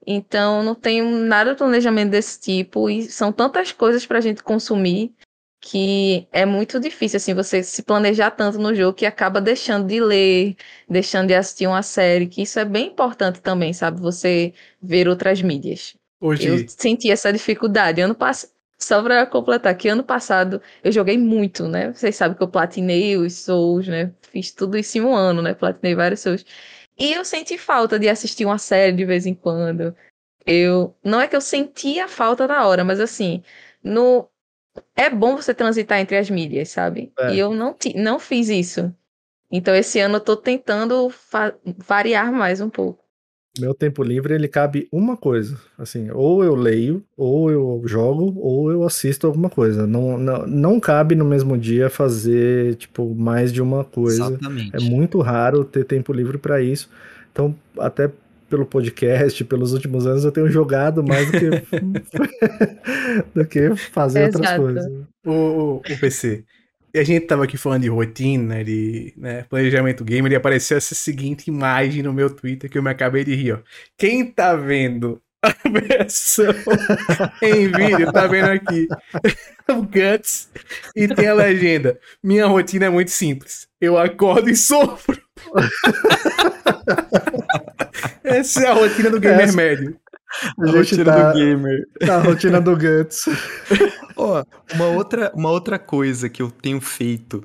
Então, 0.05 0.63
não 0.63 0.75
tenho 0.75 1.09
nada 1.09 1.51
de 1.51 1.57
planejamento 1.57 2.11
desse 2.11 2.39
tipo 2.39 2.89
e 2.89 3.03
são 3.03 3.31
tantas 3.31 3.71
coisas 3.71 4.05
para 4.05 4.17
a 4.17 4.21
gente 4.21 4.43
consumir 4.43 5.13
que 5.65 6.27
é 6.33 6.45
muito 6.45 6.77
difícil 6.77 7.15
assim 7.15 7.33
você 7.33 7.63
se 7.63 7.81
planejar 7.83 8.31
tanto 8.31 8.59
no 8.59 8.75
jogo 8.75 8.93
que 8.93 9.05
acaba 9.05 9.39
deixando 9.39 9.87
de 9.87 10.01
ler, 10.01 10.57
deixando 10.89 11.27
de 11.27 11.33
assistir 11.33 11.67
uma 11.67 11.81
série, 11.81 12.27
que 12.27 12.41
isso 12.41 12.59
é 12.59 12.65
bem 12.65 12.87
importante 12.87 13.41
também, 13.41 13.71
sabe? 13.71 14.01
Você 14.01 14.53
ver 14.81 15.07
outras 15.07 15.41
mídias. 15.41 15.95
Hoje... 16.19 16.47
Eu 16.47 16.65
senti 16.67 17.09
essa 17.09 17.31
dificuldade. 17.31 18.01
Ano 18.01 18.13
passado, 18.13 18.51
só 18.77 19.01
para 19.01 19.25
completar, 19.25 19.73
que 19.77 19.87
ano 19.87 20.03
passado 20.03 20.61
eu 20.83 20.91
joguei 20.91 21.17
muito, 21.17 21.65
né? 21.69 21.93
Vocês 21.93 22.17
sabem 22.17 22.35
que 22.35 22.43
eu 22.43 22.47
platinei 22.49 23.15
os 23.15 23.33
Souls, 23.33 23.87
né? 23.87 24.11
Fiz 24.21 24.51
tudo 24.51 24.77
isso 24.77 24.97
em 24.97 25.01
um 25.01 25.15
ano, 25.15 25.41
né? 25.41 25.53
Platinei 25.53 25.95
vários 25.95 26.19
Souls. 26.19 26.45
E 26.97 27.13
eu 27.13 27.25
senti 27.25 27.57
falta 27.57 27.99
de 27.99 28.07
assistir 28.07 28.45
uma 28.45 28.57
série 28.57 28.91
de 28.91 29.05
vez 29.05 29.25
em 29.25 29.33
quando. 29.33 29.95
Eu 30.45 30.95
não 31.03 31.21
é 31.21 31.27
que 31.27 31.35
eu 31.35 31.41
sentia 31.41 32.07
falta 32.07 32.47
na 32.47 32.65
hora, 32.67 32.83
mas 32.83 32.99
assim, 32.99 33.43
no 33.83 34.29
é 34.95 35.09
bom 35.09 35.35
você 35.35 35.53
transitar 35.53 35.99
entre 35.99 36.17
as 36.17 36.29
mídias, 36.29 36.69
sabe? 36.69 37.11
É. 37.19 37.33
E 37.33 37.39
eu 37.39 37.53
não 37.53 37.75
não 37.95 38.19
fiz 38.19 38.49
isso. 38.49 38.93
Então 39.51 39.75
esse 39.75 39.99
ano 39.99 40.15
eu 40.15 40.21
tô 40.21 40.35
tentando 40.35 41.13
variar 41.77 42.31
mais 42.31 42.59
um 42.59 42.69
pouco. 42.69 43.02
Meu 43.59 43.73
tempo 43.75 44.01
livre 44.01 44.33
ele 44.33 44.47
cabe 44.47 44.87
uma 44.91 45.15
coisa, 45.15 45.59
assim, 45.77 46.09
ou 46.09 46.43
eu 46.43 46.55
leio, 46.55 47.03
ou 47.15 47.51
eu 47.51 47.83
jogo, 47.85 48.33
ou 48.39 48.71
eu 48.71 48.83
assisto 48.83 49.27
alguma 49.27 49.47
coisa. 49.47 49.85
Não, 49.85 50.17
não, 50.17 50.47
não 50.47 50.79
cabe 50.79 51.13
no 51.13 51.23
mesmo 51.23 51.55
dia 51.55 51.87
fazer 51.87 52.75
tipo 52.75 53.13
mais 53.13 53.53
de 53.53 53.61
uma 53.61 53.83
coisa. 53.83 54.25
Exatamente. 54.25 54.75
É 54.75 54.79
muito 54.79 55.19
raro 55.21 55.63
ter 55.63 55.85
tempo 55.85 56.11
livre 56.11 56.39
para 56.39 56.61
isso. 56.63 56.89
Então, 57.31 57.55
até 57.77 58.09
pelo 58.49 58.65
podcast, 58.65 59.43
pelos 59.45 59.73
últimos 59.73 60.07
anos, 60.07 60.23
eu 60.23 60.31
tenho 60.31 60.49
jogado 60.49 61.03
mais 61.03 61.31
do 61.31 61.33
que, 61.33 61.49
do 63.35 63.45
que 63.45 63.75
fazer 63.75 64.29
Exato. 64.29 64.37
outras 64.37 64.57
coisas. 64.57 64.91
O, 65.25 65.75
o 65.75 65.81
PC, 65.99 66.43
e 66.93 66.99
a 66.99 67.03
gente 67.03 67.25
tava 67.25 67.45
aqui 67.45 67.57
falando 67.57 67.81
de 67.81 67.89
rotina, 67.89 68.63
de 68.63 69.13
né, 69.17 69.43
planejamento 69.49 70.03
gamer, 70.03 70.31
e 70.31 70.35
apareceu 70.35 70.77
essa 70.77 70.93
seguinte 70.93 71.47
imagem 71.47 72.03
no 72.03 72.13
meu 72.13 72.29
Twitter 72.29 72.69
que 72.69 72.77
eu 72.77 72.83
me 72.83 72.91
acabei 72.91 73.23
de 73.23 73.33
rir, 73.33 73.53
ó. 73.53 73.59
Quem 73.97 74.25
tá 74.25 74.55
vendo 74.55 75.19
a 75.41 75.53
versão 75.69 76.53
em 77.41 77.67
vídeo, 77.67 78.11
tá 78.11 78.27
vendo 78.27 78.49
aqui 78.49 78.87
o 79.67 79.81
Guts 79.81 80.49
e 80.95 81.07
tem 81.07 81.27
a 81.27 81.33
legenda. 81.33 81.99
Minha 82.21 82.45
rotina 82.45 82.85
é 82.85 82.89
muito 82.89 83.11
simples. 83.11 83.67
Eu 83.81 83.97
acordo 83.97 84.49
e 84.49 84.55
sofro. 84.55 85.21
Essa 88.23 88.63
é 88.63 88.67
a 88.67 88.73
rotina 88.73 89.09
do 89.09 89.19
gamer 89.19 89.41
Essa... 89.41 89.57
médio. 89.57 89.99
A, 90.41 90.67
a 90.67 90.71
rotina 90.71 91.05
tá, 91.05 91.31
do 91.31 91.38
gamer. 91.38 91.88
A 92.09 92.17
rotina 92.19 92.61
do 92.61 92.75
Guts. 92.75 93.25
Ó, 94.15 94.43
uma 94.73 94.88
outra, 94.88 95.31
uma 95.36 95.49
outra 95.49 95.77
coisa 95.77 96.29
que 96.29 96.41
eu 96.41 96.49
tenho 96.49 96.81
feito 96.81 97.43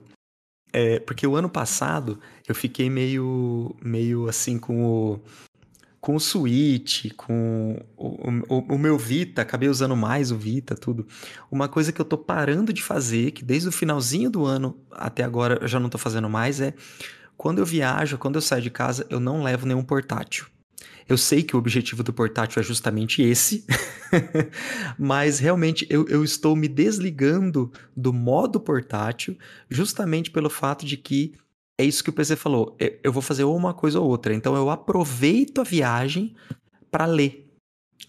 é 0.73 1.01
porque 1.01 1.27
o 1.27 1.37
ano 1.37 1.49
passado 1.49 2.19
eu 2.47 2.55
fiquei 2.55 2.91
meio 2.91 3.75
meio 3.83 4.29
assim 4.29 4.59
com 4.59 4.85
o 4.85 5.21
com 6.01 6.15
o 6.15 6.21
Switch, 6.21 7.13
com 7.17 7.77
o, 7.97 8.55
o, 8.55 8.75
o, 8.75 8.79
meu 8.79 8.97
Vita, 8.97 9.43
acabei 9.43 9.69
usando 9.69 9.97
mais 9.97 10.31
o 10.31 10.39
Vita, 10.39 10.77
tudo. 10.77 11.07
Uma 11.51 11.69
coisa 11.69 11.93
que 11.93 12.01
eu 12.01 12.05
tô 12.05 12.17
parando 12.17 12.73
de 12.73 12.83
fazer, 12.83 13.33
que 13.33 13.45
desde 13.45 13.69
o 13.69 13.73
finalzinho 13.73 14.31
do 14.31 14.45
ano 14.45 14.79
até 14.93 15.25
agora 15.25 15.59
eu 15.61 15.69
já 15.69 15.81
não 15.81 15.89
tô 15.89 15.99
fazendo 15.99 16.29
mais, 16.31 16.61
é 16.61 16.73
quando 17.37 17.59
eu 17.59 17.67
viajo, 17.67 18.17
quando 18.17 18.37
eu 18.37 18.41
saio 18.41 18.63
de 18.63 18.71
casa, 18.71 19.07
eu 19.11 19.19
não 19.19 19.43
levo 19.43 19.67
nenhum 19.67 19.83
portátil. 19.83 20.47
Eu 21.09 21.17
sei 21.17 21.43
que 21.43 21.57
o 21.57 21.59
objetivo 21.59 22.03
do 22.03 22.13
portátil 22.13 22.61
é 22.61 22.63
justamente 22.63 23.23
esse, 23.23 23.65
mas 24.99 25.39
realmente 25.39 25.87
eu, 25.89 26.07
eu 26.07 26.23
estou 26.23 26.55
me 26.55 26.69
desligando 26.69 27.73
do 27.97 28.13
modo 28.13 28.61
portátil 28.61 29.37
justamente 29.71 30.31
pelo 30.31 30.51
fato 30.51 30.85
de 30.85 30.99
que 30.99 31.35
é 31.81 31.85
isso 31.85 32.05
que 32.05 32.11
o 32.11 32.13
PC 32.13 32.37
falou. 32.37 32.77
Eu 33.03 33.13
vou 33.13 33.23
fazer 33.23 33.45
uma 33.45 33.73
coisa 33.73 34.01
ou 34.01 34.09
outra. 34.09 34.35
Então 34.35 34.55
eu 34.55 34.69
aproveito 34.69 35.61
a 35.61 35.65
viagem 35.65 36.35
para 36.91 37.07
ler. 37.07 37.49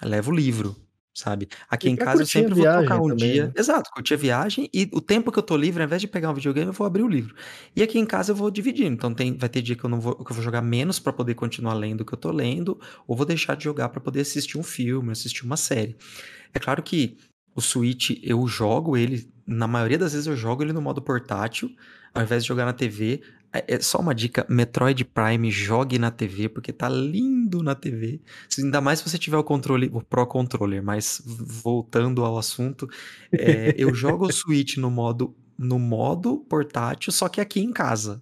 Eu 0.02 0.10
levo 0.10 0.32
o 0.32 0.36
livro 0.36 0.76
sabe? 1.14 1.48
Aqui 1.70 1.88
e 1.88 1.92
em 1.92 1.96
casa 1.96 2.22
eu 2.22 2.26
sempre 2.26 2.54
vou 2.54 2.64
trocar 2.64 3.00
um 3.02 3.10
também, 3.10 3.32
dia. 3.32 3.46
Né? 3.48 3.54
Exato, 3.56 3.90
curtir 3.92 4.14
a 4.14 4.18
viagem 4.18 4.70
e 4.74 4.90
o 4.94 5.02
tempo 5.02 5.32
que 5.32 5.40
eu 5.40 5.44
tô 5.44 5.58
livre, 5.58 5.82
ao 5.82 5.88
invés 5.88 6.02
de 6.02 6.08
pegar 6.08 6.32
um 6.32 6.34
videogame, 6.34 6.68
eu 6.68 6.74
vou 6.74 6.88
abrir 6.88 7.04
o 7.04 7.08
livro. 7.08 7.36
E 7.76 7.84
aqui 7.84 8.00
em 8.00 8.06
casa 8.06 8.32
eu 8.32 8.36
vou 8.36 8.50
dividindo. 8.50 8.94
Então 8.94 9.14
tem, 9.14 9.38
vai 9.38 9.50
ter 9.50 9.62
dia 9.62 9.76
que 9.76 9.84
eu 9.84 9.90
não 9.90 10.00
vou, 10.00 10.16
que 10.16 10.32
eu 10.32 10.36
vou 10.36 10.44
jogar 10.44 10.62
menos 10.62 11.00
para 11.00 11.12
poder 11.12 11.36
continuar 11.36 11.74
lendo 11.74 12.02
o 12.02 12.06
que 12.06 12.14
eu 12.14 12.18
tô 12.18 12.32
lendo, 12.32 12.80
ou 13.08 13.16
vou 13.16 13.26
deixar 13.26 13.56
de 13.56 13.64
jogar 13.64 13.90
para 13.90 14.00
poder 14.00 14.22
assistir 14.22 14.58
um 14.58 14.64
filme, 14.64 15.12
assistir 15.12 15.44
uma 15.44 15.58
série. 15.58 15.96
É 16.54 16.60
claro 16.60 16.82
que 16.82 17.18
o 17.56 17.62
Switch 17.62 18.12
eu 18.24 18.48
jogo 18.48 18.96
ele, 18.96 19.32
na 19.46 19.68
maioria 19.68 19.98
das 19.98 20.14
vezes 20.14 20.28
eu 20.28 20.36
jogo 20.36 20.64
ele 20.64 20.74
no 20.74 20.82
modo 20.82 21.02
portátil, 21.02 21.70
ao 22.14 22.24
invés 22.24 22.44
de 22.44 22.48
jogar 22.48 22.66
na 22.66 22.74
TV, 22.74 23.22
é, 23.54 23.76
é 23.76 23.80
só 23.80 24.00
uma 24.00 24.14
dica, 24.14 24.46
Metroid 24.48 25.04
Prime 25.06 25.50
jogue 25.52 25.98
na 25.98 26.12
TV, 26.12 26.50
porque 26.50 26.72
tá 26.72 26.88
lindo 26.88 27.64
na 27.64 27.76
TV. 27.76 28.22
Ainda 28.58 28.80
mais 28.80 29.00
se 29.00 29.10
você 29.10 29.18
tiver 29.18 29.38
o 29.38 29.44
controle, 29.44 29.90
o 29.92 30.02
Pro 30.02 30.26
Controller, 30.28 30.84
mas 30.84 31.22
voltando 31.26 32.24
ao 32.24 32.38
assunto, 32.38 32.88
é, 33.32 33.74
eu 33.78 33.94
jogo 33.94 34.28
o 34.28 34.32
Switch 34.32 34.78
no 34.78 34.92
modo, 34.92 35.36
no 35.58 35.80
modo 35.80 36.38
portátil, 36.38 37.12
só 37.12 37.28
que 37.28 37.42
aqui 37.42 37.60
em 37.60 37.72
casa. 37.72 38.22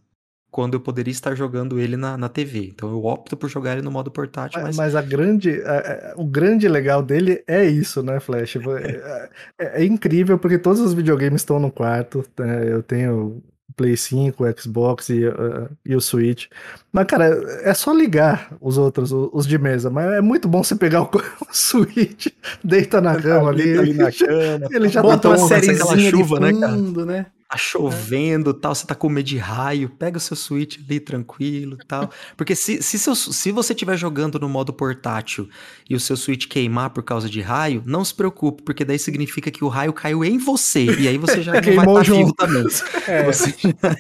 Quando 0.50 0.76
eu 0.76 0.80
poderia 0.80 1.12
estar 1.12 1.36
jogando 1.36 1.78
ele 1.78 1.98
na, 1.98 2.18
na 2.18 2.30
TV. 2.30 2.72
Então 2.74 2.90
eu 2.90 3.04
opto 3.04 3.36
por 3.36 3.50
jogar 3.50 3.74
ele 3.74 3.82
no 3.82 3.92
modo 3.92 4.10
portátil. 4.10 4.62
Mas, 4.62 4.78
mas 4.78 4.96
a 4.96 5.02
grande, 5.02 5.62
a, 5.62 6.14
a, 6.14 6.14
o 6.16 6.26
grande 6.26 6.70
legal 6.70 7.04
dele 7.04 7.44
é 7.46 7.66
isso, 7.66 8.02
né, 8.02 8.20
Flash? 8.20 8.56
É, 8.66 9.30
é, 9.60 9.84
é 9.84 9.86
incrível 9.86 10.40
porque 10.40 10.58
todos 10.58 10.80
os 10.80 10.94
videogames 10.94 11.42
estão 11.42 11.60
no 11.60 11.70
quarto. 11.70 12.24
Né? 12.40 12.72
Eu 12.72 12.82
tenho 12.82 13.44
Play 13.78 13.96
5, 13.96 14.44
Xbox 14.60 15.10
e, 15.10 15.28
uh, 15.28 15.70
e 15.86 15.96
o 15.96 16.02
Switch. 16.02 16.48
Mas, 16.92 17.06
cara, 17.06 17.26
é 17.62 17.74
só 17.76 17.94
ligar 17.94 18.58
os 18.60 18.78
outros, 18.78 19.12
os 19.14 19.46
de 19.46 19.58
mesa. 19.60 19.92
Mas 19.92 20.12
é 20.14 20.22
muito 20.22 20.48
bom 20.50 20.64
você 20.64 20.76
pegar 20.76 21.04
o, 21.04 21.10
o 21.48 21.54
Switch, 21.54 22.28
deita 22.64 23.00
na 23.00 23.16
cama 23.22 23.52
ali. 23.52 23.78
ali 23.78 23.94
na 23.94 24.12
cama. 24.12 24.68
Ele 24.72 24.90
já 24.90 25.02
bota 25.02 25.30
uma 25.30 25.38
sériezinha 25.38 26.10
chuva, 26.10 26.40
de 26.40 26.54
fundo, 26.54 27.06
né, 27.06 27.14
cara? 27.14 27.24
né? 27.24 27.37
Tá 27.48 27.58
chovendo 27.58 28.54
tal, 28.54 28.76
você 28.76 28.86
tá 28.86 28.94
com 28.94 29.08
medo 29.08 29.26
de 29.26 29.38
raio, 29.38 29.90
pega 29.90 30.18
o 30.18 30.20
seu 30.20 30.36
Switch 30.36 30.78
ali 30.78 31.00
tranquilo 31.00 31.78
tal. 31.88 32.10
Porque 32.36 32.56
se, 32.56 32.82
se, 32.84 33.00
seu, 33.00 33.16
se 33.16 33.52
você 33.52 33.74
estiver 33.74 33.96
jogando 33.98 34.40
no 34.40 34.50
modo 34.50 34.74
portátil 34.74 35.48
e 35.90 35.96
o 35.96 36.00
seu 36.00 36.18
Switch 36.18 36.48
queimar 36.48 36.90
por 36.90 37.04
causa 37.04 37.30
de 37.30 37.40
raio, 37.40 37.82
não 37.86 38.04
se 38.04 38.14
preocupe, 38.14 38.64
porque 38.64 38.84
daí 38.84 39.00
significa 39.00 39.50
que 39.50 39.64
o 39.64 39.70
raio 39.70 39.94
caiu 39.94 40.26
em 40.26 40.38
você. 40.38 40.86
E 40.86 41.08
aí 41.08 41.18
você 41.18 41.42
já 41.42 41.54
não 41.62 41.62
vai 41.62 41.74
estar 41.74 41.94
tá 41.94 42.02
vivo 42.02 42.34
também. 42.34 42.66
É. 43.08 43.24
Você... 43.24 43.54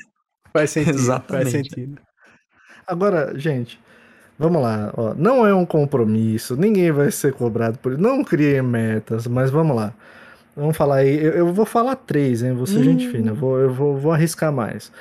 Faz 0.51 0.71
sentido. 0.71 0.97
Exatamente. 0.97 1.51
Faz 1.51 1.51
sentido. 1.51 2.01
Agora, 2.85 3.37
gente, 3.37 3.79
Vamos 4.39 4.61
lá, 4.61 4.93
ó. 4.95 5.15
não 5.15 5.47
é 5.47 5.55
um 5.55 5.65
compromisso, 5.65 6.55
ninguém 6.55 6.91
vai 6.91 7.09
ser 7.09 7.33
cobrado 7.33 7.79
por 7.79 7.93
isso. 7.93 8.01
Não 8.01 8.23
criem 8.23 8.61
metas, 8.61 9.25
mas 9.25 9.49
vamos 9.49 9.75
lá. 9.75 9.95
Vamos 10.57 10.75
falar 10.75 10.95
aí. 10.97 11.23
Eu, 11.23 11.33
eu 11.33 11.53
vou 11.53 11.65
falar 11.65 11.95
três, 11.95 12.41
hein? 12.41 12.53
Ser 12.65 12.79
hum. 12.79 12.83
gente 12.83 13.07
fina. 13.09 13.29
Eu 13.31 13.35
vou, 13.35 13.59
eu 13.59 13.71
vou, 13.71 13.95
vou 13.95 14.11
arriscar 14.11 14.51
mais. 14.51 14.91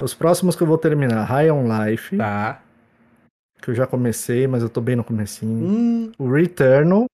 Os 0.00 0.14
próximos 0.14 0.54
que 0.54 0.62
eu 0.62 0.66
vou 0.66 0.78
terminar, 0.78 1.24
High 1.24 1.50
on 1.50 1.64
Life, 1.66 2.16
Tá. 2.16 2.60
que 3.60 3.70
eu 3.70 3.74
já 3.74 3.86
comecei, 3.86 4.46
mas 4.46 4.62
eu 4.62 4.68
tô 4.68 4.80
bem 4.80 4.94
no 4.96 5.02
comecinho. 5.04 5.52
Hum, 5.66 6.12
O 6.18 6.30
Returnal 6.30 7.06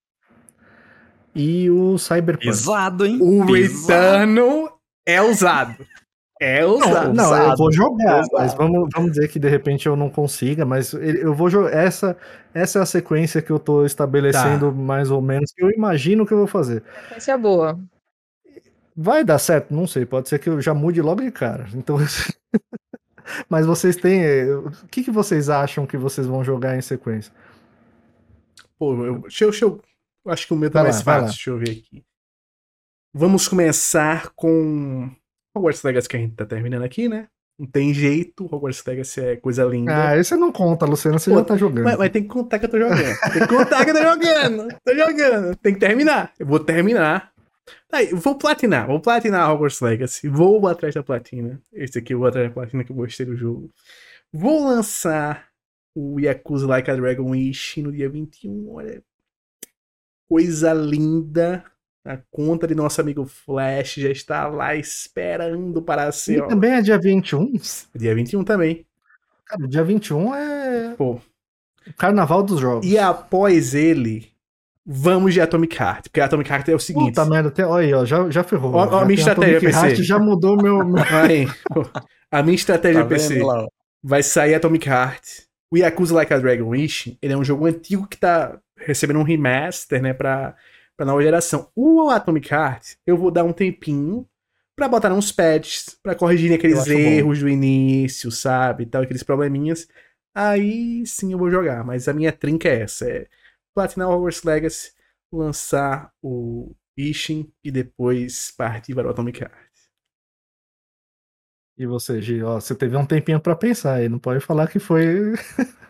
e 1.35 1.71
o 1.71 1.97
Cyberpunk. 1.99 2.47
Pesado, 2.47 3.07
hein? 3.07 3.19
o 3.23 3.47
Pesado. 3.47 4.19
Return 4.27 4.69
é 5.07 5.23
usado. 5.23 5.75
É 6.41 6.61
Não, 6.63 6.77
usado. 6.77 7.15
não, 7.15 7.37
eu 7.51 7.57
vou 7.57 7.73
jogar, 7.73 8.21
Exato. 8.21 8.29
mas 8.35 8.55
vamos, 8.55 8.89
vamos 8.95 9.11
dizer 9.13 9.29
que 9.29 9.39
de 9.39 9.49
repente 9.49 9.87
eu 9.87 9.97
não 9.97 10.09
consiga, 10.09 10.65
mas 10.65 10.93
eu 10.95 11.35
vou 11.35 11.51
jogar. 11.51 11.73
Essa, 11.77 12.17
essa 12.55 12.79
é 12.79 12.83
a 12.83 12.87
sequência 12.87 13.43
que 13.43 13.51
eu 13.51 13.59
tô 13.59 13.85
estabelecendo 13.85 14.73
mais 14.73 15.11
ou 15.11 15.21
menos, 15.21 15.51
que 15.53 15.63
eu 15.63 15.71
imagino 15.71 16.25
que 16.25 16.33
eu 16.33 16.39
vou 16.39 16.47
fazer. 16.47 16.83
Sequência 17.09 17.37
boa. 17.37 17.79
Vai 18.97 19.25
dar 19.25 19.39
certo? 19.39 19.73
Não 19.75 19.87
sei, 19.87 20.05
pode 20.07 20.29
ser 20.29 20.39
que 20.39 20.49
eu 20.49 20.61
já 20.61 20.75
mude 20.75 21.01
logo 21.03 21.21
de 21.23 21.31
cara. 21.31 21.67
Então. 21.75 21.99
mas 23.49 23.67
vocês 23.67 23.97
têm. 23.97 24.23
eh, 24.25 24.55
O 24.57 24.71
que, 24.91 25.03
que 25.05 25.11
vocês 25.11 25.51
acham 25.51 25.87
que 25.87 25.97
vocês 25.97 26.27
vão 26.27 26.43
jogar 26.45 26.77
em 26.77 26.81
sequência? 26.81 27.33
Pô, 28.79 28.95
eu, 29.05 29.19
deixa, 29.23 29.45
eu, 29.45 29.51
deixa 29.51 29.65
eu. 29.67 29.83
Acho 30.27 30.47
que 30.47 30.55
o 30.55 30.57
meu 30.57 30.71
tá 30.71 30.83
Vai 30.83 30.91
lá, 30.91 30.95
mais 30.95 31.05
vai 31.05 31.21
fácil. 31.21 31.25
lá. 31.25 31.31
Deixa 31.33 31.51
eu 31.51 31.59
ver 31.59 31.81
aqui. 31.83 32.05
Vamos 33.15 33.49
começar 33.49 34.31
com 34.37 35.11
Hogwarts 35.59 35.83
Legacy 35.83 36.09
que 36.09 36.17
a 36.17 36.21
gente 36.21 36.35
tá 36.35 36.47
terminando 36.47 36.85
aqui, 36.85 37.09
né? 37.09 37.29
Não 37.59 37.67
tem 37.67 37.93
jeito, 37.93 38.47
Hogwarts 38.47 38.85
Legacy 38.87 39.21
é 39.21 39.37
coisa 39.37 39.65
linda. 39.65 40.11
Ah, 40.11 40.17
esse 40.17 40.37
não 40.37 40.53
conta, 40.53 40.87
Luciano, 40.87 41.19
você 41.19 41.29
Pô, 41.29 41.39
já 41.39 41.45
tá 41.45 41.57
jogando. 41.57 41.85
Mas, 41.85 41.99
mas 41.99 42.11
tem 42.11 42.23
que 42.23 42.29
contar 42.29 42.61
que 42.61 42.67
eu 42.67 42.71
tô 42.71 42.79
jogando. 42.79 43.21
Tem 43.33 43.43
que 43.43 43.49
contar 43.49 43.85
que 43.85 43.91
eu 43.91 43.95
tô 43.95 44.03
jogando. 44.03 44.69
Tô 44.85 44.95
jogando. 44.95 45.57
Tem 45.57 45.75
que 45.75 45.81
terminar. 45.81 46.33
Eu 46.39 46.47
vou 46.47 46.61
terminar. 46.61 47.33
Aí, 47.93 48.15
vou 48.15 48.39
platinar. 48.39 48.87
Vou 48.87 49.01
platinar 49.01 49.51
Hogwarts 49.51 49.81
Legacy. 49.81 50.29
Vou 50.29 50.65
atrás 50.69 50.95
da 50.95 51.03
platina. 51.03 51.61
Esse 51.73 51.99
aqui 51.99 52.15
eu 52.15 52.21
vou 52.21 52.29
atrás 52.29 52.47
da 52.47 52.55
platina 52.55 52.85
que 52.85 52.93
eu 52.93 52.97
gostei 52.97 53.27
do 53.27 53.37
jogo. 53.37 53.69
Vou 54.33 54.65
lançar 54.65 55.49
o 55.97 56.21
Yakuza 56.21 56.67
Like 56.67 56.91
a 56.91 56.95
Dragon 56.95 57.31
Wish 57.31 57.83
no 57.83 57.91
dia 57.91 58.09
21. 58.09 58.71
Olha. 58.71 59.03
Coisa 60.29 60.73
linda. 60.73 61.65
A 62.09 62.19
conta 62.31 62.67
de 62.67 62.75
nosso 62.75 62.99
amigo 63.03 63.27
Flash 63.27 63.97
já 63.97 64.09
está 64.09 64.49
lá 64.49 64.75
esperando 64.75 65.83
para 65.83 66.11
ser. 66.11 66.39
E 66.39 66.41
Ó, 66.41 66.47
também 66.47 66.73
é 66.73 66.81
dia 66.81 66.99
21? 66.99 67.53
dia 67.95 68.15
21 68.15 68.45
também. 68.45 68.87
Cara, 69.45 69.69
dia 69.69 69.85
21 69.85 70.35
é 70.35 70.95
Pô, 70.97 71.21
o 71.87 71.93
carnaval 71.99 72.43
dos 72.43 72.61
jogos. 72.61 72.87
E 72.87 72.97
após 72.97 73.75
ele, 73.75 74.33
vamos 74.87 75.35
de 75.35 75.41
Atomic 75.43 75.77
Heart. 75.77 76.05
Porque 76.05 76.19
Atomic 76.19 76.51
Heart 76.51 76.69
é 76.69 76.75
o 76.75 76.79
seguinte. 76.79 77.09
Puta 77.09 77.27
merda, 77.27 77.51
tem, 77.51 77.67
olha 77.67 77.87
aí, 77.87 77.93
ó, 77.93 78.07
já, 78.07 78.31
já 78.31 78.43
ferrou. 78.43 78.73
Ó, 78.75 79.01
a 79.01 79.05
minha 79.05 79.19
estratégia, 79.19 79.59
Atomic 79.59 79.75
PC. 79.75 79.87
Heart, 79.87 79.99
já 80.01 80.19
mudou 80.19 80.57
meu. 80.57 80.79
Aí, 81.13 81.47
a 82.31 82.43
minha 82.43 82.55
estratégia 82.55 83.03
Tá 83.03 83.09
PC 83.09 83.35
vendo 83.35 83.69
vai 84.03 84.23
sair 84.23 84.55
Atomic 84.55 84.89
Heart. 84.89 85.43
O 85.71 85.77
Yakuza 85.77 86.15
Like 86.15 86.33
a 86.33 86.39
Dragon 86.39 86.69
Wish, 86.71 87.19
ele 87.21 87.35
é 87.35 87.37
um 87.37 87.45
jogo 87.45 87.67
antigo 87.67 88.07
que 88.07 88.17
tá 88.17 88.59
recebendo 88.79 89.19
um 89.19 89.25
remaster, 89.25 90.01
né, 90.01 90.15
pra, 90.15 90.57
pra 90.99 91.07
nova 91.07 91.23
geração. 91.23 91.71
O 91.77 92.11
Atomic 92.11 92.53
Heart, 92.53 92.97
eu 93.07 93.17
vou 93.17 93.31
dar 93.31 93.45
um 93.45 93.53
tempinho 93.53 94.29
pra 94.77 94.89
botar 94.89 95.13
uns 95.13 95.31
patches, 95.31 95.97
pra 96.03 96.15
corrigir 96.15 96.53
aqueles 96.53 96.81
acho 96.81 96.93
bom. 96.93 96.99
erros 96.99 97.39
do 97.39 97.49
início, 97.49 98.31
sabe, 98.31 98.85
tal, 98.85 99.03
aqueles 99.03 99.23
probleminhas. 99.23 99.89
Aí 100.35 101.07
sim 101.07 101.33
eu 101.33 101.39
vou 101.39 101.51
jogar, 101.51 101.85
mas 101.85 102.09
a 102.09 102.13
minha 102.13 102.33
trinca 102.33 102.69
é 102.69 102.83
essa, 102.83 103.09
é 103.09 103.29
platinar 103.75 104.09
Hogwarts 104.09 104.43
Legacy, 104.43 104.93
lançar 105.33 106.13
o 106.23 106.75
Ishin 106.97 107.53
e 107.63 107.71
depois 107.71 108.51
partir 108.51 108.95
para 108.95 109.07
o 109.07 109.11
Atomic 109.11 109.41
Heart. 109.41 109.69
E 111.77 111.87
você, 111.87 112.21
Gi, 112.21 112.43
ó, 112.43 112.61
você 112.61 112.75
teve 112.75 112.97
um 112.97 113.07
tempinho 113.07 113.41
pra 113.41 113.55
pensar 113.55 113.95
aí, 113.95 114.09
não 114.09 114.19
pode 114.19 114.41
falar 114.41 114.67
que 114.67 114.81
foi. 114.81 115.35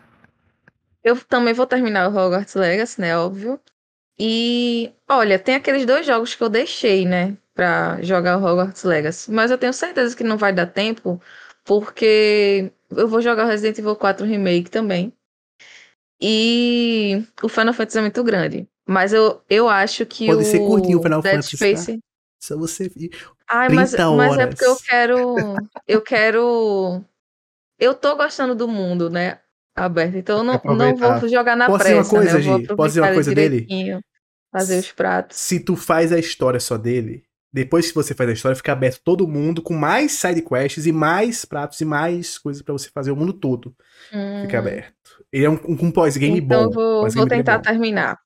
Eu 1.03 1.19
também 1.25 1.53
vou 1.53 1.65
terminar 1.65 2.09
o 2.09 2.15
Hogwarts 2.15 2.53
Legacy, 2.53 3.01
né? 3.01 3.17
Óbvio. 3.17 3.59
E 4.19 4.91
olha, 5.07 5.39
tem 5.39 5.55
aqueles 5.55 5.85
dois 5.85 6.05
jogos 6.05 6.35
que 6.35 6.43
eu 6.43 6.49
deixei, 6.49 7.05
né? 7.05 7.37
Pra 7.53 8.01
jogar 8.01 8.37
o 8.37 8.43
Hogwarts 8.43 8.83
Legacy. 8.83 9.31
Mas 9.31 9.49
eu 9.49 9.57
tenho 9.57 9.71
certeza 9.71 10.15
que 10.15 10.23
não 10.23 10.37
vai 10.37 10.51
dar 10.51 10.67
tempo, 10.67 11.21
porque 11.63 12.71
eu 12.89 13.07
vou 13.07 13.21
jogar 13.21 13.45
o 13.45 13.47
Resident 13.47 13.77
Evil 13.77 13.95
4 13.95 14.25
Remake 14.25 14.69
também. 14.69 15.13
E 16.21 17.23
o 17.41 17.47
Final 17.47 17.73
Fantasy 17.73 17.97
é 17.97 18.01
muito 18.01 18.23
grande. 18.23 18.67
Mas 18.85 19.13
eu, 19.13 19.41
eu 19.49 19.69
acho 19.69 20.05
que 20.05 20.25
Pode 20.25 20.41
o 20.41 20.45
ser 20.45 20.59
curtinho 20.59 20.99
o 20.99 21.03
Final 21.03 21.21
Dead 21.21 21.35
Fantasy, 21.35 21.51
tá? 21.51 21.65
Space. 21.81 21.99
Só 22.41 22.57
você. 22.57 22.91
Ai, 23.47 23.69
mas, 23.69 23.91
30 23.91 24.11
mas 24.11 24.37
é 24.37 24.47
porque 24.47 24.65
eu 24.65 24.75
quero. 24.75 25.55
Eu 25.87 26.01
quero. 26.01 27.01
Eu 27.77 27.93
tô 27.93 28.15
gostando 28.15 28.53
do 28.53 28.67
mundo, 28.67 29.09
né? 29.09 29.39
Aberto. 29.75 30.17
Então 30.17 30.39
eu 30.39 30.43
não, 30.43 30.61
não 30.75 30.95
vou 30.95 31.29
jogar 31.29 31.55
na 31.55 31.67
Posso 31.67 31.83
dizer 31.83 31.93
uma 31.93 32.03
pressa, 32.03 32.15
coisa, 32.15 32.57
né? 32.57 32.67
Posso 32.75 32.87
dizer 32.89 33.01
uma 33.01 33.13
coisa 33.13 33.35
dele? 33.35 33.67
Fazer 34.51 34.79
os 34.79 34.91
pratos. 34.91 35.37
Se 35.37 35.59
tu 35.59 35.75
faz 35.75 36.11
a 36.11 36.17
história 36.19 36.59
só 36.59 36.77
dele, 36.77 37.23
depois 37.53 37.87
que 37.89 37.95
você 37.95 38.13
faz 38.13 38.29
a 38.29 38.33
história, 38.33 38.55
fica 38.55 38.71
aberto 38.71 39.01
todo 39.03 39.27
mundo 39.27 39.61
com 39.61 39.73
mais 39.75 40.11
side 40.13 40.41
quests 40.41 40.85
e 40.85 40.91
mais 40.91 41.45
pratos 41.45 41.79
e 41.81 41.85
mais 41.85 42.37
coisas 42.37 42.61
pra 42.61 42.73
você 42.73 42.89
fazer 42.89 43.11
o 43.11 43.15
mundo 43.15 43.33
todo. 43.33 43.75
Fica 44.41 44.57
Hum, 44.57 44.59
aberto. 44.59 44.93
Ele 45.31 45.45
é 45.45 45.49
um, 45.49 45.53
um, 45.67 45.85
um 45.85 45.91
pós-game 45.91 46.39
Então 46.39 46.61
eu 46.63 46.67
bom. 46.69 46.73
vou, 46.73 47.01
pós-game 47.03 47.27
vou 47.27 47.35
é 47.35 47.37
tentar 47.37 47.57
bom. 47.57 47.63
terminar. 47.63 48.17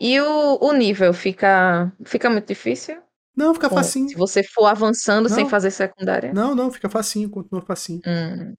E 0.00 0.20
o, 0.20 0.58
o 0.60 0.72
nível 0.72 1.12
fica, 1.12 1.92
fica 2.04 2.30
muito 2.30 2.46
difícil? 2.46 3.02
Não, 3.36 3.52
fica 3.54 3.68
Com- 3.68 3.74
facinho. 3.76 4.08
Se 4.08 4.14
você 4.16 4.42
for 4.42 4.66
avançando 4.66 5.28
sem 5.28 5.44
Não. 5.44 5.50
fazer 5.50 5.70
secundária? 5.70 6.32
Não, 6.32 6.54
não, 6.54 6.70
fica 6.72 6.88
facinho, 6.88 7.28
continua 7.30 7.62
facinho. 7.62 8.00
Hum. 8.06 8.54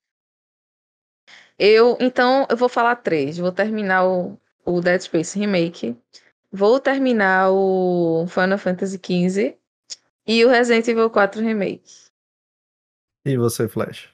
Eu, 1.57 1.97
então, 1.99 2.47
eu 2.49 2.55
vou 2.55 2.69
falar 2.69 2.95
três. 2.97 3.37
Vou 3.37 3.51
terminar 3.51 4.05
o, 4.07 4.37
o 4.65 4.79
Dead 4.81 5.01
Space 5.01 5.37
Remake. 5.37 5.97
Vou 6.51 6.79
terminar 6.79 7.51
o 7.51 8.25
Final 8.27 8.57
Fantasy 8.57 8.97
XV. 8.97 9.57
E 10.27 10.45
o 10.45 10.49
Resident 10.49 10.87
Evil 10.87 11.09
4 11.09 11.41
Remake. 11.41 12.09
E 13.25 13.37
você, 13.37 13.67
Flash? 13.67 14.09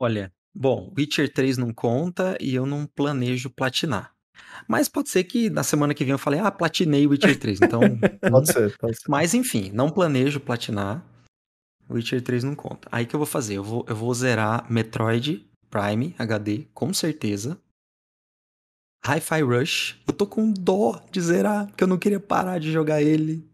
Olha, 0.00 0.32
bom, 0.54 0.92
Witcher 0.96 1.32
3 1.32 1.58
não 1.58 1.72
conta 1.72 2.36
e 2.40 2.54
eu 2.54 2.66
não 2.66 2.86
planejo 2.86 3.50
platinar. 3.50 4.14
Mas 4.68 4.88
pode 4.88 5.10
ser 5.10 5.24
que 5.24 5.50
na 5.50 5.62
semana 5.62 5.94
que 5.94 6.04
vem 6.04 6.12
eu 6.12 6.18
falei, 6.18 6.40
ah, 6.40 6.50
platinei 6.50 7.06
Witcher 7.06 7.38
3. 7.38 7.60
Então, 7.62 7.80
Pode 8.30 8.52
ser, 8.52 8.76
pode 8.78 8.96
ser. 8.96 9.08
Mas 9.08 9.34
enfim, 9.34 9.70
não 9.72 9.90
planejo 9.90 10.40
platinar. 10.40 11.04
Witcher 11.90 12.22
3 12.22 12.44
não 12.44 12.54
conta. 12.54 12.88
Aí 12.90 13.04
que 13.04 13.14
eu 13.14 13.18
vou 13.18 13.26
fazer? 13.26 13.56
Eu 13.56 13.64
vou, 13.64 13.84
eu 13.88 13.94
vou 13.94 14.12
zerar 14.14 14.70
Metroid 14.70 15.46
Prime 15.68 16.14
HD, 16.18 16.68
com 16.72 16.92
certeza. 16.92 17.60
Hi-Fi 19.04 19.42
Rush. 19.42 20.00
Eu 20.06 20.14
tô 20.14 20.26
com 20.26 20.52
dó 20.52 21.04
de 21.10 21.20
zerar, 21.20 21.66
porque 21.66 21.82
eu 21.82 21.88
não 21.88 21.98
queria 21.98 22.20
parar 22.20 22.60
de 22.60 22.70
jogar 22.70 23.02
ele. 23.02 23.44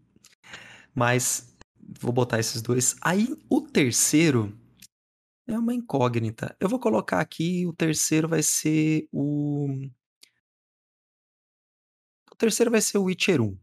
Mas 0.93 1.57
vou 1.99 2.13
botar 2.13 2.39
esses 2.39 2.61
dois. 2.61 2.95
Aí 3.01 3.35
o 3.49 3.61
terceiro 3.61 4.55
é 5.47 5.57
uma 5.57 5.73
incógnita. 5.73 6.55
Eu 6.59 6.69
vou 6.69 6.79
colocar 6.79 7.19
aqui, 7.19 7.65
o 7.65 7.73
terceiro 7.73 8.27
vai 8.27 8.43
ser 8.43 9.07
o. 9.11 9.67
O 12.31 12.35
terceiro 12.37 12.69
vai 12.69 12.81
ser 12.81 12.99
o 12.99 13.05
Witcher 13.05 13.41
1. 13.41 13.57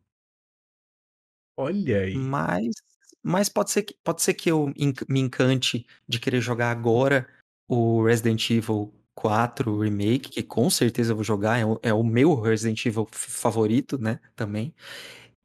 Olha 1.57 2.01
aí. 2.01 2.17
Mas, 2.17 2.75
mas 3.23 3.49
pode 3.49 3.71
ser 3.71 3.85
que, 3.85 3.95
pode 4.03 4.23
ser 4.23 4.35
que 4.35 4.51
eu 4.51 4.73
me 5.09 5.21
encante 5.21 5.87
de 6.07 6.19
querer 6.19 6.41
jogar 6.41 6.73
agora 6.73 7.29
o 7.69 8.05
Resident 8.05 8.51
Evil 8.51 8.93
4 9.17 9.79
Remake, 9.81 10.29
que 10.31 10.43
com 10.43 10.69
certeza 10.71 11.11
eu 11.13 11.17
vou 11.17 11.25
jogar, 11.25 11.59
é 11.59 11.65
o, 11.65 11.79
é 11.83 11.93
o 11.93 12.05
meu 12.05 12.39
Resident 12.39 12.85
Evil 12.87 13.09
favorito, 13.11 13.99
né, 14.01 14.21
também. 14.37 14.73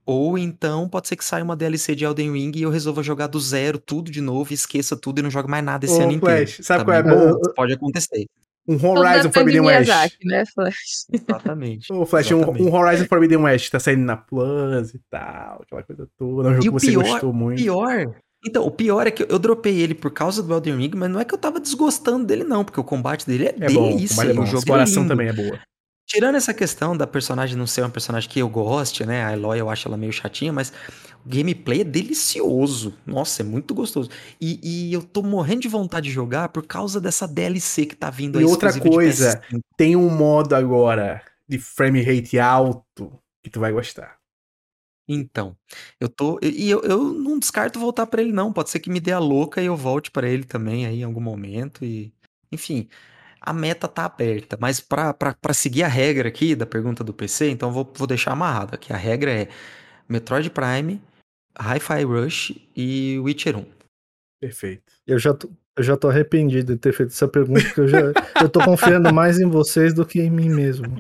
Ou 0.06 0.38
então 0.38 0.90
pode 0.90 1.08
ser 1.08 1.16
que 1.16 1.24
saia 1.24 1.44
uma 1.44 1.56
DLC 1.56 1.96
de 1.96 2.04
Elden 2.04 2.34
Ring 2.34 2.52
e 2.56 2.64
eu 2.64 2.70
resolva 2.70 3.02
jogar 3.02 3.28
do 3.28 3.40
zero 3.40 3.80
tudo 3.80 4.12
de 4.12 4.20
novo, 4.20 4.54
esqueça 4.54 4.96
tudo 4.98 5.20
e 5.20 5.22
não 5.22 5.30
jogue 5.32 5.50
mais 5.50 5.64
nada 5.64 5.86
esse 5.86 6.00
Ô, 6.00 6.04
ano 6.04 6.12
inteiro. 6.12 6.48
Flash, 6.48 6.66
sabe 6.66 6.84
qual 6.84 6.98
é 6.98 7.04
Também 7.04 7.18
bom? 7.34 7.40
Pode 7.56 7.74
acontecer. 7.74 8.26
Um 8.68 8.76
Horizon 8.86 9.32
Forbidden 9.32 9.62
West. 9.62 9.86
Miyazaki, 9.88 10.28
né, 10.28 10.44
Flash? 10.54 11.06
Exatamente. 11.12 11.94
Ô, 11.94 12.06
Flash, 12.06 12.32
um, 12.32 12.38
Exatamente. 12.38 12.64
um 12.64 12.74
Horizon 12.76 13.06
Forbidden 13.06 13.38
West 13.40 13.72
tá 13.72 13.80
saindo 13.80 14.04
na 14.04 14.18
Plus 14.18 14.94
e 14.94 15.00
tal, 15.10 15.62
aquela 15.64 15.84
coisa 15.84 16.08
toda. 16.18 16.50
É 16.50 16.52
um 16.52 16.56
jogo 16.56 16.62
E 16.62 16.62
que 16.64 16.70
o 16.70 16.80
você 16.80 16.88
pior- 16.92 17.04
gostou 17.08 17.34
muito. 17.34 17.62
Pior. 17.62 18.16
Então, 18.46 18.66
o 18.66 18.72
pior 18.72 19.06
é 19.06 19.12
que 19.12 19.26
eu 19.30 19.38
dropei 19.38 19.80
ele 19.80 19.94
por 19.94 20.12
causa 20.12 20.42
do 20.42 20.52
Elden 20.54 20.78
Ring, 20.78 20.92
mas 20.96 21.10
não 21.12 21.20
é 21.20 21.26
que 21.26 21.34
eu 21.34 21.38
tava 21.38 21.60
desgostando 21.60 22.26
dele, 22.26 22.44
não, 22.44 22.64
porque 22.66 22.80
o 22.80 22.84
combate 22.84 23.26
dele 23.28 23.46
é, 23.48 23.56
É 23.60 23.70
bom, 23.70 23.90
o 23.94 23.96
delícia. 23.96 24.24
é 24.24 24.32
e 24.32 24.34
bom. 24.34 24.42
o 24.42 24.46
jogo 24.46 24.58
é 24.58 24.60
exploração 24.60 25.04
lindo. 25.04 25.14
também 25.14 25.28
é 25.28 25.34
boa. 25.34 25.60
Tirando 26.08 26.36
essa 26.36 26.54
questão 26.54 26.98
da 26.98 27.08
personagem 27.08 27.56
não 27.56 27.66
ser 27.68 27.82
uma 27.82 27.90
personagem 27.90 28.30
que 28.30 28.40
eu 28.40 28.50
goste, 28.50 29.06
né? 29.06 29.24
A 29.24 29.34
Eloy 29.34 29.60
eu 29.60 29.70
acho 29.70 29.88
ela 29.88 29.96
meio 29.96 30.12
chatinha, 30.12 30.52
mas 30.52 30.74
o 31.26 31.30
gameplay 31.30 31.82
é 31.82 31.84
delicioso. 31.86 32.94
Nossa, 33.06 33.44
é 33.44 33.46
muito 33.46 33.74
gostoso. 33.74 34.10
E, 34.40 34.60
e 34.90 34.94
eu 34.94 35.02
tô 35.04 35.22
morrendo 35.22 35.62
de 35.62 35.68
vontade 35.70 36.10
de 36.10 36.14
jogar 36.14 36.50
por 36.50 36.66
causa 36.66 37.00
dessa 37.00 37.26
DLC 37.28 37.86
que 37.86 37.96
tá 37.96 38.10
vindo 38.10 38.40
E 38.40 38.44
aí. 38.44 38.46
outra 38.46 38.70
exclusiva 38.70 38.90
de 38.90 38.96
coisa, 38.96 39.42
PS5. 39.52 39.60
Tem 39.78 39.96
um 39.96 40.10
modo 40.10 40.54
agora 40.54 41.22
de 41.48 41.58
frame 41.60 42.02
rate 42.02 42.38
alto 42.40 43.14
que 43.42 43.50
tu 43.50 43.60
vai 43.62 43.72
gostar. 43.72 44.18
Então, 45.08 45.56
eu 46.00 46.08
tô 46.08 46.40
e 46.42 46.70
eu 46.70 46.82
eu 46.84 47.04
não 47.14 47.38
descarto 47.40 47.80
voltar 47.80 48.06
pra 48.08 48.22
ele 48.22 48.32
não, 48.32 48.54
pode 48.54 48.70
ser 48.70 48.80
que 48.80 48.90
me 48.90 49.00
dê 49.00 49.12
a 49.12 49.20
louca 49.20 49.62
e 49.62 49.66
eu 49.66 49.76
volte 49.76 50.10
pra 50.12 50.28
ele 50.30 50.44
também 50.44 50.86
aí 50.86 51.00
em 51.02 51.04
algum 51.04 51.20
momento 51.22 51.84
e 51.84 52.14
enfim, 52.52 52.88
a 53.42 53.52
meta 53.52 53.88
tá 53.88 54.06
aberta, 54.06 54.58
mas 54.62 54.80
pra 54.80 55.14
pra 55.14 55.34
pra 55.34 55.54
seguir 55.54 55.84
a 55.84 55.88
regra 55.88 56.30
aqui 56.30 56.56
da 56.56 56.66
pergunta 56.66 57.04
do 57.04 57.14
PC, 57.14 57.50
então 57.50 57.72
vou 57.72 57.92
vou 57.96 58.08
deixar 58.08 58.32
amarrado 58.32 58.76
aqui, 58.76 58.94
a 58.94 58.98
regra 58.98 59.32
é 59.32 59.48
Metroid 60.08 60.50
Prime, 60.50 61.02
Hi-Fi 61.60 62.04
Rush 62.04 62.54
e 62.76 63.18
Witcher 63.20 63.58
1. 63.58 63.66
Perfeito. 64.40 64.84
Eu 65.08 65.20
já 65.20 65.34
tô, 65.34 65.50
eu 65.78 65.84
já 65.84 65.98
tô 65.98 66.10
arrependido 66.10 66.74
de 66.74 66.80
ter 66.80 66.94
feito 66.94 67.10
essa 67.10 67.28
pergunta, 67.28 67.62
porque 67.64 67.82
eu 67.82 67.88
já 67.88 68.00
eu 68.42 68.50
tô 68.50 68.64
confiando 68.64 69.14
mais 69.14 69.40
em 69.40 69.50
vocês 69.50 69.94
do 69.94 70.06
que 70.06 70.22
em 70.22 70.30
mim 70.30 70.50
mesmo. 70.50 71.00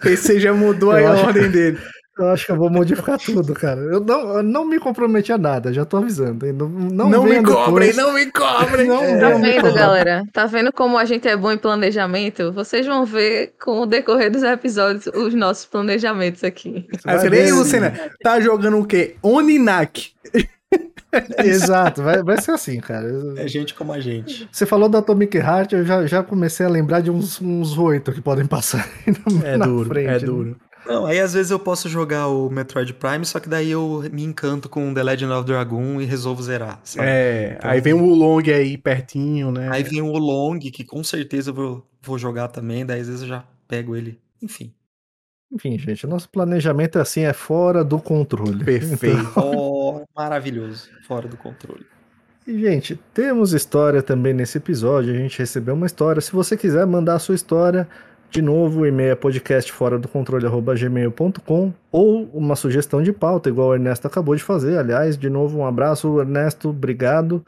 PC 0.00 0.40
já 0.40 0.52
mudou 0.52 0.96
Eu 0.96 1.06
a 1.08 1.12
acho- 1.12 1.26
ordem 1.26 1.50
dele. 1.50 1.78
Eu 2.24 2.30
acho 2.30 2.46
que 2.46 2.52
eu 2.52 2.56
vou 2.56 2.70
modificar 2.70 3.18
tudo, 3.18 3.54
cara. 3.54 3.80
Eu 3.80 4.00
não, 4.00 4.36
eu 4.36 4.42
não 4.42 4.64
me 4.64 4.78
comprometi 4.78 5.32
a 5.32 5.38
nada, 5.38 5.72
já 5.72 5.84
tô 5.84 5.98
avisando. 5.98 6.46
Não, 6.52 6.68
não, 6.68 7.08
Não, 7.08 7.24
me 7.24 7.42
cobrem, 7.42 7.92
não 7.92 8.12
me 8.14 8.26
cobrem. 8.30 8.86
Não 8.86 9.02
É. 9.02 9.18
Tá 9.18 9.30
vendo, 9.36 9.74
galera? 9.74 10.24
Tá 10.32 10.46
vendo 10.46 10.72
como 10.72 10.98
a 10.98 11.04
gente 11.04 11.28
é 11.28 11.36
bom 11.36 11.52
em 11.52 11.58
planejamento? 11.58 12.52
Vocês 12.52 12.86
vão 12.86 13.04
ver 13.04 13.54
com 13.62 13.80
o 13.80 13.86
decorrer 13.86 14.30
dos 14.30 14.42
episódios 14.42 15.06
os 15.06 15.34
nossos 15.34 15.66
planejamentos 15.66 16.44
aqui. 16.44 16.86
Aí 17.04 17.18
você, 17.18 17.28
Ei. 17.28 17.52
Lucena, 17.52 17.92
tá 18.22 18.40
jogando 18.40 18.78
o 18.78 18.86
quê? 18.86 19.16
Oninak. 19.22 20.12
Exato, 21.44 22.02
vai, 22.02 22.22
vai 22.22 22.40
ser 22.40 22.52
assim, 22.52 22.80
cara. 22.80 23.06
É 23.36 23.46
gente 23.46 23.74
como 23.74 23.92
a 23.92 24.00
gente. 24.00 24.48
Você 24.50 24.64
falou 24.64 24.88
da 24.88 24.98
Atomic 24.98 25.36
Heart, 25.36 25.72
eu 25.72 25.84
já, 25.84 26.06
já 26.06 26.22
comecei 26.22 26.64
a 26.64 26.68
lembrar 26.68 27.00
de 27.00 27.10
uns, 27.10 27.40
uns 27.40 27.76
oito 27.76 28.12
que 28.12 28.22
podem 28.22 28.46
passar 28.46 28.88
aí 29.06 29.14
na, 29.42 29.48
É 29.48 29.56
na 29.58 29.66
duro, 29.66 29.90
frente. 29.90 30.24
é 30.24 30.26
né? 30.26 30.54
Não, 30.86 31.06
aí 31.06 31.20
às 31.20 31.32
vezes 31.34 31.50
eu 31.50 31.58
posso 31.58 31.88
jogar 31.88 32.26
o 32.28 32.50
Metroid 32.50 32.92
Prime, 32.94 33.24
só 33.24 33.38
que 33.38 33.48
daí 33.48 33.70
eu 33.70 34.04
me 34.12 34.24
encanto 34.24 34.68
com 34.68 34.92
The 34.92 35.02
Legend 35.02 35.32
of 35.32 35.46
Dragoon 35.46 36.00
e 36.00 36.04
resolvo 36.04 36.42
zerar, 36.42 36.80
sabe? 36.82 37.06
É, 37.08 37.54
Então- 37.58 37.70
aí 37.70 37.80
vem 37.80 37.92
o 37.94 38.04
Long 38.14 38.42
aí 38.52 38.76
pertinho, 38.76 39.52
né? 39.52 39.68
Aí 39.70 39.82
vem 39.82 40.02
o 40.02 40.12
Long, 40.18 40.58
que 40.58 40.82
com 40.84 41.04
certeza 41.04 41.50
eu 41.50 41.54
vou, 41.54 41.86
vou 42.02 42.18
jogar 42.18 42.48
também, 42.48 42.84
daí 42.84 43.00
às 43.00 43.06
vezes 43.06 43.22
eu 43.22 43.28
já 43.28 43.44
pego 43.68 43.94
ele. 43.94 44.18
Enfim. 44.42 44.72
Enfim, 45.54 45.78
gente, 45.78 46.06
nosso 46.06 46.28
planejamento 46.30 46.98
é 46.98 47.02
assim, 47.02 47.20
é 47.22 47.32
fora 47.32 47.84
do 47.84 47.98
controle. 47.98 48.64
Perfeito. 48.64 49.32
Oh, 49.36 50.02
maravilhoso. 50.16 50.88
Fora 51.06 51.28
do 51.28 51.36
controle. 51.36 51.84
E, 52.46 52.58
gente, 52.58 52.98
temos 53.14 53.52
história 53.52 54.02
também 54.02 54.32
nesse 54.32 54.56
episódio. 54.58 55.12
A 55.14 55.16
gente 55.16 55.38
recebeu 55.38 55.74
uma 55.74 55.86
história. 55.86 56.20
Se 56.22 56.32
você 56.32 56.56
quiser 56.56 56.84
mandar 56.86 57.14
a 57.14 57.18
sua 57.18 57.34
história, 57.34 57.86
de 58.32 58.40
novo, 58.40 58.80
o 58.80 58.86
e-mail 58.86 59.12
é 59.12 59.14
podcastfora 59.14 59.98
do 59.98 60.08
controle.gmail.com 60.08 61.72
ou 61.92 62.30
uma 62.32 62.56
sugestão 62.56 63.02
de 63.02 63.12
pauta, 63.12 63.50
igual 63.50 63.68
o 63.68 63.74
Ernesto 63.74 64.06
acabou 64.06 64.34
de 64.34 64.42
fazer. 64.42 64.78
Aliás, 64.78 65.18
de 65.18 65.28
novo, 65.28 65.58
um 65.58 65.66
abraço, 65.66 66.18
Ernesto, 66.18 66.70
obrigado. 66.70 67.44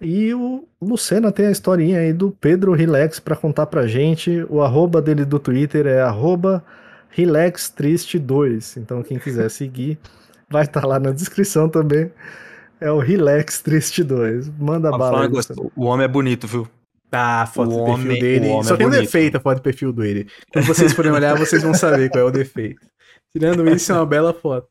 E 0.00 0.32
o 0.32 0.64
Lucena 0.80 1.30
tem 1.30 1.44
a 1.46 1.50
historinha 1.50 1.98
aí 1.98 2.14
do 2.14 2.30
Pedro 2.30 2.72
Relax 2.72 3.20
para 3.20 3.36
contar 3.36 3.66
pra 3.66 3.86
gente. 3.86 4.46
O 4.48 4.62
arroba 4.62 5.02
dele 5.02 5.26
do 5.26 5.38
Twitter 5.38 5.86
é 5.86 6.00
arroba 6.00 6.64
RelaxTriste2. 7.14 8.78
Então, 8.78 9.02
quem 9.02 9.18
quiser 9.18 9.50
seguir, 9.52 9.98
vai 10.48 10.62
estar 10.62 10.86
lá 10.86 10.98
na 10.98 11.10
descrição 11.10 11.68
também. 11.68 12.10
É 12.80 12.90
o 12.90 12.98
Relax 12.98 13.60
Triste 13.60 14.02
2. 14.02 14.50
Manda 14.58 14.90
bala. 14.90 15.20
negócio, 15.20 15.70
o 15.76 15.84
homem 15.84 16.06
é 16.06 16.08
bonito, 16.08 16.46
viu? 16.46 16.66
Tá, 17.14 17.42
a 17.42 17.46
foto 17.46 17.68
O 17.68 17.74
do 17.74 17.78
homem- 17.78 18.06
perfil 18.08 18.20
dele. 18.20 18.64
Só 18.64 18.74
é 18.74 18.76
tem 18.76 18.86
um 18.88 18.90
defeito 18.90 19.36
a 19.36 19.40
foto 19.40 19.58
do 19.58 19.62
perfil 19.62 19.92
dele. 19.92 20.26
Quando 20.52 20.64
vocês 20.66 20.92
forem 20.92 21.12
olhar, 21.12 21.36
vocês 21.38 21.62
vão 21.62 21.72
saber 21.72 22.10
qual 22.10 22.24
é 22.24 22.26
o 22.26 22.30
defeito. 22.32 22.84
Tirando 23.32 23.68
isso, 23.68 23.92
é 23.92 23.94
uma 23.94 24.04
bela 24.04 24.34
foto. 24.34 24.68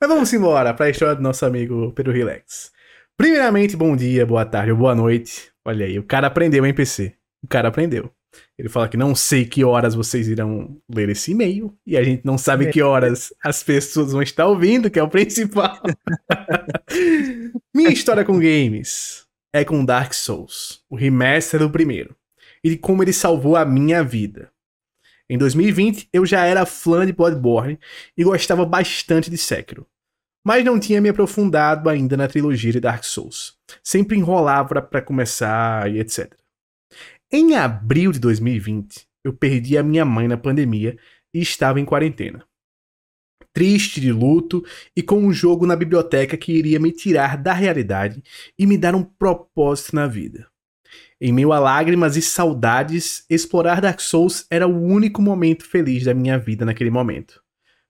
Mas 0.00 0.08
vamos 0.08 0.32
embora 0.32 0.72
para 0.72 0.86
a 0.86 0.90
história 0.90 1.16
do 1.16 1.22
nosso 1.22 1.44
amigo 1.44 1.90
Pedro 1.92 2.12
Relax. 2.12 2.70
Primeiramente, 3.16 3.76
bom 3.76 3.96
dia, 3.96 4.24
boa 4.24 4.44
tarde 4.44 4.70
ou 4.70 4.76
boa 4.78 4.94
noite. 4.94 5.50
Olha 5.66 5.86
aí, 5.86 5.98
o 5.98 6.04
cara 6.04 6.28
aprendeu, 6.28 6.64
hein, 6.64 6.72
PC? 6.72 7.14
O 7.42 7.48
cara 7.48 7.66
aprendeu. 7.66 8.12
Ele 8.56 8.68
fala 8.68 8.88
que 8.88 8.96
não 8.96 9.12
sei 9.14 9.44
que 9.44 9.64
horas 9.64 9.96
vocês 9.96 10.28
irão 10.28 10.76
ler 10.88 11.08
esse 11.08 11.32
e-mail 11.32 11.74
e 11.84 11.96
a 11.96 12.02
gente 12.04 12.24
não 12.24 12.38
sabe 12.38 12.70
que 12.70 12.80
horas 12.80 13.34
as 13.42 13.64
pessoas 13.64 14.12
vão 14.12 14.22
estar 14.22 14.46
ouvindo, 14.46 14.88
que 14.88 15.00
é 15.00 15.02
o 15.02 15.08
principal. 15.08 15.80
Minha 17.74 17.90
história 17.90 18.24
com 18.24 18.34
games 18.34 19.25
é 19.56 19.64
com 19.64 19.84
Dark 19.84 20.12
Souls, 20.12 20.82
o 20.88 20.96
remaster 20.96 21.60
do 21.60 21.70
primeiro, 21.70 22.14
e 22.62 22.76
como 22.76 23.02
ele 23.02 23.12
salvou 23.12 23.56
a 23.56 23.64
minha 23.64 24.02
vida. 24.04 24.50
Em 25.28 25.36
2020, 25.36 26.08
eu 26.12 26.24
já 26.24 26.44
era 26.44 26.64
fã 26.64 27.04
de 27.04 27.12
Bloodborne 27.12 27.78
e 28.16 28.22
gostava 28.22 28.64
bastante 28.64 29.28
de 29.28 29.36
Sekiro, 29.36 29.86
mas 30.44 30.64
não 30.64 30.78
tinha 30.78 31.00
me 31.00 31.08
aprofundado 31.08 31.88
ainda 31.88 32.16
na 32.16 32.28
trilogia 32.28 32.70
de 32.70 32.80
Dark 32.80 33.02
Souls. 33.02 33.56
Sempre 33.82 34.16
enrolava 34.16 34.80
para 34.80 35.02
começar 35.02 35.90
e 35.90 35.98
etc. 35.98 36.32
Em 37.32 37.56
abril 37.56 38.12
de 38.12 38.20
2020, 38.20 39.08
eu 39.24 39.32
perdi 39.32 39.76
a 39.76 39.82
minha 39.82 40.04
mãe 40.04 40.28
na 40.28 40.36
pandemia 40.36 40.96
e 41.34 41.40
estava 41.40 41.80
em 41.80 41.84
quarentena. 41.84 42.44
Triste 43.56 44.02
de 44.02 44.12
luto 44.12 44.62
e 44.94 45.02
com 45.02 45.16
um 45.16 45.32
jogo 45.32 45.64
na 45.66 45.74
biblioteca 45.74 46.36
que 46.36 46.52
iria 46.52 46.78
me 46.78 46.92
tirar 46.92 47.38
da 47.38 47.54
realidade 47.54 48.22
e 48.58 48.66
me 48.66 48.76
dar 48.76 48.94
um 48.94 49.02
propósito 49.02 49.96
na 49.96 50.06
vida. 50.06 50.46
Em 51.18 51.32
meio 51.32 51.54
a 51.54 51.58
lágrimas 51.58 52.18
e 52.18 52.20
saudades, 52.20 53.24
explorar 53.30 53.80
Dark 53.80 53.98
Souls 54.00 54.46
era 54.50 54.68
o 54.68 54.78
único 54.78 55.22
momento 55.22 55.64
feliz 55.64 56.04
da 56.04 56.12
minha 56.12 56.38
vida 56.38 56.66
naquele 56.66 56.90
momento. 56.90 57.42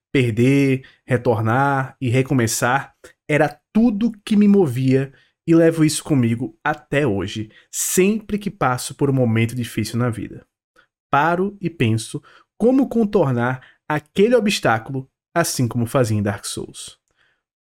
Perder, 0.09 0.85
retornar 1.05 1.97
e 1.99 2.07
recomeçar 2.07 2.93
era 3.27 3.59
tudo 3.73 4.13
que 4.23 4.37
me 4.37 4.47
movia 4.47 5.11
e 5.45 5.53
levo 5.53 5.83
isso 5.83 6.01
comigo 6.01 6.57
até 6.63 7.05
hoje, 7.05 7.51
sempre 7.69 8.37
que 8.37 8.49
passo 8.49 8.95
por 8.95 9.09
um 9.09 9.13
momento 9.13 9.53
difícil 9.53 9.99
na 9.99 10.09
vida. 10.09 10.47
Paro 11.11 11.57
e 11.59 11.69
penso 11.69 12.23
como 12.57 12.87
contornar 12.87 13.61
aquele 13.85 14.33
obstáculo, 14.33 15.09
assim 15.39 15.67
como 15.67 15.85
fazia 15.85 16.17
em 16.17 16.23
Dark 16.23 16.45
Souls. 16.45 16.97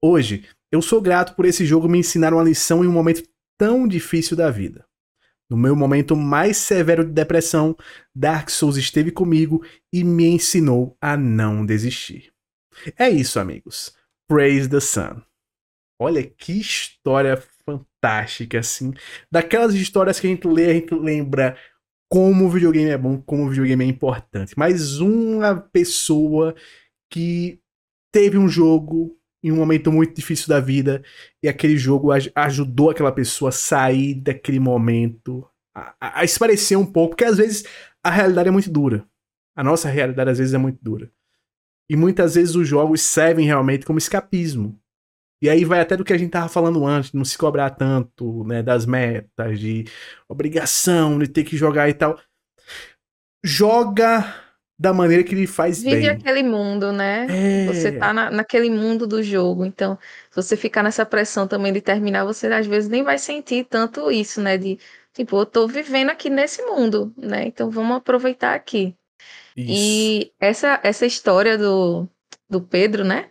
Hoje, 0.01 0.47
eu 0.71 0.81
sou 0.81 1.01
grato 1.01 1.35
por 1.35 1.45
esse 1.45 1.65
jogo 1.65 1.87
me 1.87 1.99
ensinar 1.99 2.33
uma 2.33 2.43
lição 2.43 2.83
em 2.83 2.87
um 2.87 2.91
momento 2.91 3.23
tão 3.57 3.87
difícil 3.87 4.35
da 4.35 4.49
vida. 4.49 4.85
No 5.49 5.57
meu 5.57 5.75
momento 5.75 6.15
mais 6.15 6.57
severo 6.57 7.03
de 7.03 7.11
depressão, 7.11 7.75
Dark 8.15 8.49
Souls 8.49 8.77
esteve 8.77 9.11
comigo 9.11 9.63
e 9.91 10.03
me 10.03 10.25
ensinou 10.27 10.97
a 11.01 11.17
não 11.17 11.65
desistir. 11.65 12.31
É 12.97 13.09
isso, 13.09 13.39
amigos. 13.39 13.93
Praise 14.27 14.69
the 14.69 14.79
Sun. 14.79 15.21
Olha 15.99 16.23
que 16.23 16.53
história 16.53 17.37
fantástica, 17.65 18.59
assim. 18.59 18.93
Daquelas 19.29 19.75
histórias 19.75 20.19
que 20.19 20.27
a 20.27 20.29
gente 20.29 20.47
lê, 20.47 20.71
a 20.71 20.73
gente 20.73 20.95
lembra 20.95 21.57
como 22.09 22.45
o 22.45 22.49
videogame 22.49 22.89
é 22.89 22.97
bom, 22.97 23.21
como 23.21 23.43
o 23.43 23.49
videogame 23.49 23.85
é 23.85 23.87
importante. 23.87 24.57
Mais 24.57 24.99
uma 24.99 25.55
pessoa 25.55 26.55
que 27.09 27.60
teve 28.11 28.37
um 28.37 28.47
jogo 28.47 29.17
em 29.43 29.51
um 29.51 29.55
momento 29.55 29.91
muito 29.91 30.15
difícil 30.15 30.47
da 30.47 30.59
vida 30.59 31.03
e 31.41 31.47
aquele 31.47 31.77
jogo 31.77 32.11
aj 32.11 32.31
ajudou 32.35 32.89
aquela 32.91 33.11
pessoa 33.11 33.49
a 33.49 33.53
sair 33.53 34.13
daquele 34.15 34.59
momento, 34.59 35.47
a, 35.73 35.95
a, 35.99 36.19
a 36.19 36.23
esparecer 36.23 36.77
um 36.77 36.85
pouco, 36.85 37.11
porque 37.11 37.25
às 37.25 37.37
vezes 37.37 37.63
a 38.03 38.09
realidade 38.09 38.49
é 38.49 38.51
muito 38.51 38.69
dura. 38.69 39.05
A 39.55 39.63
nossa 39.63 39.89
realidade 39.89 40.29
às 40.29 40.37
vezes 40.37 40.53
é 40.53 40.57
muito 40.57 40.79
dura. 40.81 41.11
E 41.89 41.95
muitas 41.95 42.35
vezes 42.35 42.55
os 42.55 42.67
jogos 42.67 43.01
servem 43.01 43.45
realmente 43.45 43.85
como 43.85 43.99
escapismo. 43.99 44.79
E 45.41 45.49
aí 45.49 45.65
vai 45.65 45.81
até 45.81 45.97
do 45.97 46.05
que 46.05 46.13
a 46.13 46.17
gente 46.17 46.29
tava 46.29 46.47
falando 46.47 46.85
antes, 46.85 47.13
não 47.13 47.25
se 47.25 47.37
cobrar 47.37 47.71
tanto, 47.71 48.43
né, 48.43 48.61
das 48.61 48.85
metas, 48.85 49.59
de 49.59 49.85
obrigação, 50.29 51.17
de 51.17 51.27
ter 51.27 51.43
que 51.43 51.57
jogar 51.57 51.89
e 51.89 51.93
tal. 51.95 52.19
Joga 53.43 54.50
da 54.81 54.91
maneira 54.91 55.23
que 55.23 55.35
lhe 55.35 55.45
faz 55.45 55.83
Vive 55.83 55.95
bem. 55.97 56.09
aquele 56.09 56.41
mundo, 56.41 56.91
né? 56.91 57.27
É. 57.29 57.65
Você 57.67 57.91
tá 57.91 58.11
na, 58.11 58.31
naquele 58.31 58.67
mundo 58.67 59.05
do 59.05 59.21
jogo. 59.21 59.63
Então, 59.63 59.95
se 60.31 60.35
você 60.35 60.57
ficar 60.57 60.81
nessa 60.81 61.05
pressão 61.05 61.47
também 61.47 61.71
de 61.71 61.79
terminar, 61.79 62.25
você 62.25 62.47
às 62.47 62.65
vezes 62.65 62.89
nem 62.89 63.03
vai 63.03 63.19
sentir 63.19 63.67
tanto 63.69 64.11
isso, 64.11 64.41
né? 64.41 64.57
De, 64.57 64.79
tipo, 65.13 65.37
eu 65.37 65.45
tô 65.45 65.67
vivendo 65.67 66.09
aqui 66.09 66.31
nesse 66.31 66.63
mundo, 66.63 67.13
né? 67.15 67.45
Então 67.45 67.69
vamos 67.69 67.97
aproveitar 67.97 68.55
aqui. 68.55 68.95
Isso. 69.55 69.71
E 69.71 70.31
essa, 70.39 70.79
essa 70.81 71.05
história 71.05 71.59
do, 71.59 72.09
do 72.49 72.59
Pedro, 72.59 73.03
né? 73.03 73.29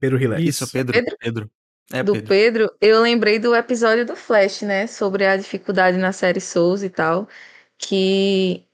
Pedro 0.00 0.18
Relax. 0.18 0.42
Isso, 0.42 0.72
Pedro. 0.72 0.92
Pedro? 0.92 1.16
Pedro. 1.20 1.50
É, 1.92 2.02
do 2.02 2.14
Pedro. 2.14 2.28
Pedro, 2.28 2.72
eu 2.80 3.00
lembrei 3.00 3.38
do 3.38 3.54
episódio 3.54 4.04
do 4.04 4.16
Flash, 4.16 4.62
né? 4.62 4.88
Sobre 4.88 5.24
a 5.24 5.36
dificuldade 5.36 5.98
na 5.98 6.10
série 6.10 6.40
Souls 6.40 6.82
e 6.82 6.90
tal. 6.90 7.28
Que 7.78 8.66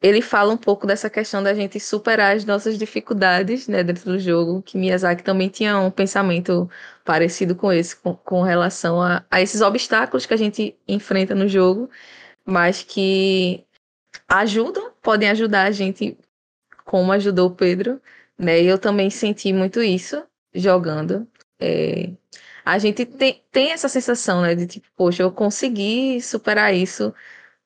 ele 0.00 0.22
fala 0.22 0.52
um 0.52 0.56
pouco 0.56 0.86
dessa 0.86 1.10
questão 1.10 1.42
da 1.42 1.54
gente 1.54 1.80
superar 1.80 2.36
as 2.36 2.44
nossas 2.44 2.78
dificuldades, 2.78 3.66
né, 3.68 3.82
dentro 3.82 4.04
do 4.04 4.18
jogo, 4.18 4.62
que 4.62 4.78
Miyazaki 4.78 5.22
também 5.24 5.48
tinha 5.48 5.78
um 5.80 5.90
pensamento 5.90 6.70
parecido 7.04 7.56
com 7.56 7.72
esse, 7.72 7.96
com, 7.96 8.14
com 8.14 8.42
relação 8.42 9.02
a, 9.02 9.24
a 9.30 9.40
esses 9.42 9.60
obstáculos 9.60 10.26
que 10.26 10.34
a 10.34 10.36
gente 10.36 10.76
enfrenta 10.86 11.34
no 11.34 11.48
jogo, 11.48 11.90
mas 12.44 12.82
que 12.82 13.64
ajudam, 14.28 14.92
podem 15.02 15.30
ajudar 15.30 15.64
a 15.64 15.70
gente, 15.72 16.16
como 16.84 17.12
ajudou 17.12 17.48
o 17.48 17.54
Pedro, 17.54 18.00
né, 18.38 18.60
eu 18.62 18.78
também 18.78 19.10
senti 19.10 19.52
muito 19.52 19.82
isso, 19.82 20.22
jogando. 20.54 21.26
É, 21.60 22.10
a 22.64 22.78
gente 22.78 23.06
tem, 23.06 23.42
tem 23.50 23.72
essa 23.72 23.88
sensação, 23.88 24.42
né, 24.42 24.54
de 24.54 24.66
tipo, 24.66 24.86
poxa, 24.96 25.22
eu 25.22 25.32
consegui 25.32 26.20
superar 26.20 26.74
isso 26.74 27.14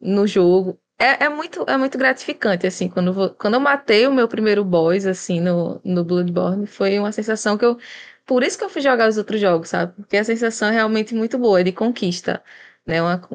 no 0.00 0.26
jogo. 0.26 0.78
É, 1.02 1.24
é, 1.24 1.28
muito, 1.28 1.64
é 1.68 1.76
muito 1.76 1.98
gratificante, 1.98 2.64
assim, 2.64 2.88
quando, 2.88 3.34
quando 3.34 3.54
eu 3.54 3.60
matei 3.60 4.06
o 4.06 4.14
meu 4.14 4.28
primeiro 4.28 4.64
boss, 4.64 5.04
assim, 5.04 5.40
no, 5.40 5.80
no 5.84 6.04
Bloodborne, 6.04 6.64
foi 6.64 6.96
uma 6.96 7.10
sensação 7.10 7.58
que 7.58 7.64
eu... 7.64 7.76
Por 8.24 8.44
isso 8.44 8.56
que 8.56 8.62
eu 8.62 8.70
fui 8.70 8.80
jogar 8.80 9.08
os 9.08 9.18
outros 9.18 9.40
jogos, 9.40 9.70
sabe? 9.70 9.92
Porque 9.96 10.16
a 10.16 10.22
sensação 10.22 10.68
é 10.68 10.70
realmente 10.70 11.12
muito 11.12 11.36
boa, 11.36 11.64
de 11.64 11.72
conquista, 11.72 12.40
né? 12.86 13.02
Uma, 13.02 13.28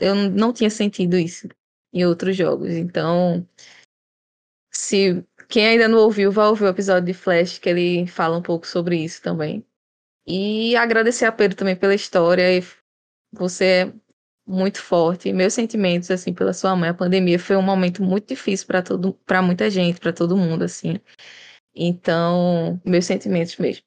eu 0.00 0.14
não 0.14 0.54
tinha 0.54 0.70
sentido 0.70 1.18
isso 1.18 1.48
em 1.92 2.06
outros 2.06 2.34
jogos, 2.34 2.70
então... 2.70 3.46
Se 4.72 5.22
quem 5.50 5.66
ainda 5.66 5.88
não 5.88 5.98
ouviu, 5.98 6.32
vai 6.32 6.46
ouvir 6.46 6.64
o 6.64 6.68
episódio 6.68 7.04
de 7.04 7.12
Flash, 7.12 7.58
que 7.58 7.68
ele 7.68 8.06
fala 8.06 8.38
um 8.38 8.42
pouco 8.42 8.66
sobre 8.66 8.96
isso 8.96 9.20
também. 9.20 9.62
E 10.26 10.74
agradecer 10.76 11.26
a 11.26 11.32
Pedro 11.32 11.58
também 11.58 11.76
pela 11.76 11.94
história. 11.94 12.44
Você 13.34 13.64
é 13.64 13.92
muito 14.46 14.80
forte. 14.80 15.32
Meus 15.32 15.54
sentimentos 15.54 16.10
assim 16.10 16.32
pela 16.32 16.52
sua 16.52 16.74
mãe. 16.76 16.90
A 16.90 16.94
pandemia 16.94 17.38
foi 17.38 17.56
um 17.56 17.62
momento 17.62 18.02
muito 18.02 18.28
difícil 18.28 18.66
para 18.66 18.82
todo, 18.82 19.14
para 19.26 19.42
muita 19.42 19.70
gente, 19.70 20.00
para 20.00 20.12
todo 20.12 20.36
mundo 20.36 20.62
assim. 20.64 20.98
Então, 21.74 22.80
meus 22.84 23.06
sentimentos 23.06 23.56
mesmo. 23.56 23.82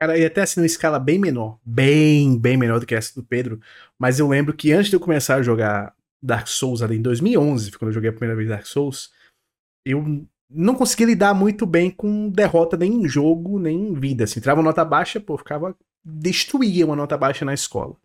Cara, 0.00 0.16
e 0.16 0.24
até 0.24 0.42
assim, 0.42 0.60
numa 0.60 0.66
escala 0.66 0.98
bem 0.98 1.18
menor, 1.18 1.58
bem, 1.64 2.38
bem 2.38 2.56
menor 2.56 2.78
do 2.78 2.86
que 2.86 2.94
essa 2.94 3.12
do 3.20 3.26
Pedro, 3.26 3.60
mas 3.98 4.20
eu 4.20 4.28
lembro 4.28 4.54
que 4.54 4.72
antes 4.72 4.90
de 4.90 4.96
eu 4.96 5.00
começar 5.00 5.34
a 5.34 5.42
jogar 5.42 5.92
Dark 6.22 6.46
Souls 6.46 6.82
ali 6.82 6.96
em 6.96 7.02
2011, 7.02 7.72
quando 7.72 7.88
eu 7.88 7.94
joguei 7.94 8.10
a 8.10 8.12
primeira 8.12 8.36
vez 8.36 8.48
Dark 8.48 8.64
Souls, 8.64 9.10
eu 9.84 10.26
não 10.48 10.74
conseguia 10.74 11.06
lidar 11.06 11.34
muito 11.34 11.66
bem 11.66 11.90
com 11.90 12.30
derrota 12.30 12.76
nem 12.76 12.92
em 12.92 13.08
jogo, 13.08 13.58
nem 13.58 13.88
em 13.88 13.94
vida. 13.94 14.26
Se 14.26 14.32
assim, 14.32 14.40
entrava 14.40 14.62
nota 14.62 14.84
baixa, 14.84 15.20
pô, 15.20 15.36
ficava. 15.36 15.76
destruía 16.04 16.86
uma 16.86 16.96
nota 16.96 17.18
baixa 17.18 17.44
na 17.44 17.52
escola. 17.52 17.96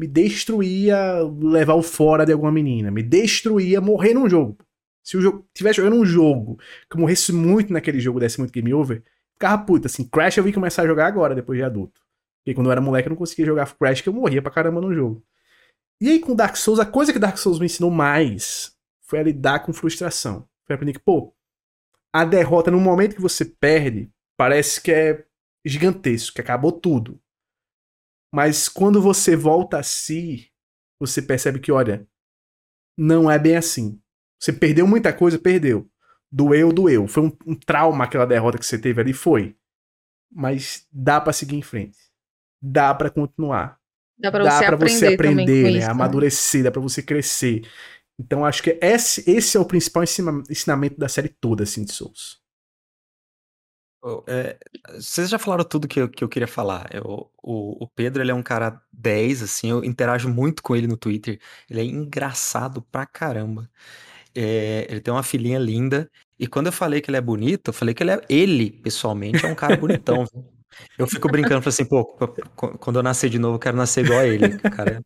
Me 0.00 0.06
destruía 0.06 1.20
levar 1.22 1.74
o 1.74 1.82
fora 1.82 2.24
de 2.24 2.32
alguma 2.32 2.50
menina. 2.50 2.90
Me 2.90 3.02
destruía 3.02 3.82
morrer 3.82 4.14
num 4.14 4.30
jogo. 4.30 4.56
Se 5.04 5.14
o 5.18 5.20
jogo 5.20 5.46
tivesse 5.52 5.76
jogando 5.76 6.00
um 6.00 6.06
jogo 6.06 6.56
que 6.88 6.96
eu 6.96 7.00
morresse 7.00 7.34
muito 7.34 7.70
naquele 7.70 8.00
jogo, 8.00 8.18
desse 8.18 8.38
muito 8.38 8.50
game 8.50 8.72
over, 8.72 9.02
ficava 9.34 9.62
puta. 9.62 9.88
Assim, 9.88 10.08
Crash 10.08 10.38
eu 10.38 10.44
vi 10.44 10.54
começar 10.54 10.84
a 10.84 10.86
jogar 10.86 11.06
agora, 11.06 11.34
depois 11.34 11.58
de 11.58 11.62
adulto. 11.62 12.00
Porque 12.38 12.54
quando 12.54 12.68
eu 12.68 12.72
era 12.72 12.80
moleque 12.80 13.08
eu 13.08 13.10
não 13.10 13.16
conseguia 13.18 13.44
jogar 13.44 13.76
Crash, 13.76 14.00
que 14.00 14.08
eu 14.08 14.14
morria 14.14 14.40
pra 14.40 14.50
caramba 14.50 14.80
no 14.80 14.94
jogo. 14.94 15.22
E 16.00 16.08
aí 16.08 16.18
com 16.18 16.34
Dark 16.34 16.56
Souls, 16.56 16.80
a 16.80 16.86
coisa 16.86 17.12
que 17.12 17.18
Dark 17.18 17.36
Souls 17.36 17.58
me 17.58 17.66
ensinou 17.66 17.90
mais 17.90 18.74
foi 19.02 19.18
a 19.18 19.22
lidar 19.22 19.60
com 19.60 19.70
frustração. 19.70 20.48
Foi 20.66 20.76
aprender 20.76 20.94
que, 20.94 20.98
pô, 20.98 21.34
a 22.10 22.24
derrota, 22.24 22.70
no 22.70 22.80
momento 22.80 23.16
que 23.16 23.20
você 23.20 23.44
perde, 23.44 24.10
parece 24.34 24.80
que 24.80 24.90
é 24.90 25.26
gigantesco, 25.62 26.36
que 26.36 26.40
acabou 26.40 26.72
tudo. 26.72 27.20
Mas 28.32 28.68
quando 28.68 29.02
você 29.02 29.34
volta 29.34 29.78
a 29.78 29.82
si, 29.82 30.50
você 31.00 31.20
percebe 31.20 31.58
que, 31.58 31.72
olha, 31.72 32.06
não 32.96 33.30
é 33.30 33.38
bem 33.38 33.56
assim. 33.56 34.00
Você 34.38 34.52
perdeu 34.52 34.86
muita 34.86 35.12
coisa, 35.12 35.38
perdeu. 35.38 35.90
Doeu, 36.30 36.72
doeu. 36.72 37.08
Foi 37.08 37.24
um, 37.24 37.36
um 37.46 37.54
trauma 37.54 38.04
aquela 38.04 38.26
derrota 38.26 38.58
que 38.58 38.64
você 38.64 38.78
teve 38.78 39.00
ali, 39.00 39.12
foi. 39.12 39.56
Mas 40.32 40.86
dá 40.92 41.20
para 41.20 41.32
seguir 41.32 41.56
em 41.56 41.62
frente. 41.62 41.98
Dá 42.62 42.94
para 42.94 43.10
continuar. 43.10 43.80
Dá 44.18 44.30
pra 44.30 44.44
você, 44.44 44.98
você 44.98 45.14
aprender, 45.14 45.64
né? 45.64 45.70
Isso, 45.70 45.86
né? 45.86 45.92
Amadurecer, 45.92 46.62
dá 46.62 46.70
pra 46.70 46.80
você 46.80 47.02
crescer. 47.02 47.66
Então 48.18 48.44
acho 48.44 48.62
que 48.62 48.78
esse, 48.82 49.28
esse 49.28 49.56
é 49.56 49.60
o 49.60 49.64
principal 49.64 50.04
ensinamento 50.04 50.98
da 50.98 51.08
série 51.08 51.28
toda, 51.28 51.64
assim, 51.64 51.84
de 51.84 51.92
Souls. 51.92 52.39
É, 54.26 54.58
vocês 54.94 55.28
já 55.28 55.38
falaram 55.38 55.64
tudo 55.64 55.86
que 55.86 56.00
eu, 56.00 56.08
que 56.08 56.24
eu 56.24 56.28
queria 56.28 56.48
falar. 56.48 56.88
Eu, 56.92 57.30
o, 57.42 57.84
o 57.84 57.88
Pedro, 57.88 58.22
ele 58.22 58.30
é 58.30 58.34
um 58.34 58.42
cara 58.42 58.80
10, 58.92 59.42
assim, 59.42 59.70
eu 59.70 59.84
interajo 59.84 60.28
muito 60.28 60.62
com 60.62 60.74
ele 60.74 60.86
no 60.86 60.96
Twitter. 60.96 61.38
Ele 61.68 61.80
é 61.80 61.84
engraçado 61.84 62.82
pra 62.82 63.06
caramba. 63.06 63.70
É, 64.34 64.86
ele 64.90 65.00
tem 65.00 65.12
uma 65.12 65.22
filhinha 65.22 65.58
linda. 65.58 66.10
E 66.38 66.46
quando 66.46 66.66
eu 66.66 66.72
falei 66.72 67.00
que 67.00 67.10
ele 67.10 67.18
é 67.18 67.20
bonito, 67.20 67.68
eu 67.68 67.74
falei 67.74 67.94
que 67.94 68.02
ele 68.02 68.12
é 68.12 68.20
ele, 68.28 68.70
pessoalmente, 68.70 69.44
é 69.44 69.48
um 69.48 69.54
cara 69.54 69.76
bonitão. 69.76 70.24
Eu 70.98 71.06
fico 71.06 71.28
brincando, 71.28 71.68
assim, 71.68 71.84
pô, 71.84 72.04
quando 72.78 72.98
eu 72.98 73.02
nascer 73.02 73.28
de 73.30 73.38
novo, 73.38 73.56
eu 73.56 73.58
quero 73.60 73.76
nascer 73.76 74.04
igual 74.04 74.20
a 74.20 74.26
ele, 74.26 74.58
cara. 74.70 75.02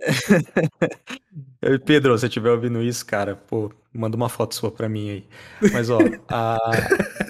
Pedro, 1.84 2.16
se 2.16 2.20
você 2.20 2.26
estiver 2.26 2.50
ouvindo 2.50 2.82
isso, 2.82 3.04
cara, 3.04 3.34
pô, 3.34 3.72
manda 3.92 4.16
uma 4.16 4.28
foto 4.28 4.54
sua 4.54 4.70
pra 4.70 4.88
mim 4.88 5.10
aí. 5.10 5.24
Mas, 5.72 5.90
ó, 5.90 5.98
a... 6.28 6.58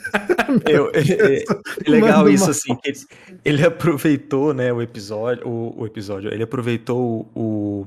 eu, 0.69 0.91
é, 0.93 1.45
é, 1.87 1.91
legal 1.91 2.29
isso, 2.29 2.51
assim, 2.51 2.75
que 2.77 2.89
ele, 2.91 2.99
ele, 3.45 3.65
aproveitou, 3.65 4.53
né, 4.53 4.73
o 4.73 4.83
episódio, 4.83 5.47
o, 5.49 5.81
o, 5.81 5.87
episódio, 5.87 6.33
ele 6.33 6.43
aproveitou 6.43 7.31
o... 7.35 7.87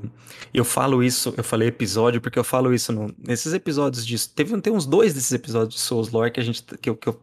Eu 0.53 0.65
falo 0.65 1.03
isso, 1.03 1.33
eu 1.37 1.43
falei 1.43 1.67
episódio 1.67 2.19
porque 2.19 2.39
eu 2.39 2.43
falo 2.43 2.73
isso 2.73 2.91
no, 2.91 3.13
nesses 3.23 3.53
episódios 3.53 4.05
disso. 4.05 4.31
Teve 4.33 4.59
tem 4.61 4.73
uns 4.73 4.85
dois 4.85 5.13
desses 5.13 5.31
episódios 5.31 5.75
de 5.75 5.79
Souls 5.79 6.09
Lore 6.09 6.31
que 6.31 6.39
a 6.39 6.43
gente, 6.43 6.63
que 6.63 6.93
que 6.95 7.09
eu 7.09 7.19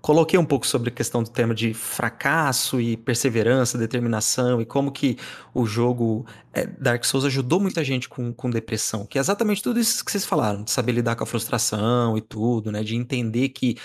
coloquei 0.00 0.38
um 0.38 0.44
pouco 0.44 0.66
sobre 0.66 0.90
a 0.90 0.92
questão 0.92 1.22
do 1.22 1.30
tema 1.30 1.54
de 1.54 1.74
fracasso 1.74 2.80
e 2.80 2.96
perseverança, 2.96 3.76
determinação 3.76 4.60
e 4.60 4.66
como 4.66 4.92
que 4.92 5.16
o 5.54 5.66
jogo 5.66 6.26
é, 6.52 6.66
Dark 6.66 7.04
Souls 7.04 7.24
ajudou 7.24 7.60
muita 7.60 7.82
gente 7.82 8.08
com, 8.08 8.32
com 8.32 8.50
depressão, 8.50 9.06
que 9.06 9.18
é 9.18 9.20
exatamente 9.20 9.62
tudo 9.62 9.80
isso 9.80 10.04
que 10.04 10.10
vocês 10.10 10.24
falaram, 10.24 10.62
de 10.62 10.70
saber 10.70 10.92
lidar 10.92 11.16
com 11.16 11.24
a 11.24 11.26
frustração 11.26 12.16
e 12.16 12.20
tudo, 12.20 12.70
né, 12.70 12.82
de 12.82 12.94
entender 12.94 13.50
que 13.50 13.76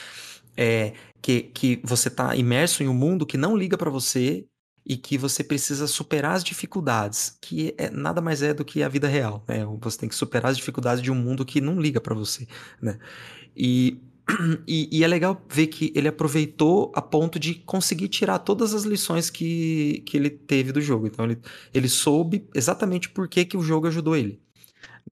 é, 0.58 0.94
que, 1.22 1.44
que 1.44 1.82
você 1.84 2.08
está 2.08 2.36
imerso 2.36 2.84
em 2.84 2.88
um 2.88 2.94
mundo 2.94 3.26
que 3.26 3.38
não 3.38 3.56
liga 3.56 3.78
para 3.78 3.90
você 3.90 4.46
e 4.86 4.98
que 4.98 5.18
você 5.18 5.44
precisa 5.44 5.88
superar 5.88 6.36
as 6.36 6.44
dificuldades, 6.44 7.38
que 7.42 7.74
é, 7.78 7.90
nada 7.90 8.20
mais 8.20 8.42
é 8.42 8.54
do 8.54 8.66
que 8.66 8.82
a 8.82 8.90
vida 8.90 9.08
real, 9.08 9.44
né? 9.48 9.66
Você 9.80 10.00
tem 10.00 10.10
que 10.10 10.16
superar 10.16 10.52
as 10.52 10.58
dificuldades 10.58 11.04
de 11.04 11.12
um 11.12 11.16
mundo 11.16 11.46
que 11.46 11.62
não 11.62 11.80
liga 11.80 12.02
para 12.02 12.16
você, 12.16 12.48
né? 12.82 12.98
E 13.56 14.02
e, 14.68 14.88
e, 14.92 15.04
é 15.04 15.08
legal 15.08 15.44
ver 15.50 15.68
que 15.68 15.92
ele 15.96 16.08
aproveitou 16.08 16.92
a 16.96 17.02
ponto 17.02 17.40
de 17.40 17.56
conseguir 17.56 18.08
tirar 18.08 18.40
todas 18.40 18.74
as 18.74 18.84
lições 18.84 19.30
que, 19.30 20.04
que 20.06 20.16
ele 20.16 20.30
teve 20.30 20.72
do 20.72 20.82
jogo. 20.82 21.08
Então 21.08 21.26
ele, 21.26 21.40
ele 21.74 21.90
soube 21.90 22.48
exatamente 22.56 23.10
por 23.10 23.28
que, 23.28 23.46
que 23.46 23.58
o 23.58 23.62
jogo 23.62 23.88
ajudou 23.88 24.16
ele. 24.16 24.40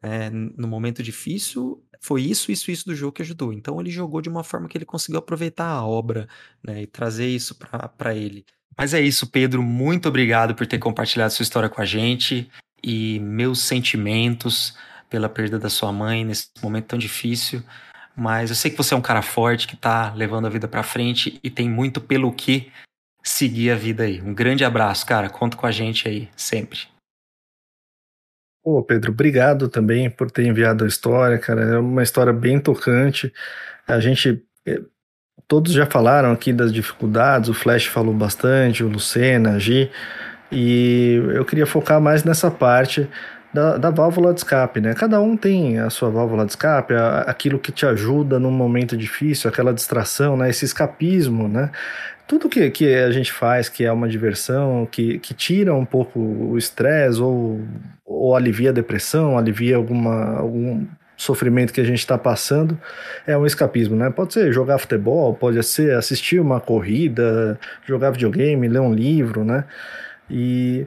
É, 0.02 0.30
no 0.30 0.68
momento 0.68 1.02
difícil, 1.04 1.84
foi 2.00 2.22
isso, 2.22 2.52
isso, 2.52 2.72
isso 2.72 2.86
do 2.86 2.96
jogo 2.96 3.14
que 3.14 3.22
ajudou. 3.22 3.52
Então 3.52 3.80
ele 3.80 3.90
jogou 3.90 4.22
de 4.22 4.30
uma 4.30 4.44
forma 4.44 4.68
que 4.68 4.78
ele 4.78 4.86
conseguiu 4.86 5.20
aproveitar 5.20 5.68
a 5.68 5.86
obra 5.86 6.28
né, 6.64 6.84
e 6.84 6.88
trazer 6.88 7.28
isso 7.28 7.56
para 7.56 8.16
ele. 8.16 8.46
Mas 8.78 8.94
é 8.94 9.02
isso, 9.02 9.28
Pedro. 9.28 9.62
Muito 9.62 10.08
obrigado 10.08 10.56
por 10.56 10.66
ter 10.66 10.78
compartilhado 10.78 11.34
sua 11.34 11.44
história 11.44 11.68
com 11.68 11.82
a 11.82 11.86
gente 11.86 12.50
e 12.82 13.20
meus 13.20 13.60
sentimentos 13.60 14.74
pela 15.10 15.28
perda 15.28 15.60
da 15.60 15.70
sua 15.70 15.92
mãe 15.92 16.24
nesse 16.24 16.48
momento 16.62 16.86
tão 16.86 17.00
difícil. 17.00 17.62
Mas 18.20 18.50
eu 18.50 18.56
sei 18.56 18.70
que 18.70 18.78
você 18.78 18.94
é 18.94 18.98
um 18.98 19.02
cara 19.02 19.22
forte 19.22 19.66
que 19.66 19.78
tá 19.78 20.14
levando 20.14 20.46
a 20.46 20.50
vida 20.50 20.68
para 20.68 20.84
frente 20.84 21.40
e 21.42 21.50
tem 21.50 21.70
muito 21.70 22.02
pelo 22.02 22.34
que 22.34 22.70
seguir 23.24 23.72
a 23.72 23.76
vida 23.76 24.04
aí. 24.04 24.22
Um 24.22 24.34
grande 24.34 24.66
abraço, 24.66 25.06
cara. 25.06 25.30
Conta 25.30 25.56
com 25.56 25.66
a 25.66 25.72
gente 25.72 26.06
aí, 26.06 26.28
sempre. 26.36 26.80
Pô, 28.62 28.84
Pedro, 28.84 29.12
obrigado 29.12 29.70
também 29.70 30.10
por 30.10 30.30
ter 30.30 30.46
enviado 30.46 30.84
a 30.84 30.88
história, 30.88 31.40
cara. 31.40 31.62
É 31.62 31.78
uma 31.78 32.04
história 32.04 32.34
bem 32.34 32.60
tocante. 32.60 33.34
A 33.88 34.02
gente. 34.02 34.44
Eh, 34.66 34.82
todos 35.48 35.72
já 35.72 35.86
falaram 35.86 36.34
aqui 36.34 36.52
das 36.52 36.74
dificuldades, 36.74 37.50
o 37.50 37.54
Flash 37.54 37.86
falou 37.86 38.14
bastante, 38.14 38.84
o 38.84 38.90
Lucena, 38.90 39.54
a 39.54 39.60
Gi, 39.60 39.90
e 40.52 41.22
eu 41.34 41.46
queria 41.46 41.66
focar 41.66 42.02
mais 42.02 42.24
nessa 42.26 42.52
parte 42.52 43.10
da, 43.54 43.78
da 43.78 43.90
válvula 43.90 44.34
de 44.34 44.40
escape, 44.40 44.80
né? 44.80 44.94
Cada 44.94 45.20
um 45.20 45.36
tem 45.36 45.80
a 45.80 45.90
sua 45.90 46.10
válvula 46.10 46.46
de 46.46 46.52
escape, 46.52 46.94
a, 46.94 47.22
aquilo 47.22 47.60
que 47.60 47.72
te 47.72 47.86
ajuda 47.86 48.40
num 48.40 48.52
momento 48.52 48.96
difícil, 48.96 49.50
aquela 49.50 49.74
distração, 49.74 50.38
né? 50.38 50.50
Esse 50.50 50.66
escapismo, 50.66 51.48
né? 51.48 51.72
Tudo 52.28 52.48
que, 52.48 52.70
que 52.70 52.94
a 52.94 53.12
gente 53.12 53.32
faz 53.32 53.68
que 53.68 53.84
é 53.84 53.92
uma 53.92 54.08
diversão, 54.08 54.88
que, 54.90 55.18
que 55.20 55.34
tira 55.34 55.74
um 55.74 55.86
pouco 55.86 56.20
o 56.20 56.58
estresse 56.58 57.20
ou, 57.20 57.60
ou 58.06 58.36
alivia 58.36 58.70
a 58.70 58.74
depressão, 58.74 59.36
alivia 59.36 59.76
alguma, 59.76 60.38
algum 60.38 60.86
sofrimento 61.18 61.74
que 61.74 61.82
a 61.82 61.84
gente 61.84 62.00
está 62.00 62.20
passando, 62.20 62.80
é 63.26 63.36
um 63.36 63.48
escapismo, 63.48 63.96
né? 63.96 64.12
Pode 64.12 64.34
ser 64.34 64.54
jogar 64.54 64.78
futebol, 64.78 65.34
pode 65.34 65.62
ser 65.64 65.96
assistir 65.96 66.40
uma 66.40 66.60
corrida, 66.62 67.60
jogar 67.88 68.12
videogame, 68.12 68.68
ler 68.68 68.80
um 68.80 68.94
livro, 68.94 69.44
né? 69.44 69.64
E 70.30 70.86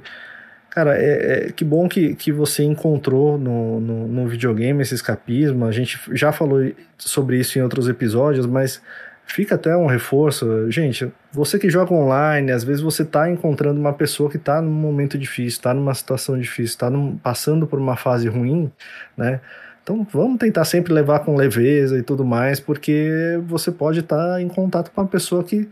Cara, 0.73 0.97
é, 0.97 1.49
é, 1.49 1.53
que 1.53 1.67
bom 1.67 1.87
que, 1.87 2.15
que 2.15 2.33
você 2.33 2.65
encontrou 2.65 3.37
no, 3.37 3.79
no, 3.79 4.09
no, 4.09 4.27
videogame 4.27 4.81
esse 4.81 4.95
escapismo. 4.95 5.67
A 5.67 5.71
gente 5.71 6.01
já 6.13 6.33
falou 6.33 6.73
sobre 6.97 7.39
isso 7.39 7.59
em 7.59 7.63
outros 7.63 7.89
episódios, 7.89 8.47
mas 8.47 8.81
fica 9.27 9.57
até 9.57 9.77
um 9.77 9.85
reforço. 9.85 10.71
Gente, 10.71 11.13
você 11.31 11.59
que 11.59 11.69
joga 11.69 11.93
online, 11.93 12.51
às 12.51 12.65
vezes 12.65 12.81
você 12.81 13.03
está 13.03 13.29
encontrando 13.31 13.79
uma 13.79 13.93
pessoa 13.93 14.31
que 14.31 14.39
está 14.39 14.63
num 14.63 14.73
momento 14.73 15.19
difícil, 15.19 15.59
está 15.59 15.75
numa 15.75 15.93
situação 15.93 16.39
difícil, 16.39 16.65
está 16.65 16.91
passando 17.23 17.67
por 17.67 17.79
uma 17.79 17.95
fase 17.95 18.27
ruim, 18.27 18.73
né? 19.15 19.43
Então 19.83 20.07
vamos 20.11 20.39
tentar 20.39 20.65
sempre 20.65 20.91
levar 20.91 21.19
com 21.19 21.37
leveza 21.37 21.99
e 21.99 22.03
tudo 22.03 22.25
mais, 22.25 22.61
porque 22.61 23.39
você 23.47 23.71
pode 23.71 24.01
estar 24.01 24.17
tá 24.17 24.41
em 24.41 24.49
contato 24.49 24.91
com 24.91 25.03
uma 25.03 25.07
pessoa 25.07 25.45
que 25.45 25.69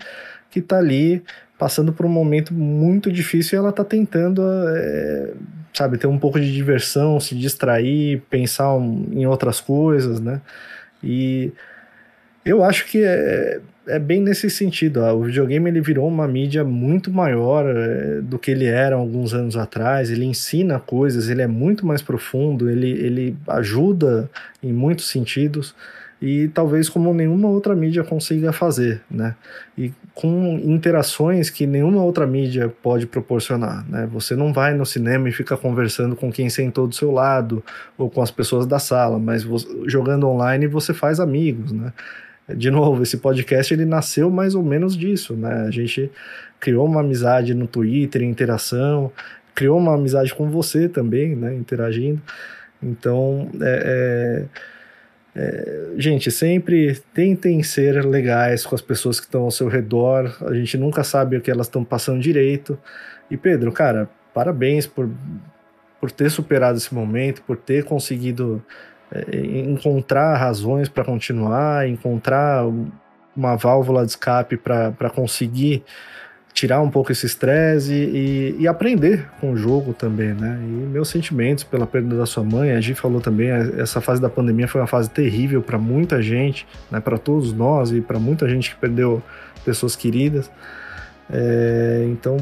que 0.50 0.60
tá 0.60 0.78
ali 0.78 1.22
passando 1.58 1.92
por 1.92 2.06
um 2.06 2.08
momento 2.08 2.54
muito 2.54 3.12
difícil 3.12 3.56
e 3.56 3.58
ela 3.58 3.70
tá 3.70 3.84
tentando, 3.84 4.42
é, 4.42 5.32
sabe, 5.74 5.98
ter 5.98 6.06
um 6.06 6.18
pouco 6.18 6.40
de 6.40 6.50
diversão, 6.52 7.20
se 7.20 7.34
distrair, 7.34 8.22
pensar 8.30 8.74
em 9.12 9.26
outras 9.26 9.60
coisas, 9.60 10.20
né? 10.20 10.40
E 11.04 11.52
eu 12.44 12.64
acho 12.64 12.86
que 12.86 13.04
é, 13.04 13.60
é 13.86 13.98
bem 13.98 14.22
nesse 14.22 14.48
sentido. 14.48 15.00
O 15.00 15.24
videogame 15.24 15.68
ele 15.68 15.80
virou 15.82 16.08
uma 16.08 16.26
mídia 16.26 16.64
muito 16.64 17.10
maior 17.10 17.66
é, 17.66 18.22
do 18.22 18.38
que 18.38 18.50
ele 18.50 18.64
era 18.64 18.96
alguns 18.96 19.34
anos 19.34 19.56
atrás. 19.56 20.10
Ele 20.10 20.24
ensina 20.24 20.78
coisas, 20.80 21.28
ele 21.28 21.42
é 21.42 21.46
muito 21.46 21.84
mais 21.84 22.00
profundo, 22.00 22.70
ele, 22.70 22.90
ele 22.90 23.36
ajuda 23.46 24.30
em 24.62 24.72
muitos 24.72 25.10
sentidos 25.10 25.74
e 26.22 26.48
talvez 26.48 26.88
como 26.88 27.14
nenhuma 27.14 27.48
outra 27.48 27.74
mídia 27.74 28.04
consiga 28.04 28.52
fazer, 28.52 29.00
né? 29.10 29.34
E 29.76 29.92
com 30.14 30.58
interações 30.64 31.48
que 31.48 31.66
nenhuma 31.66 32.02
outra 32.02 32.26
mídia 32.26 32.72
pode 32.82 33.06
proporcionar, 33.06 33.88
né? 33.88 34.08
Você 34.12 34.34
não 34.34 34.52
vai 34.52 34.74
no 34.74 34.84
cinema 34.84 35.28
e 35.28 35.32
fica 35.32 35.56
conversando 35.56 36.16
com 36.16 36.30
quem 36.30 36.50
sentou 36.50 36.86
do 36.86 36.94
seu 36.94 37.10
lado 37.10 37.62
ou 37.96 38.10
com 38.10 38.20
as 38.20 38.30
pessoas 38.30 38.66
da 38.66 38.78
sala, 38.78 39.18
mas 39.18 39.42
você, 39.42 39.66
jogando 39.86 40.28
online 40.28 40.66
você 40.66 40.92
faz 40.92 41.20
amigos, 41.20 41.72
né? 41.72 41.92
De 42.56 42.70
novo, 42.70 43.02
esse 43.02 43.18
podcast 43.18 43.72
ele 43.72 43.84
nasceu 43.84 44.28
mais 44.30 44.54
ou 44.54 44.62
menos 44.62 44.96
disso, 44.96 45.34
né? 45.34 45.64
A 45.66 45.70
gente 45.70 46.10
criou 46.58 46.86
uma 46.86 47.00
amizade 47.00 47.54
no 47.54 47.66
Twitter, 47.66 48.22
interação, 48.22 49.12
criou 49.54 49.78
uma 49.78 49.94
amizade 49.94 50.34
com 50.34 50.50
você 50.50 50.88
também, 50.88 51.36
né? 51.36 51.54
Interagindo. 51.54 52.20
Então, 52.82 53.48
é, 53.60 54.46
é 54.46 54.70
é, 55.34 55.92
gente, 55.96 56.30
sempre 56.30 57.00
tentem 57.14 57.62
ser 57.62 58.04
legais 58.04 58.66
com 58.66 58.74
as 58.74 58.80
pessoas 58.80 59.20
que 59.20 59.26
estão 59.26 59.42
ao 59.42 59.50
seu 59.50 59.68
redor. 59.68 60.36
A 60.42 60.54
gente 60.54 60.76
nunca 60.76 61.04
sabe 61.04 61.36
o 61.36 61.40
que 61.40 61.50
elas 61.50 61.66
estão 61.66 61.84
passando 61.84 62.20
direito. 62.20 62.78
E 63.30 63.36
Pedro, 63.36 63.70
cara, 63.70 64.08
parabéns 64.34 64.86
por, 64.86 65.08
por 66.00 66.10
ter 66.10 66.30
superado 66.30 66.78
esse 66.78 66.92
momento, 66.92 67.42
por 67.42 67.56
ter 67.56 67.84
conseguido 67.84 68.62
é, 69.12 69.36
encontrar 69.36 70.36
razões 70.36 70.88
para 70.88 71.04
continuar, 71.04 71.88
encontrar 71.88 72.64
uma 73.36 73.56
válvula 73.56 74.04
de 74.04 74.10
escape 74.10 74.56
para 74.56 75.10
conseguir 75.14 75.84
tirar 76.52 76.80
um 76.80 76.90
pouco 76.90 77.12
esse 77.12 77.26
estresse 77.26 77.92
e, 77.92 78.56
e, 78.58 78.68
aprender 78.68 79.26
com 79.40 79.52
o 79.52 79.56
jogo 79.56 79.94
também, 79.94 80.34
né? 80.34 80.58
E 80.60 80.66
meus 80.66 81.08
sentimentos 81.08 81.64
pela 81.64 81.86
perda 81.86 82.16
da 82.16 82.26
sua 82.26 82.42
mãe, 82.42 82.72
a 82.72 82.80
Gi 82.80 82.94
falou 82.94 83.20
também, 83.20 83.48
essa 83.48 84.00
fase 84.00 84.20
da 84.20 84.28
pandemia 84.28 84.66
foi 84.66 84.80
uma 84.80 84.86
fase 84.86 85.08
terrível 85.08 85.62
para 85.62 85.78
muita 85.78 86.20
gente, 86.20 86.66
né? 86.90 87.00
Para 87.00 87.18
todos 87.18 87.52
nós 87.52 87.92
e 87.92 88.00
para 88.00 88.18
muita 88.18 88.48
gente 88.48 88.70
que 88.70 88.76
perdeu 88.76 89.22
pessoas 89.64 89.94
queridas. 89.94 90.50
É, 91.32 92.06
então 92.10 92.36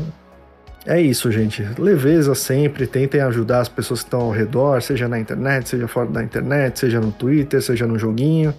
é 0.86 1.00
isso, 1.00 1.30
gente. 1.30 1.62
Leveza 1.78 2.34
sempre, 2.34 2.86
tentem 2.86 3.20
ajudar 3.20 3.60
as 3.60 3.68
pessoas 3.68 4.00
que 4.00 4.06
estão 4.06 4.22
ao 4.22 4.30
redor, 4.30 4.80
seja 4.80 5.06
na 5.06 5.20
internet, 5.20 5.68
seja 5.68 5.86
fora 5.86 6.08
da 6.08 6.22
internet, 6.22 6.78
seja 6.78 6.98
no 6.98 7.12
Twitter, 7.12 7.60
seja 7.60 7.86
no 7.86 7.98
joguinho. 7.98 8.54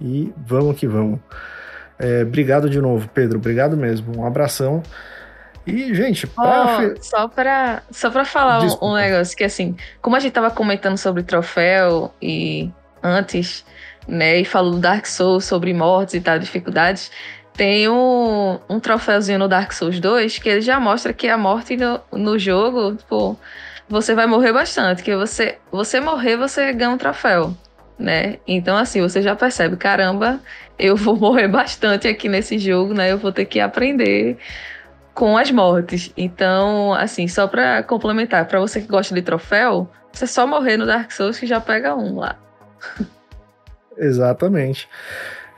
E 0.00 0.32
vamos 0.46 0.76
que 0.76 0.86
vamos. 0.86 1.20
É, 1.98 2.22
obrigado 2.22 2.68
de 2.68 2.80
novo, 2.80 3.08
Pedro. 3.12 3.38
Obrigado 3.38 3.76
mesmo. 3.76 4.18
Um 4.18 4.26
abração. 4.26 4.82
E, 5.66 5.94
gente, 5.94 6.26
pra... 6.26 6.94
Oh, 6.94 7.02
só 7.02 7.26
para 7.26 7.82
só 7.90 8.10
pra 8.10 8.24
falar 8.24 8.62
um, 8.62 8.90
um, 8.90 8.94
negócio 8.94 9.34
que, 9.36 9.44
assim, 9.44 9.74
como 10.02 10.14
a 10.14 10.20
gente 10.20 10.32
tava 10.32 10.50
comentando 10.50 10.98
sobre 10.98 11.22
troféu 11.22 12.12
e 12.20 12.70
antes, 13.02 13.64
né, 14.06 14.40
e 14.40 14.44
falou 14.44 14.72
do 14.72 14.78
Dark 14.78 15.06
Souls 15.06 15.44
sobre 15.44 15.72
mortes 15.72 16.14
e 16.14 16.20
tal, 16.20 16.38
dificuldades, 16.38 17.10
tem 17.54 17.88
um, 17.88 18.58
um 18.68 18.78
troféuzinho 18.78 19.38
no 19.38 19.48
Dark 19.48 19.72
Souls 19.72 19.98
2 19.98 20.38
que 20.38 20.48
ele 20.50 20.60
já 20.60 20.78
mostra 20.78 21.14
que 21.14 21.28
a 21.28 21.38
morte 21.38 21.76
no, 21.76 21.98
no 22.12 22.38
jogo, 22.38 22.96
tipo, 22.96 23.38
você 23.88 24.14
vai 24.14 24.26
morrer 24.26 24.52
bastante, 24.52 25.02
que 25.02 25.16
você, 25.16 25.56
você 25.72 25.98
morrer, 25.98 26.36
você 26.36 26.74
ganha 26.74 26.90
um 26.90 26.98
troféu 26.98 27.56
né? 27.98 28.38
Então, 28.46 28.76
assim, 28.76 29.00
você 29.00 29.22
já 29.22 29.34
percebe, 29.36 29.76
caramba, 29.76 30.40
eu 30.78 30.96
vou 30.96 31.16
morrer 31.18 31.48
bastante 31.48 32.08
aqui 32.08 32.28
nesse 32.28 32.58
jogo, 32.58 32.94
né? 32.94 33.12
Eu 33.12 33.18
vou 33.18 33.32
ter 33.32 33.44
que 33.44 33.60
aprender 33.60 34.36
com 35.14 35.38
as 35.38 35.50
mortes. 35.50 36.12
Então, 36.16 36.92
assim, 36.92 37.28
só 37.28 37.46
para 37.46 37.82
complementar, 37.82 38.46
para 38.46 38.60
você 38.60 38.80
que 38.80 38.88
gosta 38.88 39.14
de 39.14 39.22
troféu, 39.22 39.88
você 40.12 40.26
só 40.26 40.46
morrer 40.46 40.76
no 40.76 40.86
Dark 40.86 41.10
Souls 41.12 41.38
que 41.38 41.46
já 41.46 41.60
pega 41.60 41.94
um 41.94 42.18
lá. 42.18 42.36
Exatamente. 43.96 44.88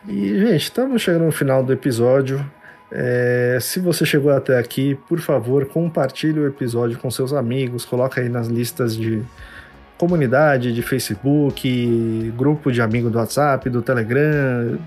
E, 0.07 0.39
gente, 0.39 0.63
estamos 0.63 1.03
chegando 1.03 1.25
no 1.25 1.33
final 1.33 1.65
do 1.65 1.73
episódio. 1.73 2.45
É, 2.93 3.59
se 3.61 3.81
você 3.81 4.07
chegou 4.07 4.31
até 4.31 4.59
aqui, 4.59 4.95
por 5.09 5.19
favor, 5.19 5.67
compartilhe 5.67 6.39
o 6.39 6.47
episódio 6.47 6.99
com 6.99 7.11
seus 7.11 7.33
amigos, 7.33 7.85
coloca 7.85 8.21
aí 8.21 8.29
nas 8.29 8.47
listas 8.47 8.97
de, 8.97 9.23
comunidade 9.99 10.73
de 10.73 10.83
Facebook, 10.83 12.33
grupo 12.37 12.71
de 12.71 12.83
amigos 12.83 13.11
do 13.11 13.19
WhatsApp, 13.19 13.69
do 13.71 13.83
Telegram, 13.83 14.79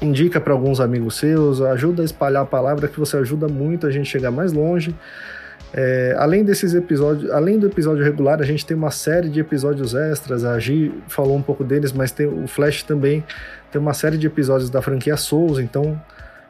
indica 0.00 0.40
para 0.40 0.52
alguns 0.52 0.80
amigos 0.80 1.16
seus, 1.16 1.60
ajuda 1.60 2.02
a 2.02 2.04
espalhar 2.04 2.42
a 2.42 2.46
palavra 2.46 2.88
que 2.88 2.98
você 2.98 3.16
ajuda 3.16 3.48
muito 3.48 3.86
a 3.86 3.90
gente 3.90 4.08
chegar 4.08 4.30
mais 4.30 4.52
longe. 4.52 4.94
É, 5.72 6.16
além 6.18 6.44
desses 6.44 6.72
episódios, 6.74 7.30
além 7.30 7.58
do 7.58 7.66
episódio 7.66 8.02
regular, 8.02 8.40
a 8.40 8.44
gente 8.44 8.64
tem 8.64 8.76
uma 8.76 8.90
série 8.90 9.28
de 9.28 9.38
episódios 9.38 9.94
extras. 9.94 10.44
A 10.44 10.58
Gi 10.58 10.92
falou 11.08 11.36
um 11.36 11.42
pouco 11.42 11.62
deles, 11.62 11.92
mas 11.92 12.10
tem 12.10 12.26
o 12.26 12.46
Flash 12.46 12.82
também 12.82 13.22
tem 13.70 13.80
uma 13.80 13.94
série 13.94 14.16
de 14.16 14.26
episódios 14.26 14.70
da 14.70 14.80
franquia 14.80 15.16
Souls. 15.16 15.58
Então, 15.58 16.00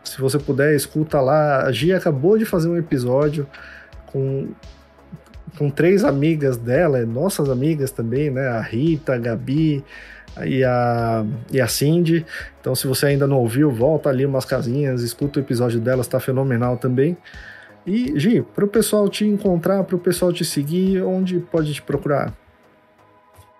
se 0.05 0.21
você 0.21 0.39
puder, 0.39 0.75
escuta 0.75 1.21
lá. 1.21 1.63
A 1.63 1.73
Gi 1.73 1.93
acabou 1.93 2.39
de 2.39 2.45
fazer 2.45 2.69
um 2.69 2.77
episódio 2.77 3.47
com 4.07 4.49
com 5.59 5.69
três 5.69 6.05
amigas 6.05 6.57
dela, 6.57 7.05
nossas 7.05 7.51
amigas 7.51 7.91
também, 7.91 8.31
né? 8.31 8.47
A 8.49 8.61
Rita, 8.61 9.15
a 9.15 9.19
Gabi 9.19 9.85
e 10.45 10.63
a, 10.63 11.25
e 11.51 11.61
a 11.61 11.67
Cindy. 11.67 12.25
Então, 12.61 12.75
se 12.75 12.87
você 12.87 13.07
ainda 13.07 13.27
não 13.27 13.39
ouviu, 13.39 13.71
volta 13.71 14.09
ali 14.09 14.25
umas 14.25 14.45
casinhas, 14.45 15.03
escuta 15.03 15.41
o 15.41 15.43
episódio 15.43 15.81
delas, 15.81 16.07
tá 16.07 16.21
fenomenal 16.21 16.77
também. 16.77 17.17
E, 17.85 18.19
Gi, 18.19 18.43
para 18.43 18.65
o 18.65 18.69
pessoal 18.69 19.09
te 19.09 19.27
encontrar, 19.27 19.83
para 19.85 19.97
o 19.97 19.99
pessoal 19.99 20.33
te 20.33 20.45
seguir, 20.45 21.03
onde 21.03 21.41
pode 21.41 21.75
te 21.75 21.83
procurar? 21.83 22.33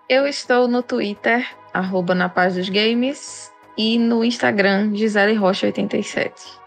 Eu 0.07 0.25
estou 0.25 0.67
no 0.67 0.81
Twitter, 0.81 1.45
arroba 1.73 2.15
na 2.15 2.29
paz 2.29 2.55
dos 2.55 2.69
games, 2.69 3.51
e 3.77 3.97
no 3.97 4.23
Instagram, 4.23 4.95
Gisele 4.95 5.35
Rocha 5.35 5.67
87. 5.67 6.59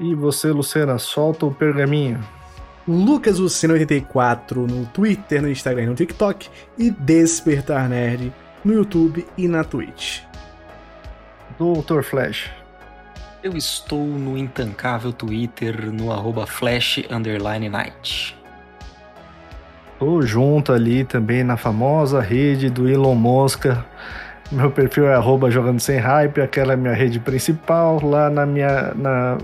E 0.00 0.14
você, 0.14 0.48
Luciana, 0.50 0.98
solta 0.98 1.46
o 1.46 1.54
pergaminho. 1.54 2.20
Lucas 2.88 3.38
Lucino 3.38 3.74
84 3.74 4.66
no 4.66 4.86
Twitter, 4.86 5.42
no 5.42 5.50
Instagram 5.50 5.82
e 5.82 5.86
no 5.88 5.94
TikTok 5.94 6.48
e 6.78 6.90
Despertar 6.90 7.86
Nerd 7.86 8.32
no 8.64 8.72
YouTube 8.72 9.26
e 9.36 9.46
na 9.46 9.62
Twitch. 9.62 10.22
Doutor 11.58 12.02
Flash. 12.02 12.50
Eu 13.42 13.54
estou 13.54 14.06
no 14.06 14.38
intancável 14.38 15.12
Twitter 15.12 15.92
no 15.92 16.10
arroba 16.10 16.46
Flash 16.46 17.02
Night. 17.70 18.34
Tô 19.98 20.22
junto 20.22 20.72
ali 20.72 21.04
também 21.04 21.44
na 21.44 21.58
famosa 21.58 22.22
rede 22.22 22.70
do 22.70 22.88
Elon 22.88 23.14
Musk. 23.14 23.66
Meu 24.50 24.70
perfil 24.70 25.08
é 25.08 25.14
arroba 25.14 25.50
jogando 25.50 25.78
sem 25.78 25.98
hype, 25.98 26.40
aquela 26.40 26.72
é 26.72 26.76
minha 26.76 26.94
rede 26.94 27.20
principal. 27.20 28.00
Lá 28.02 28.30
na 28.30 28.46
minha, 28.46 28.94
na 28.94 29.36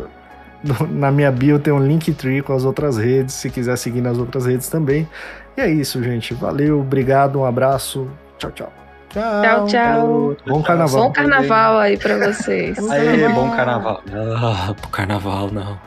na 0.91 1.11
minha 1.11 1.31
bio 1.31 1.59
tem 1.59 1.73
um 1.73 1.79
Linktree 1.79 2.43
com 2.43 2.53
as 2.53 2.65
outras 2.65 2.97
redes, 2.97 3.35
se 3.35 3.51
quiser 3.51 3.77
seguir 3.77 4.01
nas 4.01 4.19
outras 4.19 4.47
redes 4.47 4.69
também. 4.69 5.09
E 5.57 5.61
é 5.61 5.69
isso, 5.69 6.03
gente. 6.03 6.35
Valeu, 6.35 6.81
obrigado, 6.81 7.41
um 7.41 7.45
abraço. 7.45 8.09
Tchau, 8.39 8.51
tchau. 8.53 8.73
Tchau, 9.11 9.67
tchau. 9.67 10.37
Bom 10.45 10.63
carnaval. 10.63 11.03
Bom 11.05 11.13
carnaval 11.13 11.79
aí 11.79 11.97
pra 11.97 12.19
vocês. 12.33 12.79
Aê, 12.91 13.29
bom 13.29 13.49
carnaval. 13.51 14.03
Ah, 14.13 14.75
pro 14.75 14.89
carnaval 14.89 15.51
não. 15.53 15.79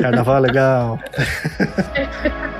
Carnaval 0.00 0.36
é 0.36 0.40
legal. 0.40 0.98